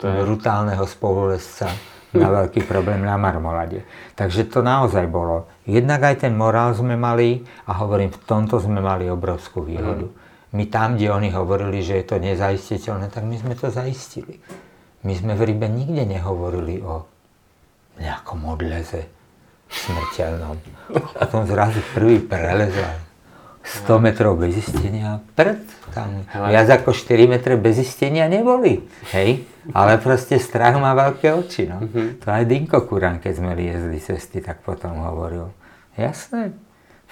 brutálneho 0.00 0.88
spolulesca 0.88 1.68
na 2.16 2.32
veľký 2.40 2.64
problém 2.64 3.04
na 3.04 3.20
Marmolade. 3.20 3.84
Takže 4.16 4.48
to 4.48 4.64
naozaj 4.64 5.04
bolo. 5.04 5.52
Jednak 5.68 6.00
aj 6.00 6.24
ten 6.24 6.32
morál 6.32 6.72
sme 6.72 6.96
mali 6.96 7.44
a 7.68 7.76
hovorím, 7.76 8.08
v 8.08 8.24
tomto 8.24 8.56
sme 8.56 8.80
mali 8.80 9.04
obrovskú 9.12 9.60
výhodu. 9.60 10.08
Mm 10.08 10.29
my 10.50 10.64
tam, 10.66 10.98
kde 10.98 11.14
oni 11.14 11.30
hovorili, 11.30 11.78
že 11.82 12.02
je 12.02 12.04
to 12.10 12.16
nezaistiteľné, 12.18 13.10
tak 13.10 13.22
my 13.22 13.38
sme 13.38 13.54
to 13.54 13.70
zaistili. 13.70 14.42
My 15.06 15.14
sme 15.14 15.38
v 15.38 15.54
rybe 15.54 15.70
nikde 15.70 16.04
nehovorili 16.04 16.82
o 16.82 17.06
nejakom 18.02 18.44
odleze 18.50 19.06
smrteľnom. 19.70 20.58
A 21.16 21.22
potom 21.24 21.46
zrazu 21.46 21.78
prvý 21.94 22.18
prelez 22.18 22.74
100 23.62 23.86
metrov 24.02 24.40
bez 24.40 24.58
istenia, 24.58 25.22
prd, 25.38 25.62
tam 25.94 26.24
viac 26.50 26.68
ako 26.80 26.90
4 26.96 27.30
metre 27.30 27.54
bez 27.54 27.78
istenia 27.78 28.26
neboli, 28.26 28.82
hej? 29.14 29.46
Ale 29.76 30.00
proste 30.02 30.40
strach 30.40 30.80
má 30.80 30.96
veľké 30.96 31.28
oči, 31.30 31.68
no. 31.68 31.84
Mm-hmm. 31.84 32.06
To 32.24 32.26
aj 32.32 32.44
Dinko 32.48 32.78
Kurán, 32.88 33.20
keď 33.22 33.32
sme 33.38 33.52
liezli 33.54 34.00
cesty, 34.00 34.40
tak 34.40 34.64
potom 34.64 35.04
hovoril. 35.04 35.52
Jasné, 35.94 36.56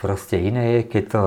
proste 0.00 0.40
iné 0.40 0.80
je, 0.80 0.80
keď 0.88 1.04
to 1.12 1.22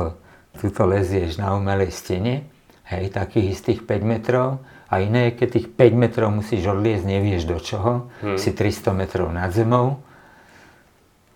tuto 0.59 0.83
lezieš 0.83 1.39
na 1.39 1.55
umelej 1.55 1.93
stene, 1.93 2.47
hej, 2.91 3.13
takých 3.13 3.55
istých 3.55 3.87
5 3.87 4.03
metrov, 4.03 4.59
a 4.91 4.99
iné 4.99 5.31
je, 5.31 5.39
keď 5.39 5.47
tých 5.55 5.67
5 5.71 5.95
metrov 5.95 6.27
musíš 6.35 6.67
odliezť, 6.67 7.05
nevieš 7.07 7.43
do 7.47 7.57
čoho, 7.63 8.11
hmm. 8.19 8.35
si 8.35 8.51
300 8.51 8.91
metrov 8.91 9.31
nad 9.31 9.47
zemou, 9.55 10.03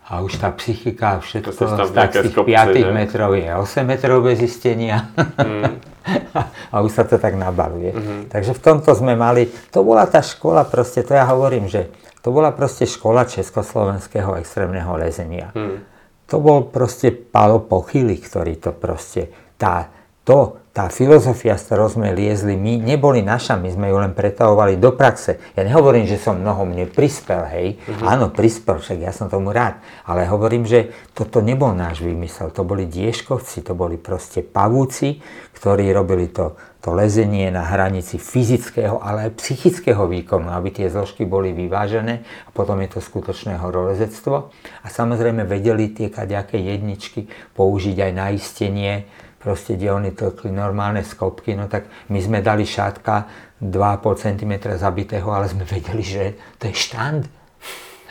a 0.06 0.22
už 0.22 0.38
tá 0.38 0.54
psychika 0.54 1.18
a 1.18 1.24
všetko 1.24 1.50
z 1.50 2.30
tých 2.30 2.38
5 2.38 2.94
metrov 2.94 3.34
je 3.34 3.50
8 3.50 3.82
metrov 3.82 4.22
bez 4.22 4.38
istenia. 4.38 5.10
Mm. 5.34 5.82
a 6.74 6.76
už 6.86 6.92
sa 6.94 7.10
to 7.10 7.18
tak 7.18 7.34
nabaluje. 7.34 7.90
Mm-hmm. 7.90 8.20
Takže 8.30 8.54
v 8.54 8.62
tomto 8.62 8.94
sme 8.94 9.18
mali, 9.18 9.50
to 9.74 9.82
bola 9.82 10.06
tá 10.06 10.22
škola 10.22 10.62
proste, 10.62 11.02
to 11.02 11.18
ja 11.18 11.26
hovorím, 11.26 11.66
že 11.66 11.90
to 12.22 12.30
bola 12.30 12.54
proste 12.54 12.86
škola 12.86 13.26
československého 13.26 14.38
extrémneho 14.38 14.94
lezenia. 14.94 15.50
Mm 15.58 15.95
to 16.26 16.42
bol 16.42 16.68
proste 16.70 17.14
Pálo 17.14 17.62
Pochyly, 17.62 18.18
ktorý 18.18 18.58
to 18.58 18.74
proste, 18.74 19.30
tá, 19.62 19.94
to, 20.26 20.58
tá 20.76 20.92
filozofia, 20.92 21.56
s 21.56 21.72
ktorou 21.72 21.88
sme 21.88 22.12
liezli, 22.12 22.60
my 22.60 22.84
neboli 22.84 23.24
naša, 23.24 23.56
my 23.56 23.72
sme 23.72 23.88
ju 23.88 23.96
len 23.96 24.12
pretavovali 24.12 24.76
do 24.76 24.92
praxe. 24.92 25.40
Ja 25.56 25.64
nehovorím, 25.64 26.04
že 26.04 26.20
som 26.20 26.42
mnoho 26.42 26.68
mne 26.68 26.90
prispel, 26.92 27.48
hej, 27.48 27.68
uh-huh. 27.80 28.12
áno, 28.12 28.28
prispel, 28.34 28.84
však 28.84 29.00
ja 29.00 29.16
som 29.16 29.32
tomu 29.32 29.56
rád, 29.56 29.80
ale 30.04 30.28
hovorím, 30.28 30.68
že 30.68 30.92
toto 31.16 31.40
nebol 31.40 31.72
náš 31.72 32.04
výmysel, 32.04 32.52
to 32.52 32.68
boli 32.68 32.90
dieškovci, 32.92 33.64
to 33.64 33.72
boli 33.72 33.96
proste 33.96 34.44
pavúci, 34.44 35.24
ktorí 35.56 35.88
robili 35.96 36.28
to 36.28 36.60
to 36.86 36.94
lezenie 36.94 37.50
na 37.50 37.66
hranici 37.66 38.22
fyzického, 38.22 39.02
ale 39.02 39.26
aj 39.26 39.42
psychického 39.42 40.06
výkonu, 40.06 40.54
aby 40.54 40.70
tie 40.70 40.86
zložky 40.86 41.26
boli 41.26 41.50
vyvážené 41.50 42.22
a 42.46 42.50
potom 42.54 42.78
je 42.86 42.94
to 42.94 43.02
skutočné 43.02 43.58
horolezectvo. 43.58 44.54
A 44.54 44.88
samozrejme 44.94 45.50
vedeli 45.50 45.90
tie 45.90 46.14
kaďaké 46.14 46.62
jedničky 46.62 47.26
použiť 47.58 47.98
aj 48.06 48.12
na 48.14 48.30
istenie, 48.30 49.10
proste 49.42 49.74
kde 49.74 49.98
oni 49.98 50.14
tlkli 50.14 50.54
normálne 50.54 51.02
skopky, 51.02 51.58
no 51.58 51.66
tak 51.66 51.90
my 52.14 52.22
sme 52.22 52.46
dali 52.46 52.70
šátka 52.70 53.26
2,5 53.66 54.22
cm 54.22 54.54
zabitého, 54.78 55.26
ale 55.34 55.50
sme 55.50 55.66
vedeli, 55.66 56.06
že 56.06 56.38
to 56.62 56.70
je 56.70 56.76
štand. 56.78 57.26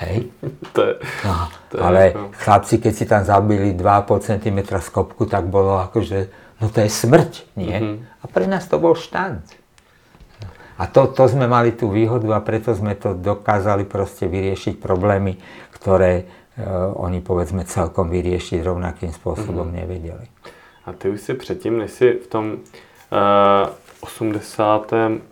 Hej? 0.03 0.35
To 0.75 0.83
je, 0.83 0.95
no, 1.23 1.47
to 1.71 1.79
je 1.79 1.83
ale 1.87 2.03
chlapci, 2.43 2.83
keď 2.83 2.93
si 2.99 3.07
tam 3.07 3.23
zabili 3.23 3.71
2,5 3.79 4.35
cm 4.35 4.59
skopku, 4.83 5.31
tak 5.31 5.47
bolo 5.47 5.79
akože 5.79 6.43
no 6.60 6.66
to 6.70 6.78
je 6.82 6.90
smrť, 6.90 7.32
nie? 7.59 7.74
Mm-hmm. 7.74 8.22
A 8.22 8.24
pre 8.31 8.47
nás 8.47 8.66
to 8.68 8.78
bol 8.78 8.94
štant. 8.94 9.43
A 10.74 10.90
to, 10.90 11.06
to 11.06 11.31
sme 11.31 11.47
mali 11.47 11.70
tú 11.70 11.86
výhodu 11.86 12.26
a 12.35 12.43
preto 12.43 12.74
sme 12.74 12.98
to 12.98 13.14
dokázali 13.14 13.86
proste 13.86 14.26
vyriešiť 14.26 14.82
problémy, 14.82 15.39
ktoré 15.70 16.12
e, 16.18 16.24
oni 16.98 17.22
povedzme 17.22 17.62
celkom 17.62 18.10
vyriešiť 18.10 18.59
rovnakým 18.66 19.14
spôsobom 19.14 19.70
mm-hmm. 19.70 19.81
nevedeli. 19.86 20.26
A 20.86 20.93
ty 20.93 21.09
už 21.09 21.20
si 21.20 21.35
předtím, 21.35 21.78
než 21.78 21.90
si 21.90 22.12
v 22.12 22.26
tom 22.26 22.44
uh, 23.10 23.68
81. 24.01 25.22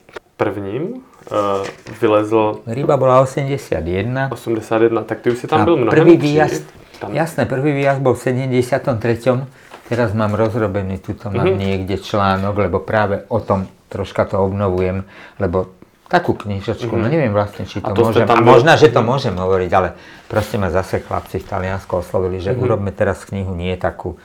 Uh, 1.30 1.66
vylezl... 2.00 2.60
Ryba 2.66 2.96
bola 2.96 3.20
81. 3.20 4.28
81, 4.32 5.04
tak 5.04 5.20
ty 5.20 5.30
už 5.30 5.38
si 5.38 5.46
tam 5.46 5.60
a 5.60 5.64
byl 5.64 5.76
mnohem 5.76 5.90
prvý 5.90 6.16
výjazd, 6.16 6.64
tam... 7.00 7.14
Jasné, 7.14 7.46
prvý 7.46 7.72
výjazd 7.72 8.00
bol 8.00 8.14
v 8.14 8.18
73 8.18 9.30
Teraz 9.92 10.16
mám 10.16 10.32
rozrobený, 10.32 11.04
tuto 11.04 11.28
mám 11.28 11.44
mm-hmm. 11.44 11.60
niekde 11.60 12.00
článok, 12.00 12.54
lebo 12.56 12.80
práve 12.80 13.28
o 13.28 13.44
tom 13.44 13.68
troška 13.92 14.24
to 14.24 14.40
obnovujem, 14.40 15.04
lebo 15.36 15.76
takú 16.08 16.32
knižočku, 16.32 16.88
mm-hmm. 16.88 17.04
no 17.04 17.06
mhm. 17.08 17.12
neviem 17.12 17.32
vlastne, 17.36 17.68
či 17.68 17.84
to, 17.84 17.92
to 17.92 18.08
môžem, 18.08 18.24
a 18.24 18.40
možno, 18.40 18.72
že 18.80 18.88
to 18.88 19.04
môžem 19.04 19.36
hovoriť, 19.36 19.70
ale 19.76 19.92
proste 20.32 20.56
ma 20.56 20.72
zase 20.72 21.04
chlapci 21.04 21.44
v 21.44 21.48
Taliansku 21.48 21.92
oslovili, 22.00 22.40
že 22.40 22.56
mm-hmm. 22.56 22.64
urobme 22.64 22.88
teraz 22.92 23.20
knihu, 23.28 23.52
nie 23.52 23.76
takú, 23.76 24.16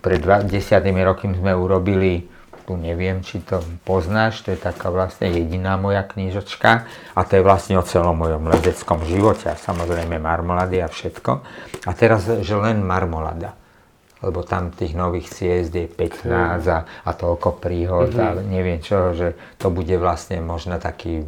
pred 0.00 0.24
desiatými 0.48 1.04
rokmi 1.04 1.36
sme 1.36 1.52
urobili, 1.52 2.24
tu 2.68 2.76
neviem, 2.76 3.24
či 3.24 3.40
to 3.40 3.64
poznáš, 3.88 4.44
to 4.44 4.52
je 4.52 4.60
taká 4.60 4.92
vlastne 4.92 5.32
jediná 5.32 5.80
moja 5.80 6.04
knižočka 6.04 6.84
a 7.16 7.20
to 7.24 7.40
je 7.40 7.42
vlastne 7.44 7.80
o 7.80 7.84
celom 7.84 8.20
mojom 8.20 8.44
lezeckom 8.52 9.08
živote 9.08 9.48
a 9.48 9.56
samozrejme 9.56 10.20
marmolady 10.20 10.84
a 10.84 10.88
všetko. 10.92 11.32
A 11.88 11.90
teraz, 11.96 12.28
že 12.28 12.54
len 12.60 12.84
marmolada 12.84 13.56
lebo 14.22 14.42
tam 14.42 14.74
tých 14.74 14.98
nových 14.98 15.30
ciest 15.30 15.70
je 15.74 15.86
15 15.86 16.26
a, 16.66 16.78
a 16.84 17.10
toľko 17.14 17.62
príhod 17.62 18.10
mm-hmm. 18.10 18.24
a 18.24 18.28
neviem 18.42 18.82
čo, 18.82 19.14
že 19.14 19.38
to 19.58 19.70
bude 19.70 19.94
vlastne 19.94 20.42
možno 20.42 20.78
taký 20.82 21.22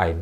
aj 0.00 0.16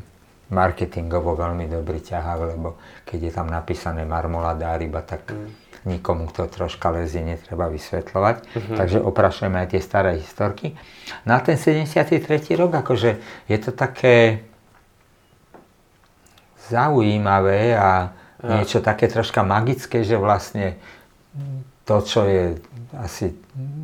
marketingovo 0.49 1.37
veľmi 1.37 1.69
dobrý 1.69 2.01
ťahák, 2.01 2.57
lebo 2.57 2.81
keď 3.05 3.19
je 3.29 3.33
tam 3.33 3.49
napísané 3.53 4.09
marmolada 4.09 4.73
a 4.73 4.81
ryba, 4.81 5.05
tak 5.05 5.29
mm. 5.29 5.85
nikomu, 5.85 6.27
kto 6.33 6.49
troška 6.49 6.89
lezie, 6.91 7.21
netreba 7.21 7.69
vysvetľovať. 7.69 8.37
Mm-hmm. 8.43 8.77
Takže 8.81 8.99
oprašujeme 9.05 9.61
aj 9.61 9.69
tie 9.77 9.83
staré 9.85 10.17
historky. 10.17 10.73
Na 11.29 11.39
ten 11.45 11.61
73. 11.61 12.25
rok, 12.57 12.81
akože 12.81 13.21
je 13.47 13.59
to 13.61 13.77
také 13.77 14.49
zaujímavé 16.73 17.77
a 17.77 18.13
niečo 18.45 18.79
také 18.81 19.09
troška 19.09 19.43
magické, 19.43 20.05
že 20.05 20.15
vlastne 20.15 20.79
to, 21.89 22.05
čo 22.05 22.29
je 22.29 22.61
asi 23.01 23.33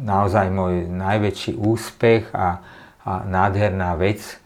naozaj 0.04 0.52
môj 0.52 0.92
najväčší 0.92 1.56
úspech 1.56 2.28
a, 2.36 2.60
a 3.00 3.12
nádherná 3.24 3.96
vec, 3.96 4.20
e, 4.20 4.36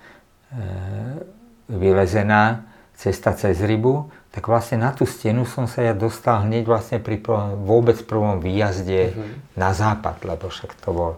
vylezená 1.66 2.62
cesta 2.94 3.34
cez 3.34 3.58
rybu, 3.58 4.14
tak 4.30 4.46
vlastne 4.46 4.78
na 4.78 4.94
tú 4.94 5.02
stenu 5.02 5.42
som 5.42 5.66
sa 5.66 5.82
ja 5.82 5.94
dostal 5.98 6.46
hneď 6.46 6.70
vlastne 6.70 6.98
pri 7.02 7.18
prvom, 7.18 7.66
vôbec 7.66 7.98
prvom 8.06 8.38
výjazde 8.38 9.10
mm-hmm. 9.10 9.58
na 9.58 9.74
západ, 9.74 10.22
lebo 10.22 10.46
však 10.46 10.78
to 10.78 10.94
bol 10.94 11.12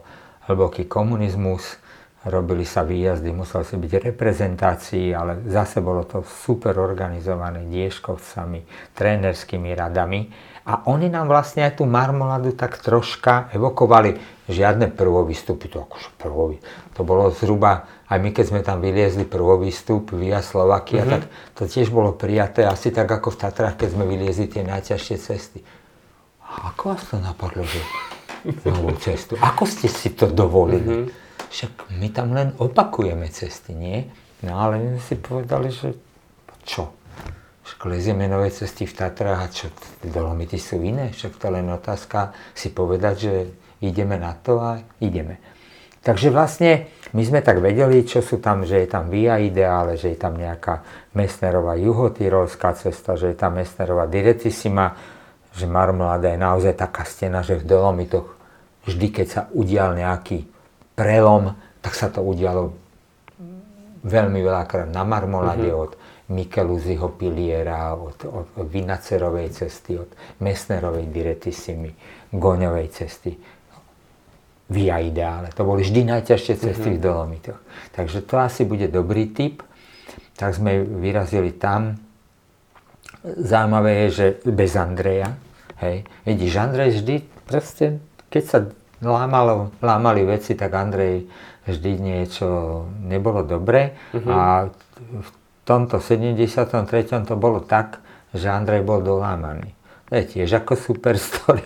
hlboký 0.48 0.88
komunizmus, 0.88 1.76
robili 2.24 2.64
sa 2.68 2.84
výjazdy, 2.84 3.32
musel 3.32 3.64
si 3.64 3.76
byť 3.80 4.12
reprezentácií, 4.12 5.12
ale 5.12 5.40
zase 5.48 5.80
bolo 5.80 6.04
to 6.04 6.24
super 6.24 6.76
organizované 6.76 7.64
dieškovcami, 7.68 8.92
trénerskými 8.92 9.70
radami. 9.72 10.20
A 10.70 10.86
oni 10.86 11.10
nám 11.10 11.26
vlastne 11.26 11.66
aj 11.66 11.82
tú 11.82 11.84
marmoládu 11.90 12.54
tak 12.54 12.78
troška 12.78 13.50
evokovali. 13.50 14.22
Žiadne 14.46 14.94
prvovýstupy, 14.94 15.66
to 15.66 15.82
akože 15.82 16.14
prvový. 16.14 16.62
To 16.94 17.02
bolo 17.02 17.34
zhruba, 17.34 17.90
aj 18.06 18.18
my 18.22 18.30
keď 18.30 18.44
sme 18.54 18.60
tam 18.62 18.78
vyliezli 18.78 19.26
prvovýstup 19.26 20.14
via 20.14 20.38
Slovakia, 20.46 21.02
mm-hmm. 21.02 21.14
tak 21.14 21.22
to 21.58 21.66
tiež 21.66 21.90
bolo 21.90 22.14
prijaté 22.14 22.66
asi 22.66 22.94
tak 22.94 23.10
ako 23.10 23.34
v 23.34 23.40
Tatrách, 23.42 23.82
keď 23.82 23.98
sme 23.98 24.06
vyliezli 24.06 24.46
tie 24.46 24.62
najťažšie 24.62 25.16
cesty. 25.18 25.58
A 26.46 26.70
ako 26.70 26.94
vás 26.94 27.02
to 27.10 27.18
napadlo, 27.18 27.66
že 27.66 27.82
novú 28.70 28.94
cestu? 29.02 29.34
Ako 29.42 29.66
ste 29.66 29.90
si 29.90 30.14
to 30.14 30.30
dovolili? 30.30 30.86
Mm-hmm 30.86 31.30
však 31.50 31.90
my 31.98 32.08
tam 32.14 32.30
len 32.32 32.54
opakujeme 32.62 33.26
cesty, 33.26 33.74
nie? 33.74 34.06
No 34.46 34.56
ale 34.56 34.78
my 34.78 35.02
si 35.02 35.18
povedali, 35.18 35.74
že 35.74 35.98
čo? 36.62 36.94
Však 37.80 37.96
lezieme 37.96 38.28
nové 38.28 38.52
cesty 38.52 38.84
v 38.84 38.92
Tatrách 38.92 39.40
a 39.40 39.48
čo, 39.48 39.72
Dolomity 40.04 40.60
sú 40.60 40.84
iné? 40.84 41.16
Však 41.16 41.40
to 41.40 41.48
len 41.48 41.64
otázka 41.72 42.36
si 42.52 42.68
povedať, 42.76 43.14
že 43.16 43.32
ideme 43.80 44.20
na 44.20 44.36
to 44.36 44.60
a 44.60 44.84
ideme. 45.00 45.40
Takže 46.04 46.28
vlastne 46.28 46.92
my 47.16 47.24
sme 47.24 47.40
tak 47.40 47.56
vedeli, 47.64 48.04
čo 48.04 48.20
sú 48.20 48.36
tam, 48.36 48.68
že 48.68 48.84
je 48.84 48.88
tam 48.92 49.08
Via 49.08 49.40
Ideale, 49.40 49.96
že 49.96 50.12
je 50.12 50.20
tam 50.20 50.36
nejaká 50.36 50.84
Messnerová 51.16 51.72
juhotyrolská 51.80 52.76
cesta, 52.76 53.16
že 53.16 53.32
je 53.32 53.36
tam 53.40 53.56
Messnerová 53.56 54.04
Diretissima, 54.04 54.92
že 55.56 55.64
Marmoláda 55.64 56.28
je 56.28 56.36
naozaj 56.36 56.76
taká 56.76 57.08
stena, 57.08 57.40
že 57.40 57.56
v 57.56 57.64
Dolomitoch 57.64 58.28
vždy, 58.84 59.08
keď 59.08 59.26
sa 59.32 59.42
udial 59.56 59.96
nejaký 59.96 60.44
prelom, 60.92 61.56
tak 61.80 61.96
sa 61.96 62.12
to 62.12 62.20
udialo 62.20 62.76
veľmi 64.04 64.40
veľakrát 64.44 64.92
na 64.92 65.00
Marmolade 65.00 65.72
uh-huh. 65.72 65.84
od 65.88 65.99
Mikeluziho 66.30 67.10
piliera, 67.18 67.98
od, 67.98 68.22
od, 68.22 68.46
od 68.54 68.66
Vinacerovej 68.70 69.50
cesty, 69.50 69.98
od 69.98 70.10
Mesnerovej 70.38 71.10
diretissimy, 71.10 71.90
Goňovej 72.30 72.88
cesty. 72.94 73.34
Via 74.70 75.02
ideále. 75.02 75.50
To 75.58 75.66
boli 75.66 75.82
vždy 75.82 76.06
najťažšie 76.06 76.54
cesty 76.54 76.88
uh-huh. 76.94 76.98
v 76.98 77.02
Dolomitoch. 77.02 77.60
Takže 77.90 78.22
to 78.22 78.38
asi 78.38 78.62
bude 78.62 78.86
dobrý 78.86 79.34
tip. 79.34 79.66
Tak 80.38 80.54
sme 80.54 80.86
vyrazili 80.86 81.50
tam. 81.50 81.98
Zaujímavé 83.26 84.06
je, 84.06 84.08
že 84.14 84.26
bez 84.46 84.78
Andreja. 84.78 85.34
Hej. 85.82 86.06
Vidíš, 86.22 86.52
Andrej 86.62 87.02
vždy 87.02 87.14
proste, 87.50 87.98
keď 88.30 88.42
sa 88.46 88.58
lámalo, 89.02 89.74
lámali 89.82 90.22
veci, 90.22 90.54
tak 90.54 90.70
Andrej 90.70 91.26
vždy 91.66 91.90
niečo 91.98 92.46
nebolo 93.02 93.42
dobre. 93.42 93.98
Uh-huh. 94.14 94.30
A 94.30 94.38
v 95.02 95.30
tomto 95.64 96.00
73. 96.00 97.26
to 97.26 97.34
bolo 97.36 97.60
tak, 97.64 98.00
že 98.34 98.50
Andrej 98.50 98.86
bol 98.86 99.02
dolámaný. 99.02 99.74
To 100.10 100.18
je 100.18 100.24
tiež 100.26 100.66
ako 100.66 100.74
super 100.74 101.14
story, 101.14 101.62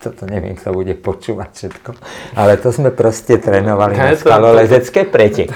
toto 0.00 0.24
neviem, 0.24 0.56
kto 0.56 0.72
bude 0.72 0.96
počúvať 0.96 1.50
všetko. 1.52 1.90
Ale 2.38 2.56
to 2.56 2.72
sme 2.72 2.88
proste 2.94 3.36
trénovali 3.36 3.96
na 3.96 4.16
skalolezecké 4.16 5.04
preteky. 5.04 5.52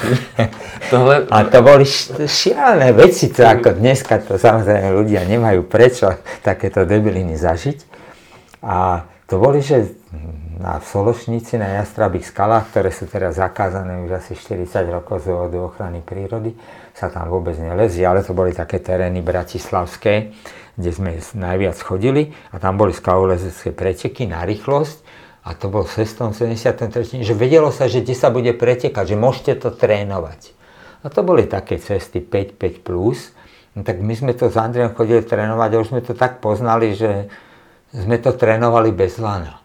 Tohle... 0.92 1.24
A 1.32 1.48
to 1.48 1.64
boli 1.64 1.86
šialené 2.28 2.92
veci, 2.92 3.32
to 3.32 3.46
ako 3.46 3.78
dneska 3.78 4.20
to 4.20 4.36
samozrejme 4.36 4.90
ľudia 4.90 5.24
nemajú 5.24 5.64
prečo 5.64 6.12
takéto 6.44 6.84
debiliny 6.84 7.40
zažiť. 7.40 7.78
A 8.64 9.06
to 9.24 9.38
boli, 9.38 9.62
že 9.64 9.94
na 10.60 10.76
Sološnici, 10.76 11.56
na 11.56 11.80
Jastrabých 11.80 12.28
skalách, 12.28 12.68
ktoré 12.68 12.90
sú 12.92 13.08
teraz 13.08 13.40
zakázané 13.40 14.04
už 14.04 14.20
asi 14.20 14.36
40 14.36 14.92
rokov 14.92 15.24
z 15.24 15.32
dôvodu 15.32 15.56
ochrany 15.72 16.04
prírody, 16.04 16.52
sa 17.00 17.08
tam 17.08 17.32
vôbec 17.32 17.56
nelezie, 17.56 18.04
ale 18.04 18.20
to 18.20 18.36
boli 18.36 18.52
také 18.52 18.76
terény 18.76 19.24
bratislavské, 19.24 20.36
kde 20.76 20.90
sme 20.92 21.16
najviac 21.16 21.80
chodili 21.80 22.36
a 22.52 22.60
tam 22.60 22.76
boli 22.76 22.92
skalolezecké 22.92 23.72
preteky 23.72 24.28
na 24.28 24.44
rýchlosť 24.44 25.00
a 25.48 25.56
to 25.56 25.72
bol 25.72 25.88
cestom 25.88 26.36
73. 26.36 27.24
že 27.24 27.32
vedelo 27.32 27.72
sa, 27.72 27.88
že 27.88 28.04
kde 28.04 28.12
sa 28.12 28.28
bude 28.28 28.52
pretekať, 28.52 29.04
že 29.08 29.16
môžete 29.16 29.52
to 29.64 29.72
trénovať. 29.72 30.52
A 31.00 31.08
to 31.08 31.24
boli 31.24 31.48
také 31.48 31.80
cesty 31.80 32.20
5-5+, 32.20 32.84
plus. 32.84 33.32
No 33.72 33.80
tak 33.80 34.04
my 34.04 34.12
sme 34.12 34.36
to 34.36 34.52
s 34.52 34.60
Andrejom 34.60 34.92
chodili 34.92 35.24
trénovať 35.24 35.70
a 35.72 35.80
už 35.80 35.88
sme 35.96 36.04
to 36.04 36.12
tak 36.12 36.44
poznali, 36.44 36.92
že 36.92 37.32
sme 37.96 38.20
to 38.20 38.36
trénovali 38.36 38.92
bez 38.92 39.16
lana 39.16 39.60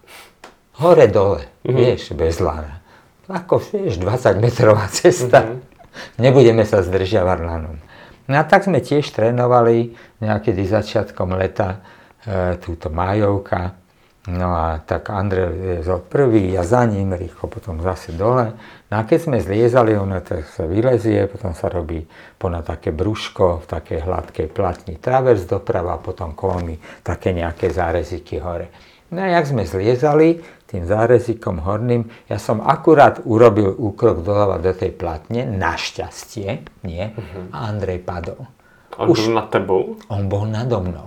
hore 0.80 1.08
dole, 1.08 1.42
mm-hmm. 1.64 1.76
vieš, 1.76 2.02
bez 2.18 2.40
lana. 2.44 2.84
Ako, 3.26 3.58
vieš, 3.58 3.98
20 4.02 4.44
metrová 4.44 4.86
cesta. 4.92 5.46
Mm-hmm. 5.46 5.75
Nebudeme 6.22 6.64
sa 6.68 6.82
zdržiavať 6.82 7.40
lanom. 7.42 7.78
No 8.26 8.36
a 8.42 8.44
tak 8.44 8.66
sme 8.66 8.82
tiež 8.82 9.06
trénovali 9.14 9.94
nejakedy 10.24 10.66
začiatkom 10.66 11.38
leta 11.38 11.78
e, 12.26 12.58
túto 12.58 12.90
májovka. 12.90 13.78
No 14.26 14.58
a 14.58 14.82
tak 14.82 15.14
Andrej 15.14 15.54
liezol 15.54 16.02
prvý, 16.02 16.58
ja 16.58 16.66
za 16.66 16.82
ním, 16.90 17.14
rýchlo 17.14 17.46
potom 17.46 17.78
zase 17.86 18.18
dole. 18.18 18.58
No 18.90 18.98
a 18.98 19.06
keď 19.06 19.20
sme 19.30 19.38
zliezali, 19.38 19.94
ono 19.94 20.18
to 20.26 20.42
sa 20.42 20.66
vylezie, 20.66 21.30
potom 21.30 21.54
sa 21.54 21.70
robí 21.70 22.02
ponad 22.42 22.66
také 22.66 22.90
brúško 22.90 23.62
v 23.62 23.66
takej 23.70 24.00
hladkej 24.02 24.48
platni 24.50 24.98
travers 24.98 25.46
doprava 25.46 26.02
potom 26.02 26.34
kolmi 26.34 26.82
také 27.06 27.38
nejaké 27.38 27.70
záreziky 27.70 28.42
hore. 28.42 28.74
No 29.14 29.22
a 29.22 29.30
jak 29.30 29.46
sme 29.46 29.70
zliezali, 29.70 30.42
tým 30.66 30.84
zárezikom 30.90 31.62
horným, 31.62 32.10
ja 32.26 32.42
som 32.42 32.58
akurát 32.60 33.22
urobil 33.24 33.70
úkrok 33.70 34.26
doľava 34.26 34.58
do 34.58 34.74
tej 34.74 34.98
platne, 34.98 35.46
našťastie, 35.46 36.66
nie, 36.84 37.06
uh-huh. 37.14 37.54
a 37.54 37.70
Andrej 37.70 38.02
padol. 38.02 38.50
On 38.98 39.12
Už, 39.12 39.30
bol 39.30 39.38
nad 39.38 39.48
tebou? 39.54 39.82
On 40.10 40.26
bol 40.26 40.50
nado 40.50 40.82
mnou. 40.82 41.06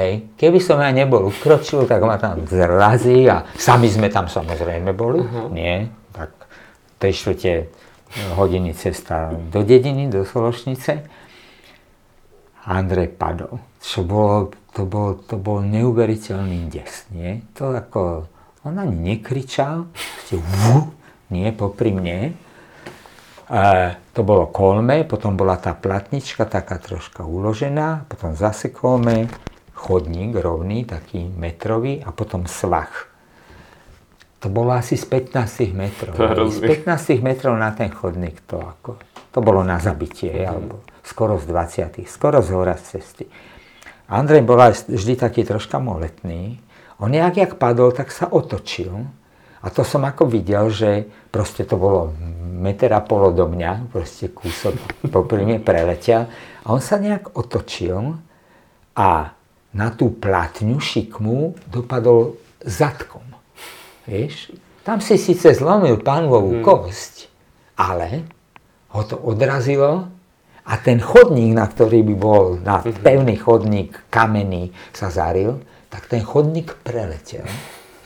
Hej, 0.00 0.32
keby 0.40 0.62
som 0.62 0.80
ja 0.80 0.88
nebol 0.94 1.28
ukročil, 1.28 1.84
tak 1.84 2.00
ma 2.00 2.16
tam 2.16 2.46
zrazí 2.48 3.28
a 3.28 3.44
sami 3.58 3.90
sme 3.90 4.08
tam 4.08 4.30
samozrejme 4.30 4.96
boli, 4.96 5.20
uh-huh. 5.20 5.52
nie, 5.52 5.90
tak 6.16 6.32
3 7.02 7.12
štvrte 7.12 7.52
hodiny 8.34 8.72
cesta 8.74 9.34
do 9.52 9.62
dediny, 9.62 10.08
do 10.08 10.24
Sološnice. 10.24 11.04
Andrej 12.64 13.16
padol, 13.16 13.60
čo 13.80 14.04
bolo, 14.04 14.52
to 14.76 14.84
bol, 14.84 15.16
to 15.24 15.40
bol 15.40 15.64
neuveriteľný 15.64 16.68
des, 16.68 17.08
nie? 17.10 17.40
To 17.56 17.72
ako, 17.72 18.28
on 18.64 18.76
ani 18.76 18.96
nekričal, 19.16 19.88
nie, 21.30 21.48
popri 21.54 21.94
mne. 21.94 22.18
E, 22.28 23.62
to 24.12 24.20
bolo 24.26 24.50
kolme, 24.50 25.06
potom 25.06 25.38
bola 25.38 25.56
tá 25.56 25.72
platnička 25.72 26.44
taká 26.44 26.76
troška 26.76 27.22
uložená, 27.22 28.10
potom 28.10 28.34
zase 28.34 28.74
kolme, 28.74 29.30
chodník 29.72 30.36
rovný, 30.36 30.84
taký 30.84 31.24
metrový 31.24 32.04
a 32.04 32.12
potom 32.12 32.44
svach. 32.44 33.08
To 34.40 34.48
bolo 34.48 34.72
asi 34.72 34.96
z 34.96 35.04
15 35.08 35.72
metrov. 35.76 36.16
Z 36.52 36.60
15 36.64 37.20
metrov 37.20 37.56
na 37.56 37.72
ten 37.76 37.92
chodník 37.92 38.44
to 38.48 38.60
ako, 38.60 38.96
to 39.32 39.38
bolo 39.40 39.60
na 39.64 39.80
zabitie, 39.80 40.32
mm. 40.32 40.48
alebo 40.48 40.84
skoro 41.04 41.40
z 41.40 41.48
20, 41.48 42.04
skoro 42.08 42.40
z 42.44 42.48
hora 42.52 42.76
z 42.76 42.96
cesty. 42.96 43.24
Andrej 44.10 44.42
bol 44.42 44.58
vždy 44.58 45.14
taký 45.14 45.46
troška 45.46 45.78
moletný, 45.78 46.58
on 47.00 47.10
nejak 47.10 47.36
jak 47.36 47.52
padol, 47.56 47.96
tak 47.96 48.12
sa 48.12 48.28
otočil. 48.28 48.92
A 49.60 49.66
to 49.68 49.84
som 49.84 50.04
ako 50.04 50.28
videl, 50.28 50.72
že 50.72 51.04
proste 51.28 51.68
to 51.68 51.76
bolo 51.76 52.12
meter 52.60 52.92
a 52.92 53.00
pol 53.00 53.32
do 53.32 53.48
mňa, 53.48 53.92
proste 53.92 54.32
kúsok 54.32 54.76
popri 55.12 55.44
mne 55.44 55.60
preletel. 55.60 56.28
A 56.64 56.66
on 56.72 56.80
sa 56.80 57.00
nejak 57.00 57.36
otočil 57.36 58.20
a 58.96 59.32
na 59.70 59.88
tú 59.94 60.12
platňu 60.12 60.76
šikmu 60.80 61.56
dopadol 61.68 62.36
zadkom. 62.60 63.24
Vieš? 64.04 64.52
Tam 64.84 64.98
si 64.98 65.20
síce 65.20 65.52
zlomil 65.56 66.00
pánovú 66.00 66.60
hmm. 66.60 66.64
kosť, 66.64 67.14
ale 67.76 68.24
ho 68.90 69.02
to 69.06 69.16
odrazilo 69.16 70.08
a 70.66 70.72
ten 70.80 70.98
chodník, 70.98 71.56
na 71.56 71.64
ktorý 71.68 72.02
by 72.12 72.14
bol, 72.16 72.44
na 72.60 72.82
mhm. 72.82 73.00
pevný 73.00 73.36
chodník 73.40 74.08
kamenný 74.12 74.74
sa 74.92 75.08
zaril, 75.08 75.62
tak 75.90 76.06
ten 76.06 76.22
chodník 76.22 76.78
preletel, 76.86 77.44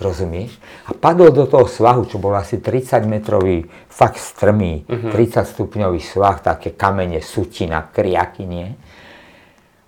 rozumieš? 0.00 0.56
A 0.88 0.96
padol 0.96 1.30
do 1.30 1.44
toho 1.44 1.68
svahu, 1.68 2.08
čo 2.08 2.16
bol 2.16 2.32
asi 2.34 2.58
30 2.58 3.04
metrový, 3.04 3.68
fakt 3.92 4.16
strmý, 4.16 4.88
uh-huh. 4.88 5.12
30 5.12 5.44
stupňový 5.44 6.00
svah, 6.00 6.40
také 6.40 6.72
kamene, 6.72 7.20
sutina, 7.20 7.84
kriaky, 7.84 8.44
nie? 8.48 8.72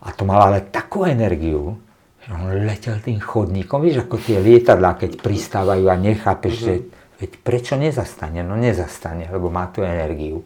A 0.04 0.12
to 0.12 0.28
mal 0.28 0.52
ale 0.52 0.68
takú 0.68 1.08
energiu, 1.08 1.80
že 2.22 2.30
on 2.36 2.68
letel 2.68 3.00
tým 3.00 3.18
chodníkom, 3.18 3.82
vieš, 3.82 4.06
ako 4.06 4.20
tie 4.20 4.38
lietadlá, 4.38 5.00
keď 5.00 5.18
pristávajú 5.18 5.88
a 5.88 5.96
nechápeš, 5.96 6.54
uh-huh. 6.54 6.68
že 6.68 6.74
veď 7.16 7.30
prečo 7.40 7.74
nezastane? 7.80 8.44
No 8.44 8.60
nezastane, 8.60 9.26
lebo 9.32 9.48
má 9.48 9.72
tú 9.72 9.80
energiu. 9.80 10.44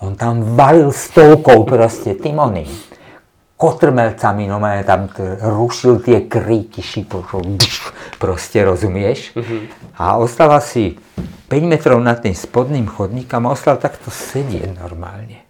On 0.00 0.16
tam 0.16 0.56
valil 0.56 0.92
stovkou 0.92 1.68
proste 1.68 2.16
tým 2.16 2.40
oným 2.40 2.95
kotrmelcami, 3.56 4.44
no 4.44 4.60
tam 4.84 5.08
rušil 5.40 6.04
tie 6.04 6.28
kríky, 6.28 6.84
šipol, 6.84 7.24
proste, 8.20 8.60
rozumieš? 8.60 9.32
Mm-hmm. 9.32 9.60
A 9.96 10.20
ostal 10.20 10.52
asi 10.52 11.00
5 11.48 11.64
metrov 11.64 11.96
nad 12.04 12.20
tým 12.20 12.36
spodným 12.36 12.84
chodníkom 12.84 13.48
a 13.48 13.56
ostal 13.56 13.80
takto 13.80 14.12
sedieť 14.12 14.76
normálne. 14.76 15.40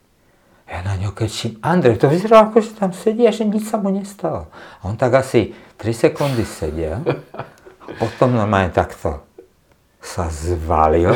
Ja 0.67 0.83
na 0.83 0.99
ňo 0.99 1.15
kečím, 1.15 1.63
Andrej, 1.63 2.03
to 2.03 2.11
vyzerá 2.11 2.51
ako, 2.51 2.59
že 2.59 2.75
tam 2.75 2.91
sedí 2.91 3.23
a 3.27 3.35
že 3.35 3.47
nič 3.47 3.71
sa 3.71 3.79
mu 3.79 3.91
nestalo. 3.91 4.51
A 4.83 4.91
on 4.91 4.99
tak 4.99 5.15
asi 5.15 5.55
3 5.79 6.11
sekundy 6.11 6.43
sedel 6.43 7.03
a 7.87 7.91
potom 8.03 8.35
normálne 8.35 8.75
takto 8.75 9.23
sa 10.03 10.27
zvalil 10.31 11.15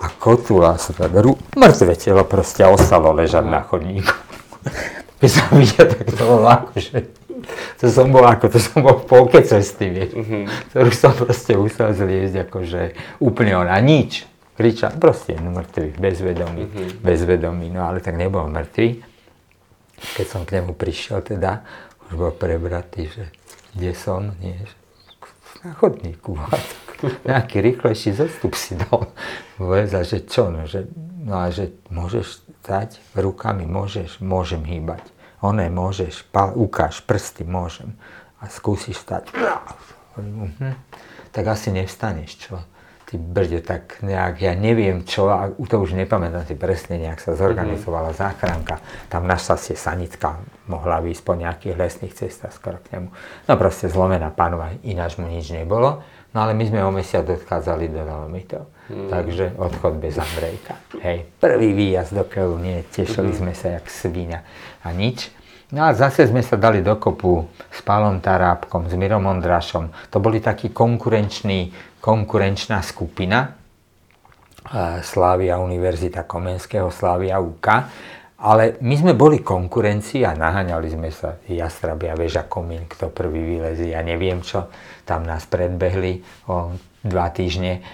a 0.00 0.06
kotula 0.20 0.76
sa 0.80 0.92
tak 0.96 1.12
mŕtve 1.56 1.96
telo 1.96 2.24
proste 2.24 2.64
ostalo 2.64 3.12
ležať 3.12 3.44
na 3.44 3.60
chodníku. 3.64 4.12
Keď 5.24 5.30
som 5.32 5.48
videl, 5.60 5.88
tak 5.88 6.04
to 6.12 6.20
bolo 6.20 6.44
akože 6.52 7.24
to 7.80 7.92
som 7.92 8.08
bol 8.12 8.24
ako, 8.24 8.48
to 8.48 8.58
som 8.60 8.80
bol 8.80 8.96
v 9.00 9.06
polke 9.08 9.40
cesty, 9.44 9.92
vieš, 9.92 10.16
mm-hmm. 10.16 10.44
ktorú 10.72 10.90
som 10.92 11.12
proste 11.12 11.52
musel 11.56 11.92
zliezť 11.92 12.48
akože 12.48 12.82
úplne 13.20 13.58
ona, 13.58 13.76
nič. 13.84 14.24
Kričal, 14.54 14.94
proste 15.02 15.34
no, 15.34 15.50
mŕtvy, 15.50 15.98
bezvedomý, 15.98 16.70
mm-hmm. 16.70 17.02
bezvedomý, 17.02 17.66
no 17.74 17.90
ale 17.90 17.98
tak 17.98 18.14
nebol 18.14 18.46
mŕtvy. 18.46 19.02
Keď 20.14 20.26
som 20.30 20.46
k 20.46 20.62
nemu 20.62 20.78
prišiel 20.78 21.26
teda, 21.26 21.66
už 22.08 22.12
bol 22.14 22.30
prebratý, 22.30 23.10
že 23.10 23.34
kde 23.74 23.92
som, 23.98 24.30
nie, 24.38 24.54
na 25.66 25.74
chodníku. 25.74 26.38
Nejaký 27.28 27.60
rýchlejší 27.60 28.14
zostup 28.14 28.54
si 28.54 28.78
dal. 28.78 29.10
Vôbec, 29.58 29.90
a 29.90 30.06
že 30.06 30.22
čo, 30.22 30.54
no, 30.54 30.70
že, 30.70 30.86
no 31.26 31.44
a 31.44 31.50
že 31.50 31.74
môžeš 31.90 32.46
stať 32.62 33.02
rukami, 33.18 33.66
môžeš, 33.66 34.22
môžem 34.22 34.62
hýbať 34.62 35.13
oné 35.44 35.68
môžeš, 35.68 36.24
pal, 36.32 36.56
ukáž 36.56 37.04
prsty, 37.04 37.44
môžem. 37.44 37.92
A 38.40 38.48
skúsiš 38.48 39.04
stať. 39.04 39.28
Uh-huh. 40.16 40.72
Tak 41.32 41.44
asi 41.44 41.68
nevstaneš, 41.68 42.48
čo? 42.48 42.56
Ty 43.04 43.20
brde, 43.20 43.60
tak 43.60 44.00
nejak, 44.00 44.40
ja 44.40 44.56
neviem 44.56 45.04
čo, 45.04 45.28
a 45.28 45.52
to 45.52 45.76
už 45.76 45.92
nepamätám 45.92 46.48
si 46.48 46.56
presne, 46.56 46.96
nejak 46.96 47.20
sa 47.20 47.36
zorganizovala 47.36 48.16
uh-huh. 48.16 48.22
záchranka. 48.24 48.80
Tam 49.12 49.28
našťastie 49.28 49.76
sanitka 49.76 50.40
mohla 50.64 51.04
výjsť 51.04 51.22
po 51.22 51.36
nejakých 51.36 51.76
lesných 51.76 52.16
cestách 52.16 52.56
skoro 52.56 52.80
k 52.80 52.96
nemu. 52.96 53.12
No 53.44 53.52
proste 53.60 53.92
zlomená 53.92 54.32
panova, 54.32 54.72
ináč 54.80 55.20
mu 55.20 55.28
nič 55.28 55.52
nebolo. 55.52 56.00
No 56.34 56.42
ale 56.42 56.52
my 56.58 56.66
sme 56.66 56.82
o 56.82 56.90
mesiac 56.90 57.22
odchádzali 57.30 57.94
do 57.94 58.02
Dolomitov. 58.02 58.66
Hmm. 58.90 59.08
Takže 59.08 59.54
odchod 59.56 60.02
bez 60.02 60.18
Andrejka. 60.18 60.76
Hej, 61.00 61.30
prvý 61.40 61.72
výjazd 61.72 62.12
do 62.12 62.24
Keľu, 62.26 62.58
nie, 62.58 62.82
tešili 62.90 63.32
hmm. 63.32 63.38
sme 63.38 63.52
sa 63.54 63.78
jak 63.78 63.86
svíňa 63.86 64.40
a 64.82 64.88
nič. 64.92 65.30
No 65.72 65.88
a 65.88 65.96
zase 65.96 66.28
sme 66.28 66.44
sa 66.44 66.60
dali 66.60 66.84
dokopu 66.84 67.48
s 67.72 67.80
Pálom 67.80 68.20
Tarábkom, 68.20 68.86
s 68.86 68.94
Mirom 68.94 69.24
Ondrašom. 69.24 69.88
To 70.12 70.18
boli 70.20 70.38
takí 70.38 70.70
konkurenční, 70.70 71.72
konkurenčná 72.04 72.84
skupina. 72.84 73.56
Slávia 75.00 75.58
Univerzita 75.58 76.28
Komenského, 76.28 76.92
Slávia 76.92 77.40
UK. 77.40 77.68
Ale 78.44 78.76
my 78.84 78.94
sme 79.00 79.12
boli 79.16 79.40
konkurencii 79.40 80.20
a 80.28 80.36
naháňali 80.36 80.88
sme 80.92 81.08
sa 81.08 81.40
Jastrabia, 81.48 82.12
Veža, 82.12 82.44
Komín, 82.44 82.84
kto 82.84 83.08
prvý 83.08 83.56
vylezí, 83.56 83.96
ja 83.96 84.04
neviem 84.04 84.44
čo. 84.44 84.68
Tam 85.04 85.24
nás 85.24 85.44
predbehli 85.44 86.24
o 86.48 86.72
dva 87.04 87.28
týždne. 87.30 87.84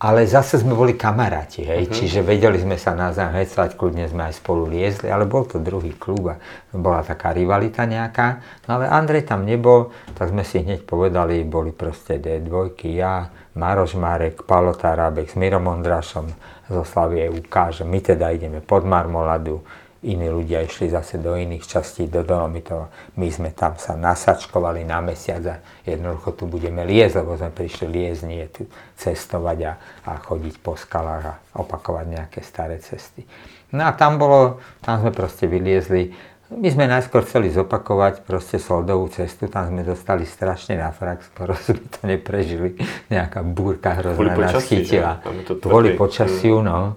Ale 0.00 0.24
zase 0.24 0.56
sme 0.56 0.72
boli 0.72 0.96
kamaráti, 0.96 1.60
hej, 1.60 1.84
uh-huh. 1.84 1.92
čiže 1.92 2.24
vedeli 2.24 2.56
sme 2.56 2.80
sa 2.80 2.96
navzájom 2.96 3.36
hecovať, 3.36 3.76
kľudne 3.76 4.08
sme 4.08 4.32
aj 4.32 4.40
spolu 4.40 4.64
liezli, 4.64 5.12
ale 5.12 5.28
bol 5.28 5.44
to 5.44 5.60
druhý 5.60 5.92
klub 5.92 6.32
a 6.32 6.40
bola 6.72 7.04
taká 7.04 7.36
rivalita 7.36 7.84
nejaká. 7.84 8.40
No 8.64 8.80
ale 8.80 8.88
Andrej 8.88 9.28
tam 9.28 9.44
nebol, 9.44 9.92
tak 10.16 10.32
sme 10.32 10.40
si 10.40 10.64
hneď 10.64 10.88
povedali, 10.88 11.44
boli 11.44 11.76
proste 11.76 12.16
D2, 12.16 12.80
ja, 12.96 13.28
Maroš 13.60 14.00
Marek, 14.00 14.48
Palo 14.48 14.72
Tarábek 14.72 15.28
s 15.28 15.36
Mirom 15.36 15.68
Ondrašom 15.68 16.32
zo 16.72 16.80
Slavie 16.80 17.28
UK, 17.28 17.68
že 17.68 17.84
my 17.84 18.00
teda 18.00 18.32
ideme 18.32 18.64
pod 18.64 18.88
Marmoladu, 18.88 19.60
iní 20.00 20.32
ľudia 20.32 20.64
išli 20.64 20.88
zase 20.88 21.20
do 21.20 21.36
iných 21.36 21.64
častí, 21.68 22.08
do 22.08 22.24
Dolomitov. 22.24 22.88
My 23.20 23.28
sme 23.28 23.52
tam 23.52 23.76
sa 23.76 24.00
nasačkovali 24.00 24.80
na 24.88 25.04
mesiac 25.04 25.44
a 25.44 25.56
jednoducho 25.84 26.32
tu 26.32 26.44
budeme 26.48 26.88
liezť, 26.88 27.20
lebo 27.20 27.36
sme 27.36 27.52
prišli 27.52 27.86
liezť, 27.88 28.22
nie 28.24 28.44
tu 28.48 28.64
cestovať 28.96 29.58
a, 29.68 29.72
a 30.08 30.12
chodiť 30.24 30.54
po 30.64 30.72
skalách 30.72 31.24
a 31.28 31.34
opakovať 31.60 32.06
nejaké 32.08 32.40
staré 32.40 32.80
cesty. 32.80 33.28
No 33.76 33.84
a 33.84 33.92
tam 33.92 34.16
bolo, 34.16 34.64
tam 34.80 35.04
sme 35.04 35.12
proste 35.12 35.44
vyliezli. 35.44 36.16
My 36.50 36.66
sme 36.66 36.90
najskôr 36.90 37.22
chceli 37.22 37.52
zopakovať 37.52 38.26
proste 38.26 38.58
soldovú 38.58 39.06
cestu, 39.12 39.46
tam 39.46 39.70
sme 39.70 39.86
dostali 39.86 40.26
strašne 40.26 40.80
na 40.80 40.90
frak, 40.96 41.28
skoro 41.28 41.52
sme 41.68 41.76
to 41.92 42.00
neprežili. 42.08 42.72
Nejaká 43.12 43.44
búrka 43.44 44.00
hrozná 44.00 44.32
nás 44.32 44.64
chytila. 44.64 45.20
Kvôli 45.60 45.92
počasiu, 45.92 46.64
no 46.64 46.96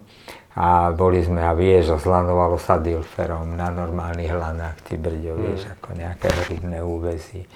a 0.53 0.93
boli 0.93 1.25
sme, 1.25 1.41
a 1.41 1.57
vieš, 1.57 1.97
zlanovalo 1.97 2.61
sa 2.61 2.77
dilferom 2.77 3.57
na 3.57 3.73
normálnych 3.73 4.29
hlanách, 4.29 4.85
ty 4.85 5.01
brďo, 5.01 5.33
mm. 5.33 5.41
vieš, 5.41 5.61
ako 5.73 5.89
nejaké 5.97 6.27
rybné 6.49 6.79
úvezy. 6.85 7.49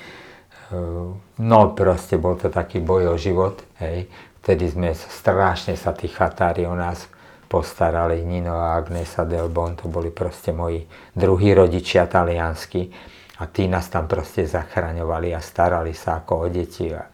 No 1.38 1.60
proste 1.78 2.20
bol 2.20 2.36
to 2.36 2.52
taký 2.52 2.82
boj 2.84 3.14
o 3.14 3.16
život, 3.16 3.62
hej. 3.80 4.10
Vtedy 4.42 4.68
sme 4.72 4.90
strašne 4.96 5.76
sa 5.76 5.92
tí 5.92 6.08
chatári 6.08 6.64
o 6.68 6.76
nás 6.76 7.08
postarali, 7.48 8.24
Nino 8.24 8.60
a 8.60 8.76
Agnesa 8.76 9.24
Del 9.24 9.48
Bon, 9.48 9.76
to 9.76 9.88
boli 9.88 10.12
proste 10.12 10.52
moji 10.52 10.84
druhí 11.16 11.56
rodičia 11.56 12.08
taliansky 12.08 12.92
a 13.40 13.48
tí 13.48 13.70
nás 13.72 13.88
tam 13.88 14.08
proste 14.08 14.44
zachraňovali 14.44 15.32
a 15.32 15.40
starali 15.40 15.96
sa 15.96 16.24
ako 16.24 16.34
o 16.36 16.48
deti. 16.52 16.92
A, 16.92 17.08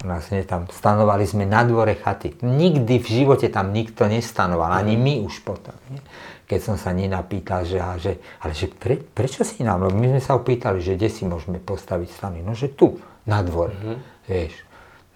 Vlastne 0.00 0.40
tam 0.48 0.64
stanovali 0.64 1.28
sme 1.28 1.44
na 1.44 1.60
dvore 1.60 1.92
chaty. 1.92 2.40
Nikdy 2.40 3.04
v 3.04 3.08
živote 3.08 3.52
tam 3.52 3.68
nikto 3.76 4.08
nestanoval, 4.08 4.72
ani 4.72 4.96
my 4.96 5.20
už 5.28 5.44
potom. 5.44 5.76
Nie? 5.92 6.00
Keď 6.48 6.60
som 6.64 6.76
sa 6.80 6.96
Nina 6.96 7.20
pýtal, 7.20 7.68
že, 7.68 7.78
a, 7.78 8.00
že 8.00 8.16
ale 8.40 8.56
že 8.56 8.66
pre, 8.66 8.96
prečo 8.96 9.44
si 9.44 9.60
nám, 9.60 9.84
lebo 9.84 9.94
my 9.94 10.16
sme 10.16 10.22
sa 10.24 10.34
opýtali, 10.40 10.80
že 10.80 10.96
kde 10.96 11.08
si 11.12 11.22
môžeme 11.28 11.60
postaviť 11.60 12.08
stany. 12.16 12.38
No, 12.40 12.56
že 12.56 12.72
tu, 12.72 12.96
na 13.28 13.44
dvore, 13.44 13.76
mm-hmm. 13.76 13.96
vieš. 14.26 14.54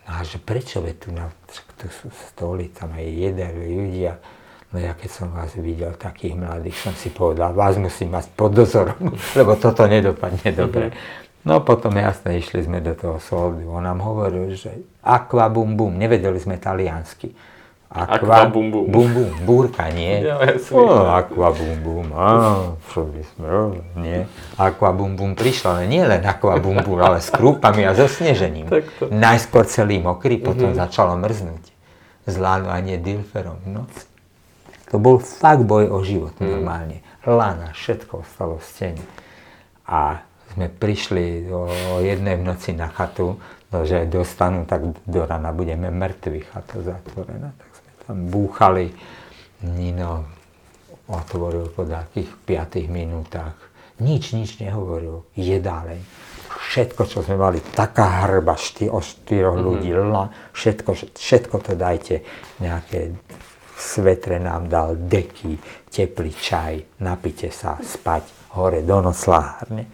No 0.05 0.11
a 0.15 0.23
že 0.23 0.37
prečo, 0.37 0.85
veď 0.85 0.97
tu, 1.01 1.09
na, 1.17 1.33
tu 1.81 1.89
sú 1.89 2.13
stoly, 2.31 2.69
tam 2.69 2.93
aj 2.93 3.09
jeden 3.09 3.53
ľudia. 3.57 4.21
No 4.69 4.83
ja 4.83 4.93
keď 4.93 5.11
som 5.11 5.33
vás 5.33 5.57
videl, 5.57 5.97
takých 5.97 6.37
mladých, 6.37 6.77
som 6.77 6.93
si 6.93 7.09
povedal, 7.09 7.57
vás 7.57 7.81
musím 7.81 8.13
mať 8.13 8.37
pod 8.37 8.53
dozorom, 8.53 9.17
lebo 9.39 9.57
toto 9.57 9.89
nedopadne 9.89 10.53
dobre. 10.53 10.93
Mm-hmm. 10.93 11.24
No 11.45 11.61
potom 11.61 11.93
jasne 12.01 12.41
išli 12.41 12.65
sme 12.65 12.81
do 12.81 12.97
toho 12.97 13.21
soldu. 13.21 13.69
On 13.69 13.85
nám 13.85 14.01
hovoril, 14.01 14.57
že 14.57 14.81
aqua 15.05 15.53
bum 15.53 15.77
bum, 15.77 15.93
nevedeli 15.93 16.41
sme 16.41 16.57
taliansky. 16.57 17.37
Aqua, 17.95 18.17
aqua 18.17 18.39
bum 18.51 18.73
bum. 18.73 18.85
Bum 18.89 19.07
bum, 19.13 19.31
búrka, 19.45 19.87
nie? 19.93 20.19
Ja, 20.27 20.41
oh, 20.73 21.05
aqua 21.07 21.53
bum 21.53 21.77
bum, 21.85 22.07
á, 22.17 22.73
by 22.97 23.23
sme, 23.23 23.47
nie. 24.01 24.25
Aqua 24.57 24.91
bum 24.91 25.15
bum 25.15 25.37
prišla, 25.37 25.79
ale 25.79 25.85
nie 25.87 26.03
len 26.03 26.25
aqua 26.25 26.57
bum 26.57 26.81
bum, 26.81 26.99
ale 26.99 27.21
s 27.21 27.29
krúpami 27.29 27.87
a 27.87 27.93
so 27.93 28.09
snežením. 28.09 28.67
Najskôr 29.13 29.69
celý 29.69 30.01
mokrý, 30.01 30.41
potom 30.41 30.73
mm-hmm. 30.73 30.83
začalo 30.83 31.15
mrznúť. 31.21 31.65
Z 32.25 32.41
a 32.41 32.77
nie 32.81 32.97
dilferom 32.97 33.61
v 33.63 33.79
noci. 33.79 34.03
To 34.89 34.97
bol 34.97 35.21
fakt 35.21 35.63
boj 35.69 35.93
o 35.93 36.01
život 36.01 36.33
mm. 36.41 36.47
normálne. 36.47 37.05
Lana, 37.29 37.77
všetko 37.77 38.25
ostalo 38.25 38.57
v 38.59 38.65
stene. 38.65 39.05
A 39.85 40.25
sme 40.55 40.71
prišli 40.71 41.51
o 41.51 41.99
jednej 41.99 42.39
v 42.39 42.47
noci 42.47 42.71
na 42.73 42.87
chatu, 42.87 43.37
no, 43.75 43.79
že 43.83 44.07
dostanú, 44.07 44.63
tak 44.65 44.87
do 45.03 45.23
rana 45.27 45.51
budeme 45.51 45.91
mŕtvi, 45.91 46.47
chata 46.47 46.79
zatvorená. 46.79 47.51
Tak 47.59 47.71
sme 47.75 47.91
tam 48.07 48.17
búchali. 48.31 48.95
Nino 49.65 50.29
otvoril 51.11 51.73
po 51.73 51.83
takých 51.85 52.31
5 52.47 52.87
minútach. 52.89 53.57
Nič, 54.01 54.35
nič 54.35 54.59
nehovoril. 54.59 55.27
Jedáleň. 55.35 56.01
Všetko, 56.55 57.03
čo 57.07 57.19
sme 57.23 57.39
mali, 57.39 57.61
taká 57.61 58.27
hrba 58.27 58.57
šty, 58.57 58.91
o 58.91 58.99
štyroch 58.99 59.59
mm-hmm. 59.59 59.69
ľudí, 59.69 59.91
la, 59.95 60.25
všetko, 60.55 60.91
všetko 61.15 61.57
to 61.61 61.73
dajte. 61.77 62.17
Nejaké 62.59 63.15
svetre 63.75 64.39
nám 64.39 64.71
dal 64.71 64.97
deky, 64.97 65.59
teplý 65.91 66.33
čaj, 66.35 67.03
napite 67.03 67.51
sa, 67.51 67.79
spať, 67.79 68.55
hore 68.55 68.83
do 68.83 68.99
noclárne. 69.03 69.91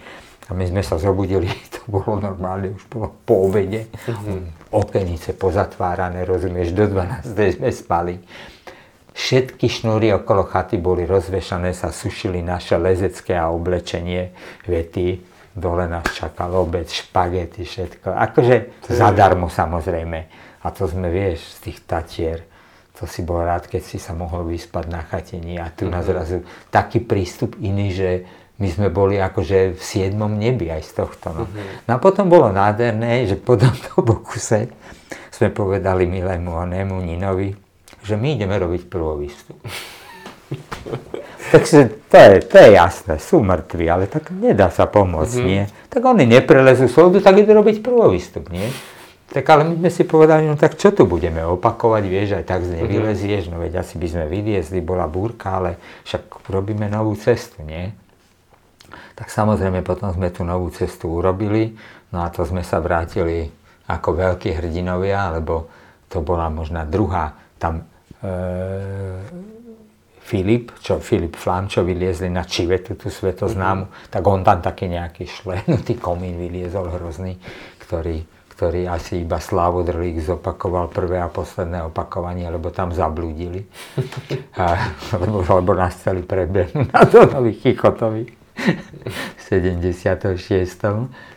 A 0.51 0.55
my 0.55 0.67
sme 0.67 0.83
sa 0.83 0.99
zobudili, 0.99 1.47
to 1.75 1.81
bolo 1.87 2.19
normálne, 2.19 2.75
už 2.75 2.85
bolo 2.91 3.15
po 3.23 3.47
obede. 3.47 3.87
Mm-hmm. 3.87 4.75
Okenice 4.75 5.39
pozatvárané, 5.39 6.27
rozumieš, 6.27 6.75
do 6.75 6.91
12. 6.91 7.63
sme 7.63 7.71
spali. 7.71 8.15
Všetky 9.11 9.67
šnúry 9.67 10.11
okolo 10.15 10.47
chaty 10.47 10.79
boli 10.79 11.07
rozvešané, 11.07 11.75
sa 11.75 11.91
sušili 11.91 12.43
naše 12.43 12.79
lezecké 12.79 13.35
a 13.35 13.51
oblečenie, 13.51 14.31
vety, 14.67 15.23
dole 15.55 15.91
nás 15.91 16.07
čakal 16.15 16.55
obed, 16.55 16.87
špagety, 16.87 17.67
všetko. 17.67 18.15
Akože 18.15 18.87
zadarmo 18.87 19.51
samozrejme. 19.51 20.19
A 20.63 20.67
to 20.71 20.87
sme, 20.87 21.11
vieš, 21.11 21.43
z 21.59 21.71
tých 21.71 21.79
tatier, 21.85 22.39
to 22.95 23.09
si 23.09 23.25
bol 23.25 23.41
rád, 23.41 23.65
keď 23.65 23.83
si 23.83 23.97
sa 23.97 24.13
mohol 24.13 24.45
vyspať 24.45 24.85
na 24.93 25.01
chatení 25.01 25.57
a 25.57 25.73
tu 25.73 25.89
mm-hmm. 25.89 25.95
na 25.97 26.01
zrazu 26.05 26.45
taký 26.69 27.01
prístup 27.01 27.57
iný, 27.59 27.97
že 27.97 28.11
my 28.61 28.69
sme 28.69 28.89
boli 28.93 29.17
akože 29.17 29.75
v 29.75 29.83
siedmom 29.83 30.37
nebi 30.37 30.69
aj 30.69 30.85
z 30.85 30.93
tohto. 31.01 31.33
No. 31.33 31.43
Uh-huh. 31.49 31.81
no 31.89 31.91
a 31.97 31.99
potom 31.99 32.29
bolo 32.29 32.53
nádherné, 32.53 33.25
že 33.25 33.41
po 33.41 33.57
tomto 33.57 34.01
pokuse 34.09 34.69
sme 35.33 35.49
povedali 35.49 36.05
milému 36.05 36.53
onému 36.53 37.01
Ninovi, 37.01 37.57
že 38.05 38.21
my 38.21 38.37
ideme 38.37 38.61
robiť 38.61 38.87
prvovistu. 38.93 39.57
Takže 41.51 42.07
to 42.07 42.17
je, 42.21 42.33
to 42.47 42.57
je 42.59 42.69
jasné, 42.77 43.15
sú 43.19 43.41
mŕtvi, 43.43 43.87
ale 43.89 44.05
tak 44.07 44.31
nedá 44.31 44.69
sa 44.71 44.87
pomôcť, 44.87 45.37
uh-huh. 45.41 45.51
nie? 45.51 45.63
Tak 45.89 46.05
oni 46.05 46.29
neprelezú 46.29 46.87
slobodu, 46.87 47.33
tak 47.33 47.43
idú 47.43 47.57
robiť 47.57 47.83
prvovistup, 47.83 48.53
nie? 48.53 48.69
Tak 49.31 49.47
ale 49.47 49.63
my 49.63 49.79
sme 49.79 49.91
si 49.95 50.03
povedali, 50.03 50.51
no 50.51 50.59
tak 50.59 50.75
čo 50.75 50.91
tu 50.91 51.07
budeme 51.07 51.47
opakovať, 51.47 52.03
vieš, 52.11 52.29
aj 52.43 52.45
tak 52.51 52.67
z 52.67 52.83
nevylezieš, 52.83 53.47
no 53.47 53.63
veď 53.63 53.87
asi 53.87 53.95
by 53.95 54.07
sme 54.11 54.25
vyliezli, 54.27 54.83
bola 54.83 55.07
búrka, 55.07 55.55
ale 55.63 55.79
však 56.03 56.51
robíme 56.51 56.91
novú 56.91 57.15
cestu, 57.15 57.63
nie? 57.63 57.95
Tak 59.21 59.29
samozrejme 59.29 59.85
potom 59.85 60.09
sme 60.17 60.33
tú 60.33 60.49
novú 60.49 60.73
cestu 60.73 61.13
urobili, 61.21 61.77
no 62.09 62.25
a 62.25 62.33
to 62.33 62.41
sme 62.49 62.65
sa 62.65 62.81
vrátili 62.81 63.53
ako 63.85 64.17
veľkí 64.17 64.57
hrdinovia, 64.57 65.29
lebo 65.37 65.69
to 66.09 66.25
bola 66.25 66.49
možná 66.49 66.89
druhá, 66.89 67.37
tam 67.61 67.85
e, 68.25 68.33
Filip, 70.25 70.73
čo 70.81 71.05
Filip 71.05 71.37
Flančo 71.37 71.85
vyliezli 71.85 72.33
na 72.33 72.49
Čivetu, 72.49 72.97
tú 72.97 73.13
svetoznámu, 73.13 73.85
mm-hmm. 73.85 74.09
tak 74.09 74.23
on 74.25 74.41
tam 74.41 74.65
taký 74.65 74.89
nejaký 74.89 75.29
šlenutý 75.29 76.01
komín 76.01 76.41
vyliezol 76.41 76.89
hrozný, 76.97 77.37
ktorý 77.85 78.25
ktorý 78.61 78.93
asi 78.93 79.25
iba 79.25 79.41
Slávo 79.41 79.81
Drlík 79.81 80.21
zopakoval 80.21 80.93
prvé 80.93 81.17
a 81.17 81.33
posledné 81.33 81.81
opakovanie, 81.89 82.45
lebo 82.45 82.69
tam 82.69 82.93
zablúdili. 82.93 83.65
A, 84.61 84.93
lebo, 85.17 85.41
lebo 85.41 85.73
nás 85.73 85.97
chceli 85.97 86.21
prebehnúť 86.21 86.93
na 86.93 87.09
Donovi 87.09 87.57
Chichotovi 87.57 88.40
76. 89.51 90.85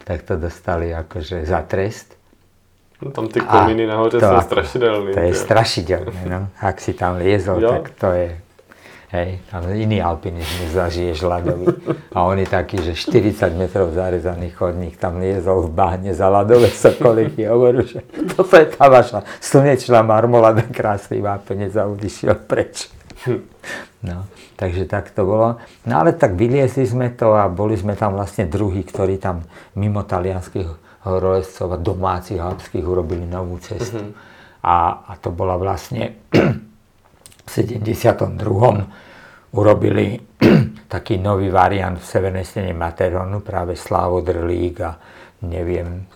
Tak 0.03 0.19
to 0.23 0.37
dostali 0.37 0.93
akože 0.93 1.45
za 1.45 1.61
trest. 1.61 2.17
No, 3.01 3.11
tam 3.11 3.27
ty 3.27 3.41
komíny 3.41 3.87
nahoře 3.87 4.19
sú 4.19 4.41
strašidelné. 4.41 5.11
To 5.11 5.19
je 5.19 5.33
strašidelné, 5.33 6.21
no. 6.29 6.47
Ak 6.61 6.79
si 6.79 6.95
tam 6.95 7.19
liezol, 7.19 7.59
jo. 7.59 7.69
tak 7.69 7.91
to 7.99 8.07
je 8.15 8.29
Hej, 9.13 9.45
tam 9.45 9.69
iný 9.69 10.01
alpinizmus 10.01 10.73
zažiješ 10.73 11.21
ľadový. 11.21 11.69
A 12.17 12.25
on 12.25 12.33
je 12.33 12.49
taký, 12.49 12.81
že 12.81 12.97
40 12.97 13.53
metrov 13.53 13.93
zarezaný 13.93 14.49
chodník, 14.49 14.97
tam 14.97 15.21
liezol 15.21 15.69
v 15.69 15.69
báhne 15.69 16.17
za 16.17 16.33
ľadové 16.33 16.73
sokoliky. 16.73 17.45
Hovorím, 17.45 17.85
že 17.85 18.01
toto 18.33 18.57
je 18.57 18.73
tá 18.73 18.89
vaša 18.89 19.21
slnečná 19.37 20.01
marmolada, 20.01 20.65
krásny 20.65 21.21
vápenec 21.21 21.77
a 21.77 21.85
odišiel 21.85 22.41
preč. 22.49 22.89
No, 24.01 24.25
takže 24.63 24.87
tak 24.87 25.11
to 25.11 25.27
bolo. 25.27 25.59
No 25.83 25.93
ale 25.99 26.15
tak 26.15 26.39
vyliezli 26.39 26.87
sme 26.87 27.11
to 27.11 27.35
a 27.35 27.51
boli 27.51 27.75
sme 27.75 27.99
tam 27.99 28.15
vlastne 28.15 28.47
druhí, 28.47 28.87
ktorí 28.87 29.19
tam 29.19 29.43
mimo 29.75 30.07
talianských 30.07 31.03
horolezcov 31.03 31.67
a 31.75 31.83
domácich 31.83 32.39
alpských 32.39 32.87
urobili 32.87 33.27
novú 33.27 33.59
cestu. 33.59 33.99
Uh-huh. 33.99 34.63
A, 34.63 35.03
a 35.03 35.19
to 35.19 35.35
bola 35.35 35.59
vlastne 35.59 36.15
v 37.43 37.49
72 37.51 38.39
urobili 39.51 40.15
taký 40.95 41.19
nový 41.19 41.51
variant 41.51 41.99
v 41.99 42.07
severnej 42.07 42.47
stene 42.47 42.71
Materonu, 42.71 43.43
práve 43.43 43.75
Slávo 43.75 44.23
Drlík 44.23 44.77
a 44.79 44.95
neviem 45.43 46.07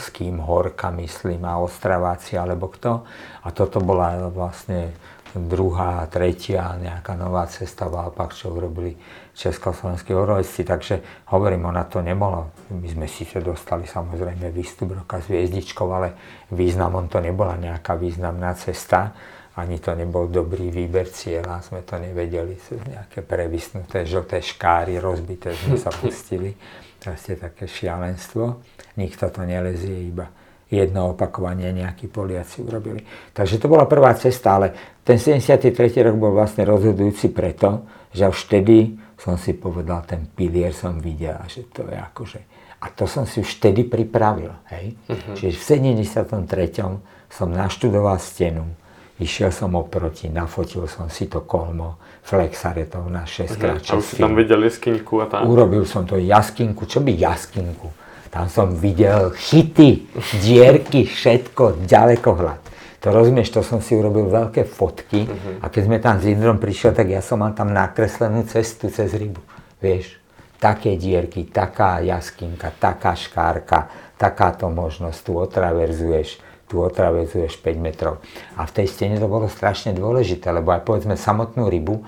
s 0.00 0.08
kým 0.08 0.40
Horka, 0.40 0.88
myslím, 0.96 1.44
a 1.44 1.60
Ostraváci, 1.60 2.40
alebo 2.40 2.72
kto. 2.72 3.04
A 3.44 3.52
toto 3.52 3.84
bola 3.84 4.32
vlastne 4.32 4.96
druhá, 5.36 6.04
tretia 6.12 6.76
nejaká 6.76 7.16
nová 7.16 7.48
cesta 7.48 7.88
v 7.88 8.00
Alpách, 8.02 8.36
čo 8.36 8.52
urobili 8.52 8.96
československí 9.32 10.12
horolezci, 10.12 10.64
takže 10.64 11.26
hovorím, 11.32 11.72
ona 11.72 11.88
to 11.88 12.04
nebola. 12.04 12.44
My 12.72 12.88
sme 12.88 13.06
síce 13.08 13.40
dostali 13.40 13.88
samozrejme 13.88 14.52
výstup 14.52 14.92
roka 14.92 15.20
s 15.20 15.28
hviezdičkou, 15.32 15.88
ale 15.88 16.14
významom 16.52 17.08
to 17.08 17.20
nebola 17.20 17.56
nejaká 17.56 17.96
významná 17.96 18.52
cesta 18.58 19.12
ani 19.52 19.84
to 19.84 19.92
nebol 19.92 20.32
dobrý 20.32 20.72
výber 20.72 21.12
cieľa, 21.12 21.60
sme 21.60 21.84
to 21.84 22.00
nevedeli, 22.00 22.56
sú 22.56 22.80
nejaké 22.88 23.20
prevysnuté 23.20 24.08
žlté 24.08 24.40
škáry, 24.40 24.96
rozbité 24.96 25.52
sme 25.52 25.76
sa 25.76 25.92
pustili. 25.92 26.56
je 27.04 27.36
také 27.36 27.68
šialenstvo. 27.68 28.64
Nikto 28.96 29.28
to 29.28 29.44
nelezie, 29.44 30.08
iba 30.08 30.41
jedno 30.72 31.12
opakovanie 31.12 31.68
nejakí 31.76 32.08
Poliaci 32.08 32.64
urobili. 32.64 33.04
Takže 33.36 33.60
to 33.60 33.68
bola 33.68 33.84
prvá 33.84 34.16
cesta, 34.16 34.56
ale 34.56 34.98
ten 35.04 35.20
73. 35.20 35.76
rok 36.00 36.16
bol 36.16 36.32
vlastne 36.32 36.64
rozhodujúci 36.64 37.28
preto, 37.28 37.84
že 38.16 38.24
už 38.24 38.48
vtedy 38.48 38.96
som 39.20 39.36
si 39.36 39.52
povedal, 39.52 40.02
ten 40.08 40.26
pilier 40.26 40.72
som 40.72 40.98
videl, 40.98 41.36
že 41.46 41.68
to 41.68 41.86
je 41.86 41.94
akože... 41.94 42.40
A 42.82 42.90
to 42.90 43.06
som 43.06 43.22
si 43.22 43.38
už 43.38 43.62
vtedy 43.62 43.86
pripravil, 43.86 44.50
hej. 44.74 44.98
Uh-huh. 45.06 45.38
Čiže 45.38 45.54
v 45.54 45.62
73. 46.02 47.30
som 47.30 47.46
naštudoval 47.46 48.18
stenu, 48.18 48.66
Išiel 49.22 49.54
som 49.54 49.78
oproti, 49.78 50.26
nafotil 50.26 50.88
som 50.90 51.06
si 51.06 51.30
to 51.30 51.46
kolmo, 51.46 52.00
flexaretov 52.26 53.06
na 53.06 53.22
6 53.22 53.54
krát 53.54 53.78
6 53.78 53.92
A 53.92 53.98
už 54.00 54.04
si 54.04 54.14
tam 54.18 54.34
videl 54.34 54.66
jaskinku 54.66 55.22
a 55.22 55.30
tam? 55.30 55.46
Urobil 55.46 55.86
som 55.86 56.02
to 56.02 56.18
jaskinku, 56.18 56.88
čo 56.90 56.98
by 56.98 57.14
jaskinku? 57.14 57.92
Tam 58.32 58.48
som 58.48 58.72
videl 58.72 59.36
chyty, 59.36 60.08
dierky, 60.40 61.04
všetko, 61.04 61.84
ďalekohľad. 61.84 62.60
To 63.04 63.12
rozumieš, 63.12 63.52
to 63.52 63.60
som 63.60 63.84
si 63.84 63.92
urobil 63.92 64.30
veľké 64.32 64.64
fotky 64.64 65.26
uh-huh. 65.26 65.60
a 65.60 65.68
keď 65.68 65.82
sme 65.84 65.98
tam 66.00 66.16
s 66.16 66.24
Indrom 66.24 66.56
prišiel, 66.56 66.96
tak 66.96 67.12
ja 67.12 67.20
som 67.20 67.44
mal 67.44 67.52
tam 67.52 67.74
nakreslenú 67.74 68.46
cestu 68.48 68.88
cez 68.88 69.12
rybu. 69.12 69.42
Vieš, 69.84 70.16
také 70.56 70.96
dierky, 70.96 71.44
taká 71.44 72.00
jaskinka, 72.00 72.72
taká 72.78 73.12
škárka, 73.18 73.92
takáto 74.16 74.72
možnosť, 74.72 75.18
tu 75.20 75.32
otraverzuješ 75.36 76.28
tu 76.72 76.80
otravezuješ 76.80 77.60
5 77.60 77.76
metrov. 77.84 78.24
A 78.56 78.64
v 78.64 78.72
tej 78.72 78.88
stene 78.88 79.20
to 79.20 79.28
bolo 79.28 79.44
strašne 79.44 79.92
dôležité, 79.92 80.48
lebo 80.56 80.72
aj 80.72 80.88
povedzme 80.88 81.20
samotnú 81.20 81.68
rybu, 81.68 82.00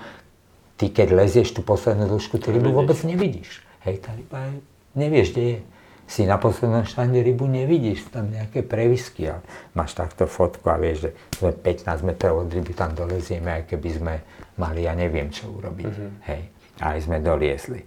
ty 0.81 0.89
keď 0.89 1.13
lezieš 1.13 1.53
tú 1.53 1.61
poslednú 1.61 2.09
dĺžku, 2.09 2.41
ty 2.41 2.49
rybu 2.49 2.73
vôbec 2.73 2.97
nevidíš. 3.05 3.61
Hej, 3.85 4.01
tá 4.01 4.17
ryba 4.17 4.41
je, 4.49 4.65
nevieš, 4.97 5.37
kde 5.37 5.43
je. 5.45 5.59
Si 6.05 6.21
na 6.29 6.37
poslednom 6.37 6.85
štande 6.85 7.17
rybu 7.25 7.49
nevidíš, 7.49 8.13
tam 8.13 8.29
nejaké 8.29 8.61
previsky 8.61 9.25
a 9.25 9.41
máš 9.73 9.97
takto 9.97 10.29
fotku 10.29 10.69
a 10.69 10.77
vieš, 10.77 11.09
že 11.09 11.11
sme 11.41 11.51
15 11.51 12.05
metrov 12.05 12.45
od 12.45 12.49
ryby 12.53 12.77
tam 12.77 12.93
dolezieme, 12.93 13.49
aj 13.49 13.63
keby 13.73 13.89
sme 13.89 14.13
mali, 14.61 14.85
ja 14.85 14.93
neviem, 14.93 15.33
čo 15.33 15.49
urobiť. 15.49 15.89
Mm-hmm. 15.89 16.11
Hej, 16.29 16.41
a 16.77 16.85
aj 16.93 16.99
sme 17.09 17.17
doliezli. 17.19 17.81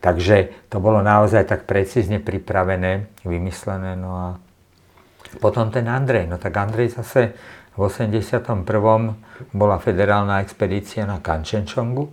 Takže 0.00 0.66
to 0.72 0.80
bolo 0.80 1.04
naozaj 1.04 1.44
tak 1.44 1.68
precízne 1.68 2.22
pripravené, 2.22 3.10
vymyslené, 3.26 3.98
no 3.98 4.10
a 4.16 4.28
potom 5.40 5.72
ten 5.72 5.88
Andrej, 5.88 6.28
no 6.28 6.36
tak 6.36 6.56
Andrej 6.56 6.92
zase 6.92 7.32
v 7.72 7.88
81. 7.88 8.68
bola 9.56 9.76
federálna 9.80 10.44
expedícia 10.44 11.08
na 11.08 11.24
Kančenčongu. 11.24 12.04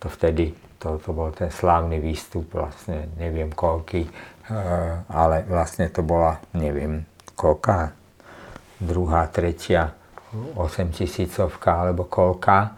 To 0.00 0.06
vtedy, 0.06 0.54
to, 0.78 1.02
to 1.02 1.10
bol 1.10 1.34
ten 1.34 1.50
slávny 1.50 1.98
výstup, 1.98 2.46
vlastne 2.54 3.10
neviem 3.18 3.50
koľký, 3.50 4.06
eh, 4.06 4.10
ale 5.06 5.46
vlastne 5.46 5.86
to 5.88 6.02
bola, 6.02 6.42
neviem, 6.52 7.06
koľká, 7.38 7.94
druhá, 8.82 9.30
tretia, 9.30 9.94
8 10.34 10.94
tisícovka 10.94 11.86
alebo 11.86 12.06
koľka 12.06 12.74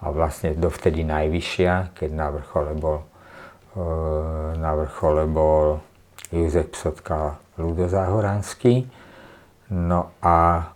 a 0.00 0.06
vlastne 0.12 0.56
dovtedy 0.56 1.04
najvyššia, 1.04 1.96
keď 1.96 2.10
na 2.12 2.28
vrchole 2.32 2.72
bol, 2.76 2.98
eh, 3.76 4.50
na 4.56 4.72
vrchole 4.76 5.24
bol 5.28 5.80
Jozef 6.32 6.72
Psotka 6.72 7.40
Ludozáhoranský. 7.60 8.88
No 9.72 10.12
a, 10.20 10.68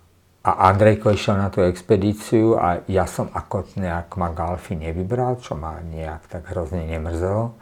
a 0.45 0.51
Andrejko 0.73 1.13
išiel 1.13 1.37
na 1.37 1.53
tú 1.53 1.61
expedíciu 1.65 2.57
a 2.57 2.81
ja 2.89 3.05
som 3.05 3.29
ako 3.33 3.77
nejak 3.77 4.17
ma 4.17 4.33
Galfi 4.33 4.79
nevybral, 4.79 5.37
čo 5.43 5.59
ma 5.59 5.81
nejak 5.83 6.31
tak 6.31 6.49
hrozne 6.49 6.89
nemrzelo. 6.89 7.53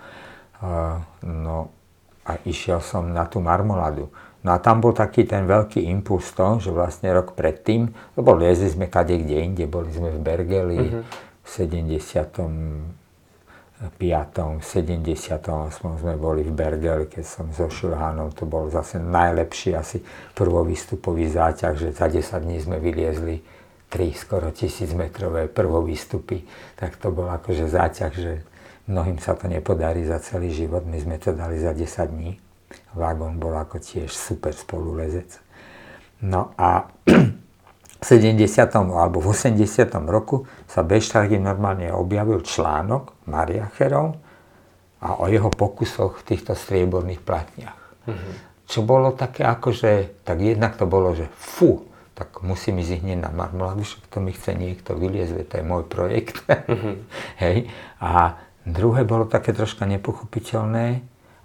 Uh, 0.57 0.97
no 1.25 1.76
a 2.27 2.43
išiel 2.43 2.83
som 2.83 3.07
na 3.15 3.25
tú 3.31 3.39
marmoladu. 3.39 4.11
No 4.43 4.55
a 4.55 4.63
tam 4.63 4.79
bol 4.79 4.95
taký 4.95 5.27
ten 5.27 5.47
veľký 5.47 5.83
impuls 5.91 6.31
to, 6.35 6.63
že 6.63 6.71
vlastne 6.71 7.11
rok 7.11 7.35
predtým, 7.35 7.91
lebo 8.15 8.35
liezli 8.35 8.71
sme 8.71 8.87
kade 8.87 9.19
kde 9.19 9.43
inde, 9.43 9.65
boli 9.67 9.91
sme 9.91 10.15
v 10.15 10.21
Bergeli 10.23 10.79
uh-huh. 10.79 11.03
v 11.43 11.49
70 11.49 13.07
5. 13.77 14.65
78. 14.65 16.01
sme 16.01 16.15
boli 16.17 16.41
v 16.41 16.53
Bergeli, 16.53 17.13
keď 17.13 17.25
som 17.29 17.47
so 17.53 17.69
Šurhanom, 17.69 18.33
to 18.33 18.49
bol 18.49 18.73
zase 18.73 18.97
najlepší 18.97 19.77
asi 19.77 20.01
prvovýstupový 20.33 21.29
záťah, 21.29 21.77
že 21.77 21.93
za 21.93 22.09
10 22.09 22.25
dní 22.41 22.57
sme 22.57 22.81
vyliezli 22.81 23.45
3 23.93 24.17
skoro 24.17 24.49
tisíc 24.49 24.97
metrové 24.97 25.53
prvovýstupy, 25.53 26.49
tak 26.81 26.97
to 26.97 27.13
bol 27.13 27.29
akože 27.29 27.69
záťah, 27.69 28.13
že 28.17 28.33
mnohým 28.87 29.19
sa 29.19 29.35
to 29.35 29.51
nepodarí 29.51 30.07
za 30.07 30.23
celý 30.23 30.51
život, 30.55 30.87
my 30.87 30.99
sme 30.99 31.17
to 31.19 31.35
dali 31.35 31.59
za 31.59 31.75
10 31.75 31.87
dní. 32.11 32.39
Vagón 32.99 33.39
bol 33.39 33.55
ako 33.55 33.79
tiež 33.79 34.11
super 34.11 34.55
spolulezec. 34.57 35.39
No 36.25 36.57
a 36.59 36.91
70. 38.03 38.39
alebo 38.75 39.19
v 39.23 39.33
80. 39.33 39.59
roku 40.07 40.47
sa 40.69 40.85
Beštargy 40.87 41.39
normálne 41.41 41.91
objavil 41.93 42.45
článok 42.45 43.15
Mariacherov, 43.27 44.27
a 45.01 45.21
o 45.21 45.29
jeho 45.29 45.53
pokusoch 45.53 46.25
v 46.25 46.27
týchto 46.35 46.57
strieborných 46.57 47.21
platniach. 47.21 47.81
Mm-hmm. 48.09 48.35
Čo 48.67 48.83
bolo 48.83 49.15
také 49.15 49.47
akože, 49.47 50.25
tak 50.27 50.43
jednak 50.43 50.75
to 50.75 50.89
bolo, 50.89 51.15
že 51.15 51.29
fú, 51.37 51.87
tak 52.17 52.41
musím 52.41 52.81
ísť 52.81 53.05
hneď 53.05 53.29
na 53.29 53.31
marmoládu, 53.31 53.85
že 53.85 54.01
to 54.09 54.25
mi 54.25 54.33
chce 54.33 54.57
niekto 54.57 54.97
vyliezť, 54.97 55.47
to 55.47 55.55
je 55.61 55.65
môj 55.65 55.85
projekt. 55.87 56.43
Mm-hmm. 56.49 56.95
Hej. 57.45 57.57
A 58.01 58.41
druhé 58.67 59.07
bolo 59.07 59.31
také 59.31 59.55
troška 59.55 59.87
nepochopiteľné 59.87 60.87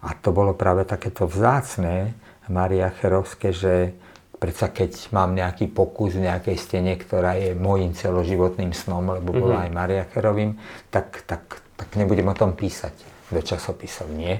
a 0.01 0.09
to 0.17 0.33
bolo 0.33 0.57
práve 0.57 0.83
takéto 0.89 1.29
vzácné, 1.29 2.17
Maria 2.49 2.89
Cherovské, 2.91 3.53
že 3.53 3.95
predsa 4.41 4.73
keď 4.73 5.13
mám 5.13 5.37
nejaký 5.37 5.69
pokus 5.69 6.17
v 6.17 6.25
nejakej 6.25 6.57
stene, 6.57 6.97
ktorá 6.97 7.37
je 7.37 7.53
môjim 7.53 7.93
celoživotným 7.93 8.73
snom, 8.73 9.21
lebo 9.21 9.37
bola 9.37 9.61
mm-hmm. 9.61 9.65
aj 9.69 9.77
Maria 9.77 10.03
Cherovým, 10.09 10.57
tak, 10.89 11.23
tak, 11.29 11.61
tak 11.77 11.93
nebudem 11.95 12.25
o 12.25 12.35
tom 12.35 12.57
písať 12.57 12.91
do 13.29 13.39
časopisov, 13.39 14.09
nie? 14.11 14.35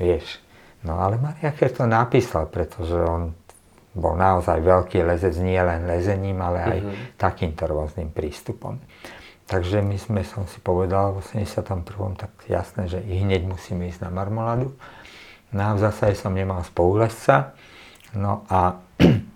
Vieš. 0.00 0.40
No 0.82 0.98
ale 0.98 1.20
Maria 1.20 1.54
Cher 1.54 1.70
to 1.70 1.86
napísal, 1.86 2.50
pretože 2.50 2.98
on 2.98 3.30
bol 3.92 4.16
naozaj 4.16 4.58
veľký 4.64 5.04
lezec, 5.04 5.36
nie 5.38 5.60
len 5.60 5.84
lezením, 5.86 6.40
ale 6.40 6.58
aj 6.58 6.78
mm-hmm. 6.80 7.06
takýmto 7.20 7.68
rôznym 7.68 8.08
prístupom. 8.10 8.80
Takže 9.52 9.84
my 9.84 10.00
sme, 10.00 10.24
som 10.24 10.48
si 10.48 10.56
povedal 10.64 11.12
v 11.12 11.20
81. 11.20 11.84
tak 12.16 12.32
jasné, 12.48 12.88
že 12.88 13.04
i 13.04 13.20
hneď 13.20 13.44
musíme 13.44 13.84
ísť 13.84 14.08
na 14.08 14.10
marmoládu. 14.10 14.72
No 15.52 15.60
a 15.60 15.76
v 15.76 15.84
zásade 15.84 16.16
som 16.16 16.32
nemal 16.32 16.64
spolulesca. 16.64 17.52
No 18.16 18.48
a 18.48 18.80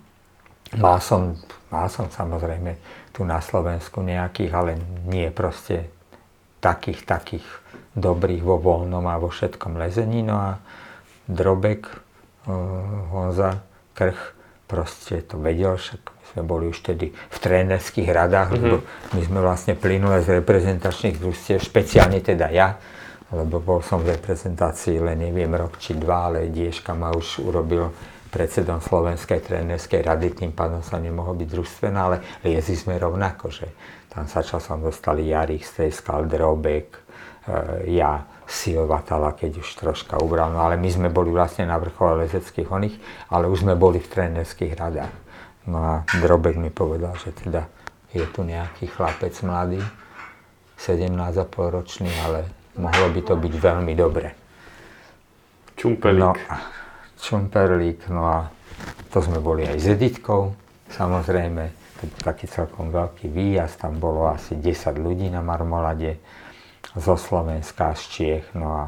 Mal 0.75 0.99
som, 0.99 1.31
mal 1.71 1.87
som 1.87 2.11
samozrejme 2.11 2.75
tu 3.15 3.23
na 3.23 3.39
Slovensku 3.39 4.03
nejakých, 4.03 4.51
ale 4.51 4.75
nie 5.07 5.31
proste 5.31 5.87
takých, 6.59 7.07
takých 7.07 7.47
dobrých 7.95 8.43
vo 8.43 8.59
voľnom 8.59 9.07
a 9.07 9.15
vo 9.15 9.31
všetkom 9.31 9.79
lezení. 9.79 10.27
No 10.27 10.35
a 10.35 10.59
Drobek, 11.31 11.87
uh, 11.87 11.95
Honza, 13.15 13.63
Krch, 13.95 14.35
proste 14.67 15.23
to 15.23 15.39
vedel, 15.39 15.79
však 15.79 16.03
sme 16.37 16.45
boli 16.45 16.69
už 16.69 16.85
tedy 16.85 17.09
v 17.09 17.37
trénerských 17.41 18.05
radách, 18.13 18.53
mm-hmm. 18.53 18.61
lebo 18.61 18.77
my 19.17 19.21
sme 19.25 19.39
vlastne 19.41 19.73
plynule 19.73 20.21
z 20.21 20.37
reprezentačných 20.37 21.17
družstiev, 21.17 21.57
špeciálne 21.65 22.21
teda 22.21 22.53
ja, 22.53 22.77
lebo 23.33 23.57
bol 23.57 23.81
som 23.81 24.05
v 24.05 24.13
reprezentácii 24.13 25.01
len 25.01 25.17
neviem 25.17 25.49
rok 25.49 25.81
či 25.81 25.97
dva, 25.97 26.29
ale 26.29 26.53
Dieška 26.53 26.93
ma 26.93 27.09
už 27.09 27.41
urobil 27.41 27.89
predsedom 28.29 28.77
Slovenskej 28.85 29.41
trénerskej 29.41 30.05
rady, 30.05 30.45
tým 30.45 30.53
pádom 30.53 30.85
sa 30.85 31.01
nemohol 31.01 31.33
byť 31.41 31.49
družstvená, 31.49 31.99
ale 32.05 32.17
liezli 32.45 32.77
sme 32.77 33.01
rovnako, 33.01 33.49
že 33.49 33.67
tam 34.13 34.29
sa 34.29 34.45
časom 34.45 34.85
dostali 34.85 35.33
Jarich, 35.33 35.65
Stejskal, 35.65 36.29
Drobek, 36.29 36.87
e, 36.93 37.01
ja, 37.97 38.29
Silvatala, 38.47 39.35
keď 39.35 39.59
už 39.59 39.67
troška 39.75 40.21
ubral, 40.23 40.53
no 40.55 40.63
ale 40.63 40.79
my 40.79 40.87
sme 40.87 41.09
boli 41.11 41.33
vlastne 41.33 41.67
na 41.67 41.75
vrchole 41.75 42.23
lezeckých 42.23 42.69
oných, 42.69 42.95
ale 43.27 43.51
už 43.51 43.67
sme 43.67 43.75
boli 43.75 43.99
v 43.99 44.07
trénerských 44.07 44.71
radách. 44.77 45.26
No 45.67 45.79
a 45.83 45.93
Drobek 46.07 46.55
mi 46.55 46.71
povedal, 46.71 47.13
že 47.19 47.35
teda 47.35 47.67
je 48.15 48.23
tu 48.31 48.47
nejaký 48.47 48.87
chlapec 48.87 49.35
mladý, 49.43 49.83
17,5 50.79 51.75
ročný, 51.75 52.11
ale 52.23 52.47
mohlo 52.79 53.11
by 53.11 53.21
to 53.25 53.33
byť 53.35 53.53
veľmi 53.59 53.93
dobre. 53.97 54.31
Čumpelík. 55.75 56.21
No, 56.21 56.33
Čumperlík, 57.17 58.07
no 58.13 58.21
a 58.29 58.37
to 59.09 59.19
sme 59.19 59.41
boli 59.41 59.65
aj 59.65 59.77
s 59.77 59.85
Editkou, 59.91 60.53
samozrejme, 60.93 61.63
to 61.97 62.03
bol 62.05 62.21
taký 62.21 62.45
celkom 62.45 62.93
veľký 62.93 63.27
výjazd, 63.27 63.81
tam 63.81 63.97
bolo 63.97 64.29
asi 64.29 64.55
10 64.55 65.01
ľudí 65.01 65.27
na 65.33 65.41
Marmolade, 65.41 66.21
zo 66.97 67.17
Slovenska, 67.17 67.93
z 67.97 68.03
Čiech, 68.09 68.47
no 68.55 68.67
a 68.73 68.83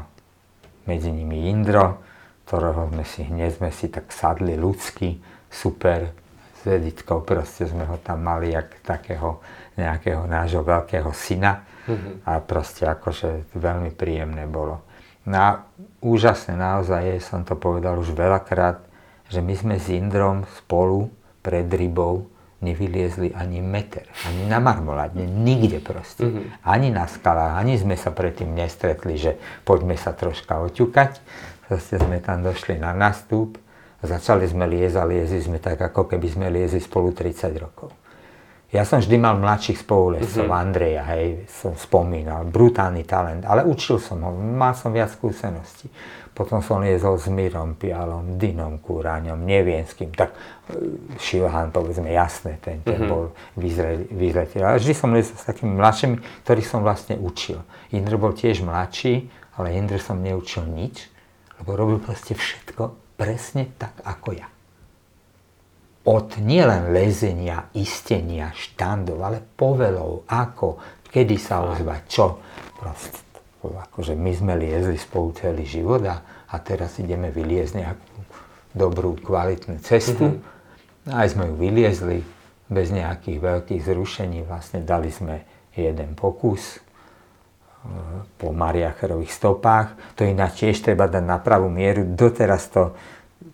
medzi 0.86 1.10
nimi 1.10 1.50
Indro, 1.50 2.02
ktorého 2.46 2.90
sme 2.90 3.04
si 3.06 3.22
hneď 3.26 3.50
sme 3.58 3.70
si 3.70 3.86
tak 3.90 4.10
sadli 4.10 4.58
ľudsky, 4.58 5.18
super, 5.50 6.10
s 6.60 6.68
Editkou 6.68 7.24
proste 7.24 7.64
sme 7.64 7.88
ho 7.88 7.96
tam 8.04 8.20
mali 8.20 8.52
jak 8.52 8.84
takého 8.84 9.40
nejakého 9.80 10.28
nášho 10.28 10.60
veľkého 10.60 11.08
syna 11.16 11.64
mm-hmm. 11.88 12.28
a 12.28 12.32
proste 12.44 12.84
akože 12.84 13.56
veľmi 13.56 13.96
príjemné 13.96 14.44
bolo. 14.44 14.84
No 15.24 15.36
a 15.40 15.50
úžasné 16.04 16.56
naozaj 16.56 17.16
je, 17.16 17.16
som 17.24 17.40
to 17.48 17.56
povedal 17.56 17.96
už 17.96 18.12
veľakrát, 18.12 18.84
že 19.32 19.40
my 19.40 19.54
sme 19.56 19.76
s 19.80 19.88
Indrom 19.88 20.44
spolu 20.60 21.08
pred 21.40 21.64
rybou 21.70 22.28
nevyliezli 22.60 23.32
ani 23.32 23.64
meter, 23.64 24.04
ani 24.28 24.44
na 24.44 24.60
marmoládne, 24.60 25.24
nikde 25.24 25.80
proste. 25.80 26.28
Mm-hmm. 26.28 26.60
Ani 26.60 26.88
na 26.92 27.08
skalách, 27.08 27.56
ani 27.56 27.80
sme 27.80 27.96
sa 27.96 28.12
predtým 28.12 28.52
nestretli, 28.52 29.16
že 29.16 29.40
poďme 29.64 29.96
sa 29.96 30.12
troška 30.12 30.60
oťukať. 30.68 31.24
Proste 31.64 31.96
sme 31.96 32.20
tam 32.20 32.44
došli 32.44 32.76
na 32.76 32.92
nastup, 32.92 33.56
začali 34.04 34.48
sme 34.48 34.64
liezť 34.64 34.96
a 34.96 35.04
liezli 35.04 35.40
sme 35.40 35.58
tak, 35.60 35.80
ako 35.80 36.08
keby 36.08 36.26
sme 36.28 36.46
liezli 36.48 36.80
spolu 36.80 37.12
30 37.12 37.52
rokov. 37.60 37.90
Ja 38.70 38.86
som 38.86 39.02
vždy 39.02 39.18
mal 39.18 39.34
mladších 39.34 39.82
spolulescov, 39.82 40.46
mm-hmm. 40.46 40.62
Andreja, 40.62 41.02
hej, 41.10 41.42
som 41.50 41.74
spomínal, 41.74 42.46
brutálny 42.46 43.02
talent, 43.02 43.42
ale 43.42 43.66
učil 43.66 43.98
som 43.98 44.22
ho, 44.22 44.30
mal 44.30 44.78
som 44.78 44.94
viac 44.94 45.10
skúseností. 45.10 45.90
Potom 46.30 46.62
som 46.62 46.78
liezol 46.78 47.18
s 47.18 47.26
Mirom 47.26 47.74
Pialom, 47.74 48.38
Dinom 48.38 48.78
Kúraňom, 48.78 49.42
Nevienským, 49.42 50.14
tak 50.14 50.30
e, 50.70 50.86
Šilhan, 51.18 51.74
povedzme, 51.74 52.14
jasné, 52.14 52.62
ten, 52.62 52.78
ten 52.86 53.02
mm-hmm. 53.02 53.10
bol 53.10 53.34
vyzretý. 54.14 54.62
Ale 54.62 54.78
vždy 54.78 54.94
som 54.94 55.10
liezol 55.10 55.34
s 55.34 55.50
takými 55.50 55.74
mladšími, 55.74 56.46
ktorých 56.46 56.70
som 56.70 56.86
vlastne 56.86 57.18
učil. 57.18 57.58
Indr 57.90 58.22
bol 58.22 58.38
tiež 58.38 58.62
mladší, 58.62 59.26
ale 59.58 59.74
Indr 59.74 59.98
som 59.98 60.22
neučil 60.22 60.62
nič, 60.70 61.10
lebo 61.58 61.74
robil 61.74 61.98
proste 61.98 62.38
všetko 62.38 63.09
presne 63.20 63.76
tak, 63.76 64.00
ako 64.00 64.32
ja 64.32 64.48
od 66.10 66.40
nielen 66.40 66.96
lezenia, 66.96 67.68
istenia, 67.76 68.56
štandov, 68.56 69.20
ale 69.20 69.38
povelov, 69.38 70.24
ako, 70.26 70.80
kedy 71.04 71.36
sa 71.36 71.60
ozvať, 71.68 72.00
čo. 72.08 72.40
Proste, 72.80 73.20
akože 73.60 74.16
my 74.16 74.32
sme 74.32 74.52
liezli 74.56 74.96
spolu 74.96 75.36
celý 75.36 75.68
život 75.68 76.00
a, 76.08 76.16
a 76.48 76.56
teraz 76.64 76.96
ideme 76.96 77.28
vyliezť 77.28 77.74
nejakú 77.76 78.18
dobrú, 78.72 79.20
kvalitnú 79.20 79.76
cestu. 79.84 80.40
Mm-hmm. 80.40 81.12
Aj 81.12 81.26
sme 81.28 81.52
ju 81.52 81.54
vyliezli 81.60 82.18
bez 82.70 82.88
nejakých 82.88 83.38
veľkých 83.38 83.82
zrušení. 83.84 84.48
Vlastne 84.48 84.80
dali 84.80 85.12
sme 85.12 85.44
jeden 85.76 86.16
pokus 86.16 86.80
po 88.36 88.52
Mariacherových 88.52 89.32
stopách. 89.32 89.96
To 90.16 90.28
ináč 90.28 90.64
tiež 90.64 90.84
treba 90.84 91.08
dať 91.08 91.24
na 91.24 91.40
pravú 91.40 91.72
mieru. 91.72 92.04
Doteraz 92.04 92.68
to 92.68 92.92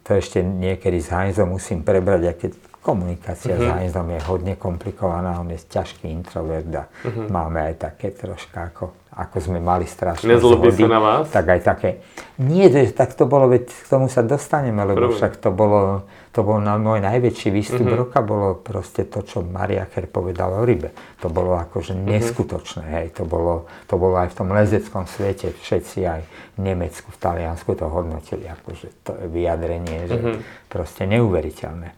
to 0.07 0.15
ešte 0.15 0.39
niekedy 0.43 1.03
s 1.03 1.11
Heinzom 1.11 1.51
musím 1.51 1.83
prebrať, 1.83 2.23
a 2.31 2.33
keď 2.35 2.51
komunikácia 2.79 3.59
uh-huh. 3.59 3.67
s 3.67 3.67
mhm. 3.67 3.75
Heinzom 3.83 4.09
je 4.15 4.21
hodne 4.31 4.55
komplikovaná, 4.55 5.43
on 5.43 5.51
je 5.51 5.59
ťažký 5.59 6.07
introvert 6.07 6.71
a 6.71 6.85
uh-huh. 6.87 7.27
máme 7.27 7.59
aj 7.59 7.91
také 7.91 8.15
troška 8.15 8.71
ako, 8.71 8.95
ako 9.11 9.37
sme 9.43 9.59
mali 9.59 9.91
strašné 9.91 10.39
Nezlobí 10.39 10.71
sa 10.71 10.87
na 10.87 11.01
vás? 11.03 11.27
Tak 11.35 11.59
aj 11.59 11.61
také, 11.67 11.91
nie, 12.39 12.71
tak 12.95 13.19
to 13.19 13.27
bolo, 13.27 13.51
veď 13.51 13.67
k 13.67 13.87
tomu 13.91 14.07
sa 14.07 14.23
dostaneme, 14.23 14.87
lebo 14.87 15.11
Prvé. 15.11 15.19
však 15.19 15.43
to 15.43 15.51
bolo, 15.51 16.07
to 16.37 16.45
bol 16.45 16.61
na 16.61 16.77
môj 16.77 17.01
najväčší 17.01 17.49
výstup 17.49 17.89
uh-huh. 17.89 18.05
roka, 18.05 18.21
bolo 18.21 18.61
proste 18.61 19.09
to, 19.09 19.25
čo 19.25 19.41
Maria 19.41 19.89
Cher 19.89 20.05
povedala 20.05 20.61
o 20.61 20.69
rybe. 20.69 20.93
To 21.25 21.33
bolo 21.33 21.57
akože 21.57 21.97
neskutočné, 21.97 22.85
hej, 23.01 23.07
to 23.17 23.25
bolo, 23.25 23.65
to 23.89 23.97
bolo 23.97 24.21
aj 24.21 24.37
v 24.37 24.37
tom 24.37 24.53
lezeckom 24.53 25.09
svete, 25.09 25.57
všetci 25.57 25.99
aj 26.05 26.21
v 26.29 26.59
Nemecku, 26.61 27.09
v 27.09 27.17
Taliansku 27.17 27.73
to 27.73 27.89
hodnotili, 27.89 28.45
akože 28.53 28.87
to 29.01 29.17
je 29.17 29.27
vyjadrenie, 29.33 30.05
že 30.05 30.17
uh-huh. 30.21 30.37
proste 30.69 31.09
neuveriteľné. 31.09 31.97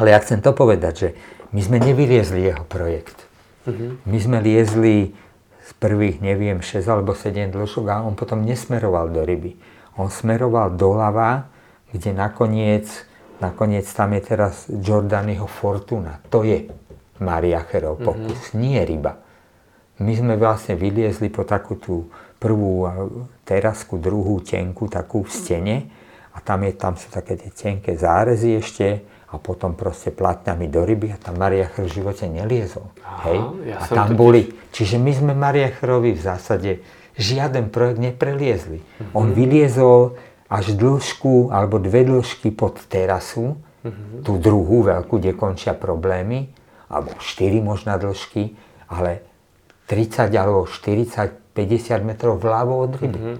Ale 0.00 0.08
ja 0.08 0.18
chcem 0.24 0.40
to 0.40 0.56
povedať, 0.56 0.94
že 0.96 1.08
my 1.52 1.60
sme 1.60 1.76
nevyliezli 1.76 2.48
jeho 2.48 2.64
projekt. 2.64 3.28
Uh-huh. 3.68 4.00
My 4.08 4.16
sme 4.16 4.40
liezli 4.40 5.12
z 5.60 5.70
prvých, 5.76 6.24
neviem, 6.24 6.64
6 6.64 6.88
alebo 6.88 7.12
7 7.12 7.52
dĺžok 7.52 7.84
a 7.92 8.00
on 8.00 8.16
potom 8.16 8.48
nesmeroval 8.48 9.12
do 9.12 9.20
ryby. 9.28 9.60
On 10.00 10.08
smeroval 10.08 10.72
doľava, 10.72 11.52
kde 11.92 12.16
nakoniec, 12.16 12.88
nakoniec 13.42 13.90
tam 13.90 14.14
je 14.14 14.22
teraz 14.22 14.70
Jordanyho 14.70 15.50
Fortuna. 15.50 16.22
To 16.30 16.46
je 16.46 16.70
Mariacherov 17.18 17.98
mhm. 17.98 18.04
pokus, 18.06 18.40
uh-huh. 18.54 18.62
nie 18.62 18.78
ryba. 18.78 19.18
My 20.02 20.12
sme 20.14 20.34
vlastne 20.38 20.78
vyliezli 20.78 21.30
po 21.30 21.46
takú 21.46 21.78
tú 21.78 22.10
prvú 22.42 22.82
terasku, 23.46 24.02
druhú 24.02 24.42
tenku, 24.42 24.90
takú 24.90 25.22
v 25.22 25.30
stene 25.30 25.76
a 26.34 26.42
tam, 26.42 26.66
je, 26.66 26.74
tam 26.74 26.98
sú 26.98 27.06
také 27.06 27.38
tie 27.38 27.54
tenké 27.54 27.94
zárezy 27.94 28.58
ešte 28.58 29.06
a 29.30 29.38
potom 29.38 29.78
proste 29.78 30.10
platňami 30.10 30.66
do 30.66 30.82
ryby 30.82 31.14
a 31.14 31.18
tam 31.22 31.38
Maria 31.38 31.70
Chr 31.70 31.86
v 31.86 31.94
živote 32.02 32.26
neliezol. 32.26 32.90
Aha, 33.06 33.30
hej? 33.30 33.38
Ja 33.70 33.76
a 33.78 33.84
tam 33.86 34.18
boli, 34.18 34.50
čiže 34.74 34.98
my 34.98 35.12
sme 35.14 35.32
Maria 35.38 35.70
Chrovi 35.70 36.18
v 36.18 36.22
zásade 36.24 36.70
žiaden 37.14 37.70
projekt 37.70 38.02
nepreliezli. 38.02 38.82
Uh-huh. 38.82 39.22
On 39.22 39.30
vyliezol 39.30 40.18
až 40.52 40.76
dĺžku 40.76 41.48
alebo 41.48 41.80
dve 41.80 42.04
dĺžky 42.04 42.52
pod 42.52 42.76
terasu, 42.84 43.56
uh-huh. 43.56 44.20
tú 44.20 44.36
druhú 44.36 44.84
veľkú, 44.84 45.16
kde 45.16 45.32
končia 45.32 45.72
problémy, 45.72 46.52
alebo 46.92 47.16
4 47.16 47.64
možná 47.64 47.96
dĺžky, 47.96 48.52
ale 48.92 49.24
30 49.88 50.28
alebo 50.36 50.68
40, 50.68 51.56
50 51.56 52.04
metrov 52.04 52.36
vľavo 52.36 52.84
od 52.84 52.92
ryby. 53.00 53.16
Uh-huh. 53.16 53.36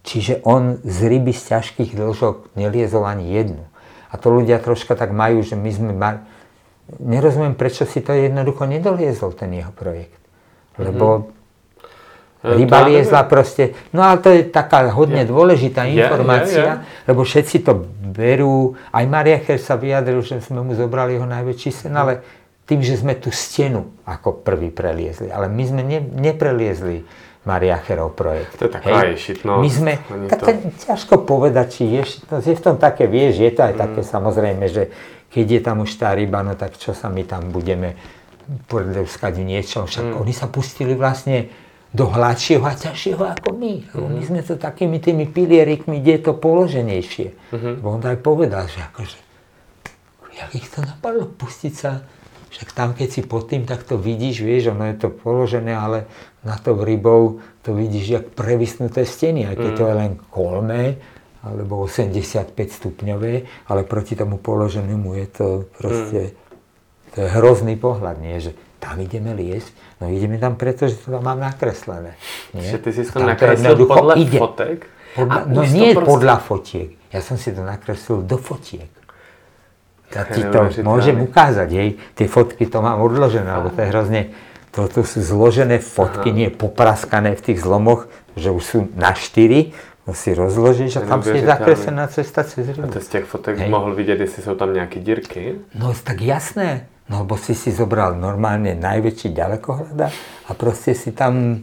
Čiže 0.00 0.40
on 0.48 0.80
z 0.80 0.98
ryby 1.04 1.36
z 1.36 1.42
ťažkých 1.52 1.92
dĺžok 1.92 2.56
neliezol 2.56 3.04
ani 3.04 3.36
jednu. 3.36 3.68
A 4.08 4.16
to 4.16 4.32
ľudia 4.32 4.56
troška 4.56 4.96
tak 4.96 5.12
majú, 5.12 5.44
že 5.44 5.60
my 5.60 5.70
sme... 5.70 5.92
Mali... 5.92 6.24
Nerozumiem, 7.02 7.58
prečo 7.58 7.84
si 7.84 8.00
to 8.00 8.14
jednoducho 8.14 8.64
nedoliezol, 8.64 9.34
ten 9.34 9.50
jeho 9.52 9.74
projekt. 9.74 10.22
Lebo 10.78 11.04
mm-hmm. 11.04 11.35
Ryba 12.54 12.86
liezla 12.86 13.26
proste... 13.26 13.74
No 13.90 14.06
ale 14.06 14.22
to 14.22 14.30
je 14.30 14.46
taká 14.46 14.86
hodne 14.94 15.26
je. 15.26 15.30
dôležitá 15.30 15.90
informácia, 15.90 16.54
je, 16.54 16.62
je, 16.62 16.76
je. 16.78 17.06
lebo 17.10 17.20
všetci 17.26 17.56
to 17.66 17.72
berú. 18.14 18.78
Aj 18.94 19.02
Mariacher 19.02 19.58
sa 19.58 19.74
vyjadril, 19.74 20.22
že 20.22 20.38
sme 20.38 20.62
mu 20.62 20.78
zobrali 20.78 21.18
jeho 21.18 21.26
najväčší 21.26 21.70
sen, 21.74 21.94
ale 21.98 22.22
tým, 22.66 22.82
že 22.82 22.98
sme 22.98 23.14
tú 23.18 23.30
stenu 23.30 23.90
ako 24.06 24.42
prvý 24.42 24.74
preliezli. 24.74 25.30
Ale 25.30 25.46
my 25.46 25.64
sme 25.66 25.82
ne, 25.86 26.02
nepreliezli 26.02 27.06
Mariacherov 27.46 28.18
projekt. 28.18 28.58
To 28.58 28.66
je 28.66 28.72
taká 28.74 29.06
ješitnosť. 29.14 29.62
My 29.62 29.70
sme, 29.70 29.92
tak, 30.26 30.42
to... 30.42 30.50
ťažko 30.82 31.14
povedať, 31.22 31.66
či 31.78 31.82
ješitnosť, 32.02 32.46
je 32.50 32.56
v 32.58 32.62
tom 32.62 32.74
také, 32.74 33.06
vieš, 33.06 33.38
je 33.38 33.50
to 33.54 33.62
aj 33.70 33.74
mm. 33.78 33.80
také 33.86 34.00
samozrejme, 34.02 34.64
že 34.66 34.90
keď 35.30 35.46
je 35.46 35.60
tam 35.62 35.76
už 35.86 35.94
tá 35.94 36.10
ryba, 36.10 36.42
no 36.42 36.58
tak 36.58 36.74
čo 36.74 36.90
sa 36.90 37.06
my 37.06 37.22
tam 37.22 37.54
budeme 37.54 37.94
podlevskať 38.66 39.38
v 39.38 39.44
niečom, 39.46 39.86
však 39.86 40.06
mm. 40.10 40.18
oni 40.26 40.34
sa 40.34 40.50
pustili 40.50 40.98
vlastne 40.98 41.46
do 41.96 42.12
hladšieho 42.12 42.60
a 42.60 42.76
ťažšieho 42.76 43.24
ako 43.24 43.56
my. 43.56 43.74
Mm. 43.96 44.20
My 44.20 44.22
sme 44.22 44.40
to 44.44 44.60
takými 44.60 45.00
tými 45.00 45.24
pilierikmi, 45.24 46.04
kde 46.04 46.12
je 46.20 46.22
to 46.28 46.32
položenejšie. 46.36 47.32
Mm-hmm. 47.32 47.74
Bo 47.80 47.96
on 47.96 48.04
aj 48.04 48.20
povedal, 48.20 48.68
že 48.68 48.84
akože, 48.84 49.18
jak 50.36 50.50
ich 50.52 50.68
to 50.68 50.84
napadlo 50.84 51.24
pustiť 51.24 51.72
sa 51.72 52.04
však 52.56 52.72
tam, 52.72 52.96
keď 52.96 53.08
si 53.12 53.20
pod 53.20 53.52
tým, 53.52 53.68
tak 53.68 53.84
to 53.84 54.00
vidíš, 54.00 54.40
vieš, 54.40 54.72
ono 54.72 54.88
je 54.88 54.96
to 54.96 55.12
položené, 55.12 55.76
ale 55.76 56.08
na 56.40 56.56
to 56.56 56.72
rybou 56.72 57.44
to 57.60 57.76
vidíš, 57.76 58.06
jak 58.08 58.24
previsnuté 58.32 59.04
steny, 59.04 59.44
aj 59.44 59.60
keď 59.60 59.70
mm. 59.72 59.76
to 59.76 59.84
je 59.84 59.94
len 59.94 60.12
kolmé, 60.32 60.84
alebo 61.44 61.84
85 61.84 62.56
stupňové, 62.56 63.34
ale 63.68 63.80
proti 63.84 64.16
tomu 64.16 64.40
položenému 64.40 65.08
je 65.20 65.26
to 65.28 65.46
proste, 65.76 66.20
mm. 66.32 66.36
to 67.12 67.16
je 67.20 67.28
hrozný 67.28 67.76
pohľad, 67.76 68.24
nie, 68.24 68.40
že 68.40 68.56
tam 68.86 69.02
ideme 69.02 69.34
liesť, 69.34 69.98
no 69.98 70.06
ideme 70.06 70.38
tam 70.38 70.54
preto, 70.54 70.86
že 70.86 70.94
to 70.94 71.18
tam 71.18 71.26
mám 71.26 71.42
nakreslené. 71.42 72.14
Nie? 72.54 72.70
Že 72.70 72.78
ty 72.78 72.90
si 72.94 73.02
to 73.10 73.18
nakreslil 73.18 73.74
podľa 73.82 74.14
ide. 74.14 74.38
fotek? 74.38 74.78
Podľa, 75.18 75.40
no 75.50 75.60
nie 75.66 75.90
proste... 75.90 76.06
podľa 76.06 76.36
fotiek, 76.38 76.90
ja 77.10 77.20
som 77.24 77.34
si 77.34 77.50
to 77.50 77.66
nakreslil 77.66 78.22
do 78.22 78.38
fotiek. 78.38 78.92
Ja 80.14 80.22
ti 80.22 80.46
to 80.46 80.70
môžem 80.86 81.18
ukázať, 81.18 81.68
hej. 81.74 81.98
Tie 82.14 82.30
fotky 82.30 82.70
to 82.70 82.78
mám 82.78 83.02
odložené, 83.02 83.50
lebo 83.58 83.74
to 83.74 83.82
je 83.82 83.88
hrozne, 83.90 84.22
toto 84.70 85.02
sú 85.02 85.18
zložené 85.18 85.82
fotky, 85.82 86.30
Aha. 86.30 86.38
nie 86.38 86.48
popraskané 86.52 87.34
v 87.34 87.42
tých 87.42 87.58
zlomoch, 87.58 88.06
že 88.38 88.54
už 88.54 88.62
sú 88.62 88.78
na 88.94 89.16
štyri, 89.18 89.74
to 90.06 90.14
si 90.14 90.30
rozložíš 90.30 91.00
a 91.00 91.02
tam 91.02 91.18
si 91.26 91.42
zakreslená 91.42 92.06
cesta 92.06 92.46
cez 92.46 92.62
rybu. 92.62 92.86
A 92.86 92.94
to 92.94 93.02
z 93.02 93.08
těch 93.08 93.24
fotek 93.26 93.58
hej. 93.58 93.66
mohl 93.66 93.90
vidět, 93.90 94.20
jestli 94.20 94.42
jsou 94.42 94.54
tam 94.54 94.74
nějaké 94.74 95.00
dírky? 95.00 95.58
No 95.74 95.90
tak 96.04 96.22
jasné, 96.22 96.86
no 97.06 97.22
lebo 97.22 97.38
si 97.38 97.54
si 97.54 97.70
zobral 97.70 98.18
normálne 98.18 98.74
najväčší 98.74 99.30
ďalekohľada 99.30 100.06
a 100.46 100.50
proste 100.58 100.94
si 100.94 101.14
tam, 101.14 101.62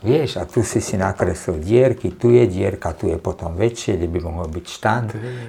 vieš, 0.00 0.38
a 0.38 0.46
tu 0.46 0.62
si 0.62 0.78
si 0.78 0.94
nakreslil 0.94 1.58
dierky, 1.58 2.14
tu 2.14 2.30
je 2.30 2.46
dierka, 2.46 2.94
tu 2.94 3.10
je 3.10 3.18
potom 3.18 3.58
väčšie, 3.58 3.98
kde 3.98 4.08
by 4.08 4.18
mohol 4.22 4.46
byť 4.50 4.66
štand. 4.66 5.08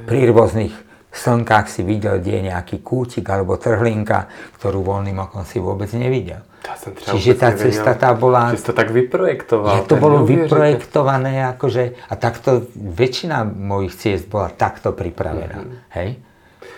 Pri 0.10 0.20
rôznych 0.30 0.74
slnkách 1.16 1.72
si 1.72 1.82
videl, 1.86 2.20
kde 2.20 2.32
je 2.38 2.42
nejaký 2.52 2.84
kútik 2.84 3.24
alebo 3.32 3.56
trhlinka, 3.56 4.28
ktorú 4.60 4.84
voľným 4.84 5.16
okom 5.24 5.48
si 5.48 5.64
vôbec 5.64 5.88
nevidel. 5.96 6.44
Čiže 6.66 7.38
tá 7.38 7.54
cesta 7.54 7.94
tá 7.94 8.12
bola... 8.18 8.50
Čiže 8.50 8.74
to 8.74 8.76
tak 8.76 8.90
vyprojektoval. 8.90 9.74
Ja 9.80 9.82
to 9.86 10.02
bolo 10.02 10.26
vyprojektované, 10.26 11.46
akože, 11.56 12.10
a 12.10 12.14
takto 12.18 12.66
väčšina 12.74 13.46
mojich 13.46 13.94
ciest 13.94 14.26
bola 14.26 14.50
takto 14.50 14.92
pripravená. 14.92 15.62
Mm-hmm. 15.62 15.94
Hej? 15.94 16.10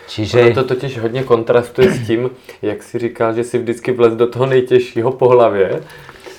Čiže... 0.07 0.41
Ono 0.41 0.53
to 0.53 0.63
totiž 0.63 0.99
hodně 0.99 1.23
kontrastuje 1.23 1.91
s 1.91 2.07
tím, 2.07 2.29
jak 2.61 2.83
si 2.83 2.99
říkal, 2.99 3.33
že 3.33 3.43
si 3.43 3.57
vždycky 3.57 3.91
vlez 3.91 4.13
do 4.15 4.27
toho 4.27 4.45
nejtěžšího 4.45 5.11
po 5.11 5.29
hlavě 5.29 5.81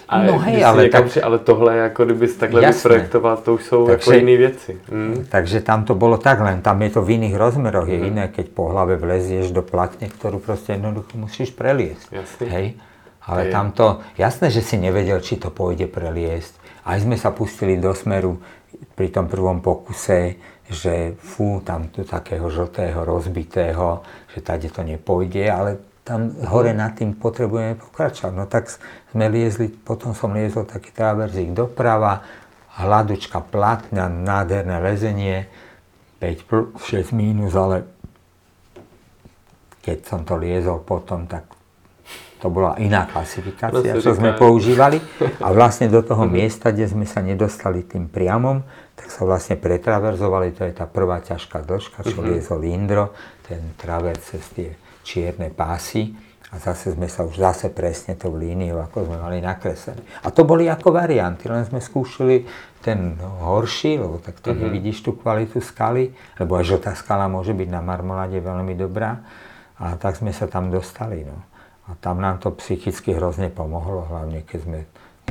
a 0.08 0.22
no 0.22 0.38
hej, 0.40 0.64
ale, 0.64 0.88
tak, 0.88 1.04
při, 1.04 1.22
ale 1.22 1.38
tohle, 1.38 1.76
jako 1.76 2.04
kdyby 2.04 2.28
si 2.28 2.38
takhle 2.38 2.62
jasné. 2.62 2.78
vyprojektoval, 2.78 3.36
to 3.36 3.54
už 3.54 3.64
jsou 3.64 3.86
takže, 3.86 3.92
jako 3.92 4.12
jiné 4.12 4.36
věci. 4.36 4.80
Mm. 4.90 5.26
Takže 5.28 5.60
tam 5.60 5.84
to 5.84 5.94
bolo 5.94 6.16
tak, 6.16 6.40
len 6.40 6.62
tam 6.62 6.82
je 6.82 6.90
to 6.90 7.02
v 7.02 7.10
iných 7.10 7.36
rozmeroch. 7.36 7.88
Je 7.88 8.08
iné, 8.08 8.28
keď 8.28 8.48
po 8.48 8.72
hlave 8.72 8.96
vlezieš 8.96 9.52
do 9.52 9.60
platne, 9.60 10.08
ktorú 10.08 10.40
proste 10.40 10.80
jednoducho 10.80 11.12
musíš 11.20 11.52
preliesť. 11.52 12.08
Jasne. 12.08 12.46
Hej? 12.48 12.66
Ale 13.28 13.42
hej. 13.44 13.52
tam 13.52 13.76
to, 13.76 14.00
jasné, 14.16 14.48
že 14.48 14.64
si 14.64 14.80
nevedel, 14.80 15.20
či 15.20 15.36
to 15.36 15.52
pôjde 15.52 15.84
preliesť. 15.84 16.56
Aj 16.88 16.96
sme 16.96 17.20
sa 17.20 17.28
pustili 17.28 17.76
do 17.76 17.92
smeru 17.92 18.40
pri 18.96 19.12
tom 19.12 19.28
prvom 19.28 19.60
pokuse, 19.60 20.40
že 20.68 21.16
fú, 21.16 21.64
tam 21.64 21.88
tu 21.88 22.04
takého 22.04 22.44
žltého, 22.52 23.04
rozbitého, 23.04 24.04
že 24.36 24.38
tady 24.44 24.68
to 24.68 24.84
nepôjde, 24.84 25.44
ale 25.48 25.70
tam 26.04 26.32
hore 26.48 26.72
nad 26.72 26.96
tým 26.96 27.16
potrebujeme 27.16 27.76
pokračovať. 27.76 28.32
No 28.32 28.44
tak 28.48 28.72
sme 29.12 29.28
liezli, 29.28 29.68
potom 29.68 30.12
som 30.16 30.32
liezol 30.32 30.64
taký 30.64 30.92
traverzík 30.92 31.52
doprava, 31.52 32.24
hladučka 32.80 33.44
platňa, 33.44 34.08
nádherné 34.08 34.76
lezenie, 34.80 35.48
5 36.20 36.48
plus, 36.48 36.68
6 36.84 37.12
mínus, 37.12 37.52
ale 37.56 37.84
keď 39.84 39.98
som 40.04 40.20
to 40.24 40.36
liezol 40.36 40.84
potom, 40.84 41.24
tak 41.24 41.48
to 42.38 42.46
bola 42.48 42.78
iná 42.78 43.04
klasifikácia, 43.04 43.98
čo 43.98 44.14
sme 44.14 44.32
používali. 44.38 45.02
A 45.44 45.50
vlastne 45.50 45.90
do 45.90 46.00
toho 46.06 46.22
miesta, 46.24 46.70
kde 46.70 46.86
sme 46.86 47.02
sa 47.02 47.18
nedostali 47.18 47.82
tým 47.82 48.06
priamom, 48.06 48.62
tak 48.98 49.14
sa 49.14 49.22
vlastne 49.22 49.54
pretraverzovali, 49.54 50.58
to 50.58 50.66
je 50.66 50.74
tá 50.74 50.90
prvá 50.90 51.22
ťažká 51.22 51.62
dĺžka, 51.62 52.02
čo 52.02 52.18
mhm. 52.18 52.26
liezol 52.34 52.62
Indro, 52.66 53.14
ten 53.46 53.78
travers 53.78 54.18
cez 54.26 54.44
tie 54.50 54.70
čierne 55.06 55.54
pásy 55.54 56.12
a 56.48 56.56
zase 56.56 56.96
sme 56.96 57.12
sa 57.12 57.28
už 57.28 57.36
zase 57.36 57.68
presne 57.68 58.16
tou 58.16 58.32
líniou, 58.32 58.80
ako 58.80 59.04
sme 59.04 59.20
mali 59.20 59.38
nakreslené. 59.44 60.00
A 60.24 60.32
to 60.32 60.48
boli 60.48 60.64
ako 60.64 60.96
varianty, 60.96 61.44
len 61.44 61.60
sme 61.68 61.76
skúšali 61.76 62.48
ten 62.80 63.20
horší, 63.20 64.00
lebo 64.00 64.16
tak 64.16 64.40
to 64.40 64.56
mm-hmm. 64.56 64.64
nevidíš 64.64 65.04
tú 65.04 65.12
kvalitu 65.12 65.60
skaly, 65.60 66.16
lebo 66.40 66.56
aj 66.56 66.64
žltá 66.72 66.96
skala 66.96 67.28
môže 67.28 67.52
byť 67.52 67.68
na 67.68 67.84
marmoláde 67.84 68.40
veľmi 68.40 68.72
dobrá. 68.80 69.20
A 69.76 70.00
tak 70.00 70.16
sme 70.16 70.32
sa 70.32 70.48
tam 70.48 70.72
dostali. 70.72 71.22
No. 71.22 71.36
A 71.84 71.94
tam 72.00 72.18
nám 72.24 72.40
to 72.40 72.48
psychicky 72.56 73.12
hrozne 73.12 73.52
pomohlo, 73.52 74.08
hlavne 74.08 74.40
keď 74.40 74.58
sme 74.64 74.78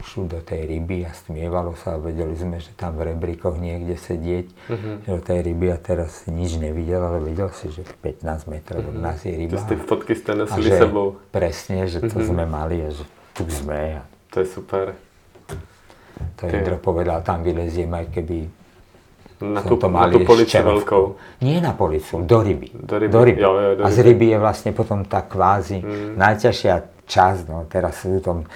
šli 0.04 0.26
do 0.30 0.40
tej 0.44 0.68
ryby 0.68 1.08
a 1.08 1.12
stmievalo 1.14 1.74
sa 1.80 1.96
a 1.96 2.02
vedeli 2.02 2.34
sme, 2.38 2.62
že 2.62 2.74
tam 2.74 2.98
v 2.98 3.14
rebríkoch 3.14 3.58
niekde 3.58 3.98
sedieť, 3.98 4.48
uh-huh. 4.70 4.94
že 5.06 5.10
do 5.10 5.22
tej 5.22 5.40
ryby 5.46 5.68
a 5.74 5.78
teraz 5.78 6.26
si 6.26 6.30
nič 6.30 6.58
nevidel, 6.58 7.02
ale 7.02 7.24
videl 7.24 7.50
si, 7.54 7.70
že 7.74 7.82
15 7.82 8.52
metrov 8.52 8.82
uh-huh. 8.84 8.92
od 8.92 8.98
mhm. 8.98 9.04
nás 9.04 9.20
je 9.24 9.34
ryba. 9.34 9.58
To 9.58 9.64
ste 9.64 9.76
fotky 9.78 10.14
ste 10.14 10.32
nosili 10.38 10.70
sebou. 10.70 11.22
Presne, 11.34 11.90
že 11.90 12.04
to 12.06 12.18
uh-huh. 12.18 12.30
sme 12.30 12.44
mali 12.46 12.84
a 12.86 12.90
že 12.94 13.04
tu 13.34 13.46
sme. 13.50 14.02
A 14.02 14.04
to 14.34 14.42
je 14.42 14.48
super. 14.50 14.98
To 16.18 16.42
je 16.46 16.52
Indro 16.54 16.82
povedal, 16.82 17.22
tam 17.22 17.46
vyleziem 17.46 17.94
aj 17.94 18.10
keby 18.10 18.50
na 19.38 19.62
tú, 19.62 19.78
to 19.78 19.86
na 19.86 20.10
tú 20.10 20.26
policu 20.26 20.58
veľkou. 20.58 21.04
Nie 21.46 21.62
na 21.62 21.78
policu, 21.78 22.26
do 22.26 22.42
ryby. 22.42 22.74
Do 22.74 22.98
ryby. 22.98 23.14
Do 23.14 23.22
ryby. 23.22 23.42
Jo, 23.42 23.52
jo, 23.54 23.72
do 23.78 23.82
ryby. 23.82 23.86
A 23.86 23.88
z 23.94 23.98
ryby 24.02 24.28
je 24.34 24.38
vlastne 24.42 24.72
potom 24.74 25.06
tá 25.06 25.22
kvázi 25.22 25.78
mm. 25.86 26.18
najťažšia 26.18 26.76
časť, 27.08 27.42
no 27.48 27.64
teraz 27.70 28.04
sú 28.04 28.20
tam 28.20 28.50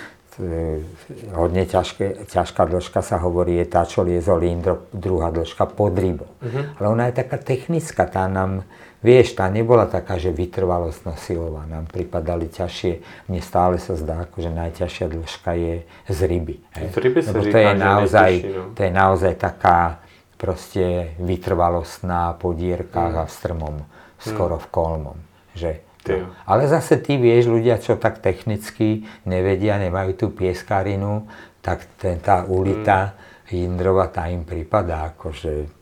hodne 1.35 1.67
ťažké, 1.67 2.23
ťažká 2.31 2.63
dĺžka 2.63 3.03
sa 3.03 3.19
hovorí, 3.19 3.59
je 3.59 3.67
tá, 3.67 3.83
čo 3.83 4.07
liezol 4.07 4.39
Lindro, 4.39 4.87
druhá 4.95 5.27
dĺžka 5.27 5.67
pod 5.67 5.91
rybou. 5.91 6.31
Uh-huh. 6.39 6.71
Ale 6.79 6.85
ona 6.87 7.03
je 7.11 7.19
taká 7.19 7.35
technická, 7.35 8.07
tá 8.07 8.31
nám, 8.31 8.63
vieš, 9.03 9.35
tá 9.35 9.51
nebola 9.51 9.91
taká, 9.91 10.15
že 10.15 10.31
vytrvalostná 10.31 11.19
silová, 11.19 11.67
nám 11.67 11.91
pripadali 11.91 12.47
ťažšie, 12.47 13.27
mne 13.27 13.41
stále 13.43 13.75
sa 13.75 13.99
zdá, 13.99 14.23
že 14.39 14.47
najťažšia 14.47 15.05
dĺžka 15.11 15.51
je 15.59 15.75
z 16.07 16.19
ryby. 16.23 16.55
Z 16.79 16.95
ryby 16.95 17.19
sa 17.19 17.35
Lebo 17.35 17.43
to 17.51 17.59
je, 17.59 17.73
naozaj, 17.75 18.31
no. 18.47 18.63
to 18.71 18.79
je 18.87 18.91
naozaj 18.91 19.33
taká 19.35 19.99
proste 20.39 21.11
vytrvalostná 21.19 22.39
po 22.39 22.55
dierkách 22.55 23.13
uh-huh. 23.19 23.27
a 23.27 23.29
v 23.29 23.35
strmom, 23.35 23.75
skoro 24.15 24.55
uh-huh. 24.55 24.63
v 24.63 24.71
kolmom. 24.71 25.17
Že 25.51 25.90
Ale 26.49 26.67
zase 26.67 26.97
ty 26.97 27.17
vieš, 27.17 27.45
ľudia, 27.45 27.77
čo 27.77 27.95
tak 27.95 28.19
technicky 28.19 29.05
nevedia, 29.25 29.77
nemajú 29.77 30.17
tú 30.17 30.27
pieskarinu, 30.33 31.29
tak 31.61 31.85
ten, 32.01 32.17
tá 32.17 32.41
ulita 32.45 33.13
mm. 33.13 33.53
Jindrova, 33.53 34.07
tá 34.07 34.31
im 34.31 34.47
prípada 34.47 35.11
akože 35.13 35.81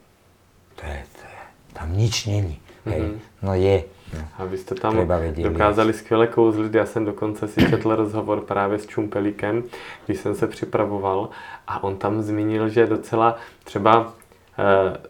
to 0.80 0.84
je, 0.88 1.00
to 1.16 1.24
je, 1.28 1.42
tam 1.74 1.88
nič 1.98 2.26
není. 2.26 2.60
Mm-hmm. 2.86 3.20
No 3.44 3.54
je. 3.54 3.84
No. 4.14 4.26
A 4.38 4.46
vy 4.46 4.58
jste 4.58 4.76
tam 4.76 5.08
dokázali 5.36 5.94
skvěle 5.94 6.28
kouzlit. 6.28 6.74
Já 6.74 6.86
jsem 6.86 7.06
dokonce 7.06 7.48
si 7.48 7.70
četl 7.70 7.96
rozhovor 7.96 8.42
právě 8.42 8.80
s 8.80 8.88
Čumpelíkem, 8.88 9.64
když 10.06 10.20
jsem 10.20 10.36
se 10.36 10.48
připravoval 10.48 11.30
a 11.68 11.84
on 11.84 11.98
tam 11.98 12.22
zmínil, 12.22 12.70
že 12.70 12.88
docela 12.88 13.36
třeba 13.64 14.14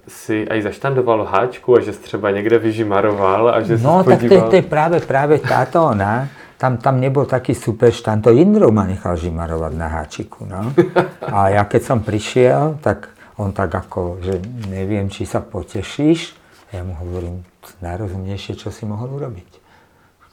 si 0.07 0.45
aj 0.45 0.61
zaštandoval 0.61 1.23
háčku 1.25 1.77
a 1.77 1.79
že 1.79 1.93
si 1.93 1.99
třeba 1.99 2.31
někde 2.31 2.57
vyžimaroval 2.59 3.49
a 3.49 3.61
že 3.61 3.77
No 3.77 4.03
tak 4.03 4.19
to, 4.19 4.41
to 4.49 4.55
je 4.55 4.61
práve, 4.61 4.99
práve 4.99 5.39
táto 5.39 5.85
ona. 5.85 6.27
Tam, 6.59 6.77
tam 6.77 6.99
nebol 6.99 7.23
taký 7.23 7.55
super 7.55 7.87
štand, 7.87 8.19
to 8.19 8.35
Indrov 8.35 8.75
ma 8.75 8.83
nechal 8.83 9.15
žimarovať 9.15 9.73
na 9.79 9.87
háčiku. 9.87 10.43
No. 10.43 10.75
A 11.39 11.55
ja 11.55 11.63
keď 11.63 11.81
som 11.87 11.99
prišiel, 12.03 12.75
tak 12.83 13.15
on 13.39 13.55
tak 13.55 13.71
ako, 13.71 14.19
že 14.19 14.43
neviem, 14.67 15.07
či 15.07 15.23
sa 15.23 15.39
potešíš. 15.39 16.35
A 16.69 16.77
ja 16.77 16.83
mu 16.83 16.99
hovorím, 16.99 17.47
najrozumnejšie, 17.79 18.59
čo 18.59 18.75
si 18.75 18.83
mohol 18.83 19.07
urobiť. 19.07 19.58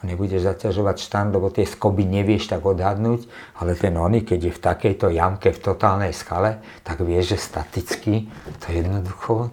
Nebudeš 0.07 0.47
zaťažovať 0.47 0.97
štand, 1.03 1.35
lebo 1.35 1.51
tie 1.51 1.67
skoby 1.67 2.07
nevieš 2.07 2.55
tak 2.55 2.63
odhadnúť, 2.63 3.27
ale 3.59 3.75
ten 3.75 3.99
oný, 3.99 4.23
keď 4.23 4.41
je 4.47 4.53
v 4.55 4.61
takejto 4.63 5.07
jamke, 5.11 5.51
v 5.51 5.61
totálnej 5.61 6.15
skale, 6.15 6.63
tak 6.87 7.03
vieš, 7.03 7.35
že 7.35 7.39
staticky 7.51 8.31
to 8.63 8.71
jednoducho 8.71 9.51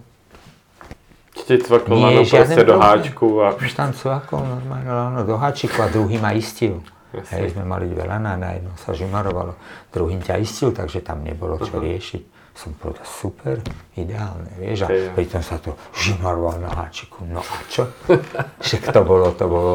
ti 1.44 1.60
cvakol 1.60 1.92
nie, 1.92 2.24
proste 2.24 2.64
do 2.64 2.80
háčku 2.80 3.26
a... 3.44 3.52
Už 3.52 3.76
tam 3.76 3.92
cvakol 3.92 4.40
normálne 4.48 5.28
do 5.28 5.36
háčiku 5.36 5.84
a 5.84 5.92
druhý 5.92 6.16
ma 6.16 6.32
istil. 6.32 6.80
Hej, 7.12 7.54
sme 7.54 7.62
mali 7.68 7.86
veľa 7.92 8.18
na, 8.18 8.34
na 8.34 8.58
jedno 8.58 8.74
sa 8.80 8.90
žimarovalo, 8.90 9.54
druhým 9.94 10.18
ťa 10.18 10.40
istil, 10.40 10.74
takže 10.74 10.98
tam 11.04 11.22
nebolo 11.22 11.60
čo 11.62 11.78
riešiť 11.78 12.33
som 12.54 12.70
povedal, 12.78 13.02
super, 13.02 13.58
ideálne, 13.98 14.46
vieš, 14.54 14.86
a 14.86 14.88
pritom 15.10 15.42
sa 15.42 15.58
to 15.58 15.74
žimaroval 15.98 16.62
na 16.62 16.70
háčiku, 16.70 17.26
no 17.26 17.42
a 17.42 17.56
čo? 17.66 17.90
Však 18.64 18.94
to 18.94 19.00
bolo, 19.02 19.34
to 19.34 19.46
bolo, 19.50 19.74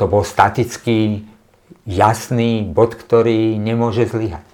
to 0.00 0.04
bol 0.08 0.24
statický, 0.24 1.28
jasný 1.84 2.64
bod, 2.64 2.96
ktorý 2.96 3.60
nemôže 3.60 4.08
zlyhať. 4.08 4.48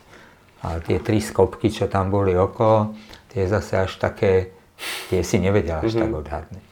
Ale 0.63 0.83
tie 0.83 0.99
tri 0.99 1.23
skopky, 1.23 1.71
čo 1.71 1.87
tam 1.87 2.11
boli 2.11 2.35
okolo, 2.35 2.99
tie 3.31 3.47
zase 3.47 3.87
až 3.87 3.95
také, 3.99 4.55
tie 5.11 5.23
si 5.23 5.39
nevedel 5.39 5.83
až 5.83 5.95
mm-hmm. 5.95 6.03
tak 6.03 6.11
odhadnúť. 6.11 6.72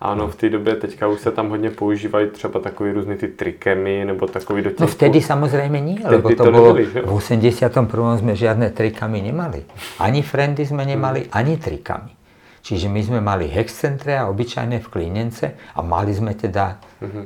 Ano, 0.00 0.28
v 0.28 0.36
té 0.36 0.48
době 0.48 0.76
teďka 0.76 1.08
už 1.08 1.20
se 1.20 1.30
tam 1.30 1.48
hodně 1.48 1.70
používají 1.70 2.30
třeba 2.30 2.60
takový 2.60 2.92
různý 2.92 3.16
ty 3.16 3.28
trikemy 3.28 4.04
nebo 4.04 4.26
takový 4.26 4.62
do 4.62 4.70
těch... 4.70 4.80
No 4.80 4.86
vtedy 4.86 5.20
samozrejme 5.20 5.76
nie, 5.80 6.00
lebo 6.00 6.32
to, 6.32 6.44
to 6.44 6.52
bolo, 6.52 6.72
nebyli, 6.72 7.04
v 7.04 7.12
81. 7.12 8.24
sme 8.24 8.32
žiadne 8.32 8.72
trikamy 8.72 9.20
nemali. 9.20 9.60
Ani 10.00 10.24
friendy 10.24 10.64
sme 10.64 10.88
nemali, 10.88 11.28
hmm. 11.28 11.32
ani 11.36 11.60
trikamy. 11.60 12.16
Čiže 12.64 12.88
my 12.88 13.00
sme 13.04 13.20
mali 13.20 13.52
hexcentre 13.52 14.16
a 14.16 14.24
obyčajné 14.32 14.80
vklínence 14.80 15.52
a 15.76 15.78
mali 15.84 16.16
sme 16.16 16.32
teda 16.32 16.80
hmm. 17.04 17.24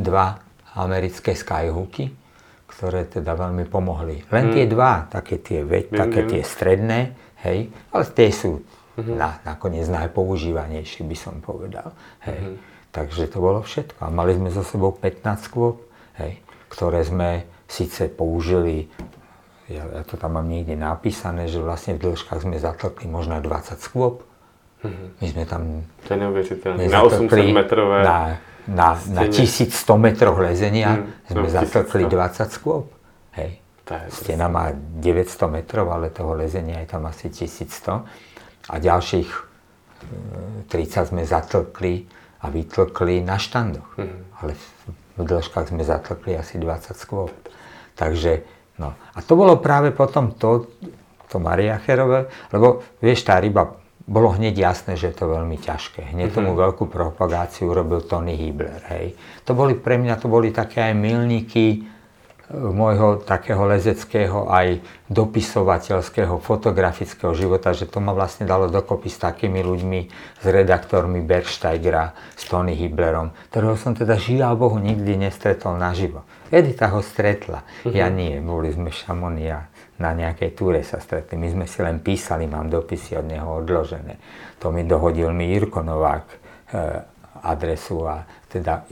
dva 0.00 0.40
americké 0.72 1.36
skyhooky, 1.36 2.16
ktoré 2.64 3.04
teda 3.12 3.36
veľmi 3.36 3.68
pomohli. 3.68 4.24
Len 4.32 4.44
hmm. 4.48 4.54
tie 4.56 4.64
dva, 4.64 5.04
také 5.12 5.36
tie, 5.44 5.60
viem, 5.68 5.92
také 5.92 6.24
tie 6.24 6.40
stredné, 6.40 7.12
hej, 7.44 7.68
ale 7.92 8.04
tie 8.08 8.32
sú 8.32 8.64
mm-hmm. 8.96 9.16
na, 9.16 9.38
nakoniec 9.44 9.86
najpoužívanejší 9.86 11.04
by 11.04 11.16
som 11.16 11.38
povedal. 11.44 11.92
Hej. 12.24 12.40
Mm-hmm. 12.40 12.56
Takže 12.96 13.28
to 13.28 13.38
bolo 13.44 13.60
všetko. 13.60 14.00
A 14.00 14.08
mali 14.08 14.32
sme 14.32 14.48
za 14.48 14.64
sebou 14.64 14.88
15 14.88 15.20
skôp, 15.44 15.84
hej, 16.16 16.40
ktoré 16.72 17.04
sme 17.04 17.44
síce 17.68 18.08
použili, 18.08 18.88
ja, 19.68 19.84
ja 19.84 20.02
to 20.06 20.16
tam 20.16 20.40
mám 20.40 20.48
niekde 20.48 20.78
napísané, 20.78 21.44
že 21.50 21.60
vlastne 21.60 22.00
v 22.00 22.08
dĺžkach 22.08 22.40
sme 22.40 22.56
zatlkli 22.56 23.04
možno 23.04 23.36
20 23.36 23.76
skôp. 23.84 24.24
Mm-hmm. 24.80 25.08
My 25.20 25.26
sme 25.28 25.44
tam... 25.44 25.62
To 26.08 26.10
je 26.14 26.18
neuveriteľné. 26.24 26.80
Na 26.88 27.00
800 27.04 27.52
metrové... 27.52 27.98
Na, 28.00 28.18
na, 28.66 28.88
na 29.12 29.22
1100 29.28 29.76
metroch 29.94 30.38
lezenia 30.42 30.98
mm, 30.98 31.36
sme 31.36 31.46
zatlkli 31.52 32.08
20 32.08 32.48
skôp. 32.50 32.90
Hej. 33.36 33.62
Stena 34.10 34.50
má 34.50 34.74
900 34.74 35.46
metrov, 35.46 35.86
ale 35.94 36.10
toho 36.10 36.34
lezenia 36.34 36.82
je 36.82 36.88
tam 36.90 37.06
asi 37.06 37.30
1100 37.30 38.25
a 38.70 38.74
ďalších 38.78 39.30
30 40.68 40.72
e, 40.72 41.06
sme 41.06 41.22
zatlkli 41.22 42.06
a 42.42 42.46
vytlkli 42.52 43.22
na 43.22 43.40
štandoch. 43.40 43.96
Mm. 43.98 44.20
Ale 44.42 44.52
v 45.16 45.22
dĺžkach 45.24 45.72
sme 45.72 45.82
zatlkli 45.82 46.36
asi 46.36 46.60
20 46.60 46.92
skôp. 46.94 47.32
Takže, 47.96 48.44
no. 48.76 48.92
A 48.92 49.18
to 49.24 49.32
bolo 49.34 49.56
práve 49.56 49.90
potom 49.90 50.36
to, 50.36 50.68
to 51.32 51.40
Mariacherové, 51.40 52.28
lebo 52.52 52.84
vieš, 53.00 53.24
tá 53.24 53.40
ryba, 53.40 53.80
bolo 54.06 54.30
hneď 54.36 54.54
jasné, 54.54 54.94
že 54.94 55.10
je 55.10 55.16
to 55.18 55.26
veľmi 55.26 55.58
ťažké. 55.58 56.14
Hneď 56.14 56.30
mm-hmm. 56.30 56.36
tomu 56.36 56.54
veľkú 56.54 56.86
propagáciu 56.86 57.72
urobil 57.72 58.06
Tony 58.06 58.38
Hibler, 58.38 58.78
hej. 58.94 59.18
To 59.48 59.56
boli 59.56 59.74
pre 59.74 59.98
mňa, 59.98 60.14
to 60.22 60.30
boli 60.30 60.54
také 60.54 60.92
aj 60.92 60.94
milníky, 60.94 61.82
môjho 62.54 63.26
takého 63.26 63.58
lezeckého 63.66 64.46
aj 64.46 64.78
dopisovateľského, 65.10 66.38
fotografického 66.38 67.34
života, 67.34 67.74
že 67.74 67.90
to 67.90 67.98
ma 67.98 68.14
vlastne 68.14 68.46
dalo 68.46 68.70
dokopy 68.70 69.10
s 69.10 69.18
takými 69.18 69.66
ľuďmi, 69.66 70.00
s 70.42 70.44
redaktormi 70.46 71.26
Bergsteigera, 71.26 72.14
s 72.38 72.46
Tony 72.46 72.78
Hiblerom, 72.78 73.34
ktorého 73.50 73.74
som 73.74 73.98
teda 73.98 74.14
žiaľ 74.14 74.54
Bohu 74.54 74.78
nikdy 74.78 75.18
nestretol 75.18 75.74
naživo. 75.74 76.22
Edita 76.46 76.86
ho 76.94 77.02
stretla, 77.02 77.66
uh-huh. 77.66 77.90
ja 77.90 78.06
nie, 78.06 78.38
boli 78.38 78.70
sme 78.70 78.94
šamonia 78.94 79.66
na 79.96 80.12
nejakej 80.12 80.52
túre 80.52 80.84
sa 80.84 81.00
stretli. 81.00 81.40
My 81.40 81.48
sme 81.50 81.64
si 81.64 81.80
len 81.80 82.04
písali, 82.04 82.44
mám 82.44 82.68
dopisy 82.68 83.16
od 83.16 83.26
neho 83.26 83.48
odložené. 83.64 84.20
To 84.60 84.68
mi 84.68 84.84
dohodil 84.84 85.32
mi 85.32 85.48
Jirko 85.56 85.80
Novák 85.80 86.24
e, 86.28 86.36
adresu 87.40 88.04
a 88.04 88.22
teda 88.44 88.84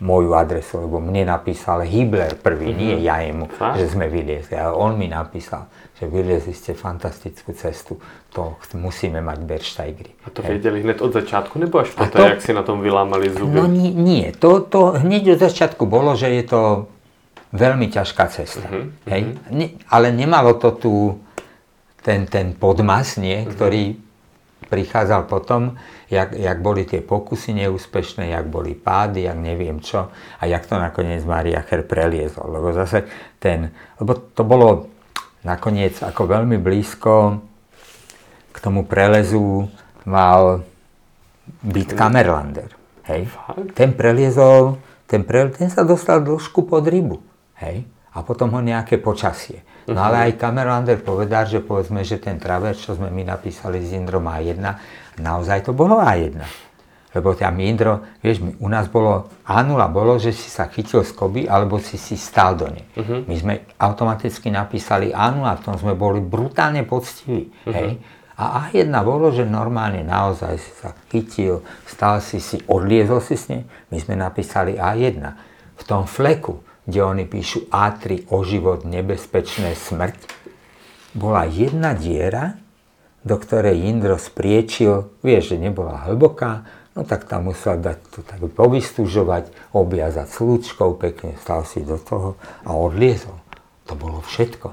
moju 0.00 0.32
adresu, 0.32 0.80
lebo 0.80 0.96
mne 0.96 1.28
napísal 1.28 1.84
Hibler 1.84 2.32
prvý, 2.40 2.72
mm-hmm. 2.72 2.80
nie 2.80 2.94
ja 3.04 3.20
jemu, 3.20 3.46
Fakt? 3.52 3.76
že 3.76 3.84
sme 3.92 4.08
vyliezli. 4.08 4.56
Ale 4.56 4.72
on 4.72 4.96
mi 4.96 5.12
napísal, 5.12 5.68
že 6.00 6.08
vyliezli 6.08 6.56
ste 6.56 6.72
fantastickú 6.72 7.52
cestu, 7.52 8.00
to 8.32 8.56
musíme 8.80 9.20
mať 9.20 9.38
Bersteigry. 9.44 10.16
A 10.24 10.32
to 10.32 10.40
vedeli 10.40 10.80
hneď 10.80 11.04
od 11.04 11.12
začiatku, 11.12 11.60
nebo 11.60 11.84
až 11.84 11.92
potom, 11.92 12.24
jak 12.24 12.40
si 12.40 12.56
na 12.56 12.64
tom 12.64 12.80
vylámali 12.80 13.28
zuby? 13.28 13.52
No 13.52 13.68
nie, 13.68 13.92
nie. 13.92 14.32
To, 14.40 14.64
to 14.64 14.96
hneď 14.96 15.36
od 15.36 15.40
začiatku 15.44 15.84
bolo, 15.84 16.16
že 16.16 16.32
je 16.32 16.44
to 16.48 16.60
veľmi 17.52 17.92
ťažká 17.92 18.24
cesta. 18.32 18.64
Mm-hmm. 18.64 18.84
Hej? 19.04 19.22
Ne, 19.52 19.66
ale 19.92 20.16
nemalo 20.16 20.56
to 20.56 20.72
tu 20.80 20.92
ten, 22.00 22.24
ten 22.24 22.56
podmas, 22.56 23.20
nie, 23.20 23.44
mm-hmm. 23.44 23.52
ktorý 23.52 23.84
prichádzal 24.70 25.26
potom, 25.26 25.74
jak, 26.06 26.32
jak 26.38 26.62
boli 26.62 26.86
tie 26.86 27.02
pokusy 27.02 27.58
neúspešné, 27.66 28.30
jak 28.30 28.46
boli 28.46 28.78
pády, 28.78 29.26
jak 29.26 29.36
neviem 29.36 29.82
čo 29.82 30.08
a 30.14 30.42
jak 30.46 30.64
to 30.70 30.78
nakoniec 30.78 31.26
Mariacher 31.26 31.82
preliezol. 31.82 32.46
Lebo 32.46 32.70
zase 32.70 33.04
ten, 33.42 33.74
lebo 33.98 34.14
to 34.14 34.46
bolo 34.46 34.86
nakoniec 35.42 35.98
ako 36.00 36.30
veľmi 36.30 36.62
blízko 36.62 37.42
k 38.50 38.56
tomu 38.62 38.86
prelezu 38.86 39.66
mal 40.06 40.62
byť 41.66 41.88
Kamerlander. 41.98 42.70
Hej? 43.10 43.26
Ten 43.74 43.90
preliezol, 43.98 44.78
ten, 45.10 45.26
pre, 45.26 45.50
ten 45.50 45.66
sa 45.66 45.82
dostal 45.82 46.22
dĺžku 46.22 46.62
pod 46.70 46.86
rybu. 46.86 47.18
Hej? 47.58 47.82
A 48.14 48.26
potom 48.26 48.50
ho 48.54 48.60
nejaké 48.60 48.98
počasie. 48.98 49.62
No 49.90 50.02
ale 50.02 50.30
aj 50.30 50.38
Kamerlander 50.38 51.02
povedal, 51.02 51.46
že 51.50 51.62
povedzme, 51.62 52.06
že 52.06 52.22
ten 52.22 52.38
traver, 52.38 52.78
čo 52.78 52.94
sme 52.94 53.10
my 53.10 53.26
napísali 53.26 53.82
z 53.82 53.98
Indrom 53.98 54.26
A1, 54.26 54.58
naozaj 55.18 55.66
to 55.66 55.72
bolo 55.74 55.98
A1. 55.98 56.38
Lebo 57.10 57.34
tam 57.34 57.58
Indro, 57.58 58.06
vieš, 58.22 58.38
u 58.38 58.68
nás 58.70 58.86
bolo 58.86 59.26
A0 59.42 59.74
bolo, 59.90 60.14
že 60.22 60.30
si 60.30 60.46
sa 60.46 60.70
chytil 60.70 61.02
z 61.02 61.10
koby, 61.10 61.42
alebo 61.50 61.82
si 61.82 61.98
si 61.98 62.14
stál 62.14 62.54
do 62.54 62.70
nej. 62.70 62.86
Uh-huh. 62.94 63.26
My 63.26 63.34
sme 63.34 63.54
automaticky 63.82 64.46
napísali 64.46 65.10
A0, 65.10 65.42
v 65.42 65.62
tom 65.66 65.74
sme 65.74 65.98
boli 65.98 66.22
brutálne 66.22 66.86
poctiví. 66.86 67.50
Uh-huh. 67.66 67.74
Hej? 67.74 67.98
A 68.38 68.70
A1 68.70 68.94
bolo, 69.02 69.34
že 69.34 69.42
normálne 69.42 70.06
naozaj 70.06 70.54
si 70.56 70.70
sa 70.78 70.94
chytil, 71.10 71.66
stal 71.84 72.22
si 72.22 72.38
si, 72.38 72.62
odliezol 72.70 73.18
si 73.20 73.34
s 73.34 73.50
nej. 73.50 73.66
My 73.90 73.98
sme 73.98 74.14
napísali 74.14 74.78
A1. 74.78 75.18
V 75.76 75.82
tom 75.84 76.06
fleku, 76.06 76.62
kde 76.88 77.00
oni 77.04 77.24
píšu 77.28 77.68
A3 77.68 78.30
o 78.32 78.40
život, 78.42 78.88
nebezpečné 78.88 79.76
smrť, 79.76 80.16
bola 81.12 81.44
jedna 81.44 81.92
diera, 81.92 82.56
do 83.20 83.36
ktorej 83.36 83.84
Indro 83.84 84.16
spriečil, 84.16 85.12
vieš, 85.20 85.52
že 85.54 85.56
nebola 85.60 86.08
hlboká, 86.08 86.64
no 86.96 87.04
tak 87.04 87.28
tam 87.28 87.52
musel 87.52 87.76
dať 87.76 87.98
to 88.08 88.20
tak 88.24 88.40
povystúžovať, 88.40 89.52
obviazať 89.76 90.26
slučkou, 90.30 90.96
pekne 90.96 91.36
stal 91.36 91.68
si 91.68 91.84
do 91.84 92.00
toho 92.00 92.40
a 92.64 92.72
odliezol. 92.72 93.36
To 93.90 93.92
bolo 93.98 94.24
všetko. 94.24 94.72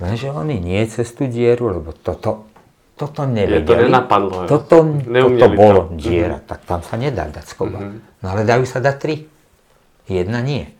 Lenže 0.00 0.32
oni 0.32 0.60
nie 0.60 0.80
cez 0.88 1.08
tú 1.12 1.28
dieru, 1.28 1.72
lebo 1.72 1.92
toto, 1.92 2.48
toto 2.96 3.28
nevedeli. 3.28 3.64
Je 3.64 3.68
to 3.68 3.76
nenapadlo. 3.88 4.48
Toto, 4.48 4.76
toto 5.04 5.46
bolo 5.52 5.82
to. 5.92 6.00
diera, 6.00 6.40
mm-hmm. 6.40 6.48
tak 6.48 6.60
tam 6.64 6.80
sa 6.80 6.96
nedá 6.96 7.28
dať 7.28 7.44
skoba. 7.44 7.80
Mm-hmm. 7.80 8.00
No 8.24 8.26
ale 8.32 8.42
dajú 8.48 8.64
sa 8.64 8.80
dať 8.80 8.96
tri. 8.96 9.16
Jedna 10.06 10.40
nie 10.40 10.75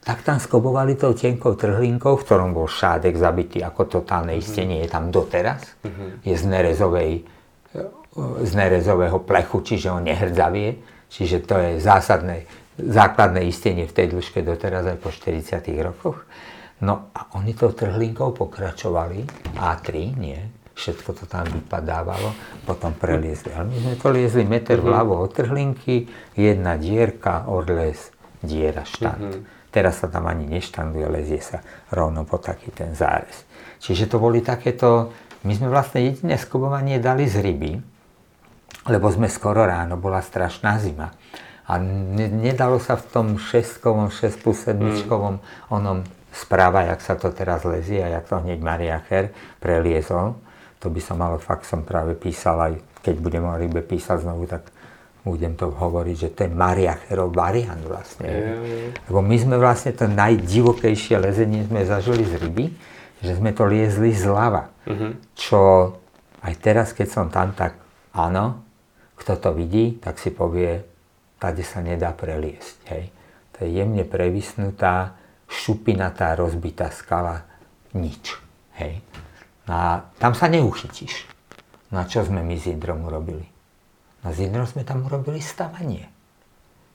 tak 0.00 0.24
tam 0.24 0.40
skobovali 0.40 0.96
tou 0.96 1.12
tenkou 1.12 1.52
trhlinkou, 1.52 2.16
v 2.16 2.24
ktorom 2.24 2.56
bol 2.56 2.64
šádek 2.64 3.20
zabitý 3.20 3.60
ako 3.60 4.00
totálne 4.00 4.32
mm-hmm. 4.32 4.44
istenie, 4.44 4.76
je 4.80 4.88
tam 4.88 5.12
doteraz. 5.12 5.76
Mm-hmm. 5.84 6.08
Je 6.24 6.34
z 6.40 6.44
nerezovej, 6.48 7.12
z 8.40 8.52
nerezového 8.56 9.20
plechu, 9.20 9.60
čiže 9.60 9.92
on 9.92 10.08
nehrdzavie. 10.08 10.80
Čiže 11.10 11.44
to 11.44 11.54
je 11.60 11.70
zásadné, 11.84 12.48
základné 12.80 13.44
istenie 13.44 13.84
v 13.84 13.92
tej 13.92 14.16
dĺžke 14.16 14.40
doteraz 14.40 14.88
aj 14.88 14.98
po 15.04 15.12
40 15.12 15.60
rokoch. 15.84 16.24
No 16.80 17.12
a 17.12 17.36
oni 17.36 17.52
tou 17.52 17.68
trhlinkou 17.76 18.32
pokračovali, 18.32 19.52
A3, 19.60 20.16
nie, 20.16 20.40
všetko 20.72 21.12
to 21.12 21.24
tam 21.28 21.44
vypadávalo, 21.44 22.32
potom 22.64 22.96
preliezli. 22.96 23.52
Ale 23.52 23.68
my 23.68 23.76
sme 23.84 23.94
to 24.00 24.08
liezli 24.08 24.48
meter 24.48 24.80
mm-hmm. 24.80 24.88
vľavo 24.88 25.14
od 25.20 25.30
trhlinky, 25.36 26.08
jedna 26.40 26.80
dierka, 26.80 27.44
odles, 27.52 28.08
diera, 28.40 28.88
štát. 28.88 29.20
Mm-hmm. 29.20 29.59
Teraz 29.70 30.02
sa 30.02 30.10
tam 30.10 30.26
ani 30.26 30.50
neštanduje, 30.50 31.06
lezie 31.06 31.38
sa 31.38 31.62
rovno 31.94 32.26
po 32.26 32.42
taký 32.42 32.74
ten 32.74 32.92
zárez. 32.94 33.46
Čiže 33.78 34.10
to 34.10 34.18
boli 34.18 34.42
takéto 34.42 35.14
My 35.40 35.56
sme 35.56 35.72
vlastne 35.72 36.04
jediné 36.04 36.36
skobovanie 36.36 37.00
dali 37.00 37.24
z 37.24 37.40
ryby, 37.40 37.80
lebo 38.92 39.06
sme 39.08 39.24
skoro 39.24 39.64
ráno, 39.64 39.96
bola 39.96 40.20
strašná 40.20 40.76
zima. 40.76 41.16
A 41.64 41.80
ne, 41.80 42.28
nedalo 42.28 42.76
sa 42.76 43.00
v 43.00 43.08
tom 43.08 43.26
šestkovom, 43.40 44.12
6 44.12 44.36
plus 44.44 44.68
7 44.68 44.76
mm. 44.76 45.08
onom 45.72 46.04
správa, 46.28 46.92
jak 46.92 47.00
sa 47.00 47.16
to 47.16 47.32
teraz 47.32 47.64
lezie 47.64 48.04
a 48.04 48.20
jak 48.20 48.28
to 48.28 48.36
hneď 48.36 48.60
Mariacher 48.60 49.32
preliezol. 49.64 50.36
To 50.84 50.92
by 50.92 51.00
som 51.00 51.16
ale 51.24 51.40
fakt 51.40 51.64
som 51.64 51.88
práve 51.88 52.12
písal 52.20 52.60
aj 52.60 52.72
keď 53.00 53.16
budem 53.16 53.44
o 53.48 53.56
rybe 53.56 53.80
písať 53.80 54.28
znovu, 54.28 54.44
tak 54.44 54.68
budem 55.24 55.52
to 55.56 55.68
hovoriť, 55.68 56.16
že 56.16 56.28
to 56.32 56.40
je 56.48 56.50
Mariacherov 56.50 57.28
variant 57.32 57.82
vlastne. 57.84 58.28
Lebo 59.08 59.20
my 59.20 59.36
sme 59.36 59.56
vlastne 59.60 59.92
to 59.92 60.08
najdivokejšie 60.08 61.20
lezenie 61.20 61.68
sme 61.68 61.84
zažili 61.84 62.24
z 62.24 62.40
ryby, 62.40 62.66
že 63.20 63.36
sme 63.36 63.52
to 63.52 63.68
liezli 63.68 64.16
zľava. 64.16 64.72
Mm-hmm. 64.88 65.12
Čo 65.36 65.60
aj 66.40 66.54
teraz, 66.64 66.96
keď 66.96 67.08
som 67.12 67.26
tam, 67.28 67.52
tak 67.52 67.76
áno, 68.16 68.64
kto 69.20 69.36
to 69.36 69.50
vidí, 69.52 70.00
tak 70.00 70.16
si 70.16 70.32
povie, 70.32 70.80
tade 71.36 71.60
sa 71.60 71.84
nedá 71.84 72.16
preliesť. 72.16 72.76
Hej. 72.88 73.04
To 73.56 73.68
je 73.68 73.76
jemne 73.76 74.04
previsnutá, 74.08 75.20
šupinatá, 75.44 76.32
rozbitá 76.32 76.88
skala, 76.88 77.44
nič. 77.92 78.40
Hej. 78.80 79.04
A 79.68 80.08
tam 80.16 80.32
sa 80.32 80.48
neuchytíš. 80.48 81.28
Na 81.92 82.08
čo 82.08 82.24
sme 82.24 82.40
my 82.40 82.56
s 82.56 82.72
Indrom 82.72 83.04
urobili? 83.04 83.59
Na 84.20 84.30
s 84.32 84.38
Indrom 84.40 84.68
sme 84.68 84.84
tam 84.84 85.04
urobili 85.04 85.40
stavanie. 85.40 86.04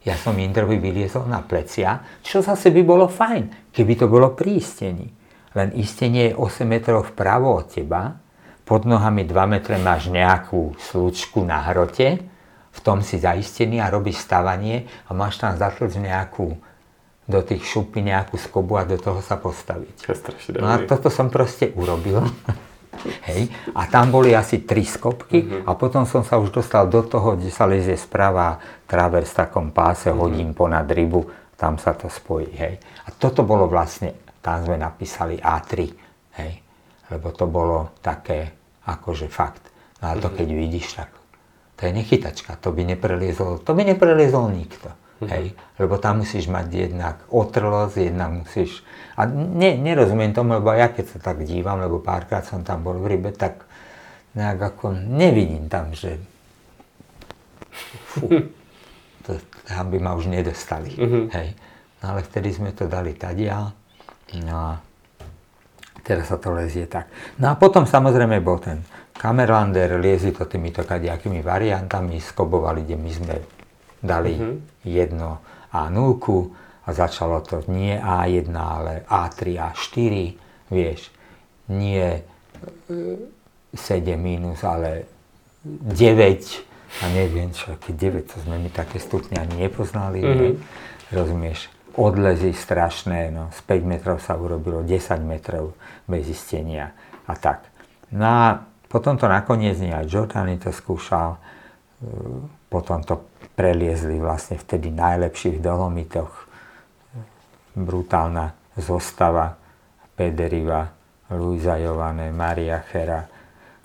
Ja 0.06 0.14
som 0.14 0.38
Indrovi 0.38 0.78
vyliezol 0.78 1.26
na 1.26 1.42
plecia, 1.42 2.22
čo 2.22 2.38
zase 2.38 2.70
by 2.70 2.82
bolo 2.86 3.10
fajn, 3.10 3.74
keby 3.74 3.92
to 3.98 4.06
bolo 4.06 4.30
pri 4.38 4.62
istení. 4.62 5.10
Len 5.58 5.74
istenie 5.74 6.30
je 6.30 6.38
8 6.38 6.62
metrov 6.62 7.10
vpravo 7.10 7.58
od 7.58 7.66
teba, 7.66 8.14
pod 8.62 8.86
nohami 8.86 9.26
2 9.26 9.34
metre 9.50 9.74
máš 9.82 10.06
nejakú 10.06 10.78
slučku 10.78 11.42
na 11.42 11.58
hrote, 11.66 12.22
v 12.76 12.80
tom 12.84 13.02
si 13.02 13.18
zaistený 13.18 13.82
a 13.82 13.90
robíš 13.90 14.22
stavanie 14.22 14.86
a 15.08 15.16
máš 15.16 15.42
tam 15.42 15.58
zatlč 15.58 15.96
nejakú 15.96 16.54
do 17.26 17.40
tých 17.42 17.66
šupy 17.66 18.06
nejakú 18.06 18.38
skobu 18.38 18.78
a 18.78 18.86
do 18.86 18.94
toho 18.94 19.18
sa 19.18 19.34
postaviť. 19.34 20.06
No 20.62 20.70
a 20.70 20.78
toto 20.86 21.10
som 21.10 21.26
proste 21.26 21.74
urobil. 21.74 22.22
Hej. 23.28 23.52
A 23.74 23.86
tam 23.90 24.14
boli 24.14 24.32
asi 24.32 24.64
tri 24.64 24.82
skopky 24.86 25.38
uh-huh. 25.42 25.68
a 25.68 25.70
potom 25.76 26.04
som 26.08 26.22
sa 26.24 26.40
už 26.40 26.50
dostal 26.54 26.88
do 26.88 27.04
toho, 27.04 27.36
kde 27.36 27.50
sa 27.52 27.68
lezie 27.68 27.98
správa 27.98 28.56
travers 28.88 29.32
v 29.32 29.38
takom 29.46 29.70
páse, 29.74 30.08
uh-huh. 30.08 30.26
hodím 30.26 30.56
ponad 30.56 30.88
rybu, 30.88 31.52
tam 31.56 31.80
sa 31.80 31.96
to 31.96 32.06
spojí. 32.08 32.52
Hej. 32.56 32.74
A 33.06 33.08
toto 33.16 33.42
bolo 33.42 33.66
vlastne, 33.68 34.12
tam 34.40 34.64
sme 34.64 34.76
napísali 34.76 35.40
A3. 35.40 35.72
Hej. 36.40 36.52
Lebo 37.10 37.30
to 37.32 37.46
bolo 37.46 37.96
také, 38.02 38.50
akože 38.86 39.26
fakt. 39.30 39.62
No 40.02 40.12
a 40.12 40.14
to 40.18 40.28
keď 40.28 40.48
vidíš, 40.52 41.00
tak 41.00 41.10
to 41.76 41.84
je 41.84 41.92
nechytačka, 41.92 42.56
to 42.56 42.72
by 42.72 42.82
nepreliezol, 42.88 43.60
to 43.60 43.76
by 43.76 43.84
nepreliezol 43.84 44.48
nikto. 44.48 44.88
Mm-hmm. 44.88 45.28
Hej? 45.32 45.46
Lebo 45.80 45.96
tam 46.00 46.24
musíš 46.24 46.48
mať 46.48 46.66
jednak 46.72 47.16
otrlosť, 47.28 47.96
jednak 48.12 48.30
musíš... 48.44 48.84
A 49.16 49.24
ne, 49.32 49.80
nerozumiem 49.80 50.36
tomu, 50.36 50.60
lebo 50.60 50.76
ja 50.76 50.92
keď 50.92 51.16
sa 51.16 51.32
tak 51.32 51.40
dívam, 51.48 51.80
lebo 51.80 52.04
párkrát 52.04 52.44
som 52.44 52.60
tam 52.60 52.84
bol 52.84 53.00
v 53.00 53.16
rybe, 53.16 53.32
tak 53.32 53.64
nejak 54.36 54.76
ako 54.76 54.92
nevidím 54.92 55.72
tam, 55.72 55.96
že... 55.96 56.20
Fú, 58.12 58.28
to, 59.24 59.40
tam 59.64 59.88
by 59.88 59.98
ma 59.98 60.12
už 60.12 60.28
nedostali. 60.28 60.92
Mm-hmm. 60.92 61.24
Hej? 61.32 61.48
No 62.04 62.04
ale 62.12 62.20
vtedy 62.28 62.52
sme 62.52 62.76
to 62.76 62.84
dali 62.84 63.16
tadia. 63.16 63.72
No 64.44 64.54
a 64.54 64.72
teraz 66.04 66.28
sa 66.28 66.36
to 66.36 66.52
lezie 66.52 66.84
tak. 66.84 67.08
No 67.40 67.50
a 67.50 67.54
potom 67.56 67.88
samozrejme 67.88 68.36
bol 68.44 68.60
ten 68.60 68.84
Kamerlander 69.16 69.96
liezi 69.96 70.28
to 70.36 70.44
týmito 70.44 70.84
kadejakými 70.84 71.40
variantami, 71.40 72.20
skobovali, 72.20 72.84
kde 72.84 72.96
my 73.00 73.10
sme 73.16 73.34
dali 74.04 74.36
mm-hmm. 74.36 74.56
jedno 74.84 75.40
A0 75.72 76.20
a 76.86 76.88
začalo 76.94 77.42
to 77.42 77.66
nie 77.66 77.98
A1, 77.98 78.54
ale 78.54 79.02
A3, 79.10 79.58
A4, 79.58 80.14
vieš, 80.70 81.10
nie 81.66 82.22
7 82.86 83.74
e, 83.74 84.16
minus, 84.16 84.62
ale 84.62 85.10
9 85.66 87.02
a 87.02 87.04
neviem 87.10 87.50
čo, 87.50 87.74
keď 87.76 87.94
9, 88.24 88.30
to 88.30 88.36
sme 88.46 88.56
my 88.62 88.70
také 88.70 89.02
stupne 89.02 89.42
ani 89.42 89.66
nepoznali, 89.66 90.22
mm-hmm. 90.22 90.54
rozumieš, 91.12 91.68
odlezy 91.98 92.54
strašné, 92.54 93.34
no, 93.34 93.50
z 93.50 93.60
5 93.66 93.82
metrov 93.82 94.16
sa 94.22 94.38
urobilo 94.38 94.86
10 94.86 95.20
metrov 95.26 95.74
bez 96.06 96.30
istenia 96.30 96.94
a 97.26 97.34
tak. 97.34 97.66
No 98.14 98.24
a 98.24 98.44
potom 98.86 99.18
to 99.18 99.26
nakoniec 99.26 99.76
nie 99.82 99.90
aj 99.90 100.06
Giordani 100.06 100.56
to 100.62 100.70
skúšal, 100.70 101.34
e, 101.34 101.38
potom 102.70 103.02
to 103.02 103.26
preliezli 103.58 104.20
vlastne 104.20 104.60
vtedy 104.60 104.92
najlepší 104.92 105.58
v 105.58 105.64
Dolomitoch. 105.64 106.45
Brutálna 107.76 108.48
zostava 108.80 109.52
Pederiva, 110.16 110.88
Luisa 111.36 111.76
Jovane, 111.76 112.32
Maria 112.32 112.80
Chera, 112.80 113.20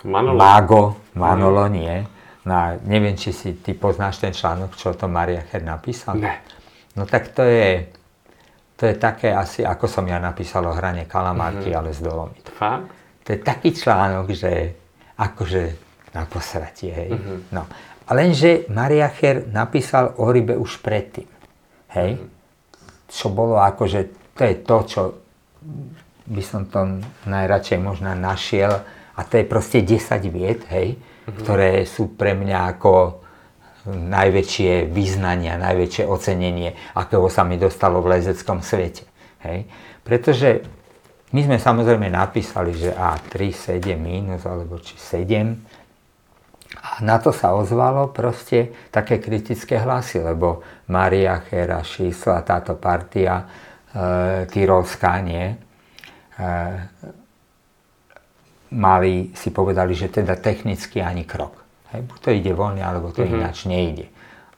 Manolo. 0.07 0.37
Mago, 0.37 0.83
Manolo 1.13 1.67
mm. 1.67 1.73
nie. 1.73 1.95
No 2.41 2.57
neviem, 2.89 3.13
či 3.13 3.29
si 3.29 3.53
ty 3.61 3.77
poznáš 3.77 4.17
ten 4.17 4.33
článok, 4.33 4.73
čo 4.73 4.97
to 4.97 5.05
Maria 5.05 5.45
Cher 5.45 5.61
napísal? 5.61 6.17
Ne. 6.17 6.41
No 6.97 7.05
tak 7.05 7.29
to 7.37 7.45
je, 7.45 7.85
to 8.73 8.89
je 8.89 8.95
také 8.97 9.29
asi, 9.29 9.61
ako 9.61 9.85
som 9.85 10.09
ja 10.09 10.17
napísal 10.17 10.65
o 10.65 10.73
hrane 10.73 11.05
kalamárky, 11.05 11.69
mm-hmm. 11.69 11.79
ale 11.85 11.89
z 11.93 12.01
Dolomit. 12.01 12.45
Fakt? 12.49 12.89
To 13.21 13.37
je 13.37 13.39
taký 13.45 13.69
článok, 13.77 14.33
že 14.33 14.51
akože 15.21 15.63
na 16.17 16.25
posratie, 16.25 16.89
hej. 16.89 17.13
Mm-hmm. 17.13 17.37
No. 17.53 17.69
A 18.09 18.11
lenže 18.17 18.65
Mariacher 18.73 19.45
napísal 19.53 20.17
o 20.17 20.33
rybe 20.33 20.57
už 20.57 20.81
predtým, 20.81 21.29
hej. 21.93 22.17
Mm-hmm. 22.17 22.40
Čo 23.11 23.27
bolo 23.29 23.59
akože, 23.59 23.99
to 24.33 24.41
je 24.47 24.55
to, 24.63 24.77
čo 24.87 25.01
by 26.31 26.41
som 26.41 26.65
to 26.71 27.03
najradšej 27.27 27.79
možno 27.83 28.15
našiel 28.15 28.81
a 29.15 29.19
to 29.27 29.37
je 29.37 29.45
proste 29.45 29.83
10 29.83 29.99
viet, 30.31 30.63
hej, 30.71 30.95
mm-hmm. 30.95 31.37
ktoré 31.43 31.83
sú 31.83 32.15
pre 32.15 32.31
mňa 32.31 32.79
ako 32.79 33.21
najväčšie 33.91 34.87
vyznania, 34.93 35.57
najväčšie 35.57 36.05
ocenenie, 36.05 36.77
akého 36.93 37.27
sa 37.27 37.43
mi 37.43 37.57
dostalo 37.57 37.99
v 37.99 38.17
lezeckom 38.17 38.61
svete. 38.61 39.09
Hej. 39.41 39.65
Pretože 40.05 40.61
my 41.33 41.41
sme 41.47 41.57
samozrejme 41.57 42.11
napísali, 42.11 42.75
že 42.75 42.93
A3, 42.93 43.55
7 43.55 43.97
minus, 43.97 44.45
alebo 44.45 44.77
či 44.77 44.99
7. 44.99 45.70
A 46.81 47.05
na 47.05 47.21
to 47.21 47.29
sa 47.29 47.53
ozvalo 47.53 48.09
proste 48.09 48.89
také 48.89 49.21
kritické 49.21 49.77
hlasy, 49.77 50.17
lebo 50.17 50.65
Maria 50.89 51.37
Chera, 51.45 51.85
Šísla, 51.85 52.41
táto 52.41 52.73
partia, 52.81 53.45
e, 53.93 54.49
Tyrolská, 54.49 55.21
nie, 55.21 55.45
e, 55.45 55.57
mali, 58.73 59.29
si 59.37 59.53
povedali, 59.53 59.93
že 59.93 60.09
teda 60.09 60.41
technicky 60.41 61.03
ani 61.05 61.27
krok. 61.27 61.61
Hej, 61.93 62.01
buď 62.07 62.17
to 62.23 62.29
ide 62.31 62.53
voľne, 62.55 62.81
alebo 62.81 63.13
to 63.13 63.21
mm-hmm. 63.21 63.37
ináč 63.37 63.69
nejde. 63.69 64.07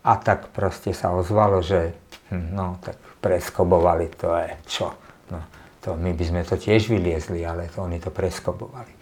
A 0.06 0.16
tak 0.22 0.54
proste 0.56 0.96
sa 0.96 1.12
ozvalo, 1.12 1.60
že 1.60 1.96
hm, 2.30 2.56
no 2.56 2.78
tak 2.80 3.00
preskobovali 3.24 4.12
to 4.16 4.36
je 4.36 4.52
čo. 4.68 4.88
No, 5.32 5.40
to 5.80 5.96
my 5.96 6.12
by 6.12 6.24
sme 6.24 6.42
to 6.44 6.60
tiež 6.60 6.92
vyliezli, 6.92 7.42
ale 7.48 7.72
to 7.72 7.84
oni 7.84 7.98
to 7.98 8.12
preskobovali. 8.12 8.94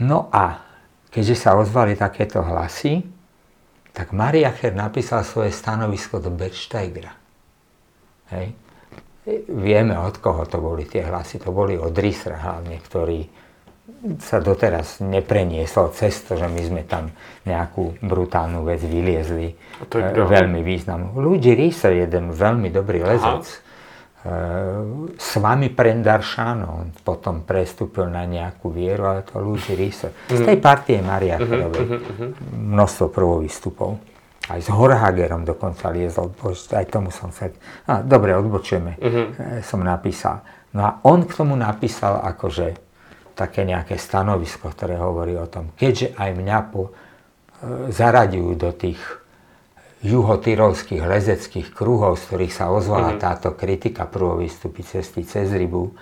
No 0.00 0.32
a 0.32 0.69
keďže 1.10 1.36
sa 1.36 1.58
ozvali 1.58 1.98
takéto 1.98 2.40
hlasy, 2.40 3.02
tak 3.90 4.14
Mariacher 4.14 4.72
napísal 4.72 5.26
svoje 5.26 5.50
stanovisko 5.50 6.22
do 6.22 6.30
Bersteigera. 6.30 7.10
Hej. 8.30 8.54
Vieme, 9.50 9.98
od 9.98 10.16
koho 10.22 10.46
to 10.46 10.62
boli 10.62 10.86
tie 10.86 11.04
hlasy. 11.04 11.42
To 11.42 11.50
boli 11.50 11.74
od 11.76 11.92
Rysra 11.92 12.38
hlavne, 12.38 12.78
ktorý 12.78 13.20
sa 14.22 14.38
doteraz 14.38 15.02
nepreniesol 15.02 15.90
cez 15.90 16.22
to, 16.22 16.38
že 16.38 16.46
my 16.46 16.62
sme 16.62 16.82
tam 16.86 17.10
nejakú 17.42 18.00
brutálnu 18.00 18.62
vec 18.62 18.80
vyliezli. 18.80 19.52
To 19.90 19.98
je 19.98 20.14
veľmi 20.14 20.62
významnú. 20.62 21.18
Rysser 21.36 21.98
je 21.98 22.06
jeden 22.06 22.30
veľmi 22.30 22.70
dobrý 22.70 23.02
lezec. 23.02 23.44
Aha 23.44 23.68
s 25.16 25.30
vami 25.40 25.72
Prendaršan, 25.72 26.58
on 26.68 26.92
potom 27.00 27.40
prestúpil 27.48 28.04
na 28.12 28.28
nejakú 28.28 28.68
vieru, 28.68 29.08
ale 29.08 29.24
to 29.24 29.40
Luigi 29.40 29.72
Riso. 29.72 30.12
Z 30.28 30.44
tej 30.44 30.60
partie 30.60 31.00
Maria 31.00 31.40
Cherovej. 31.40 31.84
Mhm, 31.88 31.96
mhm, 31.96 32.04
mhm, 32.04 32.28
Množstvo 32.76 33.06
prvovýstupov. 33.08 33.90
Aj 34.50 34.58
s 34.58 34.68
Horhagerom 34.68 35.46
dokonca 35.46 35.88
liezol, 35.94 36.34
aj 36.74 36.86
tomu 36.90 37.14
som 37.14 37.30
sa... 37.30 37.48
No, 37.86 38.02
dobre, 38.02 38.34
odbočujeme, 38.34 38.98
uh-huh. 38.98 39.26
som 39.62 39.78
napísal. 39.78 40.42
No 40.74 40.80
a 40.82 40.90
on 41.06 41.22
k 41.22 41.32
tomu 41.38 41.54
napísal 41.54 42.18
akože 42.18 42.74
také 43.38 43.62
nejaké 43.64 43.96
stanovisko, 43.96 44.74
ktoré 44.74 44.98
hovorí 44.98 45.38
o 45.38 45.46
tom, 45.46 45.72
keďže 45.78 46.18
aj 46.18 46.30
mňa 46.34 46.58
po, 46.68 46.90
e, 46.90 46.92
zaraďujú 47.94 48.50
do 48.58 48.70
tých 48.74 49.00
juhotyrolských 50.00 51.04
lezeckých 51.04 51.68
kruhov, 51.76 52.16
z 52.16 52.32
ktorých 52.32 52.54
sa 52.56 52.72
ozvala 52.72 53.14
mm-hmm. 53.14 53.24
táto 53.24 53.48
kritika 53.52 54.08
prvovýstupy 54.08 54.80
cesty 54.80 55.28
cez 55.28 55.52
rybu, 55.52 55.92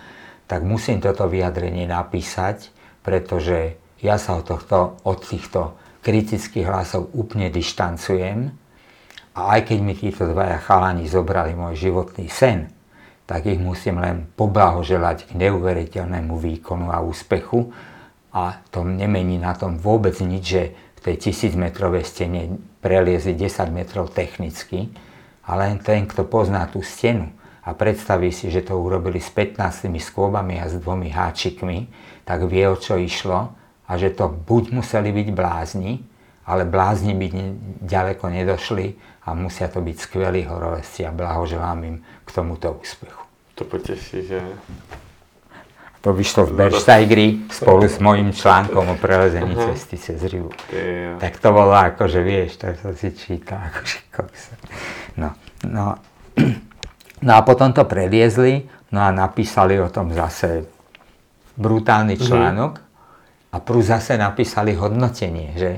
tak 0.46 0.62
musím 0.62 1.02
toto 1.02 1.26
vyjadrenie 1.26 1.84
napísať, 1.90 2.70
pretože 3.02 3.74
ja 3.98 4.16
sa 4.16 4.38
od, 4.38 4.46
tohto, 4.46 4.96
od 5.02 5.18
týchto 5.18 5.74
kritických 6.00 6.66
hlasov 6.70 7.10
úplne 7.12 7.50
dištancujem 7.50 8.54
a 9.34 9.40
aj 9.58 9.60
keď 9.70 9.78
mi 9.82 9.94
títo 9.98 10.30
dvaja 10.30 10.62
chalani 10.62 11.10
zobrali 11.10 11.58
môj 11.58 11.74
životný 11.74 12.30
sen, 12.30 12.70
tak 13.28 13.44
ich 13.44 13.60
musím 13.60 14.00
len 14.00 14.30
poblahoželať 14.38 15.28
k 15.28 15.36
neuveriteľnému 15.36 16.38
výkonu 16.38 16.88
a 16.88 17.02
úspechu 17.02 17.74
a 18.32 18.62
to 18.70 18.86
nemení 18.86 19.36
na 19.36 19.52
tom 19.52 19.76
vôbec 19.76 20.16
nič, 20.22 20.44
že 20.46 20.64
v 20.98 21.00
tej 21.00 21.30
tisícmetrovej 21.30 22.02
stene 22.02 22.58
preliezli 22.82 23.38
10 23.38 23.70
metrov 23.70 24.10
technicky, 24.10 24.90
ale 25.46 25.70
len 25.70 25.78
ten, 25.78 26.04
kto 26.10 26.26
pozná 26.26 26.66
tú 26.66 26.82
stenu 26.82 27.30
a 27.62 27.70
predstaví 27.70 28.34
si, 28.34 28.50
že 28.50 28.66
to 28.66 28.74
urobili 28.74 29.22
s 29.22 29.30
15 29.30 29.86
skôbami 30.02 30.58
a 30.58 30.66
s 30.66 30.74
dvomi 30.74 31.14
háčikmi, 31.14 31.86
tak 32.26 32.44
vie, 32.50 32.66
o 32.66 32.74
čo 32.74 32.98
išlo 32.98 33.54
a 33.88 33.92
že 33.94 34.12
to 34.12 34.26
buď 34.28 34.74
museli 34.74 35.14
byť 35.14 35.28
blázni, 35.32 36.02
ale 36.48 36.66
blázni 36.66 37.14
byť 37.14 37.32
ďaleko 37.84 38.24
nedošli 38.28 38.86
a 39.28 39.36
musia 39.38 39.68
to 39.68 39.84
byť 39.84 39.96
skvelí 39.96 40.48
horovesci 40.48 41.04
a 41.04 41.12
blahoželám 41.12 41.80
im 41.84 41.96
k 42.24 42.28
tomuto 42.32 42.72
úspechu. 42.74 43.22
To 43.54 43.62
poteší, 43.68 44.24
že... 44.26 44.40
To 46.06 46.14
vyšlo 46.14 46.46
v 46.46 46.52
Bersteigri 46.54 47.28
spolu 47.50 47.90
s 47.90 47.98
mojím 47.98 48.30
článkom 48.30 48.86
o 48.86 48.96
prelezení 49.02 49.50
uh-huh. 49.50 49.74
cesty 49.74 49.98
cez 49.98 50.22
Rivu. 50.22 50.54
Yeah. 50.70 51.18
Tak 51.18 51.42
to 51.42 51.50
bolo 51.50 51.74
ako, 51.74 52.06
že 52.06 52.22
vieš, 52.22 52.62
tak 52.62 52.78
sa 52.78 52.94
si 52.94 53.10
číta, 53.10 53.58
akože 53.66 53.98
koksa. 54.14 54.54
No, 55.18 55.34
no, 55.66 55.98
no 57.26 57.32
a 57.34 57.40
potom 57.42 57.74
to 57.74 57.82
preliezli, 57.82 58.70
no 58.94 59.02
a 59.02 59.10
napísali 59.10 59.74
o 59.82 59.90
tom 59.90 60.14
zase 60.14 60.70
brutálny 61.58 62.14
mhm. 62.14 62.22
článok 62.22 62.72
uh-huh. 62.78 63.54
a 63.54 63.56
plus 63.58 63.90
zase 63.90 64.14
napísali 64.14 64.78
hodnotenie, 64.78 65.58
že? 65.58 65.72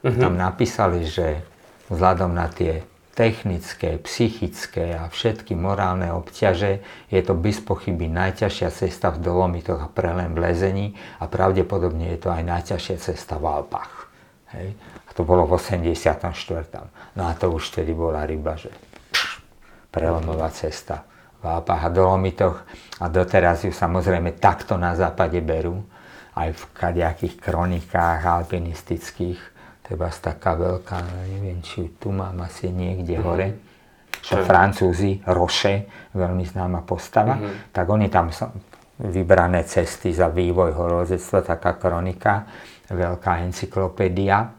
Uh-huh. 0.00 0.16
Tam 0.16 0.40
napísali, 0.40 1.04
že 1.04 1.44
vzhľadom 1.92 2.32
na 2.32 2.48
tie 2.48 2.80
technické, 3.16 3.96
psychické 4.04 4.92
a 4.92 5.08
všetky 5.08 5.56
morálne 5.56 6.12
obťaže 6.12 6.84
je 7.08 7.20
to 7.24 7.32
bez 7.32 7.64
pochyby 7.64 8.12
najťažšia 8.12 8.68
cesta 8.68 9.08
v 9.08 9.24
Dolomitoch 9.24 9.80
a 9.80 9.88
prelem 9.88 10.36
v 10.36 10.44
lezení 10.44 10.86
a 11.16 11.24
pravdepodobne 11.24 12.12
je 12.12 12.18
to 12.20 12.28
aj 12.28 12.44
najťažšia 12.44 12.96
cesta 13.00 13.40
v 13.40 13.48
Alpách. 13.48 13.92
Hej. 14.52 14.76
A 15.08 15.10
to 15.16 15.24
bolo 15.24 15.48
v 15.48 15.56
84. 15.56 16.28
No 17.16 17.24
a 17.24 17.32
to 17.32 17.48
už 17.48 17.72
vtedy 17.72 17.96
bola 17.96 18.28
ryba, 18.28 18.60
že 18.60 18.68
prelomová 19.88 20.52
cesta 20.52 21.08
v 21.40 21.44
Alpách 21.48 21.88
a 21.88 21.90
Dolomitoch 21.90 22.68
a 23.00 23.08
doteraz 23.08 23.64
ju 23.64 23.72
samozrejme 23.72 24.36
takto 24.36 24.76
na 24.76 24.92
západe 24.92 25.40
berú 25.40 25.80
aj 26.36 26.52
v 26.52 26.62
kadejakých 26.76 27.40
kronikách 27.40 28.20
alpinistických 28.28 29.55
treba 29.86 30.10
taká 30.10 30.58
veľká, 30.58 30.98
neviem, 31.30 31.62
či 31.62 31.94
tu 31.94 32.10
mám 32.10 32.42
asi 32.42 32.74
niekde 32.74 33.14
mm-hmm. 33.14 33.26
hore, 33.30 33.48
čo 34.18 34.42
Francúzi, 34.42 35.22
Roche, 35.30 35.86
veľmi 36.10 36.42
známa 36.42 36.82
postava, 36.82 37.38
mm-hmm. 37.38 37.70
tak 37.70 37.86
oni 37.86 38.10
tam 38.10 38.26
vybrané 38.98 39.62
cesty 39.62 40.10
za 40.10 40.26
vývoj 40.26 40.74
horolezectva, 40.74 41.54
taká 41.54 41.78
kronika, 41.78 42.42
veľká 42.90 43.46
encyklopédia, 43.46 44.50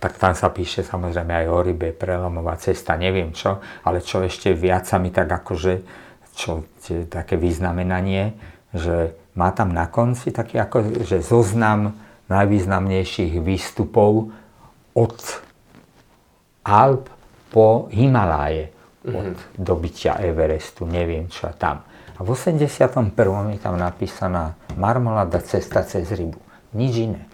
tak 0.00 0.16
tam 0.16 0.32
sa 0.32 0.50
píše 0.50 0.82
samozrejme 0.82 1.44
aj 1.44 1.46
o 1.46 1.58
rybe, 1.60 1.94
prelomová 1.94 2.56
cesta, 2.58 2.96
neviem 2.98 3.30
čo, 3.30 3.62
ale 3.86 4.02
čo 4.02 4.24
ešte 4.26 4.50
viac 4.56 4.90
sa 4.90 4.98
mi 4.98 5.14
tak 5.14 5.30
akože, 5.30 5.74
čo, 6.34 6.66
také 7.06 7.36
vyznamenanie, 7.36 8.34
že 8.74 9.14
má 9.36 9.52
tam 9.54 9.70
na 9.70 9.86
konci 9.86 10.32
taký 10.32 10.58
ako, 10.58 11.04
že 11.04 11.22
zoznam 11.22 11.94
najvýznamnejších 12.30 13.42
výstupov 13.42 14.30
od 14.94 15.18
Alp 16.62 17.10
po 17.50 17.90
Himaláje, 17.90 18.70
od 19.02 19.34
dobytia 19.58 20.22
Everestu, 20.22 20.86
neviem 20.86 21.26
čo 21.26 21.50
tam. 21.58 21.82
A 22.14 22.22
v 22.22 22.36
81. 22.36 23.16
je 23.56 23.60
tam 23.64 23.74
napísaná 23.80 24.54
Marmolada 24.76 25.40
cesta 25.40 25.82
cez 25.82 26.12
rybu. 26.12 26.38
Nič 26.76 26.94
iné. 27.10 27.24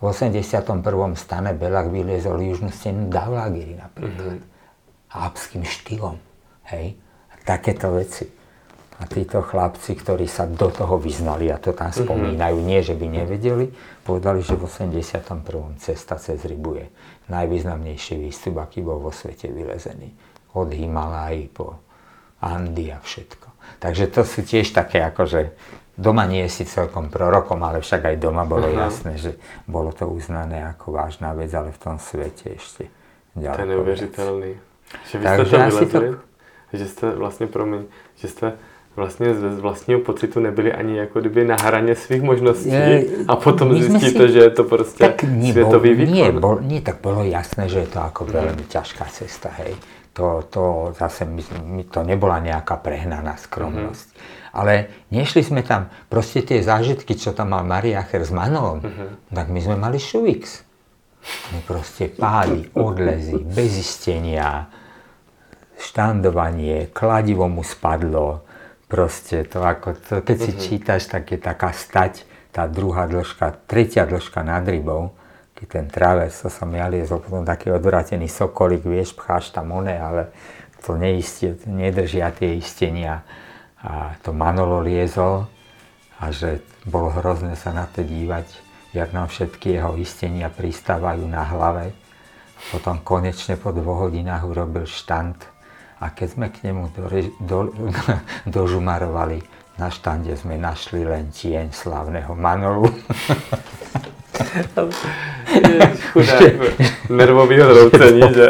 V 0.00 0.08
81. 0.08 0.80
stane 1.18 1.52
Belak 1.52 1.92
vyliezol 1.92 2.40
južnú 2.40 2.72
stenu 2.72 3.12
Davlagiri 3.12 3.76
napríklad. 3.76 4.40
Mm-hmm. 4.40 5.12
Alpským 5.12 5.66
štýlom. 5.66 6.16
Hej. 6.72 6.96
A 7.28 7.34
takéto 7.42 7.92
veci. 7.92 8.39
A 9.00 9.08
títo 9.08 9.40
chlapci, 9.40 9.96
ktorí 9.96 10.28
sa 10.28 10.44
do 10.44 10.68
toho 10.68 11.00
vyznali 11.00 11.48
a 11.48 11.56
to 11.56 11.72
tam 11.72 11.88
mhm. 11.88 12.04
spomínajú, 12.04 12.56
nie 12.60 12.80
že 12.84 12.92
by 12.92 13.06
nevedeli, 13.08 13.72
povedali, 14.04 14.44
že 14.44 14.54
v 14.54 14.68
81. 14.68 15.80
cesta 15.80 16.20
cez 16.20 16.44
rybu 16.44 16.84
je 16.84 16.86
najvýznamnejší 17.32 18.20
výstup, 18.20 18.60
aký 18.60 18.84
bol 18.84 19.00
vo 19.00 19.12
svete 19.14 19.48
vylezený. 19.48 20.12
Od 20.52 20.68
Himalají 20.68 21.48
po 21.48 21.78
Andy 22.42 22.92
a 22.92 22.98
všetko. 22.98 23.48
Takže 23.78 24.10
to 24.10 24.26
sú 24.26 24.42
tiež 24.42 24.74
také 24.74 25.00
akože 25.04 25.54
doma 26.00 26.24
nie 26.24 26.48
si 26.48 26.64
celkom 26.64 27.12
prorokom, 27.12 27.60
ale 27.60 27.84
však 27.84 28.08
aj 28.08 28.16
doma 28.16 28.48
bolo 28.48 28.72
uh-huh. 28.72 28.88
jasné, 28.88 29.20
že 29.20 29.36
bolo 29.68 29.92
to 29.92 30.08
uznané 30.08 30.64
ako 30.64 30.96
vážna 30.96 31.36
vec, 31.36 31.52
ale 31.52 31.76
v 31.76 31.80
tom 31.80 31.96
svete 32.00 32.56
ešte 32.56 32.88
ďaleko. 33.36 33.56
To 33.56 33.62
je 33.62 33.68
neuvěřitelný. 33.68 34.52
Že 35.06 35.18
vy 35.18 35.24
Takže 35.24 35.44
jste 35.44 35.56
to 35.56 35.64
vylezli, 35.70 36.10
to... 36.10 36.76
že 36.76 36.88
jste 36.88 37.10
vlastně, 37.10 37.46
promiň, 37.46 37.82
že 38.16 38.28
jste 38.28 38.52
vlastně 38.96 39.34
z 39.34 39.58
vlastního 39.58 40.00
pocitu 40.00 40.40
nebyli 40.40 40.72
ani 40.72 40.98
jako 40.98 41.20
kdyby 41.20 41.44
na 41.44 41.56
hraně 41.62 41.94
svých 41.96 42.22
možností 42.22 42.74
a 43.28 43.36
potom 43.36 43.74
zjistíte, 43.74 44.26
si, 44.28 44.32
že 44.32 44.38
je 44.38 44.50
to 44.50 44.64
prostě 44.64 44.98
tak 44.98 45.24
světový 45.50 45.94
výkon. 45.94 46.14
Nie, 46.14 46.32
bol, 46.32 46.58
nie, 46.60 46.80
tak 46.80 47.00
bolo 47.00 47.24
jasné, 47.24 47.68
že 47.68 47.86
je 47.86 47.88
to 47.88 48.02
ako 48.02 48.26
mm. 48.26 48.30
veľmi 48.34 48.64
ťažká 48.68 49.04
cesta, 49.08 49.48
hej. 49.62 49.78
To, 50.12 50.42
to 50.50 50.92
zase, 50.98 51.24
my, 51.24 51.42
my, 51.64 51.82
to 51.86 52.02
nebola 52.02 52.42
nejaká 52.42 52.76
prehnaná 52.82 53.38
skromnosť. 53.38 54.08
Mm. 54.10 54.18
Ale 54.50 54.72
nešli 55.14 55.46
sme 55.46 55.62
tam, 55.62 55.86
proste 56.10 56.42
tie 56.42 56.58
zážitky, 56.58 57.14
čo 57.14 57.30
tam 57.30 57.54
mal 57.54 57.62
Mariacher 57.62 58.26
s 58.26 58.34
Manolom, 58.34 58.82
mm-hmm. 58.82 59.30
tak 59.30 59.46
my 59.46 59.60
sme 59.62 59.76
mali 59.78 60.02
Šuvix. 60.02 60.66
My 61.54 61.62
proste 61.62 62.10
pády, 62.10 62.74
odlezy, 62.74 63.38
bez 63.38 63.78
istenia, 63.78 64.66
štandovanie, 65.78 66.90
kladivo 66.90 67.46
mu 67.46 67.62
spadlo, 67.62 68.42
Proste 68.90 69.46
to 69.46 69.62
ako, 69.62 69.94
to, 70.02 70.14
keď 70.26 70.36
si 70.36 70.50
uh-huh. 70.50 70.64
čítaš, 70.66 71.06
tak 71.06 71.30
je 71.30 71.38
taká 71.38 71.70
stať, 71.70 72.26
tá 72.50 72.66
druhá 72.66 73.06
dĺžka, 73.06 73.70
tretia 73.70 74.02
dĺžka 74.02 74.42
nad 74.42 74.66
rybou, 74.66 75.14
keď 75.54 75.66
ten 75.70 75.86
travec, 75.86 76.34
to 76.34 76.50
som 76.50 76.66
ja 76.74 76.90
liezol, 76.90 77.22
potom 77.22 77.46
taký 77.46 77.70
odvrátený 77.70 78.26
sokolik, 78.26 78.82
vieš, 78.82 79.14
pcháš 79.14 79.54
tam 79.54 79.70
one, 79.70 79.94
ale 79.94 80.34
to 80.82 80.98
neistie, 80.98 81.54
nedržia 81.70 82.34
tie 82.34 82.58
istenia. 82.58 83.22
A 83.80 84.18
to 84.26 84.34
Manolo 84.34 84.82
liezol 84.82 85.46
a 86.18 86.34
že 86.34 86.64
bolo 86.84 87.14
hrozné 87.14 87.54
sa 87.54 87.70
na 87.70 87.86
to 87.86 88.02
dívať, 88.02 88.44
jak 88.96 89.14
nám 89.14 89.30
všetky 89.30 89.78
jeho 89.78 89.94
istenia 90.00 90.50
pristávajú 90.50 91.24
na 91.30 91.46
hlave. 91.46 91.94
Potom 92.74 93.00
konečne 93.00 93.56
po 93.56 93.70
dvoch 93.72 94.10
hodinách 94.10 94.44
urobil 94.44 94.84
štant 94.84 95.38
a 96.00 96.06
keď 96.10 96.28
sme 96.32 96.46
k 96.48 96.72
nemu 96.72 96.88
do, 96.96 97.04
do, 97.40 97.58
dožumarovali, 98.56 99.44
na 99.76 99.88
štande 99.88 100.36
sme 100.36 100.60
našli 100.60 101.04
len 101.04 101.32
tieň 101.32 101.72
slavného 101.72 102.32
Manolu. 102.36 102.88
Chudák, 106.12 106.54
nervový 107.12 107.56
zroucení, 107.70 108.22
že? 108.34 108.48